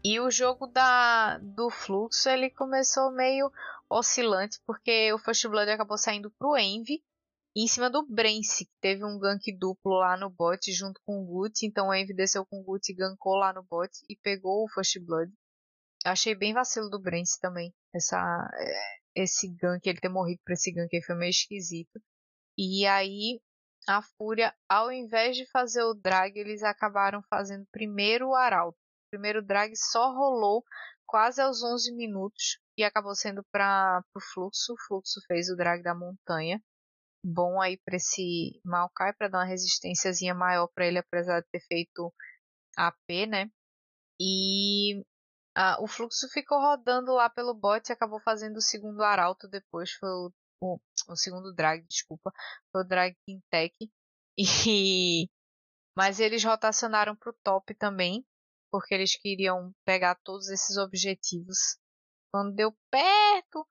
E 0.05 0.21
o 0.21 0.31
jogo 0.31 0.67
da, 0.67 1.39
do 1.39 1.71
fluxo 1.71 2.29
ele 2.29 2.51
começou 2.51 3.11
meio 3.13 3.51
oscilante 3.89 4.61
porque 4.67 5.13
o 5.13 5.19
First 5.19 5.47
Blood 5.47 5.71
acabou 5.71 5.97
saindo 5.97 6.31
pro 6.31 6.57
Envy 6.59 7.03
em 7.55 7.67
cima 7.67 7.91
do 7.91 8.07
Brence, 8.07 8.65
que 8.65 8.73
teve 8.81 9.05
um 9.05 9.19
gank 9.19 9.45
duplo 9.59 9.99
lá 9.99 10.17
no 10.17 10.31
bot 10.31 10.73
junto 10.73 11.01
com 11.05 11.23
o 11.23 11.27
Gut. 11.27 11.67
Então 11.67 11.89
o 11.89 11.95
Envy 11.95 12.15
desceu 12.15 12.47
com 12.47 12.61
o 12.61 12.65
Gut 12.65 12.91
e 12.91 12.95
gankou 12.95 13.35
lá 13.35 13.53
no 13.53 13.63
bot 13.63 13.91
e 14.09 14.17
pegou 14.17 14.65
o 14.65 14.69
First 14.69 14.99
Blood. 15.01 15.31
Achei 16.05 16.35
bem 16.35 16.55
vacilo 16.55 16.89
do 16.89 16.99
Brence 16.99 17.39
também. 17.39 17.73
Essa, 17.95 18.19
é, 18.55 19.23
esse 19.23 19.49
gank, 19.55 19.87
ele 19.87 20.01
ter 20.01 20.09
morrido 20.09 20.41
pra 20.45 20.55
esse 20.55 20.73
gank 20.73 20.95
aí 20.95 21.03
foi 21.03 21.15
meio 21.15 21.31
esquisito. 21.31 22.01
E 22.57 22.87
aí 22.87 23.41
a 23.87 24.01
Fúria, 24.01 24.55
ao 24.69 24.91
invés 24.91 25.37
de 25.37 25.47
fazer 25.51 25.83
o 25.83 25.95
drag, 25.95 26.37
eles 26.39 26.63
acabaram 26.63 27.23
fazendo 27.29 27.67
primeiro 27.71 28.29
o 28.29 28.35
Arauto. 28.35 28.79
O 28.79 29.11
primeiro 29.11 29.45
drag 29.45 29.77
só 29.77 30.11
rolou 30.13 30.65
quase 31.07 31.43
aos 31.43 31.63
11 31.63 31.95
minutos 31.95 32.59
e 32.79 32.83
acabou 32.83 33.15
sendo 33.15 33.45
para 33.53 34.03
o 34.15 34.21
Fluxo. 34.21 34.73
O 34.73 34.79
Fluxo 34.87 35.21
fez 35.27 35.51
o 35.51 35.57
drag 35.57 35.83
da 35.83 35.95
montanha 35.95 36.63
bom 37.25 37.61
aí 37.61 37.79
para 37.79 37.97
esse 37.97 38.61
Maokai 38.65 39.13
para 39.13 39.29
dar 39.29 39.39
uma 39.39 39.45
resistênciazinha 39.45 40.35
maior 40.35 40.69
para 40.69 40.87
ele, 40.87 40.99
apesar 40.99 41.41
de 41.41 41.49
ter 41.51 41.61
feito 41.67 42.13
AP, 42.77 43.27
né? 43.29 43.51
E 44.21 45.05
o 45.81 45.87
fluxo 45.87 46.29
ficou 46.33 46.59
rodando 46.61 47.13
lá 47.13 47.29
pelo 47.29 47.55
bot 47.55 47.89
e 47.89 47.93
acabou 47.93 48.21
fazendo 48.21 48.57
o 48.57 48.63
segundo 48.63 49.03
arauto 49.03 49.49
depois, 49.49 49.93
foi 49.93 50.09
o, 50.09 50.33
o, 50.63 50.81
o 51.09 51.17
segundo 51.17 51.55
drag, 51.55 51.87
desculpa, 51.87 52.33
foi 52.71 52.83
o 52.83 52.89
drag 52.89 53.17
Tech. 53.51 53.75
E 54.39 55.29
mas 55.95 56.21
eles 56.21 56.43
rotacionaram 56.43 57.15
pro 57.15 57.37
top 57.45 57.75
também, 57.75 58.25
porque 58.71 58.95
eles 58.95 59.15
queriam 59.15 59.75
pegar 59.85 60.15
todos 60.25 60.49
esses 60.49 60.79
objetivos. 60.79 61.77
Quando 62.33 62.55
deu 62.55 62.75
perto 62.91 63.67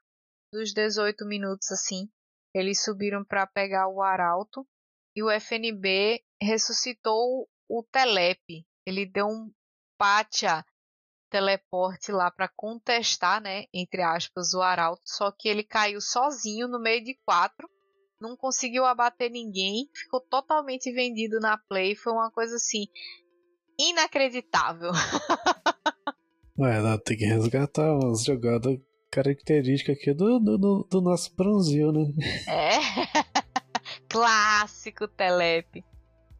dos 0.54 0.72
18 0.72 1.26
minutos 1.26 1.72
assim, 1.72 2.08
eles 2.54 2.84
subiram 2.84 3.24
para 3.24 3.48
pegar 3.48 3.88
o 3.88 4.02
Arauto 4.02 4.68
e 5.16 5.24
o 5.24 5.30
FNB 5.30 6.22
ressuscitou 6.42 7.48
o 7.70 7.84
Telepe. 7.84 8.66
Ele 8.86 9.06
deu 9.06 9.28
um 9.28 9.52
pacha 9.98 10.66
teleporte 11.30 12.12
lá 12.12 12.30
para 12.30 12.50
contestar, 12.50 13.42
né, 13.42 13.64
entre 13.74 14.02
aspas, 14.02 14.54
o 14.54 14.62
Arauto, 14.62 15.04
só 15.06 15.32
que 15.32 15.48
ele 15.48 15.64
caiu 15.64 16.02
sozinho 16.02 16.68
no 16.68 16.80
meio 16.80 17.02
de 17.02 17.18
quatro, 17.26 17.70
não 18.20 18.36
conseguiu 18.36 18.86
abater 18.86 19.32
ninguém, 19.32 19.90
ficou 19.96 20.20
totalmente 20.20 20.92
vendido 20.92 21.40
na 21.40 21.58
play, 21.58 21.96
foi 21.96 22.12
uma 22.12 22.30
coisa 22.30 22.58
assim 22.58 22.86
inacreditável. 23.80 24.92
Ué, 26.60 26.98
tem 27.00 27.18
que 27.18 27.26
resgatar 27.26 27.94
umas 27.96 28.24
jogadas 28.24 28.78
característica 29.12 29.92
aqui 29.92 30.14
do, 30.14 30.40
do, 30.40 30.88
do 30.90 31.02
nosso 31.02 31.36
Brasil, 31.36 31.92
né? 31.92 32.06
É. 32.48 32.80
Clássico 34.08 35.08
Telepe. 35.08 35.84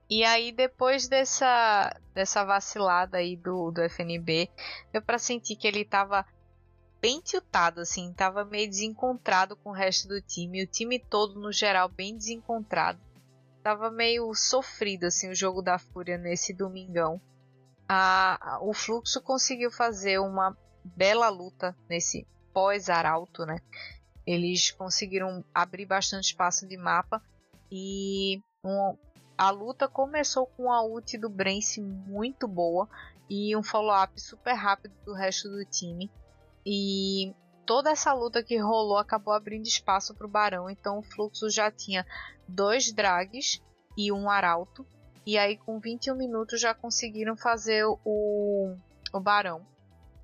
E 0.10 0.24
aí, 0.24 0.52
depois 0.52 1.08
dessa, 1.08 1.96
dessa 2.14 2.44
vacilada 2.44 3.18
aí 3.18 3.36
do, 3.36 3.72
do 3.72 3.82
FNB, 3.82 4.50
deu 4.92 5.02
pra 5.02 5.18
sentir 5.18 5.56
que 5.56 5.68
ele 5.68 5.86
tava 5.86 6.26
bem 7.02 7.22
tiltado, 7.22 7.82
assim, 7.82 8.14
tava 8.14 8.46
meio 8.46 8.70
desencontrado 8.70 9.56
com 9.56 9.70
o 9.70 9.74
resto 9.74 10.08
do 10.08 10.22
time. 10.22 10.64
O 10.64 10.68
time 10.68 11.00
todo, 11.00 11.40
no 11.40 11.52
geral, 11.52 11.90
bem 11.90 12.16
desencontrado. 12.16 13.00
Tava 13.64 13.90
meio 13.90 14.34
sofrido, 14.34 15.06
assim, 15.06 15.30
o 15.30 15.36
jogo 15.36 15.62
da 15.62 15.80
Fúria 15.80 16.18
nesse 16.18 16.54
domingão. 16.54 17.22
A, 17.88 18.60
o 18.62 18.74
Fluxo 18.74 19.22
conseguiu 19.22 19.72
fazer 19.72 20.20
uma 20.20 20.58
bela 20.84 21.30
luta 21.30 21.76
nesse 21.90 22.28
pós-arauto, 22.54 23.46
né? 23.46 23.58
Eles 24.26 24.72
conseguiram 24.72 25.44
abrir 25.54 25.86
bastante 25.86 26.26
espaço 26.26 26.68
de 26.68 26.78
mapa 26.78 27.22
e 27.72 28.42
um, 28.64 28.96
a 29.38 29.50
luta 29.50 29.88
começou 29.88 30.46
com 30.46 30.72
a 30.72 30.84
ult 30.84 31.18
do 31.18 31.30
Brence 31.30 31.82
muito 31.82 32.48
boa 32.48 32.88
e 33.30 33.56
um 33.56 33.64
follow-up 33.64 34.20
super 34.22 34.54
rápido 34.54 34.94
do 35.06 35.14
resto 35.14 35.50
do 35.50 35.66
time. 35.66 36.12
E 36.66 37.34
toda 37.66 37.90
essa 37.90 38.14
luta 38.14 38.44
que 38.44 38.58
rolou 38.58 38.98
acabou 38.98 39.34
abrindo 39.34 39.66
espaço 39.66 40.14
para 40.14 40.28
o 40.28 40.30
Barão. 40.30 40.70
Então 40.70 41.00
o 41.00 41.04
Fluxo 41.04 41.50
já 41.50 41.72
tinha 41.72 42.06
dois 42.48 42.92
drags 42.92 43.62
e 43.98 44.12
um 44.12 44.30
arauto. 44.30 44.86
E 45.26 45.38
aí 45.38 45.58
com 45.58 45.80
21 45.80 46.16
minutos 46.16 46.60
já 46.60 46.74
conseguiram 46.74 47.36
fazer 47.38 47.86
o, 47.86 48.76
o 49.14 49.20
Barão. 49.20 49.66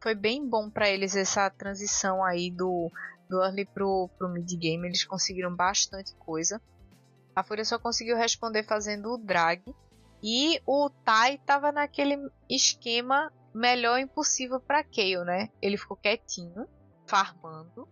Foi 0.01 0.13
bem 0.13 0.47
bom 0.47 0.69
para 0.69 0.89
eles 0.89 1.15
essa 1.15 1.49
transição 1.49 2.23
aí 2.23 2.51
do, 2.51 2.91
do 3.29 3.43
early 3.43 3.65
pro, 3.65 4.09
pro 4.17 4.29
mid 4.29 4.49
game. 4.57 4.87
Eles 4.87 5.03
conseguiram 5.03 5.55
bastante 5.55 6.15
coisa. 6.15 6.61
A 7.35 7.43
Fúria 7.43 7.65
só 7.65 7.77
conseguiu 7.77 8.15
responder 8.17 8.63
fazendo 8.63 9.13
o 9.13 9.17
drag. 9.17 9.63
E 10.23 10.59
o 10.65 10.89
Tai 10.89 11.37
tava 11.39 11.71
naquele 11.71 12.17
esquema 12.49 13.31
melhor 13.53 13.99
impossível 13.99 14.59
para 14.59 14.83
Kayle, 14.83 15.23
né? 15.23 15.49
Ele 15.61 15.77
ficou 15.77 15.97
quietinho, 15.97 16.67
farmando, 17.05 17.87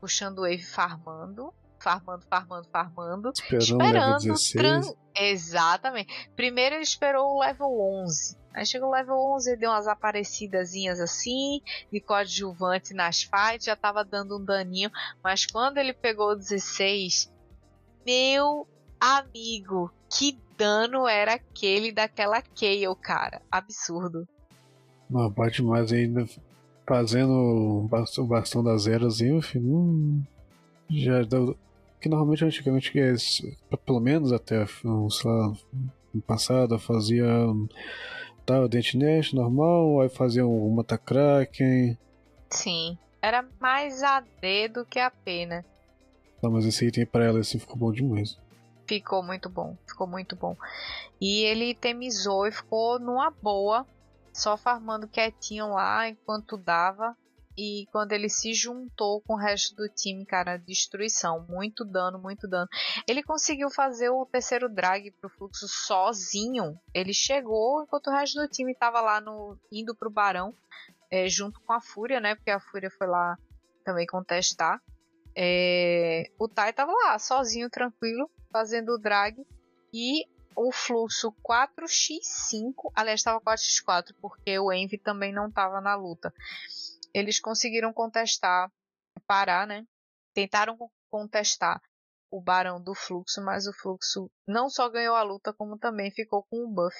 puxando 0.00 0.42
wave 0.42 0.62
farmando, 0.62 1.52
farmando, 1.80 2.24
farmando, 2.28 2.68
farmando, 2.70 3.32
esperando, 3.36 4.32
esperando 4.32 4.96
Exatamente. 5.18 6.30
Primeiro 6.36 6.74
ele 6.74 6.82
esperou 6.82 7.34
o 7.34 7.40
level 7.40 7.80
11. 8.04 8.36
Aí 8.54 8.66
chegou 8.66 8.88
o 8.88 8.92
level 8.92 9.16
11 9.34 9.52
e 9.52 9.56
deu 9.56 9.70
umas 9.70 9.86
aparecidazinhas 9.86 11.00
assim, 11.00 11.60
de 11.92 12.00
coadjuvante 12.00 12.94
nas 12.94 13.22
fights, 13.22 13.66
já 13.66 13.76
tava 13.76 14.04
dando 14.04 14.38
um 14.38 14.44
daninho, 14.44 14.90
mas 15.22 15.44
quando 15.44 15.78
ele 15.78 15.92
pegou 15.92 16.30
o 16.30 16.36
16, 16.36 17.30
meu 18.04 18.66
amigo, 18.98 19.92
que 20.08 20.38
dano 20.56 21.06
era 21.06 21.34
aquele 21.34 21.92
daquela 21.92 22.40
Kayle, 22.40 22.96
cara? 22.96 23.42
Absurdo. 23.50 24.26
Não, 25.08 25.30
bate 25.30 25.62
mais 25.62 25.92
ainda 25.92 26.26
fazendo 26.86 27.32
o 27.32 28.26
bastão 28.26 28.64
das 28.64 28.86
eras 28.86 29.20
aí, 29.20 29.32
hum, 29.56 30.22
já 30.90 31.22
deu. 31.22 31.58
Que 32.06 32.10
normalmente 32.10 32.44
antigamente, 32.44 33.58
pelo 33.84 33.98
menos 33.98 34.30
até, 34.30 34.64
sei 34.64 34.88
lá, 35.24 35.52
no 36.14 36.22
passado, 36.22 36.78
fazia 36.78 37.26
tá, 38.44 38.60
o 38.60 38.68
Dente 38.68 38.96
Nest 38.96 39.34
normal, 39.34 40.00
aí 40.00 40.08
fazia 40.08 40.46
um 40.46 40.70
Mata 40.70 40.96
Kraken. 40.96 41.98
Sim, 42.48 42.96
era 43.20 43.44
mais 43.58 44.04
AD 44.04 44.68
do 44.68 44.86
que 44.86 45.00
a 45.00 45.10
pena. 45.10 45.64
Não, 46.40 46.52
mas 46.52 46.64
esse 46.64 46.86
item 46.86 47.04
pra 47.06 47.24
ela 47.24 47.40
assim 47.40 47.58
ficou 47.58 47.76
bom 47.76 47.90
demais. 47.90 48.38
Ficou 48.86 49.20
muito 49.20 49.48
bom, 49.48 49.76
ficou 49.84 50.06
muito 50.06 50.36
bom. 50.36 50.56
E 51.20 51.42
ele 51.42 51.74
temizou 51.74 52.46
e 52.46 52.52
ficou 52.52 53.00
numa 53.00 53.32
boa, 53.32 53.84
só 54.32 54.56
farmando 54.56 55.08
quietinho 55.08 55.70
lá 55.70 56.08
enquanto 56.08 56.56
dava. 56.56 57.16
E 57.56 57.86
quando 57.90 58.12
ele 58.12 58.28
se 58.28 58.52
juntou 58.52 59.22
com 59.22 59.34
o 59.34 59.38
resto 59.38 59.74
do 59.74 59.88
time, 59.88 60.26
cara, 60.26 60.58
destruição. 60.58 61.46
Muito 61.48 61.84
dano, 61.84 62.18
muito 62.18 62.46
dano. 62.46 62.68
Ele 63.08 63.22
conseguiu 63.22 63.70
fazer 63.70 64.10
o 64.10 64.26
terceiro 64.26 64.68
drag 64.68 65.10
pro 65.12 65.30
fluxo 65.30 65.66
sozinho. 65.66 66.78
Ele 66.92 67.14
chegou 67.14 67.82
enquanto 67.82 68.08
o 68.08 68.12
resto 68.12 68.40
do 68.40 68.48
time 68.48 68.74
tava 68.74 69.00
lá 69.00 69.20
no 69.20 69.58
indo 69.72 69.94
pro 69.94 70.10
Barão, 70.10 70.54
é, 71.10 71.28
junto 71.28 71.60
com 71.60 71.72
a 71.72 71.80
Fúria, 71.80 72.20
né? 72.20 72.34
Porque 72.34 72.50
a 72.50 72.60
Fúria 72.60 72.90
foi 72.90 73.06
lá 73.06 73.38
também 73.84 74.06
contestar. 74.06 74.82
É, 75.34 76.30
o 76.38 76.48
Tai 76.48 76.72
tava 76.72 76.92
lá, 76.92 77.18
sozinho, 77.18 77.70
tranquilo, 77.70 78.30
fazendo 78.52 78.92
o 78.92 78.98
drag. 78.98 79.46
E 79.94 80.26
o 80.56 80.72
fluxo 80.72 81.32
4x5, 81.46 82.90
aliás, 82.94 83.20
estava 83.20 83.40
4x4, 83.40 84.14
porque 84.20 84.58
o 84.58 84.72
Envy 84.72 84.96
também 84.96 85.32
não 85.32 85.48
estava 85.48 85.80
na 85.80 85.94
luta. 85.94 86.32
Eles 87.16 87.40
conseguiram 87.40 87.94
contestar, 87.94 88.70
parar, 89.26 89.66
né? 89.66 89.86
Tentaram 90.34 90.76
contestar 91.10 91.80
o 92.30 92.42
Barão 92.42 92.78
do 92.78 92.94
Fluxo, 92.94 93.42
mas 93.42 93.66
o 93.66 93.72
Fluxo 93.72 94.30
não 94.46 94.68
só 94.68 94.86
ganhou 94.90 95.16
a 95.16 95.22
luta, 95.22 95.54
como 95.54 95.78
também 95.78 96.10
ficou 96.10 96.44
com 96.50 96.64
o 96.64 96.70
buff. 96.70 96.94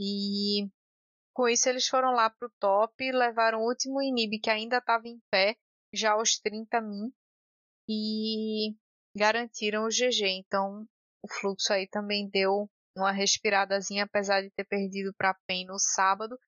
E 0.00 0.66
com 1.34 1.46
isso 1.46 1.68
eles 1.68 1.86
foram 1.86 2.12
lá 2.12 2.30
pro 2.30 2.50
top, 2.58 3.12
levaram 3.12 3.60
o 3.60 3.68
último 3.68 4.00
inib 4.00 4.40
que 4.40 4.48
ainda 4.48 4.78
estava 4.78 5.06
em 5.06 5.20
pé, 5.30 5.56
já 5.92 6.12
aos 6.12 6.38
30 6.38 6.80
min, 6.80 7.12
e 7.86 8.74
garantiram 9.14 9.84
o 9.84 9.90
GG. 9.90 10.26
Então 10.38 10.86
o 11.22 11.28
fluxo 11.28 11.70
aí 11.70 11.86
também 11.86 12.30
deu 12.30 12.66
uma 12.96 13.12
respiradazinha, 13.12 14.04
apesar 14.04 14.40
de 14.40 14.50
ter 14.52 14.64
perdido 14.64 15.12
para 15.18 15.36
PEN 15.46 15.66
no 15.66 15.78
sábado. 15.78 16.38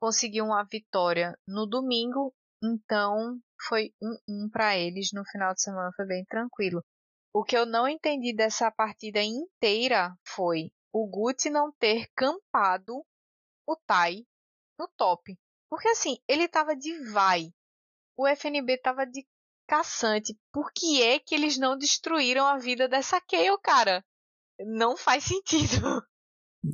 Conseguiu 0.00 0.44
uma 0.44 0.64
vitória 0.64 1.36
no 1.46 1.66
domingo, 1.66 2.32
então 2.62 3.38
foi 3.68 3.92
1-1 4.02 4.18
um, 4.28 4.48
para 4.50 4.76
eles 4.76 5.10
no 5.12 5.24
final 5.24 5.54
de 5.54 5.62
semana, 5.62 5.90
foi 5.96 6.06
bem 6.06 6.24
tranquilo. 6.24 6.82
O 7.32 7.44
que 7.44 7.56
eu 7.56 7.66
não 7.66 7.88
entendi 7.88 8.34
dessa 8.34 8.70
partida 8.70 9.20
inteira 9.22 10.16
foi 10.24 10.70
o 10.92 11.06
Guti 11.06 11.50
não 11.50 11.72
ter 11.72 12.08
campado 12.16 13.04
o 13.66 13.76
Tai 13.86 14.24
no 14.78 14.88
top. 14.96 15.36
Porque 15.68 15.88
assim, 15.88 16.16
ele 16.26 16.48
tava 16.48 16.74
de 16.74 16.98
vai. 17.10 17.52
O 18.16 18.26
FNB 18.26 18.78
tava 18.78 19.04
de 19.04 19.26
caçante. 19.68 20.36
Por 20.52 20.72
que 20.72 21.02
é 21.02 21.18
que 21.18 21.34
eles 21.34 21.58
não 21.58 21.76
destruíram 21.76 22.46
a 22.46 22.58
vida 22.58 22.88
dessa 22.88 23.20
Kayle, 23.20 23.58
cara? 23.62 24.04
Não 24.60 24.96
faz 24.96 25.24
sentido. 25.24 25.68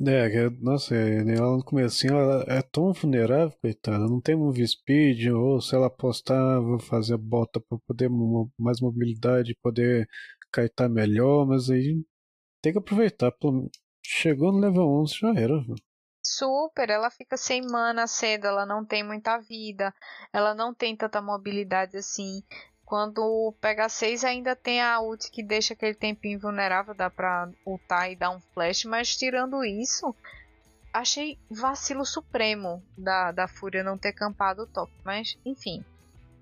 É, 0.07 0.49
nossa, 0.61 0.95
ela 0.95 1.57
no 1.57 1.63
começo 1.63 2.07
ela 2.07 2.43
é 2.47 2.61
tão 2.61 2.91
vulnerável, 2.91 3.57
coitada. 3.61 3.99
Não 3.99 4.19
tem 4.19 4.35
move 4.35 4.67
speed, 4.67 5.27
ou 5.31 5.61
se 5.61 5.75
ela 5.75 5.87
apostar, 5.87 6.61
vou 6.61 6.79
fazer 6.79 7.17
bota 7.17 7.59
para 7.59 7.77
poder 7.87 8.09
mais 8.57 8.81
mobilidade, 8.81 9.57
poder 9.61 10.07
kaitar 10.51 10.89
melhor, 10.89 11.45
mas 11.45 11.69
aí 11.69 12.03
tem 12.61 12.71
que 12.73 12.79
aproveitar. 12.79 13.31
Chegou 14.03 14.51
no 14.51 14.59
level 14.59 14.87
11 15.01 15.15
já 15.19 15.33
era. 15.35 15.53
Super, 16.23 16.89
ela 16.89 17.11
fica 17.11 17.37
sem 17.37 17.61
mana 17.61 18.07
cedo, 18.07 18.47
ela 18.47 18.65
não 18.65 18.83
tem 18.83 19.03
muita 19.03 19.37
vida, 19.37 19.93
ela 20.33 20.55
não 20.55 20.73
tem 20.73 20.95
tanta 20.95 21.21
mobilidade 21.21 21.97
assim. 21.97 22.41
Quando 22.85 23.51
pega 23.59 23.89
6 23.89 24.23
ainda 24.23 24.55
tem 24.55 24.79
a 24.79 24.99
ult 24.99 25.31
que 25.31 25.41
deixa 25.41 25.73
aquele 25.73 25.95
tempinho 25.95 26.39
vulnerável, 26.39 26.93
dá 26.93 27.09
pra 27.09 27.49
ultar 27.65 28.11
e 28.11 28.15
dar 28.15 28.29
um 28.29 28.39
flash, 28.39 28.85
mas 28.85 29.17
tirando 29.17 29.65
isso, 29.65 30.15
achei 30.93 31.39
vacilo 31.49 32.05
supremo 32.05 32.83
da, 32.95 33.31
da 33.31 33.47
Fúria 33.47 33.83
não 33.83 33.97
ter 33.97 34.13
campado 34.13 34.61
o 34.61 34.67
top. 34.67 34.91
Mas 35.03 35.35
enfim, 35.43 35.83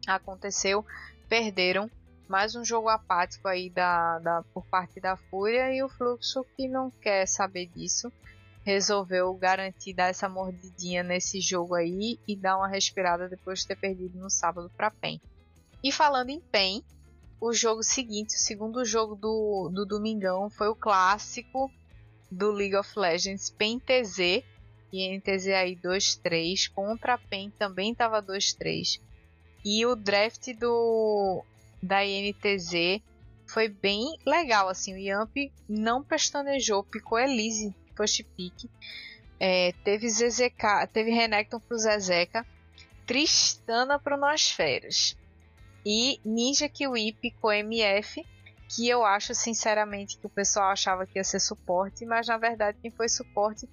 aconteceu, 0.06 0.86
perderam. 1.30 1.90
Mais 2.28 2.56
um 2.56 2.64
jogo 2.64 2.90
apático 2.90 3.48
aí 3.48 3.70
da, 3.70 4.20
da, 4.20 4.44
por 4.54 4.66
parte 4.66 5.00
da 5.00 5.16
Fúria 5.16 5.74
e 5.74 5.82
o 5.82 5.90
Fluxo 5.90 6.46
que 6.58 6.68
não 6.68 6.92
quer 6.92 7.26
saber 7.26 7.68
disso. 7.68 8.12
Resolveu 8.66 9.34
garantir 9.34 9.94
dar 9.94 10.10
essa 10.10 10.28
mordidinha 10.28 11.04
nesse 11.04 11.40
jogo 11.40 11.76
aí 11.76 12.20
e 12.28 12.36
dar 12.36 12.58
uma 12.58 12.68
respirada 12.68 13.30
depois 13.30 13.60
de 13.60 13.68
ter 13.68 13.76
perdido 13.78 14.18
no 14.18 14.30
sábado 14.30 14.70
para 14.76 14.92
PEN. 14.92 15.22
E 15.84 15.92
falando 15.92 16.30
em 16.30 16.40
PEN, 16.40 16.82
o 17.42 17.52
jogo 17.52 17.84
seguinte, 17.84 18.36
o 18.36 18.40
segundo 18.40 18.86
jogo 18.86 19.16
do, 19.16 19.70
do 19.70 19.86
Domingão, 19.86 20.50
foi 20.50 20.70
o 20.70 20.76
clássico 20.76 21.70
do 22.32 22.52
League 22.52 22.78
of 22.78 22.98
Legends, 22.98 23.50
PEN 23.50 23.80
TZ. 23.80 24.44
E 24.94 25.18
NTZ 25.18 25.48
aí 25.50 25.76
2-3. 25.76 26.72
Contra 26.72 27.16
a 27.16 27.18
PEN 27.18 27.50
também 27.60 27.92
estava 27.92 28.22
2-3. 28.24 29.02
E 29.66 29.86
o 29.86 29.96
draft 29.96 30.54
do 30.58 31.44
da 31.82 32.06
INTZ 32.06 33.02
foi 33.46 33.68
bem 33.68 34.18
legal. 34.26 34.70
Assim, 34.70 34.94
o 34.94 34.98
Yamp 34.98 35.36
não 35.68 36.02
pestanejou, 36.02 36.84
picou 36.84 37.20
Elise 37.20 37.76
first 37.98 38.24
pick. 38.38 38.70
É, 39.40 39.74
teve 39.84 40.08
ZZK, 40.08 40.88
teve 40.94 41.12
Renekton 41.12 41.60
pro 41.60 41.78
Zezeca, 41.78 42.46
Tristana 43.06 44.00
pro 44.00 44.16
Nosferas 44.16 45.18
e 45.86 46.20
Ninja 46.24 46.70
Kiwi 46.70 47.16
com 47.42 47.52
MF, 47.52 48.26
que 48.70 48.88
eu 48.88 49.06
acho 49.06 49.36
sinceramente 49.36 50.18
que 50.18 50.26
o 50.26 50.30
pessoal 50.30 50.72
achava 50.72 51.06
que 51.06 51.20
ia 51.20 51.24
ser 51.24 51.40
suporte, 51.40 52.06
mas 52.06 52.28
na 52.28 52.38
verdade 52.38 52.78
quem 52.82 52.90
foi 52.92 53.08
suporte 53.08 53.68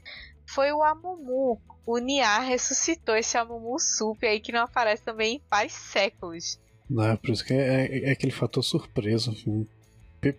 foi 0.46 0.72
o 0.72 0.82
Amumu. 0.82 1.60
O 1.86 1.98
Nia 1.98 2.40
ressuscitou 2.40 3.16
esse 3.16 3.38
Amumu 3.38 3.78
Sup 3.78 4.22
aí 4.24 4.40
que 4.40 4.52
não 4.52 4.62
aparece 4.62 5.02
também 5.02 5.40
faz 5.48 5.72
séculos. 5.72 6.58
Não, 6.88 7.04
é 7.04 7.16
por 7.16 7.30
isso 7.30 7.44
que 7.44 7.54
é, 7.54 7.86
é, 7.86 8.08
é 8.08 8.10
aquele 8.10 8.32
fator 8.32 8.62
surpresa. 8.62 9.30
Assim. 9.30 9.66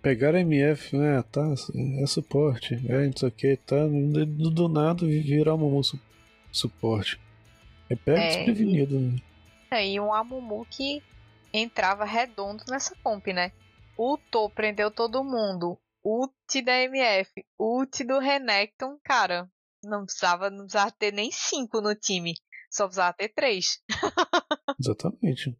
Pegar 0.01 0.35
MF, 0.35 0.95
né? 0.95 1.23
Tá, 1.31 1.53
é 2.01 2.05
suporte, 2.05 2.75
é 2.87 3.05
não 3.05 3.17
sei 3.17 3.29
o 3.29 3.31
que, 3.31 3.55
tá. 3.55 3.87
Do, 3.87 4.51
do 4.51 4.69
nada 4.69 5.05
virar 5.05 5.53
Amumu 5.53 5.83
su, 5.83 5.99
suporte. 6.51 7.19
É 7.89 7.95
pega 7.95 8.19
é, 8.19 8.27
desprevenido, 8.27 8.95
e, 8.95 8.99
né? 8.99 9.19
É, 9.71 9.89
e 9.89 9.99
um 9.99 10.13
Amumu 10.13 10.65
que 10.69 11.01
entrava 11.53 12.05
redondo 12.05 12.63
nessa 12.69 12.95
comp, 13.03 13.27
né? 13.27 13.51
O 13.97 14.17
To 14.17 14.49
prendeu 14.49 14.89
todo 14.89 15.23
mundo 15.23 15.79
ult 16.03 16.61
da 16.63 16.81
MF, 16.81 17.45
ult 17.59 18.03
do 18.03 18.19
Renekton, 18.19 18.99
cara, 19.03 19.49
não 19.83 20.05
precisava, 20.05 20.49
não 20.49 20.65
precisava 20.65 20.91
ter 20.91 21.13
nem 21.13 21.31
cinco 21.31 21.81
no 21.81 21.95
time, 21.95 22.33
só 22.69 22.85
precisava 22.85 23.13
ter 23.13 23.29
três. 23.29 23.79
Exatamente. 24.79 25.57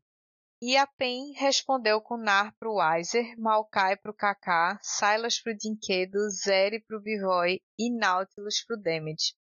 E 0.63 0.77
a 0.77 0.85
PEN 0.85 1.33
respondeu 1.37 1.99
com 2.01 2.17
Nar 2.17 2.55
pro 2.59 2.75
Weiser, 2.75 3.35
Maokai 3.39 3.97
pro 3.97 4.13
Kaká, 4.13 4.77
Silas 4.81 5.39
pro 5.41 5.57
Dinquedo, 5.57 6.29
Zeri 6.29 6.79
pro 6.79 7.01
Bivoy 7.01 7.59
e 7.79 7.89
Nautilus 7.91 8.63
pro 8.63 8.77
Damage. 8.79 9.33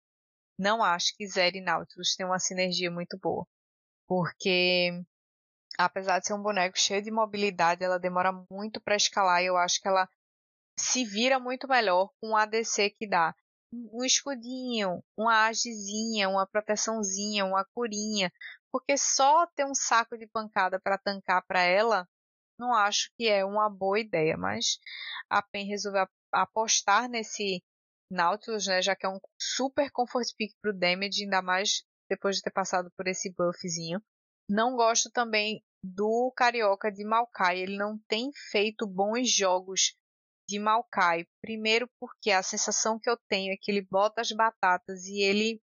Não 0.58 0.82
acho 0.82 1.14
que 1.18 1.28
Zeri 1.28 1.60
e 1.60 1.62
Nautilus 1.62 2.16
tenham 2.16 2.32
uma 2.32 2.40
sinergia 2.40 2.90
muito 2.90 3.18
boa. 3.22 3.46
Porque, 4.08 4.92
apesar 5.80 6.20
de 6.20 6.28
ser 6.28 6.34
um 6.34 6.42
boneco 6.42 6.78
cheio 6.78 7.02
de 7.02 7.10
mobilidade, 7.10 7.84
ela 7.84 7.98
demora 7.98 8.34
muito 8.52 8.82
para 8.82 8.98
escalar 8.98 9.42
e 9.42 9.46
eu 9.46 9.56
acho 9.56 9.80
que 9.82 9.88
ela 9.88 10.10
se 10.78 11.06
vira 11.06 11.40
muito 11.40 11.68
melhor 11.68 12.10
com 12.20 12.32
o 12.32 12.36
ADC 12.36 12.90
que 12.92 13.08
dá. 13.08 13.34
Um 13.72 14.04
escudinho, 14.04 15.02
uma 15.18 15.46
agezinha, 15.46 16.28
uma 16.28 16.46
proteçãozinha, 16.46 17.46
uma 17.46 17.64
curinha, 17.74 18.32
porque 18.72 18.98
só 18.98 19.48
ter 19.56 19.66
um 19.66 19.76
saco 19.76 20.18
de 20.18 20.28
pancada 20.28 20.80
para 20.80 20.98
tancar 20.98 21.46
para 21.48 21.62
ela, 21.62 22.08
não 22.60 22.74
acho 22.74 23.10
que 23.18 23.28
é 23.28 23.46
uma 23.46 23.70
boa 23.70 24.00
ideia. 24.00 24.36
Mas 24.36 24.80
a 25.30 25.42
PEN 25.42 25.68
resolveu 25.68 26.08
apostar 26.32 27.08
nesse 27.08 27.64
Nautilus, 28.12 28.66
né, 28.68 28.82
já 28.82 28.96
que 28.96 29.06
é 29.06 29.10
um 29.10 29.20
super 29.40 29.90
comfort 29.92 30.28
pick 30.36 30.52
pro 30.62 30.78
damage, 30.78 31.24
ainda 31.24 31.42
mais 31.42 31.84
depois 32.10 32.38
de 32.38 32.42
ter 32.42 32.52
passado 32.52 32.92
por 32.98 33.08
esse 33.08 33.32
buffzinho. 33.32 34.02
Não 34.50 34.76
gosto 34.76 35.12
também 35.12 35.64
do 35.84 36.34
Carioca 36.36 36.92
de 36.92 37.06
Maokai, 37.06 37.60
ele 37.60 37.78
não 37.78 38.00
tem 38.08 38.32
feito 38.50 38.88
bons 38.88 39.32
jogos 39.32 39.96
de 40.48 40.58
Maokai. 40.58 41.28
Primeiro 41.40 41.88
porque 42.00 42.32
a 42.32 42.42
sensação 42.42 43.00
que 43.00 43.08
eu 43.08 43.16
tenho 43.30 43.54
é 43.54 43.58
que 43.62 43.72
ele 43.72 43.86
bota 43.90 44.22
as 44.22 44.32
batatas 44.32 45.06
e 45.06 45.22
ele 45.22 45.62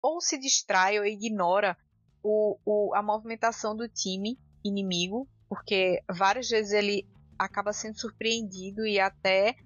ou 0.00 0.20
se 0.20 0.38
distrai 0.38 0.98
ou 0.98 1.04
ignora 1.04 1.76
o, 2.22 2.56
o, 2.64 2.94
a 2.94 3.02
movimentação 3.02 3.76
do 3.76 3.88
time 3.88 4.38
inimigo, 4.64 5.28
porque 5.48 6.00
várias 6.08 6.48
vezes 6.48 6.72
ele 6.72 7.08
acaba 7.36 7.72
sendo 7.72 7.98
surpreendido 7.98 8.86
e 8.86 9.00
até 9.00 9.56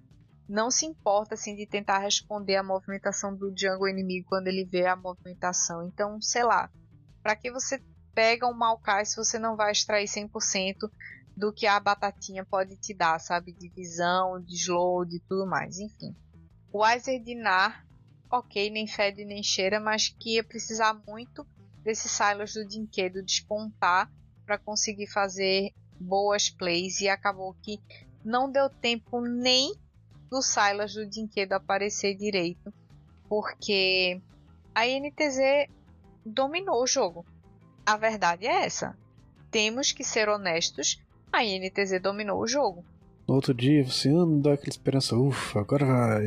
não 0.49 0.71
se 0.71 0.85
importa 0.85 1.35
assim 1.35 1.55
de 1.55 1.67
tentar 1.67 1.99
responder 1.99 2.55
a 2.55 2.63
movimentação 2.63 3.35
do 3.35 3.53
jungle 3.55 3.87
inimigo 3.87 4.27
quando 4.27 4.47
ele 4.47 4.65
vê 4.65 4.87
a 4.87 4.95
movimentação. 4.95 5.87
Então, 5.87 6.19
sei 6.19 6.43
lá, 6.43 6.69
para 7.21 7.35
que 7.35 7.51
você 7.51 7.79
pega 8.15 8.47
um 8.47 8.53
Maokai 8.53 9.05
se 9.05 9.17
você 9.17 9.37
não 9.37 9.55
vai 9.55 9.71
extrair 9.71 10.07
100% 10.07 10.89
do 11.35 11.51
que 11.51 11.67
a 11.67 11.79
batatinha 11.79 12.45
pode 12.45 12.77
te 12.77 12.93
dar, 12.93 13.19
sabe? 13.19 13.51
De 13.51 13.67
visão, 13.69 14.41
de 14.41 14.55
slow, 14.55 15.03
de 15.03 15.19
tudo 15.19 15.45
mais, 15.45 15.77
enfim. 15.77 16.15
O 16.71 16.79
Weiser 16.79 17.21
Dinar, 17.21 17.85
ok, 18.31 18.69
nem 18.69 18.87
fede 18.87 19.25
nem 19.25 19.43
cheira, 19.43 19.79
mas 19.79 20.07
que 20.07 20.35
ia 20.35 20.43
precisar 20.43 20.93
muito 21.05 21.45
desses 21.83 22.09
silos 22.09 22.53
do 22.53 22.65
Dinquedo 22.65 23.21
despontar 23.21 24.09
para 24.45 24.57
conseguir 24.57 25.07
fazer 25.07 25.73
boas 25.99 26.49
plays 26.49 27.01
e 27.01 27.09
acabou 27.09 27.53
que 27.61 27.79
não 28.23 28.51
deu 28.51 28.69
tempo 28.69 29.21
nem 29.21 29.73
do 30.29 30.41
Silas 30.41 30.93
do 30.93 31.05
Dinquedo 31.05 31.53
aparecer 31.53 32.15
direito, 32.15 32.73
porque 33.29 34.21
a 34.73 34.85
NTZ 34.85 35.69
dominou 36.25 36.81
o 36.81 36.87
jogo. 36.87 37.25
A 37.85 37.97
verdade 37.97 38.47
é 38.47 38.65
essa. 38.65 38.97
Temos 39.51 39.91
que 39.91 40.03
ser 40.03 40.27
honestos, 40.27 40.99
a 41.31 41.43
NTZ 41.43 42.01
dominou 42.01 42.41
o 42.41 42.47
jogo. 42.47 42.83
No 43.27 43.35
outro 43.35 43.53
dia 43.53 43.85
você 43.85 44.09
anda 44.09 44.53
aquela 44.53 44.69
esperança, 44.69 45.15
ufa, 45.15 45.59
agora 45.59 45.85
vai. 45.85 46.25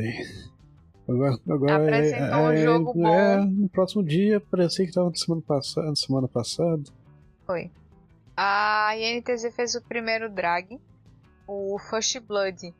Agora, 1.07 1.39
agora 1.49 1.75
Apresentou 1.75 2.25
é, 2.25 2.41
um 2.41 2.51
é, 2.51 2.57
jogo 2.57 2.93
bom. 2.93 3.07
é, 3.07 3.37
no 3.37 3.69
próximo 3.69 4.03
dia 4.03 4.39
parecia 4.39 4.85
que 4.85 4.91
estava 4.91 5.11
semana 5.15 5.41
passada, 5.41 5.95
semana 5.95 6.27
passada. 6.27 6.83
Foi. 7.45 7.71
A 8.37 8.95
INTZ 8.95 9.53
fez 9.55 9.75
o 9.75 9.81
primeiro 9.81 10.29
drag. 10.29 10.79
O 11.47 11.79
First 11.79 12.19
Blood 12.19 12.73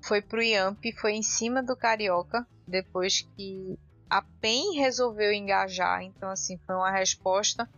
foi 0.00 0.22
pro 0.22 0.42
Yamp, 0.42 0.78
foi 1.00 1.12
em 1.12 1.22
cima 1.22 1.62
do 1.62 1.76
Carioca, 1.76 2.46
depois 2.66 3.28
que 3.36 3.76
a 4.08 4.22
PEN 4.22 4.78
resolveu 4.78 5.32
engajar. 5.32 6.02
Então, 6.02 6.30
assim, 6.30 6.56
foi 6.64 6.76
uma 6.76 6.90
resposta 6.90 7.68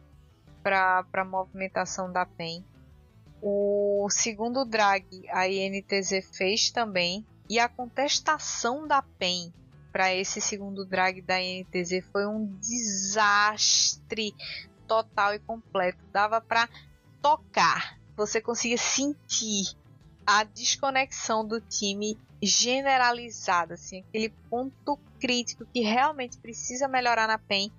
para 0.64 1.04
a 1.12 1.24
movimentação 1.24 2.10
da 2.10 2.24
PEN. 2.24 2.64
O 3.42 4.08
segundo 4.10 4.64
drag 4.64 5.04
a 5.30 5.46
INTZ 5.46 6.26
fez 6.32 6.70
também. 6.70 7.24
E 7.48 7.58
a 7.58 7.68
contestação 7.68 8.88
da 8.88 9.02
PEN 9.02 9.52
para 9.92 10.14
esse 10.14 10.40
segundo 10.40 10.86
drag 10.86 11.20
da 11.20 11.40
INTZ 11.40 12.02
foi 12.10 12.26
um 12.26 12.46
desastre 12.58 14.34
total 14.88 15.34
e 15.34 15.38
completo. 15.38 15.98
Dava 16.10 16.40
para 16.40 16.66
tocar, 17.20 17.98
você 18.16 18.40
conseguia 18.40 18.78
sentir 18.78 19.76
a 20.26 20.42
desconexão 20.42 21.46
do 21.46 21.60
time 21.60 22.18
generalizada, 22.42 23.74
assim, 23.74 24.00
aquele 24.08 24.30
ponto 24.50 24.98
crítico 25.20 25.66
que 25.66 25.80
realmente 25.80 26.38
precisa 26.38 26.88
melhorar 26.88 27.26
na 27.26 27.38
PEN 27.38 27.70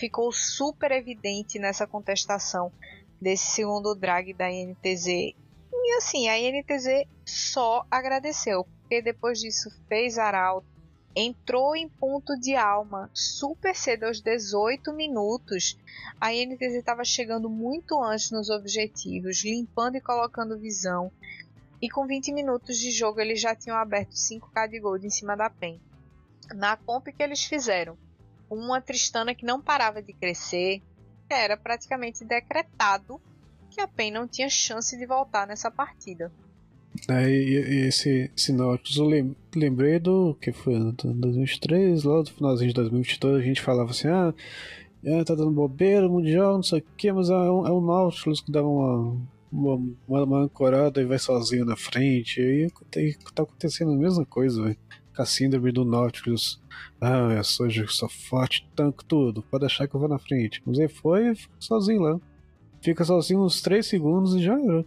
ficou 0.00 0.32
super 0.32 0.90
evidente 0.92 1.58
nessa 1.58 1.86
contestação 1.86 2.72
desse 3.20 3.52
segundo 3.52 3.94
drag 3.94 4.32
da 4.32 4.50
INTZ. 4.50 5.06
E 5.06 5.92
assim, 5.98 6.26
a 6.26 6.38
INTZ 6.38 7.06
só 7.22 7.86
agradeceu, 7.90 8.64
porque 8.64 9.02
depois 9.02 9.38
disso 9.38 9.70
fez 9.86 10.16
Arauto, 10.16 10.66
entrou 11.14 11.76
em 11.76 11.86
ponto 11.86 12.34
de 12.40 12.56
alma 12.56 13.10
super 13.12 13.76
cedo, 13.76 14.04
aos 14.04 14.22
18 14.22 14.90
minutos. 14.94 15.76
A 16.18 16.32
INTZ 16.32 16.76
estava 16.76 17.04
chegando 17.04 17.50
muito 17.50 18.02
antes 18.02 18.30
nos 18.30 18.48
objetivos, 18.48 19.44
limpando 19.44 19.96
e 19.96 20.00
colocando 20.00 20.58
visão. 20.58 21.12
E 21.82 21.90
com 21.90 22.06
20 22.06 22.32
minutos 22.32 22.78
de 22.78 22.90
jogo 22.90 23.20
eles 23.20 23.38
já 23.38 23.54
tinham 23.54 23.76
aberto 23.76 24.12
5k 24.12 24.68
de 24.68 24.80
gold 24.80 25.06
em 25.06 25.10
cima 25.10 25.36
da 25.36 25.50
PEN. 25.50 25.78
Na 26.54 26.74
comp 26.76 27.06
que 27.08 27.22
eles 27.22 27.44
fizeram, 27.44 27.98
uma 28.50 28.80
Tristana 28.80 29.34
que 29.34 29.46
não 29.46 29.60
parava 29.60 30.02
de 30.02 30.12
crescer, 30.12 30.82
era 31.28 31.56
praticamente 31.56 32.24
decretado 32.24 33.20
que 33.70 33.80
a 33.80 33.86
PEN 33.86 34.10
não 34.10 34.26
tinha 34.26 34.48
chance 34.48 34.96
de 34.98 35.06
voltar 35.06 35.46
nessa 35.46 35.70
partida. 35.70 36.32
É, 37.08 37.30
e, 37.30 37.52
e 37.52 37.86
esse, 37.86 38.30
esse 38.36 38.52
Nautilus 38.52 38.96
eu 38.96 39.36
lembrei 39.54 40.00
do 40.00 40.34
que 40.40 40.50
foi 40.50 40.74
ano 40.74 40.92
2023, 40.92 42.02
lá 42.02 42.22
do 42.22 42.30
finalzinho 42.32 42.68
de 42.68 42.74
2022, 42.74 43.36
a 43.36 43.46
gente 43.46 43.60
falava 43.60 43.90
assim, 43.90 44.08
ah, 44.08 44.34
é, 45.04 45.22
tá 45.22 45.36
dando 45.36 45.52
bobeira, 45.52 46.08
mundial, 46.08 46.54
não 46.54 46.62
sei 46.62 46.80
o 46.80 46.84
que, 46.96 47.12
mas 47.12 47.30
é 47.30 47.34
um, 47.34 47.66
é 47.66 47.72
um 47.72 47.80
Nautilus 47.80 48.40
que 48.40 48.50
dá 48.50 48.62
uma, 48.62 49.16
uma, 49.52 49.94
uma, 50.08 50.24
uma 50.24 50.38
ancorada 50.42 51.00
e 51.00 51.04
vai 51.04 51.18
sozinho 51.18 51.64
na 51.64 51.76
frente, 51.76 52.40
e 52.40 52.70
aí 52.96 53.14
tá 53.34 53.44
acontecendo 53.44 53.92
a 53.92 53.96
mesma 53.96 54.26
coisa, 54.26 54.62
velho. 54.62 54.76
Com 55.20 55.24
a 55.24 55.26
síndrome 55.26 55.70
do 55.70 55.84
Nautilus. 55.84 56.58
Ah, 56.98 57.34
eu 57.36 57.44
sou, 57.44 57.68
eu 57.68 57.86
sou 57.88 58.08
forte, 58.08 58.66
tanco 58.74 59.04
tudo, 59.04 59.42
pode 59.42 59.66
achar 59.66 59.86
que 59.86 59.94
eu 59.94 60.00
vou 60.00 60.08
na 60.08 60.18
frente. 60.18 60.62
Mas 60.64 60.78
aí 60.78 60.88
foi 60.88 61.32
e 61.32 61.36
sozinho 61.58 62.00
lá. 62.00 62.18
Fica 62.80 63.04
sozinho 63.04 63.44
uns 63.44 63.60
3 63.60 63.86
segundos 63.86 64.34
e 64.34 64.42
já 64.42 64.58
era. 64.58 64.82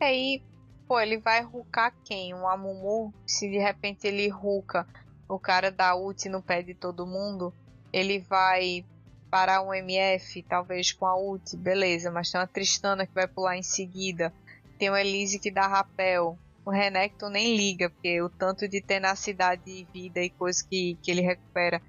E 0.00 0.40
pô, 0.86 0.98
ele 0.98 1.18
vai 1.18 1.42
rucar 1.42 1.94
quem? 2.02 2.32
Um 2.32 2.48
Amumu? 2.48 3.12
Se 3.26 3.46
de 3.46 3.58
repente 3.58 4.06
ele 4.06 4.26
ruca 4.28 4.86
o 5.28 5.38
cara 5.38 5.70
da 5.70 5.94
ult 5.94 6.26
no 6.30 6.40
pé 6.40 6.62
de 6.62 6.72
todo 6.72 7.06
mundo, 7.06 7.52
ele 7.92 8.20
vai 8.20 8.86
parar 9.30 9.60
um 9.60 9.74
MF, 9.74 10.44
talvez 10.44 10.92
com 10.92 11.04
a 11.04 11.14
ult, 11.14 11.54
beleza, 11.58 12.10
mas 12.10 12.30
tem 12.30 12.40
uma 12.40 12.46
Tristana 12.46 13.06
que 13.06 13.12
vai 13.12 13.28
pular 13.28 13.54
em 13.54 13.62
seguida, 13.62 14.32
tem 14.78 14.88
uma 14.88 15.02
Elise 15.02 15.38
que 15.38 15.50
dá 15.50 15.66
rapel, 15.66 16.38
o 16.68 16.70
Renekton 16.70 17.30
nem 17.30 17.56
liga, 17.56 17.88
porque 17.88 18.20
o 18.20 18.28
tanto 18.28 18.68
de 18.68 18.82
tenacidade 18.82 19.62
de 19.64 19.86
vida 19.90 20.20
e 20.20 20.28
coisa 20.28 20.62
que, 20.68 20.98
que 21.02 21.10
ele 21.10 21.22
recupera. 21.22 21.80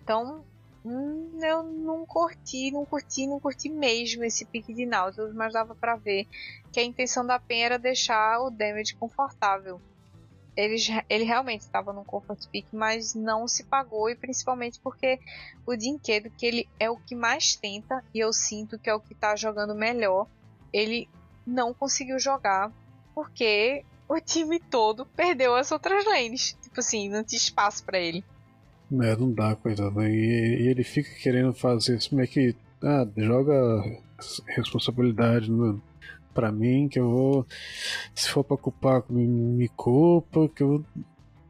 Então, 0.00 0.44
hum, 0.84 1.40
eu 1.42 1.64
não 1.64 2.06
curti, 2.06 2.70
não 2.70 2.86
curti, 2.86 3.26
não 3.26 3.40
curti 3.40 3.68
mesmo 3.68 4.22
esse 4.22 4.44
pique 4.44 4.72
de 4.72 4.86
Nautilus, 4.86 5.34
mas 5.34 5.52
dava 5.52 5.74
para 5.74 5.96
ver 5.96 6.28
que 6.72 6.78
a 6.78 6.84
intenção 6.84 7.26
da 7.26 7.40
PEN 7.40 7.64
era 7.64 7.78
deixar 7.80 8.38
o 8.40 8.48
damage 8.48 8.94
confortável. 8.94 9.80
Ele, 10.56 10.76
ele 11.08 11.24
realmente 11.24 11.62
estava 11.62 11.92
no 11.92 12.04
comfort 12.04 12.46
pick, 12.48 12.68
mas 12.72 13.16
não 13.16 13.48
se 13.48 13.64
pagou, 13.64 14.08
e 14.08 14.14
principalmente 14.14 14.78
porque 14.78 15.18
o 15.66 15.74
Dinquedo, 15.74 16.30
que 16.30 16.46
ele 16.46 16.68
é 16.78 16.88
o 16.88 16.96
que 16.96 17.16
mais 17.16 17.56
tenta, 17.56 18.04
e 18.14 18.20
eu 18.20 18.32
sinto 18.32 18.78
que 18.78 18.88
é 18.88 18.94
o 18.94 19.00
que 19.00 19.14
está 19.14 19.34
jogando 19.34 19.74
melhor, 19.74 20.28
ele 20.72 21.08
não 21.44 21.74
conseguiu 21.74 22.20
jogar 22.20 22.72
porque 23.16 23.84
o 24.08 24.20
time 24.20 24.58
todo 24.58 25.04
perdeu 25.04 25.54
as 25.54 25.70
outras 25.70 26.04
lanes. 26.06 26.56
Tipo 26.62 26.80
assim, 26.80 27.08
não 27.08 27.22
tinha 27.22 27.38
espaço 27.38 27.84
para 27.84 27.98
ele. 27.98 28.24
É, 28.90 29.16
não 29.16 29.32
dá, 29.32 29.54
coitado. 29.54 30.02
E, 30.02 30.62
e, 30.62 30.68
ele 30.68 30.82
fica 30.82 31.10
querendo 31.22 31.52
fazer 31.52 31.98
isso, 31.98 32.18
é 32.18 32.26
que. 32.26 32.56
Ah, 32.82 33.06
joga 33.16 33.82
responsabilidade 34.46 35.50
no, 35.50 35.82
pra 36.32 36.50
mim, 36.50 36.88
que 36.88 36.98
eu 36.98 37.10
vou. 37.10 37.46
Se 38.14 38.30
for 38.30 38.44
pra 38.44 38.56
culpar, 38.56 39.02
me, 39.10 39.26
me 39.26 39.68
culpa, 39.68 40.48
que 40.48 40.62
eu. 40.62 40.84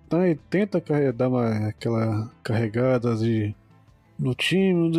tá, 0.08 0.28
e 0.28 0.34
tenta 0.34 0.82
dar 1.12 1.28
uma, 1.28 1.68
aquela 1.68 2.30
carregada 2.42 3.14
de 3.16 3.54
no 4.18 4.34
time, 4.34 4.90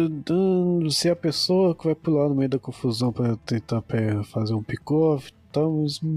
ser 0.92 1.10
a 1.10 1.16
pessoa 1.16 1.76
que 1.76 1.84
vai 1.84 1.96
pular 1.96 2.30
no 2.30 2.36
meio 2.36 2.50
da 2.50 2.58
confusão 2.58 3.12
para 3.12 3.36
tentar 3.38 3.84
fazer 4.32 4.54
um 4.54 4.64
pick-off 4.64 5.30
e 5.30 5.52
tal, 5.52 5.74
mas 5.74 6.02
hum, 6.02 6.16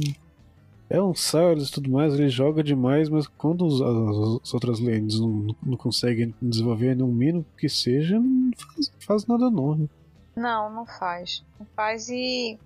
é 0.93 1.01
um 1.01 1.15
Silas 1.15 1.69
e 1.69 1.73
tudo 1.73 1.91
mais, 1.91 2.13
ele 2.13 2.29
joga 2.29 2.63
demais, 2.63 3.09
mas 3.09 3.27
quando 3.27 3.67
as, 3.67 4.43
as 4.43 4.53
outras 4.53 4.79
lanes 4.79 5.19
não, 5.19 5.57
não 5.63 5.77
conseguem 5.77 6.35
desenvolver 6.41 6.95
nenhum 6.95 7.11
mínimo 7.11 7.47
que 7.57 7.67
seja, 7.67 8.21
não 8.21 8.51
faz, 8.59 8.93
faz 9.01 9.27
nada 9.27 9.51
não. 9.51 9.75
Né? 9.75 9.89
Não, 10.37 10.71
não 10.71 10.85
faz. 10.85 11.43
Não 11.59 11.67
faz 11.75 12.11
e 12.11 12.59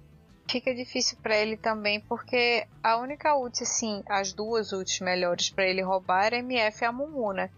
fica 0.51 0.75
difícil 0.75 1.17
para 1.23 1.37
ele 1.37 1.57
também, 1.57 2.01
porque 2.01 2.67
a 2.83 2.97
única 2.97 3.37
ult, 3.37 3.63
assim, 3.63 4.03
as 4.07 4.33
duas 4.33 4.73
ults 4.73 4.99
melhores 4.99 5.49
para 5.49 5.69
ele 5.69 5.83
roubar 5.83 6.27
era 6.27 6.39
MF 6.39 6.83
e 6.83 6.85
a 6.85 6.91
Mumu, 6.91 7.33
né? 7.33 7.49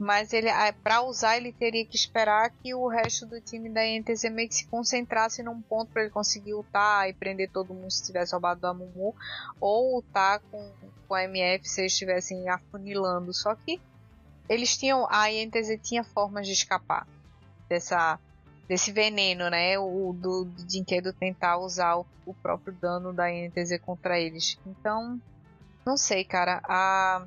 Mas 0.00 0.32
ele, 0.32 0.48
para 0.82 1.02
usar, 1.02 1.36
ele 1.36 1.52
teria 1.52 1.84
que 1.84 1.94
esperar 1.94 2.48
que 2.48 2.74
o 2.74 2.88
resto 2.88 3.26
do 3.26 3.38
time 3.38 3.68
da 3.68 3.82
NTZ 3.82 4.30
meio 4.30 4.48
que 4.48 4.54
se 4.54 4.66
concentrasse 4.66 5.42
num 5.42 5.60
ponto 5.60 5.92
para 5.92 6.00
ele 6.00 6.10
conseguir 6.10 6.54
ultar 6.54 7.06
e 7.10 7.12
prender 7.12 7.50
todo 7.50 7.74
mundo 7.74 7.90
se 7.90 8.06
tivesse 8.06 8.32
roubado 8.32 8.62
da 8.62 8.72
Mumu, 8.72 9.14
ou 9.60 9.96
ultar 9.96 10.40
com, 10.50 10.72
com 11.06 11.14
a 11.14 11.24
MF 11.24 11.68
se 11.68 11.82
eles 11.82 11.92
estivessem 11.92 12.48
afunilando. 12.48 13.34
Só 13.34 13.54
que 13.54 13.78
eles 14.48 14.74
tinham, 14.74 15.06
a 15.10 15.26
NTZ 15.28 15.78
tinha 15.82 16.02
formas 16.02 16.46
de 16.46 16.54
escapar 16.54 17.06
dessa 17.68 18.18
desse 18.66 18.92
veneno, 18.92 19.50
né? 19.50 19.78
O 19.78 20.14
do, 20.18 20.44
do 20.46 20.64
Dinquedo 20.64 21.12
tentar 21.12 21.58
usar 21.58 21.96
o, 21.96 22.06
o, 22.24 22.32
próprio 22.32 22.72
dano 22.72 23.12
da 23.12 23.28
NTZ 23.28 23.78
contra 23.82 24.18
eles. 24.18 24.58
Então, 24.64 25.20
não 25.84 25.96
sei, 25.98 26.24
cara. 26.24 26.62
A 26.64 27.26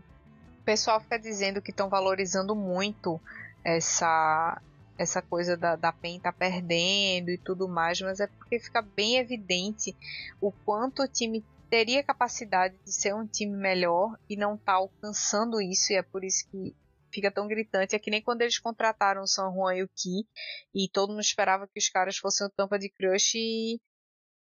o 0.64 0.65
pessoal 0.65 1.02
fica 1.02 1.19
dizendo 1.19 1.61
que 1.61 1.72
estão 1.72 1.90
valorizando 1.90 2.56
muito 2.56 3.19
essa 3.65 4.61
essa 4.98 5.22
coisa 5.22 5.57
da, 5.57 5.76
da 5.76 5.91
PEN 5.91 6.19
tá 6.19 6.31
perdendo 6.31 7.30
e 7.31 7.38
tudo 7.38 7.68
mais, 7.68 7.99
mas 7.99 8.19
é 8.19 8.27
porque 8.27 8.60
fica 8.60 8.81
bem 8.81 9.18
evidente 9.18 9.94
o 10.40 10.52
quanto 10.52 11.02
o 11.02 11.07
time 11.07 11.44
teria 11.69 12.03
capacidade 12.03 12.77
de 12.85 12.94
ser 12.94 13.14
um 13.14 13.26
time 13.27 13.57
melhor 13.57 14.18
e 14.30 14.38
não 14.38 14.56
tá 14.56 14.73
alcançando 14.73 15.60
isso, 15.60 15.91
e 15.91 15.95
é 15.95 16.03
por 16.03 16.23
isso 16.23 16.48
que 16.49 16.73
fica 17.11 17.31
tão 17.31 17.48
gritante. 17.48 17.95
É 17.95 17.99
que 17.99 18.11
nem 18.11 18.22
quando 18.22 18.44
eles 18.44 18.60
contrataram 18.60 19.23
o 19.23 19.27
San 19.27 19.52
Juan 19.52 19.76
e 19.76 19.84
o 19.84 19.90
Ki, 19.90 20.27
e 20.73 20.88
todo 20.88 21.10
mundo 21.10 21.22
esperava 21.22 21.68
que 21.68 21.80
os 21.80 21.90
caras 21.90 22.15
fossem 22.15 22.45
o 22.45 22.49
tampa 22.52 22.77
de 22.77 22.90
crush 22.90 23.34
e, 23.35 23.81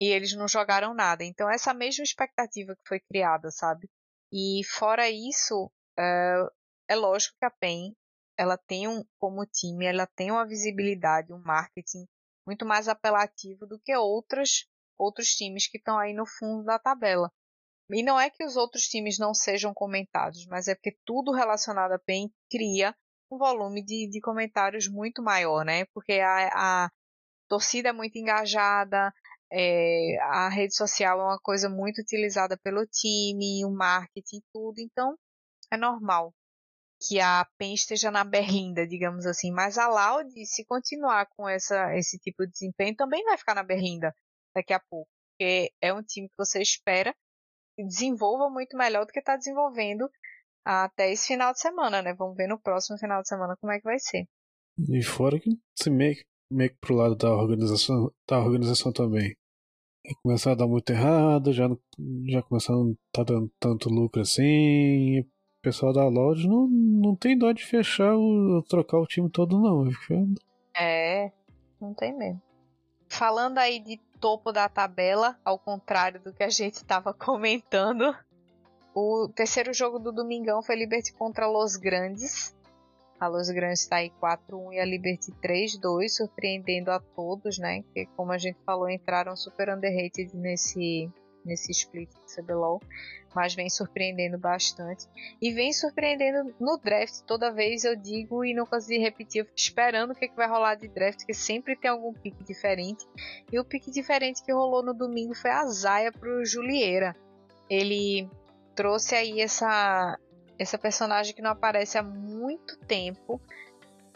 e 0.01 0.07
eles 0.07 0.35
não 0.35 0.49
jogaram 0.49 0.93
nada. 0.93 1.25
Então, 1.25 1.49
essa 1.49 1.73
mesma 1.73 2.03
expectativa 2.03 2.75
que 2.75 2.89
foi 2.89 2.99
criada, 2.99 3.51
sabe? 3.53 3.89
E 4.33 4.63
fora 4.65 5.09
isso, 5.09 5.71
é, 6.01 6.49
é 6.89 6.97
lógico 6.97 7.37
que 7.39 7.45
a 7.45 7.51
PEN 7.51 7.95
ela 8.39 8.57
tem 8.57 8.89
um, 8.89 9.05
como 9.19 9.45
time, 9.45 9.85
ela 9.85 10.07
tem 10.07 10.31
uma 10.31 10.47
visibilidade, 10.47 11.33
um 11.33 11.43
marketing 11.45 12.07
muito 12.47 12.65
mais 12.65 12.89
apelativo 12.89 13.67
do 13.67 13.79
que 13.79 13.95
outras, 13.95 14.67
outros 14.99 15.29
times 15.29 15.69
que 15.69 15.77
estão 15.77 15.99
aí 15.99 16.15
no 16.15 16.25
fundo 16.27 16.65
da 16.65 16.79
tabela. 16.79 17.31
E 17.91 18.03
não 18.03 18.19
é 18.19 18.31
que 18.31 18.45
os 18.45 18.57
outros 18.57 18.85
times 18.85 19.19
não 19.19 19.35
sejam 19.35 19.75
comentados, 19.75 20.47
mas 20.47 20.69
é 20.69 20.75
porque 20.75 20.97
tudo 21.05 21.33
relacionado 21.33 21.93
a 21.93 21.99
PEN 21.99 22.31
cria 22.51 22.95
um 23.31 23.37
volume 23.37 23.85
de, 23.85 24.09
de 24.09 24.21
comentários 24.21 24.89
muito 24.89 25.23
maior, 25.23 25.65
né? 25.65 25.85
Porque 25.93 26.15
a, 26.15 26.85
a 26.87 26.91
torcida 27.49 27.91
é 27.91 27.93
muito 27.93 28.17
engajada, 28.17 29.13
é, 29.53 30.17
a 30.23 30.49
rede 30.49 30.75
social 30.75 31.21
é 31.21 31.25
uma 31.25 31.39
coisa 31.41 31.69
muito 31.69 32.01
utilizada 32.01 32.57
pelo 32.57 32.87
time, 32.87 33.65
o 33.65 33.71
marketing, 33.71 34.41
tudo. 34.53 34.79
Então, 34.79 35.17
é 35.73 35.77
normal 35.77 36.35
que 37.01 37.19
a 37.19 37.47
PEN 37.57 37.73
esteja 37.75 38.11
na 38.11 38.25
berlinda, 38.25 38.87
digamos 38.87 39.25
assim. 39.25 39.51
Mas 39.51 39.79
a 39.79 39.89
Loud, 39.89 40.31
se 40.47 40.65
continuar 40.67 41.27
com 41.35 41.49
essa, 41.49 41.97
esse 41.97 42.19
tipo 42.19 42.45
de 42.45 42.53
desempenho, 42.53 42.95
também 42.95 43.25
vai 43.25 43.39
ficar 43.39 43.55
na 43.55 43.63
berlinda 43.63 44.15
daqui 44.55 44.73
a 44.73 44.81
pouco. 44.81 45.09
Porque 45.33 45.73
é 45.81 45.93
um 45.95 46.03
time 46.03 46.29
que 46.29 46.35
você 46.37 46.61
espera 46.61 47.15
que 47.75 47.85
desenvolva 47.85 48.51
muito 48.51 48.77
melhor 48.77 49.07
do 49.07 49.13
que 49.13 49.21
está 49.21 49.37
desenvolvendo 49.37 50.11
até 50.63 51.11
esse 51.11 51.29
final 51.29 51.53
de 51.53 51.61
semana, 51.61 52.03
né? 52.03 52.13
Vamos 52.13 52.37
ver 52.37 52.47
no 52.47 52.61
próximo 52.61 52.99
final 52.99 53.23
de 53.23 53.29
semana 53.29 53.57
como 53.59 53.73
é 53.73 53.79
que 53.79 53.85
vai 53.85 53.99
ser. 53.99 54.27
E 54.89 55.03
fora 55.03 55.41
que 55.41 55.51
se 55.75 55.89
meio, 55.89 56.23
meio 56.51 56.71
que 56.71 56.79
pro 56.79 56.95
lado 56.95 57.17
da 57.17 57.31
organização, 57.31 58.13
da 58.29 58.39
organização 58.39 58.93
também. 58.93 59.35
Começar 60.23 60.53
a 60.53 60.55
dar 60.55 60.67
muito 60.67 60.91
errado, 60.91 61.53
já, 61.53 61.69
já 62.27 62.43
começando 62.43 62.93
a 62.93 62.97
tá 63.13 63.25
dando 63.25 63.51
tanto 63.59 63.89
lucro 63.89 64.21
assim, 64.21 65.23
o 65.61 65.63
pessoal 65.63 65.93
da 65.93 66.09
loja 66.09 66.49
não, 66.49 66.67
não 66.67 67.15
tem 67.15 67.37
dó 67.37 67.53
de 67.53 67.65
fechar 67.65 68.17
o. 68.17 68.63
trocar 68.67 68.99
o 68.99 69.07
time 69.07 69.29
todo, 69.29 69.61
não. 69.61 69.87
É, 70.75 71.31
não 71.79 71.93
tem 71.93 72.17
mesmo. 72.17 72.41
Falando 73.11 73.59
aí 73.59 73.79
de 73.79 73.99
topo 74.19 74.53
da 74.53 74.71
tabela, 74.71 75.39
ao 75.45 75.59
contrário 75.59 76.19
do 76.23 76.33
que 76.33 76.43
a 76.43 76.49
gente 76.49 76.77
estava 76.77 77.13
comentando, 77.13 78.17
o 78.95 79.29
terceiro 79.35 79.75
jogo 79.75 79.99
do 79.99 80.11
Domingão 80.11 80.63
foi 80.63 80.77
Liberty 80.77 81.13
contra 81.13 81.47
Los 81.47 81.77
Grandes. 81.77 82.57
A 83.19 83.29
Los 83.29 83.51
Grandes 83.51 83.83
está 83.83 83.97
aí 83.97 84.11
4-1 84.19 84.73
e 84.73 84.81
a 84.81 84.85
Liberty 84.87 85.31
3-2, 85.45 86.09
surpreendendo 86.09 86.91
a 86.91 86.99
todos, 86.99 87.59
né? 87.59 87.85
Que, 87.93 88.07
como 88.17 88.33
a 88.33 88.39
gente 88.39 88.59
falou, 88.65 88.89
entraram 88.89 89.37
super 89.37 89.69
underrated 89.69 90.35
nesse, 90.35 91.11
nesse 91.45 91.73
split 91.73 92.11
do 92.11 92.43
CBLOL 92.43 92.81
mas 93.35 93.55
vem 93.55 93.71
surpreendendo 93.71 94.39
bastante. 94.39 95.07
E 95.41 95.53
vem 95.53 95.73
surpreendendo 95.73 96.55
no 96.59 96.79
draft. 96.79 97.23
Toda 97.27 97.53
vez 97.53 97.85
eu 97.85 97.97
digo 97.97 98.45
e 98.45 98.55
não 98.55 98.67
consigo 98.67 99.03
repetir, 99.03 99.47
esperando 99.55 100.13
o 100.13 100.15
que, 100.15 100.25
é 100.25 100.29
que 100.29 100.37
vai 100.37 100.49
rolar 100.49 100.75
de 100.75 100.89
draft, 100.89 101.19
porque 101.19 101.35
sempre 101.35 101.77
tem 101.77 101.91
algum 101.91 102.13
pique 102.13 102.43
diferente. 102.45 103.07
E 103.51 103.59
o 103.59 103.65
pique 103.65 103.91
diferente 103.91 104.43
que 104.43 104.53
rolou 104.53 104.83
no 104.83 104.93
domingo 104.93 105.35
foi 105.35 105.51
a 105.51 105.65
Zaya 105.67 106.13
pro 106.13 106.45
Julieira. 106.45 107.17
Ele 107.69 108.29
trouxe 108.75 109.15
aí 109.15 109.41
essa, 109.41 110.19
essa 110.59 110.77
personagem 110.77 111.35
que 111.35 111.43
não 111.43 111.51
aparece 111.51 111.99
há 111.99 112.03
muito 112.03 112.77
tempo. 112.81 113.41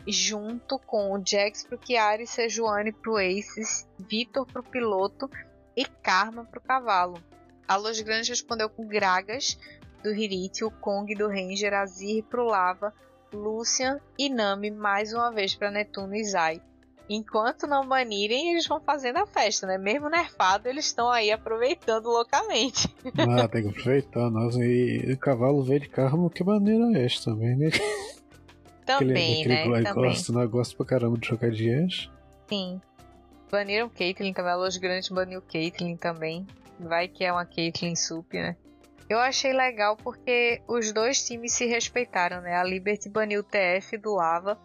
Junto 0.07 0.79
com 0.81 1.13
o 1.13 1.23
Jax 1.25 1.65
pro 1.65 1.81
Chiari, 1.83 2.27
Sejuani 2.27 2.93
pro 2.93 3.17
Aces, 3.17 3.89
Vitor 3.99 4.45
pro 4.45 4.63
piloto 4.63 5.31
e 5.77 5.85
Karma 5.85 6.45
pro 6.45 6.61
cavalo. 6.61 7.19
A 7.67 7.77
Los 7.77 8.01
Grandes 8.01 8.29
respondeu 8.29 8.69
com 8.69 8.87
Gragas 8.87 9.59
do 10.03 10.13
Hirit, 10.15 10.63
o 10.65 10.71
Kong 10.71 11.15
do 11.15 11.29
Ranger, 11.29 11.73
Azir 11.73 12.23
pro 12.25 12.45
Lava, 12.45 12.93
Lucian 13.33 13.99
e 14.19 14.29
Nami 14.29 14.71
mais 14.71 15.13
uma 15.13 15.31
vez 15.31 15.55
para 15.55 15.71
Netuno 15.71 16.15
e 16.15 16.25
Zai. 16.25 16.61
Enquanto 17.09 17.67
não 17.67 17.87
banirem, 17.87 18.53
eles 18.53 18.67
vão 18.67 18.81
fazendo 18.81 19.19
a 19.19 19.27
festa, 19.27 19.67
né? 19.67 19.77
Mesmo 19.77 20.09
nerfado, 20.09 20.69
eles 20.69 20.87
estão 20.87 21.11
aí 21.11 21.31
aproveitando 21.31 22.07
loucamente. 22.07 22.95
Ah, 23.19 23.47
tem 23.47 23.63
que 23.63 23.69
aproveitar, 23.69 24.31
nossa. 24.31 24.65
E 24.65 25.13
o 25.13 25.19
cavalo 25.19 25.63
veio 25.63 25.81
de 25.81 25.89
carro, 25.91 26.31
que 26.31 26.43
maneira 26.43 26.99
é 26.99 27.05
esta 27.05 27.31
também, 27.31 27.57
né? 27.57 27.71
Também, 28.87 29.41
aquele, 29.41 29.55
aquele 29.55 29.75
né? 29.75 29.83
Também. 29.83 30.11
Gosta, 30.11 30.33
não 30.33 30.49
gosta 30.49 30.77
pra 30.77 30.87
caramba 30.87 31.19
de 31.19 31.27
jogar 31.27 31.51
de. 31.51 32.11
Sim. 32.49 32.81
Baniram 33.55 33.89
Caitlyn 33.89 34.33
também, 34.33 34.51
a 34.51 34.57
Los 34.57 34.77
Grandes 34.77 35.09
baniu 35.11 35.41
Caitlyn 35.41 35.97
também. 35.97 36.45
Vai 36.81 37.07
que 37.07 37.23
é 37.23 37.31
uma 37.31 37.47
Caitlyn 37.47 37.95
Sup, 37.95 38.33
né? 38.33 38.57
Eu 39.09 39.21
achei 39.21 39.53
legal 39.53 39.97
porque 39.97 40.61
os 40.67 40.93
dois 40.93 41.25
times 41.25 41.53
se 41.53 41.65
respeitaram, 41.65 42.41
né? 42.41 42.57
A 42.57 42.65
Liberty 42.65 43.09
baniu 43.09 43.43
o 43.43 43.45
TF 43.45 43.97
do 43.97 44.17
Lava, 44.17 44.59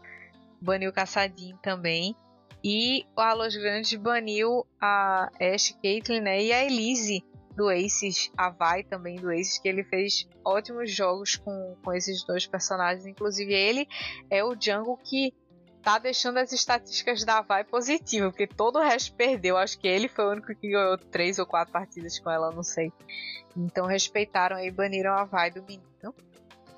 baniu 0.59 0.89
o 0.89 0.93
Caçadinho 0.93 1.55
também. 1.61 2.15
E 2.63 3.05
a 3.15 3.31
Los 3.33 3.55
Grandes 3.55 3.93
baniu 3.93 4.65
a 4.81 5.29
Ash 5.39 5.77
Caitlyn, 5.83 6.21
né? 6.21 6.41
E 6.41 6.51
a 6.51 6.65
Elise 6.65 7.23
do 7.55 7.69
Aces, 7.69 8.31
a 8.35 8.49
Vai 8.49 8.81
também 8.83 9.17
do 9.17 9.29
Aces, 9.29 9.59
que 9.59 9.69
ele 9.69 9.83
fez 9.83 10.27
ótimos 10.43 10.91
jogos 10.91 11.35
com, 11.35 11.75
com 11.83 11.93
esses 11.93 12.23
dois 12.23 12.47
personagens. 12.47 13.05
Inclusive, 13.05 13.53
ele 13.53 13.87
é 14.31 14.43
o 14.43 14.59
Jungle 14.59 14.97
que 14.97 15.31
tá 15.83 15.97
deixando 15.97 16.37
as 16.37 16.51
estatísticas 16.51 17.23
da 17.23 17.41
Vai 17.41 17.63
positiva, 17.63 18.29
porque 18.29 18.47
todo 18.47 18.79
o 18.79 18.81
resto 18.81 19.13
perdeu. 19.13 19.57
Acho 19.57 19.79
que 19.79 19.87
ele 19.87 20.07
foi 20.07 20.25
o 20.25 20.31
único 20.31 20.55
que 20.55 20.69
ganhou 20.69 20.97
três 20.97 21.39
ou 21.39 21.45
quatro 21.45 21.71
partidas 21.71 22.19
com 22.19 22.29
ela, 22.29 22.51
não 22.51 22.63
sei. 22.63 22.91
Então 23.55 23.85
respeitaram 23.85 24.59
e 24.59 24.69
baniram 24.71 25.13
a 25.13 25.23
Vai 25.25 25.51
do 25.51 25.63
menino. 25.63 26.13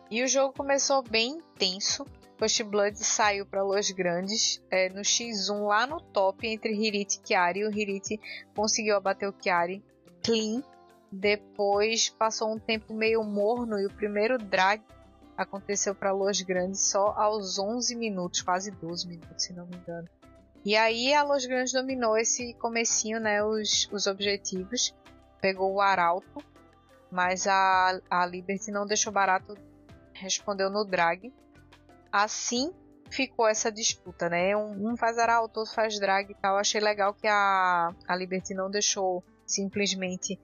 E 0.10 0.24
o 0.24 0.28
jogo 0.28 0.54
começou 0.54 1.02
bem 1.02 1.38
intenso. 1.38 2.06
Push 2.38 2.62
Blood 2.62 2.98
saiu 2.98 3.46
para 3.46 3.64
Los 3.64 3.92
Grandes 3.92 4.62
é, 4.72 4.90
no 4.90 5.02
X1 5.02 5.68
lá 5.68 5.86
no 5.86 6.02
top 6.02 6.48
entre 6.48 6.74
Hirit 6.74 7.20
e 7.20 7.28
Chiari. 7.28 7.64
O 7.64 7.72
Hirit 7.72 8.20
conseguiu 8.56 8.98
abater 8.98 9.30
o 9.30 9.36
Chiari 9.42 9.84
clean. 10.24 10.64
Depois 11.12 12.10
passou 12.10 12.54
um 12.54 12.58
tempo 12.58 12.94
meio 12.94 13.24
morno 13.24 13.80
e 13.80 13.86
o 13.86 13.94
primeiro 13.94 14.38
drag 14.38 14.82
aconteceu 15.42 15.94
para 15.94 16.12
Los 16.12 16.42
Grandes 16.42 16.82
só 16.82 17.14
aos 17.18 17.58
11 17.60 17.96
minutos, 17.96 18.42
quase 18.42 18.72
12 18.72 19.08
minutos, 19.08 19.44
se 19.44 19.54
não 19.54 19.66
me 19.66 19.76
engano. 19.76 20.08
E 20.64 20.76
aí 20.76 21.14
a 21.14 21.24
Los 21.24 21.46
Grandes 21.46 21.74
dominou 21.74 22.18
esse 22.18 22.54
comecinho, 22.56 23.20
né, 23.20 23.44
os, 23.44 23.90
os 23.92 24.08
objetivos, 24.08 24.94
pegou 25.42 25.74
o 25.74 25.82
Arauto, 25.82 26.44
mas 27.12 27.48
a, 27.48 28.00
a 28.10 28.26
Liberty 28.26 28.72
não 28.72 28.86
deixou 28.86 29.12
barato 29.12 29.56
respondeu 30.22 30.70
no 30.70 30.86
drag. 30.86 31.34
Assim 32.12 32.72
ficou 33.10 33.48
essa 33.48 33.72
disputa, 33.72 34.30
né? 34.30 34.56
Um, 34.56 34.92
um 34.92 34.98
faz 34.98 35.18
aral, 35.18 35.44
outro 35.44 35.66
faz 35.66 36.00
drag 36.00 36.32
e 36.32 36.36
tal. 36.36 36.58
Achei 36.58 36.80
legal 36.80 37.14
que 37.14 37.28
a, 37.28 37.94
a 38.08 38.16
Liberty 38.16 38.54
não 38.54 38.70
deixou 38.70 39.24
simplesmente 39.46 40.40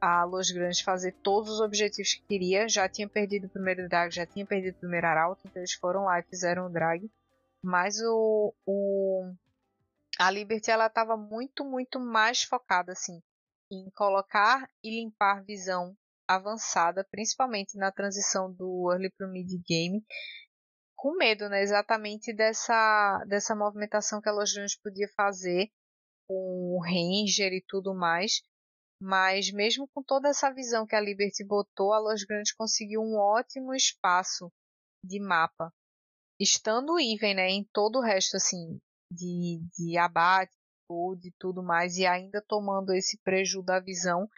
a 0.00 0.24
Los 0.24 0.50
Grandes 0.50 0.80
fazer 0.80 1.12
todos 1.22 1.50
os 1.54 1.60
objetivos 1.60 2.14
que 2.14 2.22
queria. 2.26 2.68
Já 2.68 2.88
tinha 2.88 3.08
perdido 3.08 3.46
o 3.46 3.50
primeiro 3.50 3.88
drag, 3.88 4.10
já 4.10 4.26
tinha 4.26 4.46
perdido 4.46 4.76
o 4.76 4.80
primeiro 4.80 5.06
arauto, 5.06 5.42
então 5.44 5.60
eles 5.60 5.74
foram 5.74 6.04
lá 6.04 6.18
e 6.20 6.24
fizeram 6.24 6.66
o 6.66 6.70
drag. 6.70 7.10
Mas 7.62 8.00
o, 8.00 8.54
o 8.66 9.34
a 10.18 10.30
Liberty 10.30 10.70
ela 10.70 10.86
estava 10.86 11.16
muito, 11.16 11.64
muito 11.64 12.00
mais 12.00 12.42
focada 12.42 12.92
assim 12.92 13.20
em 13.70 13.90
colocar 13.90 14.68
e 14.82 14.90
limpar 14.90 15.44
visão 15.44 15.94
avançada, 16.26 17.06
principalmente 17.10 17.76
na 17.76 17.92
transição 17.92 18.52
do 18.52 18.90
early 18.92 19.10
para 19.10 19.26
o 19.26 19.30
mid 19.30 19.48
game, 19.66 20.04
com 20.94 21.16
medo, 21.16 21.48
né, 21.48 21.62
exatamente 21.62 22.34
dessa 22.34 23.24
dessa 23.26 23.54
movimentação 23.54 24.20
que 24.20 24.28
a 24.28 24.32
Los 24.32 24.52
podia 24.82 25.08
fazer 25.16 25.70
com 26.26 26.76
o 26.76 26.82
Ranger 26.82 27.52
e 27.52 27.64
tudo 27.66 27.94
mais. 27.94 28.42
Mas 29.00 29.52
mesmo 29.52 29.88
com 29.88 30.02
toda 30.02 30.28
essa 30.28 30.50
visão 30.52 30.86
que 30.86 30.96
a 30.96 31.00
Liberty 31.00 31.44
botou, 31.44 31.92
a 31.92 31.98
Los 31.98 32.24
Grandes 32.24 32.52
conseguiu 32.52 33.00
um 33.00 33.16
ótimo 33.16 33.74
espaço 33.74 34.50
de 35.04 35.20
mapa, 35.20 35.72
estando 36.40 36.98
even, 36.98 37.34
né, 37.34 37.48
em 37.48 37.64
todo 37.72 37.98
o 37.98 38.02
resto 38.02 38.36
assim 38.36 38.80
de, 39.10 39.62
de 39.76 39.96
abate, 39.96 40.52
de 41.18 41.30
tudo 41.38 41.62
mais 41.62 41.96
e 41.96 42.06
ainda 42.06 42.42
tomando 42.46 42.94
esse 42.94 43.18
prejuízo 43.18 43.62
da 43.62 43.78
visão, 43.78 44.28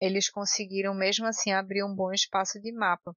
eles 0.00 0.30
conseguiram 0.30 0.94
mesmo 0.94 1.26
assim 1.26 1.52
abrir 1.52 1.84
um 1.84 1.94
bom 1.94 2.12
espaço 2.12 2.60
de 2.60 2.72
mapa. 2.72 3.14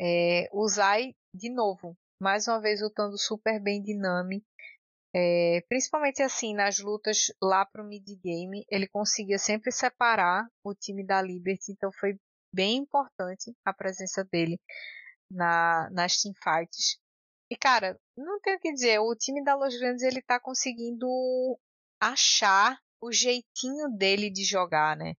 É, 0.00 0.48
o 0.52 0.66
Zai, 0.68 1.14
de 1.34 1.48
novo, 1.50 1.96
mais 2.20 2.46
uma 2.46 2.60
vez 2.60 2.82
lutando 2.82 3.16
super 3.18 3.60
bem 3.60 3.82
dinâmico, 3.82 4.46
é, 5.14 5.62
principalmente 5.68 6.22
assim, 6.22 6.54
nas 6.54 6.78
lutas 6.78 7.26
lá 7.40 7.66
pro 7.66 7.84
mid-game, 7.84 8.64
ele 8.70 8.88
conseguia 8.88 9.38
sempre 9.38 9.70
separar 9.70 10.46
o 10.64 10.74
time 10.74 11.04
da 11.04 11.20
Liberty, 11.20 11.72
então 11.72 11.90
foi 11.92 12.16
bem 12.54 12.78
importante 12.78 13.54
a 13.64 13.72
presença 13.72 14.24
dele 14.24 14.58
na, 15.30 15.88
nas 15.90 16.16
teamfights. 16.16 16.98
E 17.50 17.56
cara, 17.56 17.98
não 18.16 18.40
tenho 18.40 18.56
o 18.56 18.60
que 18.60 18.72
dizer, 18.72 18.98
o 18.98 19.14
time 19.14 19.44
da 19.44 19.54
Los 19.54 19.78
Grandes 19.78 20.02
ele 20.02 20.22
tá 20.22 20.40
conseguindo 20.40 21.06
achar 22.00 22.78
o 23.02 23.12
jeitinho 23.12 23.90
dele 23.90 24.30
de 24.30 24.44
jogar, 24.44 24.96
né? 24.96 25.14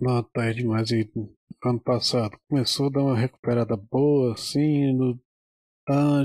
Não, 0.00 0.22
tá 0.22 0.46
é 0.46 0.52
demais. 0.52 0.90
E 0.90 1.10
ano 1.64 1.80
passado 1.80 2.38
começou 2.48 2.86
a 2.86 2.90
dar 2.90 3.02
uma 3.02 3.18
recuperada 3.18 3.76
boa, 3.76 4.32
assim, 4.32 4.92
no, 4.94 5.20
ah, 5.88 6.22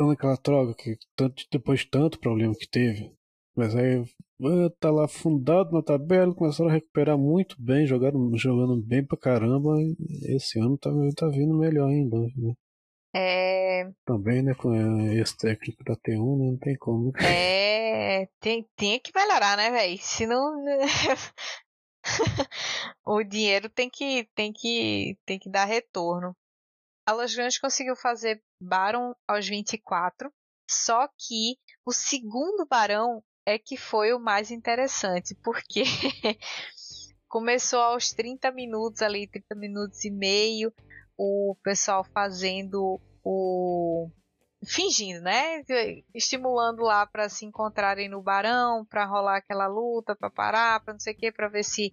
dando 0.00 0.12
aquela 0.12 0.36
troca 0.36 0.74
que 0.74 0.96
tanto, 1.14 1.44
depois 1.52 1.80
de 1.80 1.90
tanto 1.90 2.18
problema 2.18 2.54
que 2.54 2.66
teve. 2.66 3.12
Mas 3.54 3.76
aí 3.76 4.02
ah, 4.42 4.70
tá 4.80 4.90
lá 4.90 5.06
fundado 5.06 5.72
na 5.72 5.82
tabela, 5.82 6.34
começaram 6.34 6.70
a 6.70 6.72
recuperar 6.72 7.18
muito 7.18 7.56
bem, 7.58 7.86
jogando, 7.86 8.36
jogando 8.38 8.80
bem 8.80 9.04
pra 9.04 9.18
caramba. 9.18 9.76
esse 10.24 10.58
ano 10.58 10.78
tá, 10.78 10.90
tá 11.14 11.28
vindo 11.28 11.54
melhor 11.58 11.90
ainda. 11.90 12.16
Né? 12.18 12.54
É... 13.14 13.90
Também, 14.06 14.42
né, 14.42 14.54
com 14.54 14.74
esse 15.12 15.36
técnico 15.36 15.84
da 15.84 15.94
T1, 15.96 16.38
né, 16.38 16.50
não 16.52 16.56
tem 16.56 16.76
como. 16.76 17.12
É, 17.18 18.26
tem, 18.40 18.66
tem 18.76 18.98
que 19.00 19.12
melhorar, 19.14 19.56
né, 19.56 19.70
velho? 19.70 19.98
Se 19.98 20.26
não. 20.26 20.64
o 23.04 23.22
dinheiro 23.22 23.68
tem 23.68 23.90
que, 23.90 24.26
tem, 24.34 24.52
que, 24.52 25.18
tem 25.26 25.38
que 25.38 25.50
dar 25.50 25.66
retorno. 25.66 26.34
A 27.10 27.26
Grandes 27.26 27.58
conseguiu 27.58 27.96
fazer 27.96 28.40
Baron 28.62 29.12
aos 29.26 29.48
24, 29.48 30.32
só 30.70 31.08
que 31.08 31.56
o 31.84 31.92
segundo 31.92 32.64
Barão 32.64 33.20
é 33.44 33.58
que 33.58 33.76
foi 33.76 34.12
o 34.12 34.20
mais 34.20 34.52
interessante, 34.52 35.34
porque 35.42 35.82
começou 37.28 37.80
aos 37.80 38.10
30 38.10 38.52
minutos 38.52 39.02
ali, 39.02 39.26
30 39.26 39.56
minutos 39.56 40.04
e 40.04 40.10
meio, 40.10 40.72
o 41.18 41.56
pessoal 41.64 42.04
fazendo 42.04 43.00
o 43.24 44.08
fingindo, 44.64 45.20
né? 45.20 45.64
Estimulando 46.14 46.82
lá 46.82 47.04
para 47.08 47.28
se 47.28 47.44
encontrarem 47.44 48.08
no 48.08 48.22
barão, 48.22 48.84
para 48.84 49.04
rolar 49.04 49.38
aquela 49.38 49.66
luta, 49.66 50.14
para 50.14 50.30
parar, 50.30 50.84
para 50.84 50.92
não 50.92 51.00
sei 51.00 51.14
o 51.14 51.16
que, 51.16 51.32
para 51.32 51.48
ver 51.48 51.64
se 51.64 51.92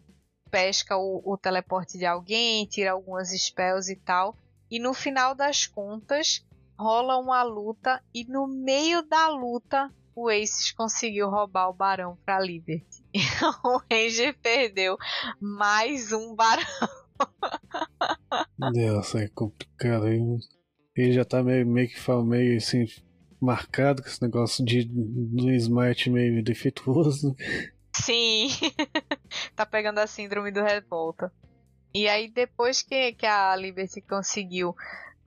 pesca 0.52 0.96
o, 0.96 1.24
o, 1.26 1.38
teleporte 1.38 1.98
de 1.98 2.06
alguém, 2.06 2.68
tira 2.68 2.92
algumas 2.92 3.30
spells 3.30 3.92
e 3.92 3.96
tal. 3.96 4.38
E 4.70 4.80
no 4.80 4.94
final 4.94 5.34
das 5.34 5.66
contas, 5.66 6.46
rola 6.78 7.18
uma 7.18 7.44
luta 7.44 8.04
e 8.14 8.26
no 8.26 8.48
meio 8.48 9.02
da 9.02 9.30
luta 9.30 9.92
o 10.16 10.30
Aces 10.30 10.72
conseguiu 10.72 11.30
roubar 11.30 11.70
o 11.70 11.74
barão 11.74 12.18
para 12.26 12.40
Liberty. 12.40 13.04
o 13.64 13.82
Ranger 13.92 14.36
perdeu 14.42 14.98
mais 15.40 16.12
um 16.12 16.36
barão. 16.36 16.66
Nossa, 18.58 19.20
é 19.20 19.28
complicado. 19.28 20.08
Ele 20.96 21.14
já 21.14 21.24
tá 21.24 21.44
meio, 21.44 21.68
meio 21.68 21.88
que 21.88 22.12
meio 22.26 22.58
assim, 22.58 22.86
marcado 23.40 24.02
com 24.02 24.08
esse 24.08 24.22
negócio 24.22 24.66
de 24.66 24.86
do 24.86 25.52
Smite 25.52 26.10
meio 26.10 26.44
defeituoso. 26.44 27.36
Sim, 27.96 28.50
tá 29.56 29.66
pegando 29.66 30.00
a 30.00 30.08
síndrome 30.08 30.52
do 30.52 30.64
revolta. 30.64 31.32
E 31.98 32.08
aí 32.08 32.30
depois 32.30 32.84
que, 32.84 33.14
que 33.14 33.26
a 33.26 33.56
Liberty 33.56 34.02
conseguiu 34.02 34.76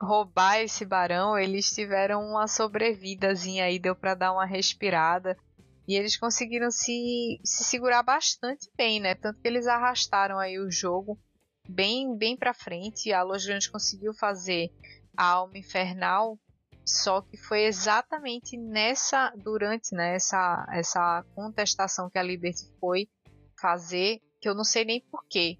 roubar 0.00 0.60
esse 0.60 0.84
barão, 0.84 1.36
eles 1.36 1.68
tiveram 1.68 2.22
uma 2.22 2.46
sobrevidazinha 2.46 3.64
aí, 3.64 3.76
deu 3.76 3.96
para 3.96 4.14
dar 4.14 4.32
uma 4.32 4.46
respirada. 4.46 5.36
E 5.88 5.96
eles 5.96 6.16
conseguiram 6.16 6.70
se, 6.70 7.40
se 7.44 7.64
segurar 7.64 8.04
bastante 8.04 8.70
bem, 8.76 9.00
né? 9.00 9.16
Tanto 9.16 9.40
que 9.40 9.48
eles 9.48 9.66
arrastaram 9.66 10.38
aí 10.38 10.60
o 10.60 10.70
jogo 10.70 11.18
bem 11.68 12.16
bem 12.16 12.36
para 12.36 12.54
frente. 12.54 13.12
A 13.12 13.24
Los 13.24 13.44
Grandes 13.44 13.66
conseguiu 13.66 14.14
fazer 14.14 14.70
a 15.16 15.24
alma 15.24 15.58
infernal, 15.58 16.38
só 16.86 17.20
que 17.20 17.36
foi 17.36 17.64
exatamente 17.64 18.56
nessa 18.56 19.32
durante 19.42 19.92
né, 19.92 20.14
essa, 20.14 20.64
essa 20.70 21.24
contestação 21.34 22.08
que 22.08 22.18
a 22.18 22.22
Liberty 22.22 22.72
foi 22.78 23.08
fazer 23.60 24.20
que 24.40 24.48
eu 24.48 24.54
não 24.54 24.64
sei 24.64 24.84
nem 24.84 25.00
porquê. 25.10 25.58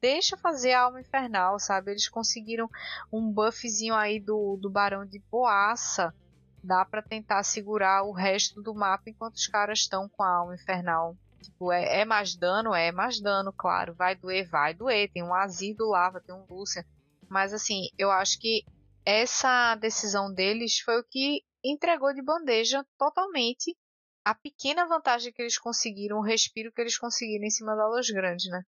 Deixa 0.00 0.36
fazer 0.36 0.72
a 0.72 0.82
alma 0.82 1.00
infernal, 1.00 1.58
sabe? 1.58 1.90
Eles 1.90 2.08
conseguiram 2.08 2.68
um 3.12 3.30
buffzinho 3.30 3.94
aí 3.94 4.18
do, 4.20 4.56
do 4.56 4.70
Barão 4.70 5.06
de 5.06 5.18
Boaça. 5.30 6.14
Dá 6.62 6.84
para 6.84 7.02
tentar 7.02 7.42
segurar 7.42 8.02
o 8.02 8.12
resto 8.12 8.60
do 8.60 8.74
mapa 8.74 9.08
enquanto 9.08 9.36
os 9.36 9.46
caras 9.46 9.80
estão 9.80 10.08
com 10.08 10.22
a 10.22 10.30
alma 10.30 10.54
infernal. 10.54 11.16
Tipo, 11.42 11.70
é, 11.70 12.00
é, 12.00 12.04
mais 12.04 12.34
dano? 12.34 12.74
É 12.74 12.90
mais 12.90 13.20
dano, 13.20 13.52
claro. 13.52 13.94
Vai 13.94 14.16
doer? 14.16 14.48
Vai 14.48 14.74
doer. 14.74 15.10
Tem 15.12 15.22
um 15.22 15.34
Azir 15.34 15.76
do 15.76 15.88
Lava, 15.88 16.20
tem 16.20 16.34
um 16.34 16.44
Lúcia. 16.50 16.84
Mas 17.28 17.52
assim, 17.54 17.88
eu 17.96 18.10
acho 18.10 18.38
que 18.40 18.64
essa 19.04 19.74
decisão 19.76 20.32
deles 20.32 20.80
foi 20.80 20.98
o 20.98 21.04
que 21.04 21.42
entregou 21.64 22.12
de 22.12 22.22
bandeja 22.22 22.84
totalmente 22.98 23.76
a 24.24 24.34
pequena 24.34 24.86
vantagem 24.86 25.32
que 25.32 25.40
eles 25.40 25.58
conseguiram, 25.58 26.18
o 26.18 26.22
respiro 26.22 26.70
que 26.70 26.80
eles 26.80 26.98
conseguiram 26.98 27.46
em 27.46 27.50
cima 27.50 27.74
da 27.74 27.88
Los 27.88 28.10
Grandes, 28.10 28.50
né? 28.50 28.62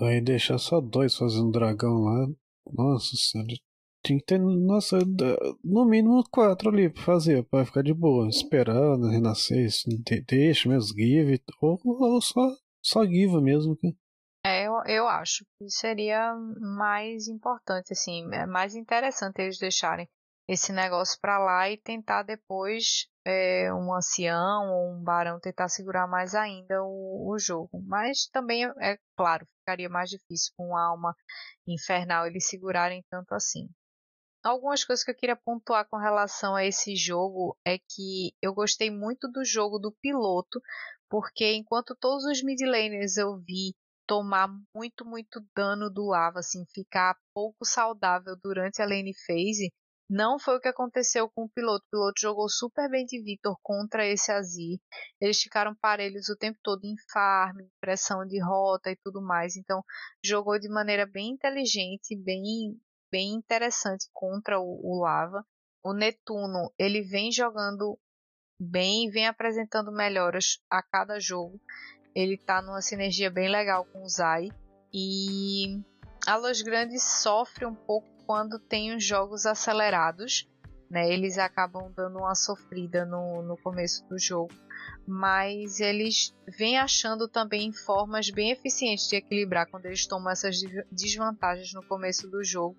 Aí 0.00 0.20
deixar 0.20 0.58
só 0.58 0.80
dois 0.80 1.16
fazendo 1.16 1.50
dragão 1.50 2.00
lá. 2.00 2.26
Nossa 2.72 3.16
senhora. 3.16 3.54
Tinha 4.04 4.18
que 4.18 4.24
ter, 4.24 4.38
nossa, 4.38 4.98
no 5.64 5.84
mínimo 5.84 6.22
quatro 6.30 6.70
ali 6.70 6.88
pra 6.88 7.02
fazer, 7.02 7.44
pra 7.44 7.64
ficar 7.64 7.82
de 7.82 7.92
boa. 7.92 8.28
Esperar 8.28 8.96
renascer, 8.98 9.68
deixa 10.26 10.68
mesmo, 10.68 10.96
give, 10.96 11.42
ou, 11.60 11.78
ou 11.84 12.20
só, 12.20 12.48
só 12.82 13.04
give 13.04 13.40
mesmo. 13.40 13.76
É, 14.46 14.66
eu, 14.66 14.82
eu 14.86 15.08
acho 15.08 15.44
que 15.58 15.68
seria 15.68 16.34
mais 16.34 17.26
importante, 17.26 17.92
assim, 17.92 18.24
é 18.32 18.46
mais 18.46 18.74
interessante 18.76 19.40
eles 19.40 19.58
deixarem 19.58 20.08
esse 20.48 20.72
negócio 20.72 21.18
para 21.20 21.38
lá 21.38 21.68
e 21.68 21.76
tentar 21.76 22.22
depois 22.22 23.06
é, 23.26 23.70
um 23.74 23.94
ancião 23.94 24.72
ou 24.72 24.92
um 24.94 25.02
barão 25.02 25.38
tentar 25.38 25.68
segurar 25.68 26.06
mais 26.06 26.34
ainda 26.34 26.82
o, 26.82 27.30
o, 27.30 27.38
jogo. 27.38 27.82
Mas 27.86 28.26
também, 28.28 28.64
é 28.80 28.98
claro, 29.14 29.46
ficaria 29.68 29.88
mais 29.88 30.08
difícil 30.08 30.52
com 30.56 30.68
uma 30.68 30.82
alma 30.82 31.14
infernal 31.66 32.26
eles 32.26 32.48
segurarem 32.48 33.04
tanto 33.10 33.34
assim. 33.34 33.68
Algumas 34.42 34.84
coisas 34.84 35.04
que 35.04 35.10
eu 35.10 35.14
queria 35.14 35.36
pontuar 35.36 35.86
com 35.90 35.98
relação 35.98 36.54
a 36.54 36.64
esse 36.64 36.96
jogo 36.96 37.56
é 37.66 37.76
que 37.78 38.32
eu 38.40 38.54
gostei 38.54 38.90
muito 38.90 39.28
do 39.28 39.44
jogo 39.44 39.78
do 39.78 39.92
piloto, 40.00 40.60
porque 41.10 41.52
enquanto 41.54 41.96
todos 42.00 42.24
os 42.24 42.42
mid 42.42 42.60
laners 42.62 43.16
eu 43.16 43.36
vi 43.38 43.74
tomar 44.06 44.48
muito, 44.74 45.04
muito 45.04 45.44
dano 45.54 45.90
do 45.90 46.06
lava, 46.06 46.38
assim, 46.38 46.64
ficar 46.72 47.14
pouco 47.34 47.64
saudável 47.64 48.34
durante 48.42 48.80
a 48.80 48.86
lane 48.86 49.12
phase, 49.26 49.70
não 50.08 50.38
foi 50.38 50.56
o 50.56 50.60
que 50.60 50.68
aconteceu 50.68 51.28
com 51.28 51.44
o 51.44 51.48
piloto. 51.48 51.84
O 51.86 51.90
piloto 51.90 52.20
jogou 52.20 52.48
super 52.48 52.88
bem 52.88 53.04
de 53.04 53.22
Vitor 53.22 53.56
contra 53.62 54.06
esse 54.06 54.32
Azir. 54.32 54.80
Eles 55.20 55.40
ficaram 55.40 55.74
parelhos 55.74 56.28
o 56.28 56.36
tempo 56.36 56.58
todo 56.62 56.84
em 56.84 56.94
farm, 57.12 57.58
pressão 57.80 58.24
de 58.26 58.42
rota 58.42 58.90
e 58.90 58.96
tudo 58.96 59.20
mais. 59.20 59.56
Então, 59.56 59.82
jogou 60.24 60.58
de 60.58 60.68
maneira 60.68 61.06
bem 61.06 61.32
inteligente, 61.32 62.16
bem 62.16 62.80
bem 63.10 63.34
interessante 63.34 64.06
contra 64.12 64.58
o, 64.60 64.80
o 64.82 65.00
Lava. 65.02 65.44
O 65.82 65.92
Netuno, 65.92 66.72
ele 66.78 67.02
vem 67.02 67.30
jogando 67.32 67.98
bem, 68.60 69.10
vem 69.10 69.26
apresentando 69.26 69.92
melhoras 69.92 70.58
a 70.70 70.82
cada 70.82 71.20
jogo. 71.20 71.60
Ele 72.14 72.36
tá 72.36 72.60
numa 72.60 72.82
sinergia 72.82 73.30
bem 73.30 73.48
legal 73.48 73.84
com 73.86 74.02
o 74.02 74.08
Zai. 74.08 74.48
E 74.92 75.80
a 76.26 76.36
Los 76.36 76.62
Grandes 76.62 77.02
sofre 77.02 77.64
um 77.64 77.74
pouco 77.74 78.17
quando 78.28 78.58
tem 78.58 78.94
os 78.94 79.02
jogos 79.02 79.46
acelerados. 79.46 80.46
Né? 80.90 81.10
Eles 81.10 81.38
acabam 81.38 81.90
dando 81.96 82.18
uma 82.18 82.34
sofrida 82.34 83.06
no, 83.06 83.40
no 83.40 83.56
começo 83.56 84.06
do 84.06 84.18
jogo. 84.18 84.52
Mas 85.06 85.80
eles 85.80 86.36
vêm 86.46 86.76
achando 86.76 87.26
também 87.26 87.72
formas 87.72 88.28
bem 88.28 88.50
eficientes 88.50 89.08
de 89.08 89.16
equilibrar 89.16 89.66
quando 89.70 89.86
eles 89.86 90.06
tomam 90.06 90.30
essas 90.30 90.60
desvantagens 90.92 91.72
no 91.72 91.82
começo 91.82 92.28
do 92.28 92.44
jogo. 92.44 92.76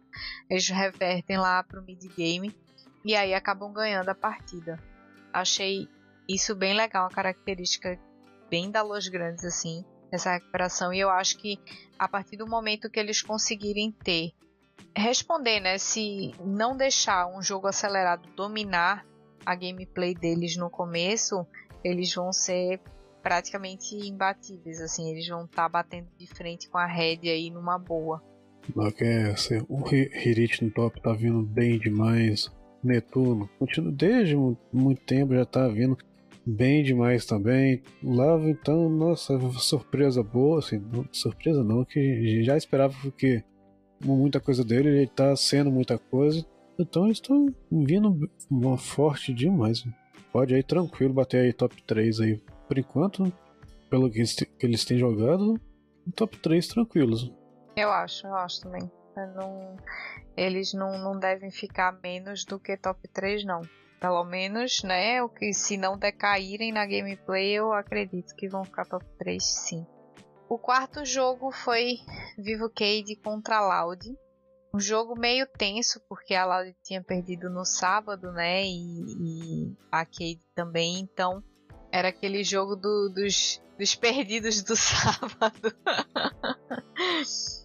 Eles 0.48 0.70
revertem 0.70 1.40
lá 1.40 1.64
para 1.64 1.82
o 1.82 1.84
mid-game 1.84 2.56
e 3.04 3.16
aí 3.16 3.34
acabam 3.34 3.74
ganhando 3.74 4.10
a 4.10 4.16
partida. 4.16 4.78
Achei 5.34 5.90
isso 6.28 6.56
bem 6.56 6.76
legal, 6.76 7.06
uma 7.06 7.10
característica 7.10 8.00
bem 8.52 8.70
da 8.70 8.84
Los 8.84 9.08
Grandes, 9.08 9.44
assim, 9.44 9.84
essa 10.12 10.34
recuperação. 10.34 10.94
E 10.94 11.00
eu 11.00 11.10
acho 11.10 11.38
que 11.40 11.60
a 11.98 12.08
partir 12.08 12.38
do 12.38 12.48
momento 12.48 12.90
que 12.90 13.00
eles 13.00 13.24
conseguirem 13.24 13.92
ter, 13.92 14.32
responder, 14.96 15.60
né? 15.60 15.78
Se 15.78 16.34
não 16.40 16.76
deixar 16.76 17.28
um 17.28 17.42
jogo 17.42 17.68
acelerado 17.68 18.28
dominar 18.36 19.06
a 19.46 19.56
gameplay 19.56 20.14
deles 20.14 20.56
no 20.58 20.70
começo, 20.70 21.46
eles 21.84 22.14
vão 22.14 22.32
ser 22.32 22.80
praticamente 23.22 23.96
imbatíveis, 23.96 24.82
assim, 24.82 25.12
eles 25.12 25.28
vão 25.28 25.46
estar 25.46 25.64
tá 25.64 25.70
batendo 25.70 26.08
de 26.18 26.28
frente 26.28 26.70
com 26.70 26.78
a 26.78 26.86
Red 26.86 27.20
aí 27.24 27.50
numa 27.50 27.78
boa. 27.78 28.24
O 29.68 29.90
Hirit 29.90 30.64
no 30.64 30.72
top 30.72 31.02
tá 31.02 31.14
vindo 31.14 31.42
bem 31.42 31.80
demais. 31.80 32.52
Netuno, 32.84 33.50
continua 33.60 33.92
desde 33.92 34.36
muito 34.72 35.02
tempo 35.02 35.34
já 35.34 35.46
tá 35.46 35.68
vindo 35.68 35.98
bem 36.46 36.84
demais 36.84 37.26
também. 37.26 37.82
Lava, 38.02 38.50
então, 38.50 38.90
nossa, 38.90 39.38
surpresa 39.60 40.24
boa, 40.24 40.60
assim, 40.60 40.82
surpresa 41.12 41.64
não, 41.64 41.84
que 41.84 42.44
já 42.44 42.56
esperava 42.56 42.94
que 43.18 43.44
muita 44.04 44.40
coisa 44.40 44.64
dele, 44.64 44.90
ele 44.90 45.08
tá 45.08 45.36
sendo 45.36 45.72
muita 45.72 45.98
coisa. 45.98 46.46
Então 46.78 47.06
eles 47.06 47.18
estão 47.18 47.54
vindo 47.72 48.30
forte 48.78 49.34
demais. 49.34 49.86
Pode 50.32 50.54
aí 50.54 50.64
tranquilo 50.64 51.14
bater 51.14 51.42
aí 51.42 51.54
top 51.54 51.82
3 51.84 52.20
aí. 52.22 52.42
Por 52.68 52.78
enquanto, 52.78 53.32
pelo 53.90 54.10
que 54.10 54.24
eles 54.62 54.86
têm 54.86 54.98
jogado, 54.98 55.60
top 56.16 56.38
3 56.38 56.68
tranquilos. 56.68 57.32
Eu 57.76 57.90
acho, 57.90 58.28
eu 58.28 58.36
acho 58.36 58.62
também. 58.62 58.90
Eu 59.18 59.28
não, 59.36 59.78
eles 60.38 60.74
não, 60.74 60.98
não 60.98 61.20
devem 61.20 61.52
ficar 61.52 62.00
menos 62.02 62.46
do 62.46 62.60
que 62.60 62.78
top 62.78 63.08
3, 63.10 63.44
não. 63.44 63.62
Pelo 64.00 64.24
menos, 64.24 64.82
né? 64.84 65.22
O 65.22 65.28
que 65.28 65.52
se 65.52 65.76
não 65.76 65.98
decaírem 65.98 66.72
na 66.72 66.86
gameplay, 66.86 67.52
eu 67.52 67.74
acredito 67.74 68.34
que 68.36 68.48
vão 68.48 68.64
ficar 68.64 68.86
top 68.86 69.06
3 69.18 69.44
sim. 69.44 69.86
O 70.50 70.58
quarto 70.58 71.06
jogo 71.06 71.52
foi 71.52 72.00
Vivo 72.36 72.72
Cade 72.72 73.16
contra 73.24 73.62
Loud. 73.62 74.04
Um 74.74 74.80
jogo 74.80 75.16
meio 75.16 75.46
tenso, 75.46 76.02
porque 76.10 76.34
a 76.34 76.44
Loud 76.44 76.76
tinha 76.84 77.04
perdido 77.04 77.52
no 77.52 77.64
sábado, 77.64 78.32
né? 78.32 78.64
E, 78.66 79.04
e 79.22 79.78
a 79.92 80.04
Cade 80.04 80.42
também, 80.56 81.02
então 81.02 81.44
era 81.92 82.08
aquele 82.08 82.44
jogo 82.44 82.76
do, 82.76 83.10
dos, 83.14 83.62
dos 83.78 83.94
perdidos 83.94 84.64
do 84.64 84.74
sábado. 84.76 85.72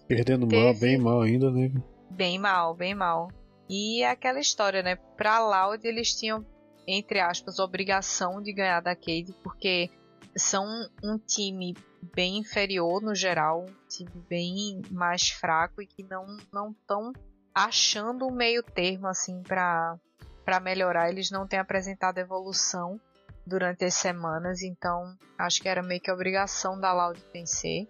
Perdendo 0.07 0.47
Teve... 0.47 0.63
mal, 0.63 0.73
bem 0.75 0.97
mal 0.99 1.21
ainda, 1.21 1.49
né? 1.49 1.71
Bem 2.11 2.37
mal, 2.37 2.75
bem 2.75 2.93
mal. 2.93 3.29
E 3.67 4.03
é 4.03 4.11
aquela 4.11 4.39
história, 4.39 4.83
né? 4.83 4.95
Pra 5.17 5.39
Loud 5.39 5.87
eles 5.87 6.13
tinham, 6.13 6.45
entre 6.87 7.19
aspas, 7.19 7.57
obrigação 7.57 8.43
de 8.43 8.53
ganhar 8.53 8.79
da 8.79 8.95
Cade, 8.95 9.35
porque 9.43 9.89
são 10.35 10.67
um 11.03 11.17
time 11.17 11.73
bem 12.13 12.39
inferior 12.39 13.01
no 13.01 13.15
geral, 13.15 13.65
time 13.89 14.11
bem 14.29 14.81
mais 14.91 15.29
fraco 15.29 15.81
e 15.81 15.87
que 15.87 16.03
não 16.03 16.25
não 16.51 16.71
estão 16.71 17.11
achando 17.53 18.27
um 18.27 18.31
meio 18.31 18.61
termo 18.61 19.07
assim 19.07 19.41
para 19.43 19.97
para 20.43 20.59
melhorar. 20.59 21.09
Eles 21.09 21.31
não 21.31 21.47
têm 21.47 21.59
apresentado 21.59 22.17
evolução 22.17 22.99
durante 23.45 23.85
as 23.85 23.95
semanas, 23.95 24.61
então 24.61 25.15
acho 25.37 25.61
que 25.61 25.69
era 25.69 25.81
meio 25.81 26.01
que 26.01 26.11
obrigação 26.11 26.79
da 26.79 26.93
Loud 26.93 27.19
vencer. 27.33 27.87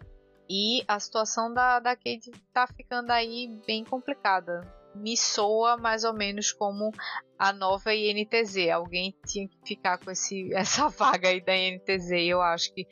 E 0.49 0.83
a 0.87 0.99
situação 0.99 1.53
da, 1.53 1.79
da 1.79 1.95
Cade 1.95 2.31
tá 2.53 2.67
ficando 2.67 3.11
aí 3.11 3.59
bem 3.65 3.83
complicada 3.83 4.61
me 4.95 5.17
soa 5.17 5.77
mais 5.77 6.03
ou 6.03 6.13
menos 6.13 6.51
como 6.51 6.91
a 7.37 7.51
nova 7.51 7.93
INTZ. 7.93 8.69
Alguém 8.73 9.13
tinha 9.25 9.47
que 9.47 9.57
ficar 9.65 9.97
com 9.97 10.09
esse, 10.09 10.51
essa 10.55 10.87
vaga 10.87 11.27
aí 11.29 11.41
da 11.41 11.55
INTZ. 11.55 12.11
Eu 12.11 12.41
acho 12.41 12.73
que 12.73 12.87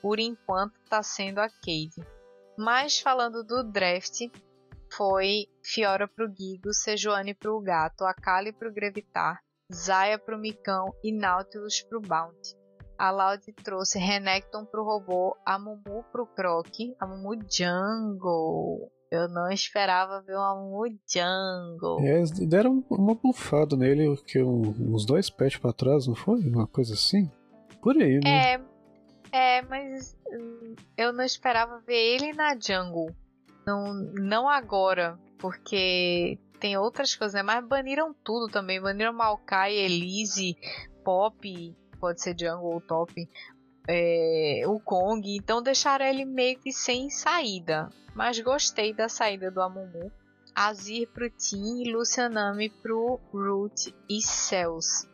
por 0.00 0.18
enquanto 0.18 0.74
está 0.82 1.02
sendo 1.02 1.38
a 1.38 1.48
Cade. 1.48 2.06
Mas 2.56 2.98
falando 2.98 3.44
do 3.44 3.62
draft, 3.62 4.20
foi 4.96 5.46
Fiora 5.62 6.08
pro 6.08 6.28
Gigo, 6.28 6.72
Sejuani 6.72 7.34
pro 7.34 7.60
Gato, 7.60 8.04
Akali 8.04 8.52
pro 8.52 8.72
Grevitar, 8.72 9.40
Zaya 9.72 10.18
pro 10.18 10.38
Micão 10.38 10.86
e 11.04 11.12
Nautilus 11.12 11.82
pro 11.82 12.00
Bounty. 12.00 12.56
A 12.98 13.10
Loud 13.10 13.44
trouxe 13.62 13.98
Renekton 13.98 14.64
pro 14.64 14.82
robô, 14.82 15.36
a 15.46 15.56
Mumu 15.58 16.04
pro 16.10 16.26
Croc, 16.26 16.66
a 16.98 17.06
Mumu 17.06 17.38
Jungle, 17.48 18.90
eu 19.10 19.26
não 19.28 19.50
esperava 19.50 20.20
ver 20.20 20.36
uma 20.36 20.54
Mujango. 20.54 22.00
É, 22.02 22.22
deram 22.46 22.84
uma 22.90 23.14
bufada 23.14 23.74
nele 23.74 24.16
que 24.26 24.42
uns 24.42 25.06
dois 25.06 25.30
patches 25.30 25.58
pra 25.58 25.72
trás, 25.72 26.06
não 26.06 26.14
foi? 26.14 26.40
Uma 26.40 26.66
coisa 26.66 26.92
assim? 26.92 27.30
Por 27.82 27.96
aí, 27.96 28.20
né? 28.22 28.54
É, 28.54 28.60
é, 29.32 29.62
mas 29.62 30.16
hum, 30.30 30.74
eu 30.96 31.12
não 31.12 31.24
esperava 31.24 31.80
ver 31.80 32.14
ele 32.14 32.32
na 32.32 32.54
jungle. 32.58 33.14
Não, 33.66 33.92
não 33.94 34.48
agora, 34.48 35.18
porque 35.38 36.38
tem 36.58 36.76
outras 36.76 37.14
coisas, 37.14 37.34
né? 37.34 37.42
Mas 37.42 37.66
baniram 37.66 38.14
tudo 38.24 38.48
também. 38.48 38.80
Baniram 38.80 39.12
Maokai, 39.12 39.74
Elise, 39.74 40.56
Pop, 41.04 41.76
pode 42.00 42.20
ser 42.20 42.36
jungle 42.38 42.72
ou 42.72 42.80
top 42.80 43.28
é, 43.88 44.64
o 44.66 44.78
Kong, 44.78 45.34
então 45.34 45.62
deixaram 45.62 46.04
ele 46.04 46.26
meio 46.26 46.58
que 46.58 46.70
sem 46.70 47.08
saída. 47.08 47.88
Mas 48.14 48.38
gostei 48.38 48.92
da 48.92 49.08
saída 49.08 49.50
do 49.50 49.62
Amumu. 49.62 50.12
Azir 50.54 51.08
pro 51.08 51.26
e 51.26 51.92
Lucianami 51.92 52.68
pro 52.68 53.18
Root 53.32 53.94
e 54.08 54.20
Cells. 54.20 55.07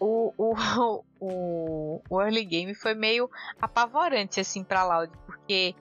O, 0.00 0.32
o, 0.36 0.54
o, 1.20 2.02
o 2.10 2.20
early 2.20 2.44
game 2.44 2.74
foi 2.74 2.94
meio 2.94 3.30
apavorante 3.60 4.40
assim 4.40 4.64
pra 4.64 4.84
Loud, 4.84 5.12
porque 5.26 5.74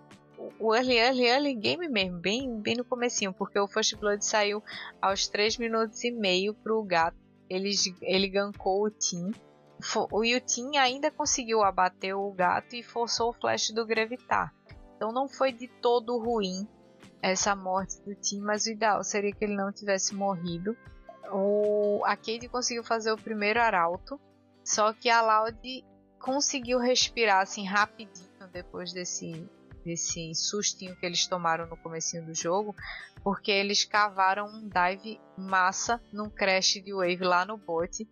o 0.59 0.75
early, 0.75 0.97
early, 0.97 1.27
early 1.27 1.55
game 1.55 1.87
mesmo, 1.87 2.19
bem, 2.19 2.59
bem 2.59 2.75
no 2.75 2.85
comecinho, 2.85 3.33
porque 3.33 3.57
o 3.59 3.67
First 3.67 3.95
Blood 3.97 4.23
saiu 4.25 4.61
aos 5.01 5.27
3 5.27 5.57
minutos 5.57 6.03
e 6.03 6.11
meio 6.11 6.53
pro 6.53 6.83
gato. 6.83 7.17
Ele, 7.49 7.69
ele 8.01 8.27
gankou 8.27 8.85
o 8.85 8.89
Tim 8.89 9.31
o 10.11 10.23
Yutin 10.23 10.77
ainda 10.77 11.11
conseguiu 11.11 11.61
abater 11.61 12.15
o 12.15 12.31
gato 12.31 12.75
e 12.75 12.83
forçou 12.83 13.29
o 13.29 13.33
flash 13.33 13.71
do 13.71 13.85
Grevitar. 13.85 14.53
Então 14.95 15.11
não 15.11 15.27
foi 15.27 15.51
de 15.51 15.67
todo 15.67 16.17
ruim 16.17 16.67
essa 17.21 17.55
morte 17.55 18.01
do 18.01 18.15
Tim, 18.15 18.39
mas 18.39 18.65
o 18.65 18.71
ideal 18.71 19.03
seria 19.03 19.33
que 19.33 19.43
ele 19.43 19.55
não 19.55 19.71
tivesse 19.71 20.15
morrido. 20.15 20.75
O, 21.33 22.03
a 22.05 22.15
Cade 22.15 22.47
conseguiu 22.47 22.83
fazer 22.83 23.11
o 23.11 23.17
primeiro 23.17 23.59
arauto, 23.59 24.19
só 24.63 24.93
que 24.93 25.09
a 25.09 25.21
Loud 25.21 25.85
conseguiu 26.19 26.79
respirar 26.79 27.41
assim 27.41 27.65
rapidinho 27.65 28.29
depois 28.51 28.93
desse 28.93 29.49
desse 29.83 30.33
sustinho 30.33 30.95
que 30.95 31.05
eles 31.05 31.27
tomaram 31.27 31.67
no 31.67 31.75
comecinho 31.75 32.25
do 32.25 32.33
jogo, 32.33 32.73
porque 33.21 33.51
eles 33.51 33.83
cavaram 33.83 34.45
um 34.47 34.69
dive 34.69 35.19
massa 35.37 36.01
num 36.11 36.29
crash 36.29 36.81
de 36.81 36.93
wave 36.93 37.23
lá 37.23 37.45
no 37.45 37.57
bot 37.57 38.07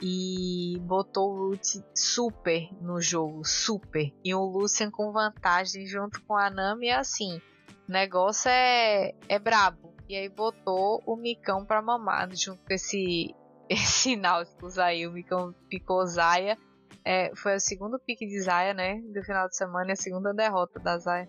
e 0.00 0.78
botou 0.82 1.32
o 1.32 1.48
Root 1.48 1.82
super 1.94 2.68
no 2.80 3.00
jogo, 3.00 3.44
super. 3.44 4.12
E 4.24 4.34
o 4.34 4.44
Lucian 4.44 4.90
com 4.90 5.10
vantagem 5.10 5.86
junto 5.86 6.22
com 6.22 6.36
a 6.36 6.50
Nami, 6.50 6.90
assim, 6.90 7.40
o 7.88 7.92
negócio 7.92 8.48
é, 8.48 9.14
é 9.28 9.38
brabo. 9.38 9.95
E 10.08 10.16
aí 10.16 10.28
botou 10.28 11.02
o 11.06 11.16
Micão 11.16 11.64
pra 11.64 11.82
mamar 11.82 12.28
junto 12.34 12.60
com 12.64 12.72
esse, 12.72 13.34
esse 13.68 14.16
Nautilus 14.16 14.78
aí. 14.78 15.06
O 15.06 15.12
Micão 15.12 15.54
picou 15.68 16.04
Zaya. 16.06 16.56
É, 17.04 17.32
foi 17.36 17.56
o 17.56 17.60
segundo 17.60 17.98
pique 17.98 18.26
de 18.26 18.40
Zaya, 18.40 18.74
né? 18.74 19.00
Do 19.12 19.22
final 19.22 19.48
de 19.48 19.56
semana 19.56 19.90
e 19.90 19.92
a 19.92 19.96
segunda 19.96 20.32
derrota 20.32 20.80
da 20.80 20.98
Zaya. 20.98 21.28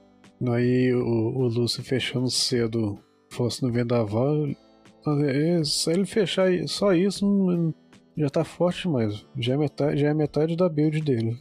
Aí 0.54 0.94
o, 0.94 1.00
o 1.00 1.48
Lúcio 1.48 1.84
fechando 1.84 2.30
cedo, 2.30 3.00
fosse 3.32 3.64
no 3.64 3.72
vendaval. 3.72 4.48
É, 5.26 5.64
se 5.64 5.92
ele 5.92 6.06
fechar 6.06 6.50
só 6.68 6.94
isso, 6.94 7.74
já 8.18 8.30
tá 8.30 8.44
forte 8.44 8.90
mas 8.90 9.26
Já 9.38 9.54
é 9.54 9.58
metade, 9.58 10.02
já 10.02 10.10
é 10.10 10.14
metade 10.14 10.56
da 10.56 10.68
build 10.68 11.02
dele. 11.02 11.38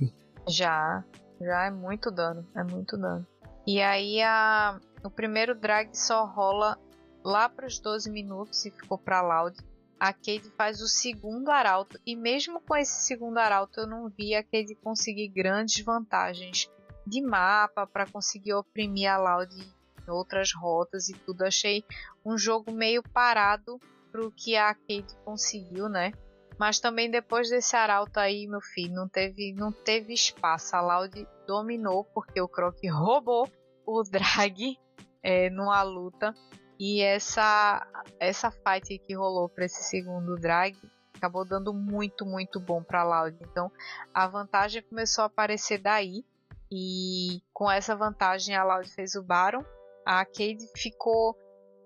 Já. 0.48 1.04
Já 1.40 1.64
é 1.64 1.70
muito 1.70 2.10
dano. 2.10 2.46
É 2.54 2.62
muito 2.62 2.96
dano. 2.96 3.26
E 3.66 3.80
aí 3.80 4.22
a, 4.22 4.78
o 5.04 5.10
primeiro 5.10 5.54
drag 5.54 5.90
só 5.92 6.24
rola 6.24 6.78
lá 7.26 7.48
para 7.48 7.66
os 7.66 7.80
12 7.80 8.08
minutos 8.08 8.64
e 8.64 8.70
ficou 8.70 8.96
para 8.96 9.20
Loud. 9.20 9.58
A 9.98 10.12
Cade 10.12 10.48
faz 10.56 10.80
o 10.80 10.86
segundo 10.86 11.48
arauto 11.48 11.98
e 12.06 12.14
mesmo 12.14 12.60
com 12.60 12.76
esse 12.76 13.02
segundo 13.02 13.38
arauto 13.38 13.80
eu 13.80 13.86
não 13.86 14.08
vi 14.08 14.32
a 14.34 14.44
Cade 14.44 14.76
conseguir 14.76 15.28
grandes 15.28 15.84
vantagens 15.84 16.70
de 17.04 17.20
mapa 17.20 17.84
para 17.84 18.06
conseguir 18.06 18.52
oprimir 18.54 19.10
a 19.10 19.18
Loud 19.18 19.52
em 19.56 20.10
outras 20.10 20.52
rotas 20.54 21.08
e 21.08 21.14
tudo. 21.14 21.42
Achei 21.42 21.84
um 22.24 22.38
jogo 22.38 22.70
meio 22.70 23.02
parado 23.02 23.80
pro 24.12 24.30
que 24.30 24.54
a 24.56 24.72
Cade 24.72 25.16
conseguiu, 25.24 25.88
né? 25.88 26.12
Mas 26.56 26.78
também 26.78 27.10
depois 27.10 27.50
desse 27.50 27.74
arauto 27.74 28.20
aí, 28.20 28.46
meu 28.46 28.60
filho, 28.60 28.94
não 28.94 29.08
teve, 29.08 29.52
não 29.52 29.72
teve 29.72 30.14
espaço. 30.14 30.76
A 30.76 30.80
Loud 30.80 31.26
dominou 31.46 32.04
porque 32.04 32.40
o 32.40 32.48
Croc 32.48 32.78
roubou 32.88 33.50
o 33.84 34.02
drag 34.04 34.78
é, 35.22 35.50
numa 35.50 35.82
luta. 35.82 36.32
E 36.78 37.02
essa 37.02 37.86
essa 38.20 38.50
fight 38.50 38.98
que 38.98 39.14
rolou 39.14 39.48
para 39.48 39.64
esse 39.64 39.84
segundo 39.84 40.36
drag 40.36 40.76
acabou 41.16 41.44
dando 41.44 41.72
muito, 41.72 42.26
muito 42.26 42.60
bom 42.60 42.82
para 42.82 43.02
Loud. 43.02 43.36
Então 43.40 43.70
a 44.12 44.26
vantagem 44.26 44.82
começou 44.82 45.22
a 45.22 45.26
aparecer 45.26 45.78
daí. 45.78 46.24
E 46.70 47.40
com 47.52 47.70
essa 47.70 47.94
vantagem 47.94 48.54
a 48.54 48.64
Loud 48.64 48.88
fez 48.90 49.14
o 49.14 49.22
Baron. 49.22 49.64
A 50.04 50.24
Cade 50.24 50.68
ficou 50.76 51.36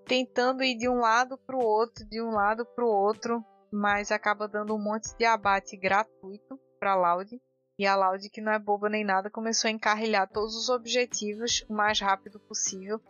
tentando 0.05 0.63
ir 0.63 0.77
de 0.77 0.89
um 0.89 0.99
lado 0.99 1.37
para 1.37 1.55
o 1.55 1.63
outro, 1.63 2.05
de 2.09 2.21
um 2.21 2.31
lado 2.31 2.65
para 2.65 2.83
o 2.83 2.89
outro, 2.89 3.43
mas 3.71 4.11
acaba 4.11 4.47
dando 4.47 4.75
um 4.75 4.83
monte 4.83 5.15
de 5.15 5.25
abate 5.25 5.77
gratuito 5.77 6.59
para 6.79 6.95
Loud. 6.95 7.41
E 7.79 7.85
a 7.85 7.95
Loud, 7.95 8.29
que 8.29 8.41
não 8.41 8.51
é 8.51 8.59
boba 8.59 8.89
nem 8.89 9.03
nada, 9.03 9.29
começou 9.29 9.67
a 9.67 9.71
encarrilhar 9.71 10.29
todos 10.29 10.55
os 10.55 10.69
objetivos 10.69 11.63
o 11.69 11.73
mais 11.73 11.99
rápido 11.99 12.39
possível 12.39 13.01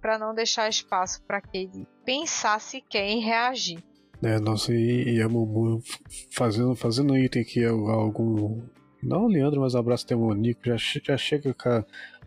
para 0.00 0.18
não 0.18 0.34
deixar 0.34 0.68
espaço 0.68 1.22
para 1.22 1.40
Cade 1.40 1.86
pensar 2.04 2.60
sequer 2.60 3.06
em 3.06 3.20
reagir. 3.20 3.82
É, 4.22 4.38
nossa, 4.38 4.72
e, 4.74 5.16
e 5.16 5.22
a 5.22 5.28
Mumu 5.28 5.82
fazendo, 6.30 6.74
fazendo 6.74 7.16
item 7.16 7.44
que 7.44 7.60
é 7.60 7.68
algum. 7.68 8.60
Não 9.02 9.24
o 9.24 9.28
Leandro, 9.28 9.60
mas 9.60 9.74
abraço 9.74 10.06
demoníaco, 10.06 10.60
já, 10.64 10.76
já 10.76 11.16
chega 11.16 11.54
com 11.54 11.68
a, 11.70 11.84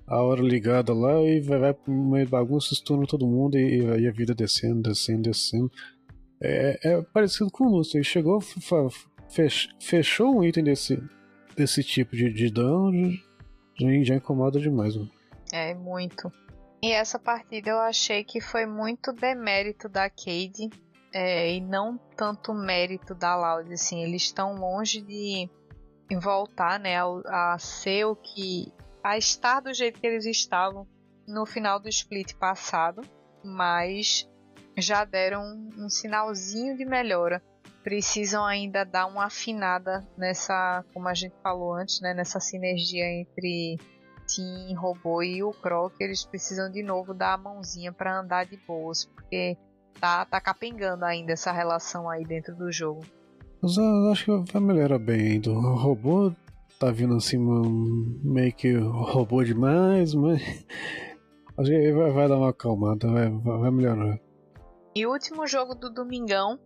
a 0.07 0.21
hora 0.23 0.41
ligada 0.41 0.91
lá 0.91 1.21
e 1.21 1.39
vai, 1.39 1.59
vai 1.59 1.73
pro 1.73 1.93
meio 1.93 2.25
de 2.25 2.31
bagunça, 2.31 2.73
estuna 2.73 3.05
todo 3.05 3.27
mundo 3.27 3.57
e, 3.57 4.01
e 4.01 4.07
a 4.07 4.11
vida 4.11 4.33
descendo, 4.33 4.81
descendo, 4.81 5.21
descendo. 5.23 5.71
É, 6.41 6.79
é 6.83 7.01
parecido 7.01 7.51
com 7.51 7.65
o 7.65 7.77
Lúcio. 7.77 7.97
Ele 7.97 8.03
chegou, 8.03 8.41
fech, 9.29 9.69
fechou 9.79 10.35
um 10.35 10.43
item 10.43 10.63
desse, 10.63 11.01
desse 11.55 11.83
tipo 11.83 12.15
de, 12.15 12.33
de 12.33 12.49
dano, 12.49 13.11
já, 13.79 14.03
já 14.03 14.15
incomoda 14.15 14.59
demais. 14.59 14.95
Mano. 14.95 15.11
É, 15.51 15.75
muito. 15.75 16.31
E 16.84 16.91
essa 16.91 17.18
partida 17.18 17.69
eu 17.69 17.80
achei 17.80 18.26
que 18.26 18.41
foi 18.41 18.65
muito 18.65 19.14
demérito 19.14 19.88
da 19.88 20.10
Cade 20.10 20.69
é, 21.14 21.53
e 21.53 21.61
não 21.61 21.97
tanto 21.97 22.53
mérito 22.53 23.15
da 23.15 23.38
Loud. 23.38 23.72
Assim, 23.72 24.03
eles 24.03 24.23
estão 24.23 24.55
longe 24.55 24.99
de 24.99 25.49
voltar 26.19 26.77
né, 26.81 26.97
a, 26.97 27.53
a 27.53 27.57
ser 27.57 28.03
o 28.03 28.18
que. 28.18 28.73
a 29.01 29.18
estar 29.18 29.61
do 29.61 29.73
jeito 29.73 29.97
que 29.97 30.05
eles 30.05 30.26
estavam 30.26 30.85
no 31.26 31.45
final 31.45 31.80
do 31.80 31.88
split 31.88 32.34
passado, 32.34 33.01
mas 33.41 34.30
já 34.77 35.05
deram 35.05 35.41
um, 35.41 35.85
um 35.85 35.89
sinalzinho 35.89 36.76
de 36.76 36.84
melhora. 36.84 37.41
Precisam 37.81 38.45
ainda 38.45 38.84
dar 38.84 39.05
uma 39.05 39.27
afinada 39.27 40.05
nessa, 40.18 40.84
como 40.93 41.07
a 41.07 41.14
gente 41.14 41.35
falou 41.41 41.76
antes, 41.76 42.01
né, 42.01 42.14
nessa 42.14 42.41
sinergia 42.41 43.05
entre 43.05 43.77
Team 44.23 44.79
Robô 44.79 45.21
e 45.21 45.43
o 45.43 45.51
Croc. 45.51 45.93
Eles 45.99 46.25
precisam 46.25 46.71
de 46.71 46.83
novo 46.83 47.13
dar 47.13 47.33
a 47.33 47.37
mãozinha 47.37 47.91
para 47.91 48.19
andar 48.19 48.45
de 48.45 48.57
boas, 48.57 49.05
porque 49.05 49.57
tá, 49.99 50.25
tá 50.25 50.41
capengando 50.41 51.05
ainda 51.05 51.33
essa 51.33 51.51
relação 51.51 52.09
aí 52.09 52.23
dentro 52.23 52.55
do 52.55 52.71
jogo. 52.71 53.05
Mas 53.61 53.77
eu 53.77 54.11
acho 54.11 54.25
que 54.25 54.51
vai 54.51 54.61
melhorar 54.61 54.99
bem 54.99 55.33
ainda. 55.33 55.51
O 55.51 55.75
robô 55.75 56.33
tá 56.79 56.91
vindo 56.91 57.15
assim 57.15 57.37
meio 57.37 58.53
que 58.53 58.73
robô 58.73 59.43
demais, 59.43 60.13
mas 60.13 60.41
acho 61.57 61.69
que 61.69 61.91
vai, 61.93 62.11
vai 62.11 62.27
dar 62.27 62.37
uma 62.37 62.49
acalmada, 62.49 63.07
vai, 63.07 63.29
vai 63.29 63.71
melhorar. 63.71 64.19
E 64.95 65.05
o 65.05 65.11
último 65.11 65.47
jogo 65.47 65.73
do 65.73 65.89
Domingão 65.89 66.59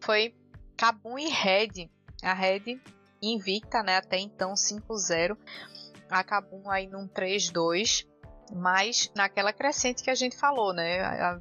foi 0.00 0.32
Kabum 0.76 1.18
e 1.18 1.28
Red. 1.28 1.90
A 2.22 2.32
Red 2.32 2.80
invicta, 3.20 3.82
né, 3.82 3.96
até 3.96 4.18
então 4.18 4.54
5-0. 4.54 5.36
A 6.10 6.22
Kabum 6.22 6.70
aí 6.70 6.86
num 6.86 7.08
3-2, 7.08 8.06
mas 8.52 9.10
naquela 9.16 9.52
crescente 9.52 10.02
que 10.02 10.10
a 10.10 10.14
gente 10.14 10.36
falou, 10.36 10.72
né? 10.72 10.98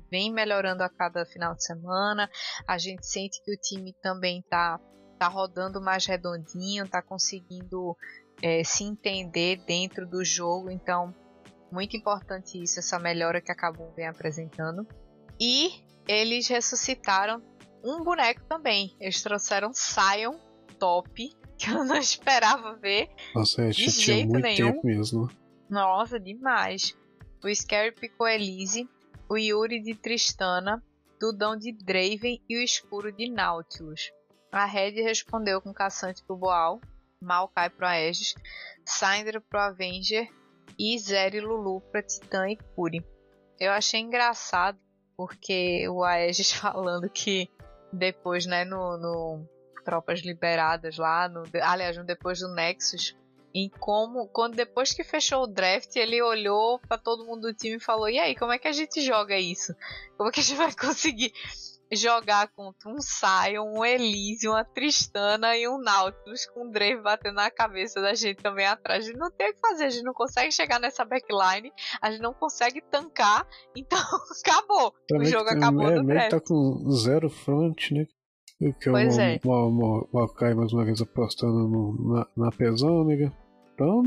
Vem 0.10 0.32
melhorando 0.32 0.84
a 0.84 0.90
cada 0.90 1.26
final 1.26 1.56
de 1.56 1.64
semana. 1.64 2.30
A 2.68 2.78
gente 2.78 3.06
sente 3.06 3.42
que 3.44 3.54
o 3.54 3.58
time 3.58 3.94
também 4.02 4.44
tá, 4.50 4.80
tá 5.20 5.28
rodando 5.28 5.82
mais 5.82 6.06
redondinho, 6.06 6.88
tá 6.88 7.02
conseguindo 7.02 7.96
é, 8.42 8.64
se 8.64 8.84
entender 8.84 9.58
dentro 9.66 10.08
do 10.08 10.24
jogo. 10.24 10.70
Então, 10.70 11.14
muito 11.72 11.98
importante 11.98 12.62
isso, 12.62 12.80
essa 12.80 13.00
melhora 13.00 13.42
que 13.42 13.52
a 13.52 13.56
Kabum 13.56 13.92
vem 13.96 14.08
apresentando. 14.08 14.88
E 15.40 15.84
eles 16.08 16.48
ressuscitaram 16.48 17.42
um 17.84 18.04
boneco 18.04 18.44
também. 18.46 18.96
Eles 19.00 19.22
trouxeram 19.22 19.74
Sion 19.74 20.38
top, 20.80 21.30
que 21.58 21.70
eu 21.70 21.84
não 21.84 21.96
esperava 21.98 22.76
ver. 22.76 23.10
Nossa, 23.34 23.64
é, 23.64 23.70
de 23.70 23.76
tinha 23.76 23.90
jeito 23.90 24.30
muito 24.30 24.44
nenhum. 24.44 24.72
tempo 24.74 24.88
mesmo. 24.88 25.30
Nossa, 25.70 26.20
demais. 26.20 26.96
O 27.44 27.54
Scary 27.54 27.92
picou 27.92 28.28
Elise, 28.28 28.90
o 29.30 29.38
Yuri 29.38 29.82
de 29.82 29.96
Tristana, 29.96 30.84
Dudão 31.20 31.58
de 31.58 31.72
Draven 31.72 32.42
e 32.50 32.58
o 32.58 32.62
Escuro 32.62 33.12
de 33.12 33.30
Nautilus. 33.30 34.12
A 34.52 34.66
Red 34.66 35.02
respondeu 35.02 35.62
com 35.62 35.74
Caçante 35.74 36.24
pro 36.24 36.38
Boal, 36.38 36.80
Maokai 37.20 37.70
pro 37.70 37.88
Aegis, 37.88 38.36
Syndra 38.86 39.42
pro 39.42 39.60
Avenger 39.60 40.30
e 40.78 40.98
Zeri 41.00 41.40
Lulu 41.40 41.82
pra 41.92 42.04
Titã 42.04 42.50
e 42.50 42.58
Curi. 42.76 43.04
Eu 43.60 43.72
achei 43.72 44.00
engraçado 44.00 44.78
porque 45.18 45.88
o 45.90 46.04
Aegis 46.04 46.52
falando 46.54 47.10
que 47.10 47.50
depois, 47.92 48.46
né, 48.46 48.66
no, 48.66 48.98
no 48.98 49.50
Tropas 49.84 50.22
Liberadas 50.22 50.98
lá, 50.98 51.28
no, 51.28 51.44
aliás, 51.62 51.98
no 51.98 52.04
depois 52.04 52.40
do 52.40 52.54
Nexus, 52.54 53.16
em 53.54 53.70
como, 53.70 54.28
quando 54.28 54.56
depois 54.56 54.94
que 54.94 55.04
fechou 55.04 55.44
o 55.44 55.48
draft, 55.48 55.96
ele 55.96 56.22
olhou 56.22 56.80
para 56.80 56.98
todo 56.98 57.26
mundo 57.26 57.42
do 57.42 57.54
time 57.54 57.76
e 57.76 57.80
falou: 57.80 58.10
"E 58.10 58.18
aí, 58.20 58.36
como 58.36 58.52
é 58.52 58.58
que 58.58 58.68
a 58.68 58.72
gente 58.72 59.02
joga 59.02 59.38
isso? 59.38 59.76
Como 60.18 60.30
é 60.30 60.32
que 60.32 60.40
a 60.40 60.44
gente 60.44 60.58
vai 60.58 60.74
conseguir 60.74 61.32
jogar 61.96 62.48
contra 62.50 62.90
um 62.90 63.00
Sion, 63.00 63.78
um 63.78 63.86
Elise, 63.86 64.48
uma 64.48 64.64
Tristana 64.64 65.56
e 65.56 65.68
um 65.68 65.78
Nautilus 65.78 66.46
com 66.48 66.68
o 66.68 66.72
Drake 66.72 67.02
batendo 67.02 67.36
na 67.36 67.52
cabeça 67.52 68.02
da 68.02 68.14
gente 68.14 68.42
também 68.42 68.66
atrás. 68.66 69.04
A 69.04 69.08
gente 69.08 69.18
não 69.18 69.32
tem 69.32 69.52
o 69.52 69.54
que 69.54 69.60
fazer, 69.60 69.86
a 69.86 69.90
gente 69.90 70.04
não 70.04 70.14
consegue 70.14 70.52
chegar 70.52 70.80
nessa 70.80 71.06
backline, 71.06 71.72
a 72.02 72.12
gente 72.12 72.22
não 72.22 72.34
consegue 72.34 72.82
tancar, 72.82 73.48
então 73.76 74.00
acabou. 74.46 74.94
Também 75.08 75.28
o 75.28 75.32
jogo 75.32 75.50
acabou 75.50 75.88
é, 75.88 75.96
no 75.96 76.04
meio 76.04 76.20
que 76.20 76.30
draft. 76.30 76.32
tá 76.32 76.40
com 76.40 76.92
zero 76.92 77.30
front, 77.30 77.92
né? 77.92 78.08
O 78.70 78.74
que 78.74 78.90
Pois 78.90 79.18
o 79.18 79.22
é. 79.22 79.40
Mal- 79.44 80.08
Maokai 80.14 80.54
mais 80.54 80.72
uma 80.72 80.86
vez 80.86 81.02
apostando 81.02 81.68
no- 81.68 82.14
na, 82.16 82.28
na 82.38 82.52
pesômega. 82.52 83.32
Então 83.74 84.04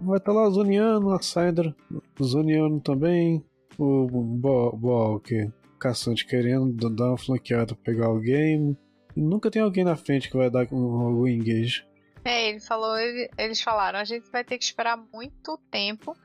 vai 0.00 0.18
estar 0.18 0.32
lá 0.32 0.48
zoneando, 0.48 1.10
a 1.12 1.20
Syndra 1.20 1.74
zoneando 2.22 2.80
também. 2.80 3.44
O 3.78 5.20
que 5.20 5.48
caçante 5.78 6.26
querendo 6.26 6.72
dar 6.90 7.08
uma 7.10 7.18
flanqueada, 7.18 7.74
pegar 7.76 8.10
o 8.10 8.18
game. 8.20 8.76
E 9.16 9.20
nunca 9.20 9.50
tem 9.50 9.62
alguém 9.62 9.84
na 9.84 9.96
frente 9.96 10.28
que 10.30 10.36
vai 10.36 10.50
dar 10.50 10.66
um, 10.72 11.20
um 11.20 11.26
engage. 11.28 11.84
É, 12.24 12.48
ele 12.50 12.60
falou, 12.60 12.96
ele- 12.98 13.30
eles 13.38 13.60
falaram, 13.60 13.98
a 13.98 14.04
gente 14.04 14.30
vai 14.30 14.42
ter 14.44 14.58
que 14.58 14.64
esperar 14.64 14.96
muito 15.12 15.58
tempo 15.70 16.16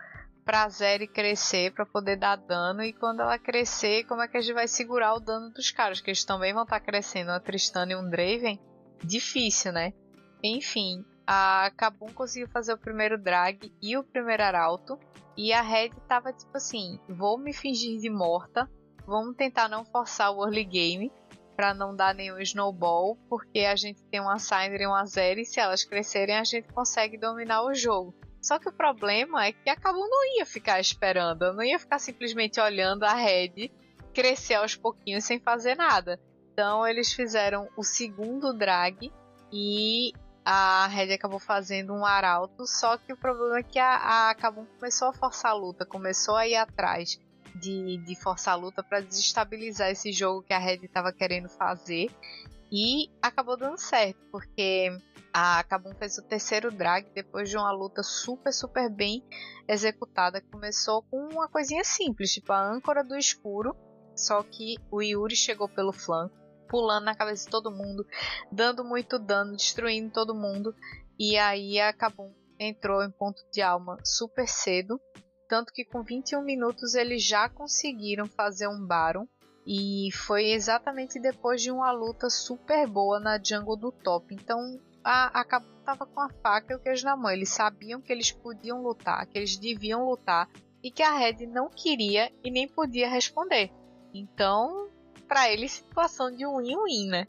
pra 0.46 0.68
Zeri 0.70 1.08
crescer, 1.08 1.74
pra 1.74 1.86
poder 1.86 2.18
dar 2.18 2.36
dano, 2.36 2.84
e 2.84 2.94
quando 2.94 3.22
ela 3.22 3.40
crescer, 3.40 4.04
como 4.06 4.22
é 4.22 4.28
que 4.28 4.38
a 4.38 4.42
gente 4.42 4.54
vai 4.54 4.68
segurar 4.68 5.16
o 5.16 5.20
dano 5.20 5.50
dos 5.50 5.72
caras? 5.72 6.02
Que 6.02 6.10
eles 6.10 6.24
também 6.24 6.54
vão 6.54 6.64
estar 6.64 6.80
crescendo, 6.80 7.32
uma 7.32 7.40
Tristana 7.40 7.94
e 7.94 7.96
um 7.96 8.10
Draven. 8.10 8.60
Difícil, 9.04 9.72
né? 9.72 9.94
Enfim, 10.44 11.04
a 11.26 11.72
Kabum 11.78 12.12
conseguiu 12.14 12.48
fazer 12.50 12.74
o 12.74 12.78
primeiro 12.78 13.18
drag 13.18 13.74
e 13.82 13.98
o 13.98 14.04
primeiro 14.04 14.44
arauto, 14.44 15.00
e 15.36 15.52
a 15.54 15.62
Red 15.62 15.92
tava 16.08 16.34
tipo 16.34 16.56
assim, 16.56 17.00
vou 17.10 17.38
me 17.38 17.54
fingir 17.54 18.00
de 18.00 18.10
morta, 18.10 18.70
vamos 19.06 19.36
tentar 19.36 19.68
não 19.68 19.86
forçar 19.86 20.32
o 20.32 20.44
early 20.44 20.66
game, 20.66 21.12
pra 21.56 21.74
não 21.74 21.96
dar 21.96 22.16
nenhum 22.16 22.40
snowball, 22.40 23.18
porque 23.30 23.60
a 23.60 23.76
gente 23.76 24.04
tem 24.06 24.20
uma 24.20 24.40
Syndra 24.40 24.84
e 24.84 24.88
uma 24.88 25.06
Zeri, 25.06 25.42
e 25.42 25.46
se 25.46 25.60
elas 25.60 25.84
crescerem 25.84 26.38
a 26.38 26.44
gente 26.44 26.68
consegue 26.74 27.18
dominar 27.18 27.64
o 27.64 27.74
jogo. 27.74 28.14
Só 28.44 28.60
que 28.60 28.68
o 28.68 28.74
problema 28.74 29.46
é 29.48 29.54
que 29.54 29.70
a 29.70 29.76
Kabum 29.76 30.08
não 30.08 30.38
ia 30.38 30.46
ficar 30.46 30.80
esperando, 30.80 31.54
não 31.54 31.64
ia 31.64 31.80
ficar 31.80 31.98
simplesmente 31.98 32.60
olhando 32.60 33.04
a 33.04 33.14
Red 33.14 33.72
crescer 34.14 34.56
aos 34.56 34.76
pouquinhos 34.76 35.24
sem 35.24 35.40
fazer 35.40 35.76
nada. 35.76 36.20
Então 36.52 36.86
eles 36.86 37.14
fizeram 37.14 37.70
o 37.78 37.84
segundo 37.84 38.54
drag 38.54 39.12
e 39.52 40.12
a 40.46 40.88
Red 40.88 41.14
acabou 41.14 41.40
fazendo 41.40 41.94
um 41.94 42.06
arauto, 42.06 42.68
só 42.68 42.98
que 42.98 43.14
o 43.14 43.18
problema 43.18 43.60
é 43.60 43.64
que 43.64 43.80
a, 43.80 44.30
a 44.30 44.36
Kabum 44.36 44.66
começou 44.78 45.08
a 45.08 45.14
forçar 45.14 45.52
a 45.52 45.56
luta, 45.56 45.86
começou 45.86 46.36
a 46.36 46.46
ir 46.46 46.56
atrás. 46.56 47.18
de, 47.56 47.98
de 47.98 48.16
forçar 48.16 48.56
a 48.56 48.58
luta 48.58 48.84
para 48.84 49.00
desestabilizar 49.00 49.90
esse 49.90 50.12
jogo 50.12 50.42
que 50.44 50.54
a 50.54 50.60
Red 50.60 50.80
estava 50.84 51.14
querendo 51.14 51.48
fazer. 51.48 52.12
E 52.72 53.10
acabou 53.22 53.56
dando 53.56 53.78
certo, 53.78 54.20
porque 54.32 54.90
a 55.34 55.64
Kabum 55.64 55.96
fez 55.96 56.20
o 56.20 56.22
terceiro 56.22 56.72
drag 56.72 57.10
depois 57.16 57.50
de 57.50 57.58
uma 57.58 57.72
luta 57.72 58.04
super, 58.04 58.54
super 58.54 58.88
bem 58.88 59.26
executada. 59.68 60.40
Começou 60.40 61.02
com 61.02 61.18
uma 61.28 61.50
coisinha 61.50 61.84
simples, 61.84 62.32
tipo 62.32 62.54
a 62.54 62.64
âncora 62.64 63.04
do 63.04 63.18
escuro. 63.18 63.76
Só 64.16 64.44
que 64.44 64.76
o 64.92 65.02
Yuri 65.02 65.36
chegou 65.36 65.68
pelo 65.68 65.92
flanco, 65.92 66.36
pulando 66.70 67.06
na 67.06 67.16
cabeça 67.16 67.46
de 67.46 67.50
todo 67.50 67.72
mundo, 67.72 68.06
dando 68.52 68.84
muito 68.84 69.18
dano, 69.18 69.56
destruindo 69.56 70.14
todo 70.14 70.36
mundo. 70.36 70.76
E 71.18 71.36
aí 71.36 71.80
a 71.80 71.92
Kabum 71.92 72.32
entrou 72.60 73.04
em 73.04 73.10
ponto 73.10 73.42
de 73.52 73.60
alma 73.60 73.98
super 74.06 74.48
cedo. 74.48 75.02
Tanto 75.50 75.74
que 75.74 75.84
com 75.84 76.04
21 76.04 76.44
minutos 76.44 76.94
eles 76.94 77.24
já 77.24 77.50
conseguiram 77.50 78.28
fazer 78.28 78.68
um 78.68 78.86
Baron. 78.86 79.28
E 79.66 80.10
foi 80.12 80.52
exatamente 80.52 81.20
depois 81.20 81.60
de 81.60 81.72
uma 81.72 81.92
luta 81.92 82.30
super 82.30 82.86
boa 82.86 83.20
na 83.20 83.42
jungle 83.44 83.78
do 83.78 83.92
top. 83.92 84.36
Então 84.36 84.80
a, 85.04 85.42
a 85.42 85.46
com 86.06 86.22
a 86.22 86.30
faca 86.42 86.74
e 86.74 86.76
o 86.76 86.80
queijo 86.80 87.06
na 87.06 87.16
mão. 87.16 87.32
Eles 87.32 87.50
sabiam 87.50 88.02
que 88.02 88.12
eles 88.12 88.32
podiam 88.32 88.82
lutar, 88.82 89.26
que 89.28 89.38
eles 89.38 89.58
deviam 89.58 90.06
lutar. 90.06 90.50
E 90.82 90.92
que 90.92 91.02
a 91.02 91.18
Red 91.18 91.46
não 91.48 91.70
queria 91.70 92.32
e 92.44 92.52
nem 92.52 92.68
podia 92.68 93.10
responder. 93.10 93.72
Então, 94.14 94.90
para 95.28 95.50
eles, 95.50 95.72
situação 95.72 96.30
de 96.30 96.46
win-win, 96.46 97.08
né? 97.08 97.28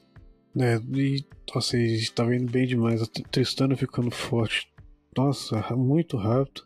É, 0.58 0.76
e 0.76 1.24
nossa, 1.54 1.76
estava 1.78 2.34
indo 2.34 2.50
bem 2.50 2.66
demais. 2.66 3.02
A 3.02 3.06
Tristana 3.06 3.76
ficando 3.76 4.10
forte. 4.10 4.72
Nossa, 5.16 5.60
muito 5.76 6.16
rápido. 6.16 6.62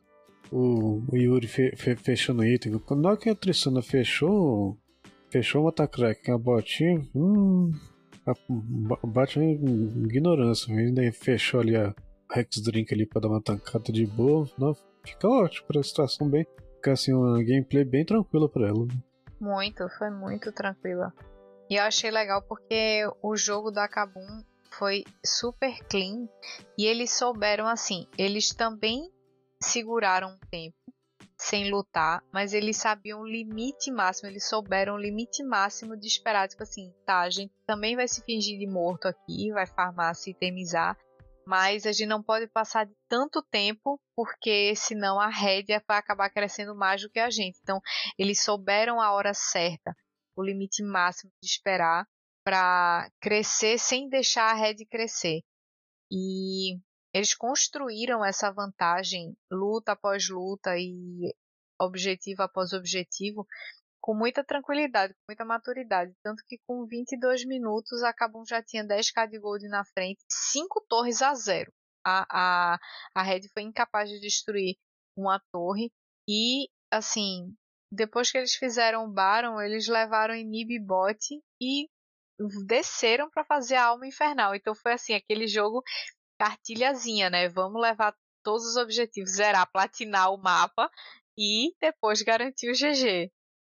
O, 0.50 1.02
o 1.12 1.16
Yuri 1.16 1.46
fe, 1.46 1.76
fe, 1.76 1.94
fechando 1.96 2.44
item. 2.44 2.78
Quando 2.78 3.16
que 3.18 3.28
a 3.28 3.34
Tristana 3.34 3.82
fechou, 3.82 4.78
fechou 5.30 5.62
o 5.62 5.64
Matacrack, 5.66 6.30
a 6.30 6.38
botinha, 6.38 7.06
hum, 7.14 7.70
bate 9.04 9.38
em 9.38 9.52
ignorância. 10.04 10.74
Ainda 10.74 11.02
fechou 11.12 11.60
ali 11.60 11.76
a 11.76 11.94
Rex 12.30 12.60
Drink 12.62 12.92
ali 12.92 13.06
pra 13.06 13.20
dar 13.20 13.28
uma 13.28 13.42
tancada 13.42 13.92
de 13.92 14.06
boa. 14.06 14.48
Não, 14.58 14.74
fica 15.04 15.28
ótimo 15.28 15.66
pra 15.66 15.82
situação 15.82 16.28
bem. 16.28 16.46
Fica 16.76 16.92
assim, 16.92 17.12
uma 17.12 17.42
gameplay 17.42 17.84
bem 17.84 18.04
tranquila 18.04 18.48
pra 18.48 18.68
ela. 18.68 18.86
Muito, 19.40 19.88
foi 19.98 20.10
muito 20.10 20.52
tranquila. 20.52 21.12
E 21.70 21.76
eu 21.76 21.82
achei 21.82 22.10
legal 22.10 22.42
porque 22.42 23.02
o 23.22 23.36
jogo 23.36 23.70
da 23.70 23.86
Kabum 23.88 24.26
foi 24.78 25.04
super 25.24 25.78
clean 25.88 26.28
e 26.78 26.86
eles 26.86 27.12
souberam 27.12 27.66
assim, 27.66 28.06
eles 28.16 28.54
também 28.54 29.10
seguraram 29.60 30.28
um 30.28 30.38
tempo 30.50 30.77
sem 31.40 31.70
lutar, 31.70 32.22
mas 32.32 32.52
eles 32.52 32.76
sabiam 32.76 33.20
o 33.20 33.26
limite 33.26 33.90
máximo, 33.90 34.28
eles 34.28 34.48
souberam 34.48 34.94
o 34.94 34.98
limite 34.98 35.42
máximo 35.44 35.96
de 35.96 36.06
esperar, 36.06 36.48
tipo 36.48 36.62
assim, 36.62 36.92
tá, 37.06 37.20
a 37.20 37.30
gente 37.30 37.52
também 37.64 37.94
vai 37.94 38.08
se 38.08 38.22
fingir 38.22 38.58
de 38.58 38.66
morto 38.66 39.06
aqui, 39.06 39.52
vai 39.52 39.66
farmar, 39.66 40.14
se 40.14 40.30
itemizar, 40.30 40.98
mas 41.46 41.86
a 41.86 41.92
gente 41.92 42.08
não 42.08 42.22
pode 42.22 42.46
passar 42.48 42.84
de 42.84 42.94
tanto 43.08 43.40
tempo, 43.40 43.98
porque 44.14 44.74
senão 44.76 45.18
a 45.18 45.28
rédea 45.28 45.82
vai 45.88 45.96
acabar 45.96 46.28
crescendo 46.28 46.74
mais 46.74 47.00
do 47.00 47.08
que 47.08 47.18
a 47.18 47.30
gente. 47.30 47.58
Então, 47.62 47.80
eles 48.18 48.42
souberam 48.42 49.00
a 49.00 49.12
hora 49.12 49.32
certa, 49.32 49.96
o 50.36 50.42
limite 50.42 50.82
máximo 50.82 51.32
de 51.40 51.48
esperar 51.48 52.06
para 52.44 53.10
crescer 53.20 53.78
sem 53.78 54.08
deixar 54.08 54.50
a 54.50 54.54
rede 54.54 54.84
crescer. 54.84 55.40
E 56.10 56.78
eles 57.12 57.34
construíram 57.34 58.24
essa 58.24 58.50
vantagem 58.50 59.36
luta 59.50 59.92
após 59.92 60.28
luta 60.28 60.76
e 60.76 61.34
objetivo 61.80 62.42
após 62.42 62.72
objetivo 62.72 63.46
com 64.00 64.14
muita 64.14 64.44
tranquilidade, 64.44 65.14
com 65.14 65.24
muita 65.28 65.44
maturidade. 65.44 66.14
Tanto 66.22 66.42
que 66.46 66.58
com 66.66 66.86
22 66.86 67.44
minutos 67.44 68.02
a 68.02 68.12
Kabum 68.12 68.44
já 68.44 68.62
tinha 68.62 68.86
10k 68.86 69.28
de 69.28 69.38
gold 69.38 69.68
na 69.68 69.84
frente, 69.84 70.24
5 70.30 70.84
torres 70.88 71.22
a 71.22 71.34
0. 71.34 71.72
A, 72.04 72.26
a, 72.30 72.78
a 73.14 73.22
Red 73.22 73.48
foi 73.52 73.62
incapaz 73.62 74.08
de 74.08 74.20
destruir 74.20 74.76
uma 75.16 75.40
torre 75.52 75.92
e, 76.28 76.70
assim, 76.90 77.54
depois 77.92 78.30
que 78.30 78.38
eles 78.38 78.54
fizeram 78.54 79.04
o 79.04 79.12
Baron, 79.12 79.60
eles 79.60 79.88
levaram 79.88 80.34
Inib 80.34 80.78
bot 80.80 81.18
e 81.60 81.88
desceram 82.66 83.28
para 83.30 83.44
fazer 83.44 83.74
a 83.74 83.86
alma 83.86 84.06
infernal. 84.06 84.54
Então 84.54 84.74
foi 84.74 84.92
assim, 84.92 85.14
aquele 85.14 85.46
jogo 85.48 85.82
cartilhazinha, 86.38 87.28
né? 87.28 87.48
Vamos 87.48 87.80
levar 87.80 88.14
todos 88.42 88.64
os 88.64 88.76
objetivos, 88.76 89.32
zerar, 89.32 89.70
platinar 89.70 90.32
o 90.32 90.38
mapa 90.38 90.90
e 91.36 91.74
depois 91.80 92.22
garantir 92.22 92.70
o 92.70 92.74
GG. 92.74 93.30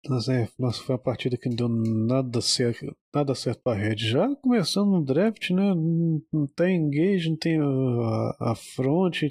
Nossa, 0.09 0.32
é, 0.32 0.47
foi 0.47 0.94
uma 0.94 0.98
partida 0.98 1.36
que 1.36 1.48
não 1.48 1.56
deu 1.56 1.68
nada 1.68 2.40
certo, 2.40 2.97
nada 3.12 3.34
certo 3.34 3.60
pra 3.62 3.74
Red. 3.74 3.97
Já 3.97 4.36
começando 4.36 4.90
no 4.90 5.05
draft, 5.05 5.51
né? 5.51 5.74
Não, 5.74 6.47
tem 6.55 6.76
engage, 6.76 7.28
não 7.28 7.36
tem 7.36 7.59
a, 7.60 8.52
a 8.52 8.55
front, 8.55 9.22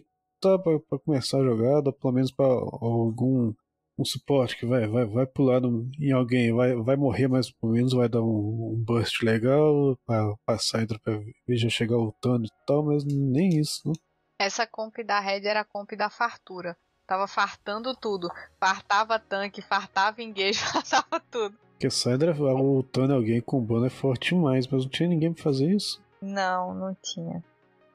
tá 0.42 0.60
pra, 0.60 0.80
pra, 0.80 1.00
começar 1.00 1.40
a 1.40 1.44
jogada, 1.44 1.94
pelo 1.94 2.14
menos 2.14 2.32
pra 2.32 2.46
algum 2.46 3.54
um 3.98 4.04
suporte 4.04 4.58
que 4.58 4.66
vai, 4.66 4.88
vai, 4.88 5.06
vai 5.06 5.26
pular 5.26 5.62
no, 5.62 5.90
em 6.00 6.12
alguém, 6.12 6.54
vai, 6.54 6.76
vai 6.76 6.96
morrer, 6.96 7.28
mas 7.28 7.50
pelo 7.52 7.74
menos 7.74 7.94
vai 7.94 8.10
dar 8.10 8.22
um, 8.22 8.74
um 8.74 8.84
burst 8.86 9.22
legal 9.24 9.98
pra 10.06 10.36
passar 10.46 10.84
entre 10.84 11.00
pra 11.00 11.22
já 11.50 11.70
chegar 11.70 11.98
lutando 11.98 12.46
e 12.46 12.66
tal, 12.66 12.84
mas 12.84 13.06
nem 13.06 13.50
isso, 13.60 13.88
né? 13.88 13.94
Essa 14.38 14.68
comp 14.68 14.98
da 15.06 15.20
Red 15.20 15.48
era 15.48 15.62
a 15.62 15.66
comp 15.66 15.92
da 15.94 16.10
fartura. 16.10 16.76
Tava 17.08 17.28
fartando 17.28 17.96
tudo. 17.96 18.30
Fartava 18.60 19.18
tanque, 19.18 19.62
fartava 19.62 20.22
engage, 20.22 20.60
fartava 20.66 21.22
tudo. 21.32 21.58
Porque 21.72 21.90
Syndra 21.90 22.34
lutando 22.34 23.14
alguém 23.14 23.42
com 23.42 23.64
banner 23.64 23.88
é 23.88 23.90
forte 23.90 24.34
demais, 24.34 24.68
mas 24.68 24.84
não 24.84 24.90
tinha 24.90 25.10
ninguém 25.10 25.34
pra 25.34 25.44
fazer 25.44 25.70
isso. 25.70 26.02
Não, 26.22 26.74
não 26.74 26.96
tinha. 27.02 27.44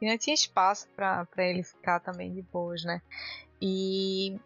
E 0.00 0.08
não 0.08 0.16
tinha 0.16 0.34
espaço 0.34 0.86
para 0.94 1.26
ele 1.38 1.62
ficar 1.62 2.00
também 2.00 2.32
de 2.32 2.42
boas, 2.42 2.84
né? 2.84 3.02
E 3.60 4.38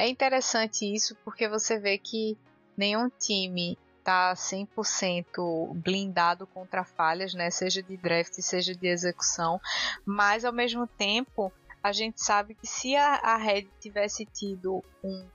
é 0.00 0.08
interessante 0.08 0.86
isso 0.86 1.14
porque 1.22 1.46
você 1.46 1.78
vê 1.78 1.98
que 1.98 2.36
nenhum 2.74 3.10
time 3.10 3.78
tá 4.02 4.32
100% 4.32 5.74
blindado 5.74 6.46
contra 6.46 6.84
falhas, 6.84 7.34
né? 7.34 7.50
Seja 7.50 7.82
de 7.82 7.98
draft, 7.98 8.32
seja 8.40 8.74
de 8.74 8.86
execução, 8.86 9.60
mas 10.06 10.46
ao 10.46 10.54
mesmo 10.54 10.86
tempo 10.86 11.52
a 11.82 11.92
gente 11.92 12.22
sabe 12.22 12.54
que 12.54 12.66
se 12.66 12.96
a, 12.96 13.16
a 13.16 13.36
Red 13.36 13.68
tivesse 13.78 14.24
tido 14.24 14.82
um, 15.04 15.26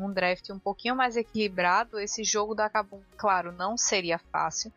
um 0.00 0.10
draft 0.10 0.48
um 0.48 0.58
pouquinho 0.58 0.96
mais 0.96 1.14
equilibrado, 1.14 2.00
esse 2.00 2.24
jogo 2.24 2.54
da 2.54 2.70
Kabum, 2.70 3.02
claro, 3.18 3.52
não 3.52 3.76
seria 3.76 4.18
fácil, 4.32 4.72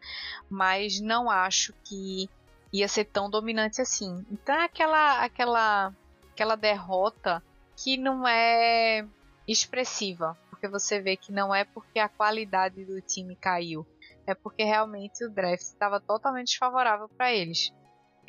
mas 0.50 1.00
não 1.00 1.30
acho 1.30 1.74
que 1.86 2.30
ia 2.74 2.90
ser 2.90 3.06
tão 3.06 3.30
dominante 3.30 3.82
assim. 3.82 4.26
Então 4.30 4.54
é 4.54 4.66
aquela 4.66 5.24
aquela 5.24 5.94
aquela 6.34 6.58
derrota 6.58 7.42
que 7.78 7.96
não 7.96 8.28
é 8.28 9.08
expressiva, 9.52 10.38
porque 10.50 10.68
você 10.68 11.02
vê 11.02 11.18
que 11.18 11.32
não 11.32 11.54
é 11.54 11.66
porque 11.66 12.00
a 12.00 12.10
qualidade 12.10 12.86
do 12.86 13.02
time 13.02 13.36
caiu, 13.36 13.86
é 14.28 14.36
porque 14.36 14.64
realmente 14.64 15.26
o 15.26 15.30
draft 15.30 15.62
estava 15.62 16.00
totalmente 16.00 16.48
desfavorável 16.48 17.10
para 17.10 17.34
eles. 17.34 17.74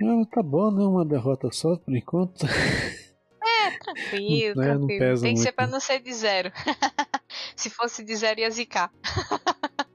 Ah, 0.03 0.25
tá 0.31 0.43
bom, 0.43 0.71
né? 0.71 0.83
Uma 0.83 1.05
derrota 1.05 1.51
só 1.53 1.77
por 1.77 1.95
enquanto. 1.95 2.47
É, 3.43 3.79
tranquilo, 3.79 4.55
não, 4.57 4.65
tranquilo. 4.65 5.15
Não 5.15 5.21
Tem 5.21 5.35
que 5.35 5.41
ser 5.41 5.53
pra 5.53 5.67
não 5.67 5.81
ser 5.81 5.99
de 6.01 6.13
zero. 6.13 6.53
Se 7.57 7.69
fosse 7.69 8.05
de 8.05 8.15
zero, 8.15 8.41
ia 8.41 8.51
zicar. 8.51 8.91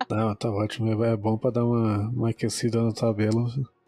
Não, 0.10 0.36
tá 0.36 0.50
ótimo. 0.50 1.04
É 1.04 1.16
bom 1.16 1.38
pra 1.38 1.52
dar 1.52 1.64
uma, 1.64 2.10
uma 2.10 2.30
aquecida 2.30 2.82
na 2.84 2.92
tabela. 2.92 3.46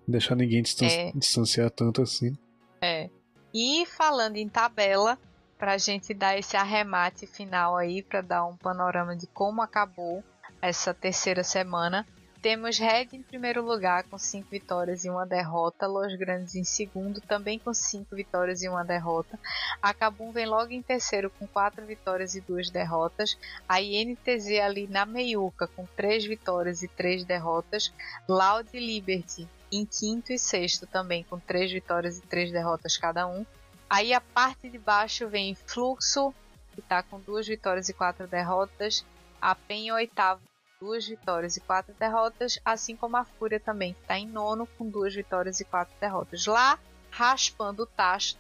Deixar 0.08 0.36
ninguém 0.36 0.62
distan 0.62 0.86
é. 0.86 1.12
distanciar 1.14 1.70
tanto 1.70 2.02
assim. 2.02 2.36
É. 2.82 3.10
E 3.54 3.86
falando 3.86 4.38
em 4.38 4.48
tabela, 4.48 5.18
para 5.58 5.74
a 5.74 5.78
gente 5.78 6.14
dar 6.14 6.38
esse 6.38 6.56
arremate 6.56 7.26
final 7.26 7.76
aí, 7.76 8.04
para 8.04 8.22
dar 8.22 8.46
um 8.46 8.56
panorama 8.56 9.16
de 9.16 9.28
como 9.28 9.62
acabou 9.62 10.24
essa 10.62 10.94
terceira 10.94 11.44
semana. 11.44 12.06
Temos 12.42 12.78
Red 12.78 13.10
em 13.14 13.24
primeiro 13.24 13.64
lugar 13.64 14.04
com 14.04 14.18
5 14.18 14.48
vitórias 14.50 15.04
e 15.04 15.10
uma 15.10 15.26
derrota, 15.26 15.88
Los 15.88 16.16
Grandes 16.16 16.56
em 16.56 16.64
segundo 16.64 17.20
também 17.20 17.58
com 17.58 17.74
5 17.74 18.16
vitórias 18.16 18.62
e 18.62 18.70
uma 18.70 18.86
derrota. 18.86 19.40
A 19.82 19.92
vem 20.32 20.46
logo 20.46 20.72
em 20.72 20.82
terceiro 20.82 21.32
com 21.32 21.48
4 21.48 21.84
vitórias 21.86 22.36
e 22.36 22.42
2 22.42 22.70
derrotas. 22.70 23.38
A 23.68 23.82
INTZ 23.82 24.60
ali 24.64 24.88
na 24.88 25.06
meiuca 25.06 25.68
com 25.68 25.86
3 25.96 26.26
vitórias 26.28 26.84
e 26.84 26.88
3 26.88 27.26
derrotas. 27.26 27.92
Loud 28.30 28.70
Liberty 28.72 29.50
em 29.72 29.86
quinto 29.86 30.32
e 30.32 30.38
sexto 30.38 30.86
também 30.86 31.24
com 31.24 31.40
3 31.40 31.72
vitórias 31.72 32.20
e 32.20 32.22
3 32.22 32.52
derrotas 32.52 32.98
cada 32.98 33.28
um. 33.28 33.46
Aí 33.90 34.14
a 34.14 34.22
parte 34.22 34.70
de 34.70 34.78
baixo 34.78 35.28
vem 35.28 35.56
Fluxo, 35.56 36.34
que 36.74 36.82
está 36.82 37.02
com 37.02 37.20
duas 37.20 37.48
vitórias 37.48 37.90
e 37.90 37.94
quatro 37.94 38.28
derrotas. 38.28 39.06
A 39.42 39.56
PEN 39.56 39.88
em 39.88 39.92
oitavo, 39.92 40.42
duas 40.80 41.08
vitórias 41.08 41.58
e 41.58 41.62
quatro 41.62 41.94
derrotas. 42.00 42.60
Assim 42.66 42.96
como 42.96 43.18
a 43.18 43.24
Fúria 43.24 43.60
também, 43.60 43.94
que 43.94 44.02
está 44.02 44.18
em 44.18 44.28
nono 44.28 44.68
com 44.78 44.90
duas 44.90 45.14
vitórias 45.14 45.60
e 45.60 45.66
quatro 45.66 45.94
derrotas. 46.00 46.46
Lá 46.46 46.78
raspando 47.10 47.84
o 47.84 47.86
tacho, 47.88 48.38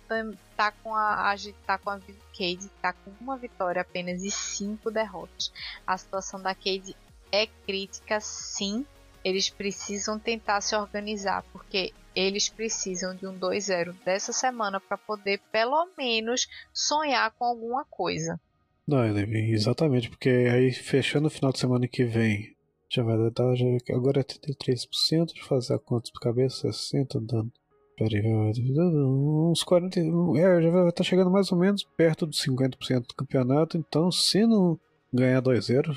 tá 0.56 0.72
com 0.72 0.94
a, 0.94 1.32
a 1.32 1.36
tá 1.66 1.78
com 1.78 1.90
a 1.90 2.00
Cade, 2.00 2.70
tá 2.82 2.94
com 2.94 3.12
uma 3.20 3.36
vitória 3.38 3.82
apenas 3.82 4.22
e 4.22 4.30
cinco 4.30 4.92
derrotas. 4.92 5.52
A 5.86 5.98
situação 5.98 6.40
da 6.42 6.54
Cade 6.54 6.96
é 7.32 7.48
crítica, 7.66 8.20
sim. 8.20 8.86
Eles 9.28 9.50
precisam 9.50 10.18
tentar 10.18 10.62
se 10.62 10.74
organizar, 10.74 11.44
porque 11.52 11.94
eles 12.16 12.48
precisam 12.48 13.14
de 13.14 13.28
um 13.28 13.38
2-0 13.38 13.94
dessa 14.06 14.32
semana 14.32 14.80
para 14.80 14.98
poder 14.98 15.42
pelo 15.52 15.90
menos 15.98 16.48
sonhar 16.74 17.30
com 17.32 17.44
alguma 17.44 17.84
coisa. 17.84 18.40
Não, 18.88 19.06
exatamente, 19.06 20.10
porque 20.10 20.30
aí 20.30 20.72
fechando 20.72 21.28
o 21.28 21.30
final 21.30 21.52
de 21.52 21.60
semana 21.60 21.90
que 21.90 22.06
vem, 22.06 22.56
já 22.90 23.04
vai 23.04 23.18
dar, 23.32 23.54
já, 23.54 23.66
agora 23.94 24.22
é 24.22 24.24
33%, 24.24 25.34
de 25.34 25.44
fazer 25.44 25.74
a 25.74 25.80
conta 25.80 26.10
de 26.10 26.20
cabeça, 26.22 26.72
60 26.72 27.20
dando. 27.20 27.52
Peraí, 27.98 28.22
uns 28.26 29.62
40. 29.62 30.00
É, 30.00 30.62
já 30.62 30.70
vai 30.70 30.88
estar 30.88 30.92
tá 30.92 31.04
chegando 31.04 31.32
mais 31.32 31.52
ou 31.52 31.58
menos 31.58 31.84
perto 31.98 32.26
dos 32.26 32.42
50% 32.46 33.08
do 33.08 33.14
campeonato, 33.14 33.78
então 33.78 34.10
se 34.10 34.48
não 34.48 34.80
ganhar 35.12 35.42
2-0, 35.42 35.94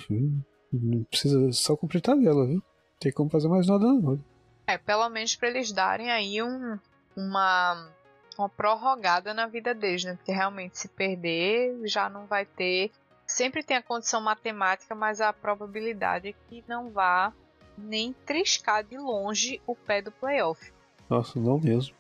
não 0.72 1.04
precisa 1.04 1.52
só 1.52 1.76
cumprir 1.76 2.00
tabela, 2.00 2.44
viu? 2.44 2.60
Tem 3.00 3.10
como 3.10 3.30
fazer 3.30 3.48
mais 3.48 3.66
nada 3.66 3.86
não. 3.86 4.22
É, 4.66 4.76
pelo 4.76 5.08
menos 5.08 5.34
para 5.34 5.48
eles 5.48 5.72
darem 5.72 6.10
aí 6.10 6.42
um, 6.42 6.78
uma, 7.16 7.90
uma 8.38 8.48
prorrogada 8.48 9.32
na 9.32 9.46
vida 9.46 9.74
deles, 9.74 10.04
né? 10.04 10.14
Porque 10.16 10.30
realmente 10.30 10.78
se 10.78 10.86
perder 10.86 11.80
já 11.84 12.10
não 12.10 12.26
vai 12.26 12.44
ter. 12.44 12.92
Sempre 13.26 13.62
tem 13.62 13.78
a 13.78 13.82
condição 13.82 14.20
matemática, 14.20 14.94
mas 14.94 15.20
a 15.20 15.32
probabilidade 15.32 16.28
é 16.28 16.32
que 16.32 16.62
não 16.68 16.90
vá 16.90 17.32
nem 17.78 18.12
triscar 18.26 18.84
de 18.84 18.98
longe 18.98 19.62
o 19.66 19.74
pé 19.74 20.02
do 20.02 20.12
playoff. 20.12 20.72
Nossa, 21.08 21.40
não 21.40 21.58
mesmo. 21.58 21.96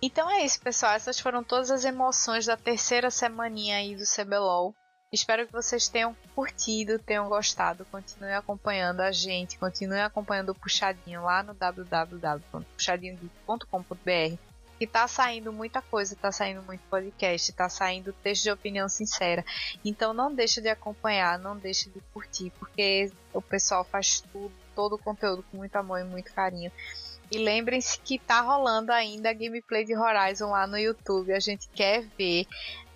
Então 0.00 0.30
é 0.30 0.44
isso, 0.44 0.60
pessoal. 0.60 0.92
Essas 0.92 1.18
foram 1.18 1.42
todas 1.42 1.70
as 1.70 1.84
emoções 1.84 2.46
da 2.46 2.56
terceira 2.56 3.10
semaninha 3.10 3.78
aí 3.78 3.96
do 3.96 4.04
CBLOL. 4.04 4.74
Espero 5.10 5.46
que 5.46 5.52
vocês 5.52 5.88
tenham 5.88 6.14
curtido, 6.34 6.98
tenham 6.98 7.30
gostado. 7.30 7.86
Continue 7.86 8.32
acompanhando 8.32 9.00
a 9.00 9.10
gente, 9.10 9.58
continue 9.58 10.00
acompanhando 10.00 10.50
o 10.50 10.54
Puxadinho 10.54 11.22
lá 11.22 11.42
no 11.42 11.54
www.puxadinhogeek.com.br. 11.54 14.38
Que 14.78 14.86
tá 14.86 15.08
saindo 15.08 15.50
muita 15.50 15.80
coisa, 15.80 16.14
tá 16.14 16.30
saindo 16.30 16.62
muito 16.62 16.82
podcast, 16.90 17.50
tá 17.52 17.70
saindo 17.70 18.12
texto 18.12 18.42
de 18.44 18.50
opinião 18.50 18.86
sincera. 18.86 19.42
Então 19.82 20.12
não 20.12 20.30
deixe 20.32 20.60
de 20.60 20.68
acompanhar, 20.68 21.38
não 21.38 21.56
deixe 21.56 21.88
de 21.88 22.00
curtir, 22.12 22.52
porque 22.58 23.10
o 23.32 23.40
pessoal 23.40 23.84
faz 23.84 24.20
tudo, 24.20 24.52
todo 24.74 24.96
o 24.96 24.98
conteúdo 24.98 25.42
com 25.50 25.56
muito 25.56 25.74
amor 25.74 26.00
e 26.00 26.04
muito 26.04 26.34
carinho. 26.34 26.70
E 27.30 27.38
lembrem-se 27.38 27.98
que 28.00 28.18
tá 28.18 28.40
rolando 28.40 28.90
ainda 28.90 29.30
a 29.30 29.34
gameplay 29.34 29.84
de 29.84 29.94
Horizon 29.94 30.50
lá 30.50 30.66
no 30.66 30.78
YouTube. 30.78 31.32
A 31.32 31.40
gente 31.40 31.68
quer 31.68 32.06
ver 32.16 32.46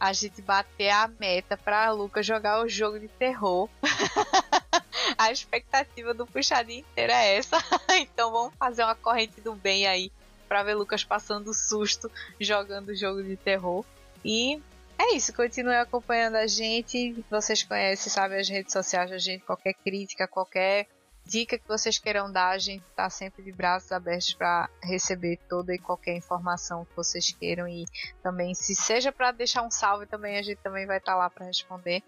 a 0.01 0.13
gente 0.13 0.41
bater 0.41 0.91
a 0.91 1.07
meta 1.07 1.57
para 1.57 1.91
Lucas 1.91 2.27
jogar 2.27 2.65
o 2.65 2.69
jogo 2.69 2.99
de 2.99 3.09
terror. 3.09 3.69
a 5.19 5.31
expectativa 5.31 6.15
do 6.15 6.27
puxadinho 6.27 6.81
inteiro 6.81 7.13
é 7.13 7.37
essa. 7.37 7.59
então 8.01 8.33
vamos 8.33 8.55
fazer 8.57 8.85
uma 8.85 8.95
corrente 8.95 9.41
do 9.41 9.55
bem 9.55 9.87
aí 9.87 10.11
para 10.49 10.63
ver 10.63 10.75
Lucas 10.75 11.05
passando 11.05 11.53
susto 11.55 12.11
jogando 12.41 12.89
o 12.89 12.97
jogo 12.97 13.23
de 13.23 13.37
terror. 13.37 13.85
E 14.25 14.61
é 14.99 15.15
isso, 15.15 15.33
continue 15.35 15.77
acompanhando 15.77 16.37
a 16.37 16.47
gente. 16.47 17.25
Vocês 17.31 17.63
conhecem, 17.63 18.11
sabem 18.11 18.39
as 18.41 18.49
redes 18.49 18.73
sociais 18.73 19.11
da 19.11 19.19
gente, 19.19 19.45
qualquer 19.45 19.75
crítica, 19.75 20.27
qualquer 20.27 20.89
dica 21.25 21.59
que 21.59 21.67
vocês 21.69 21.99
queiram 21.99 22.31
dar, 22.31 22.51
a 22.51 22.59
gente 22.59 22.83
está 22.91 23.09
sempre 23.09 23.43
de 23.43 23.53
braços 23.53 23.93
abertos 23.93 24.35
para 24.35 24.69
receber 24.83 25.39
toda 25.49 25.75
e 25.75 25.79
qualquer 25.79 26.17
informação 26.17 26.85
que 26.85 26.97
vocês 26.97 27.31
queiram 27.39 27.69
e 27.69 27.85
também 28.23 28.55
se 28.55 28.75
seja 28.75 29.13
para 29.13 29.33
deixar 29.33 29.63
um 29.63 29.71
salve 29.71 30.07
também 30.07 30.37
a 30.37 30.43
gente 30.43 30.59
também 30.59 30.87
vai 30.87 30.99
estar 30.99 31.13
tá 31.13 31.19
lá 31.19 31.31
para 31.31 31.47
responder. 31.47 32.03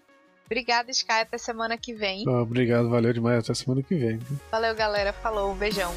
Obrigada, 0.45 0.91
Sky, 0.91 1.11
até 1.11 1.37
semana 1.37 1.75
que 1.77 1.93
vem. 1.93 2.27
obrigado, 2.29 2.89
valeu 2.89 3.11
demais, 3.11 3.43
até 3.43 3.53
semana 3.53 3.81
que 3.81 3.95
vem. 3.95 4.19
Valeu, 4.51 4.75
galera, 4.75 5.11
falou, 5.11 5.55
beijão. 5.55 5.91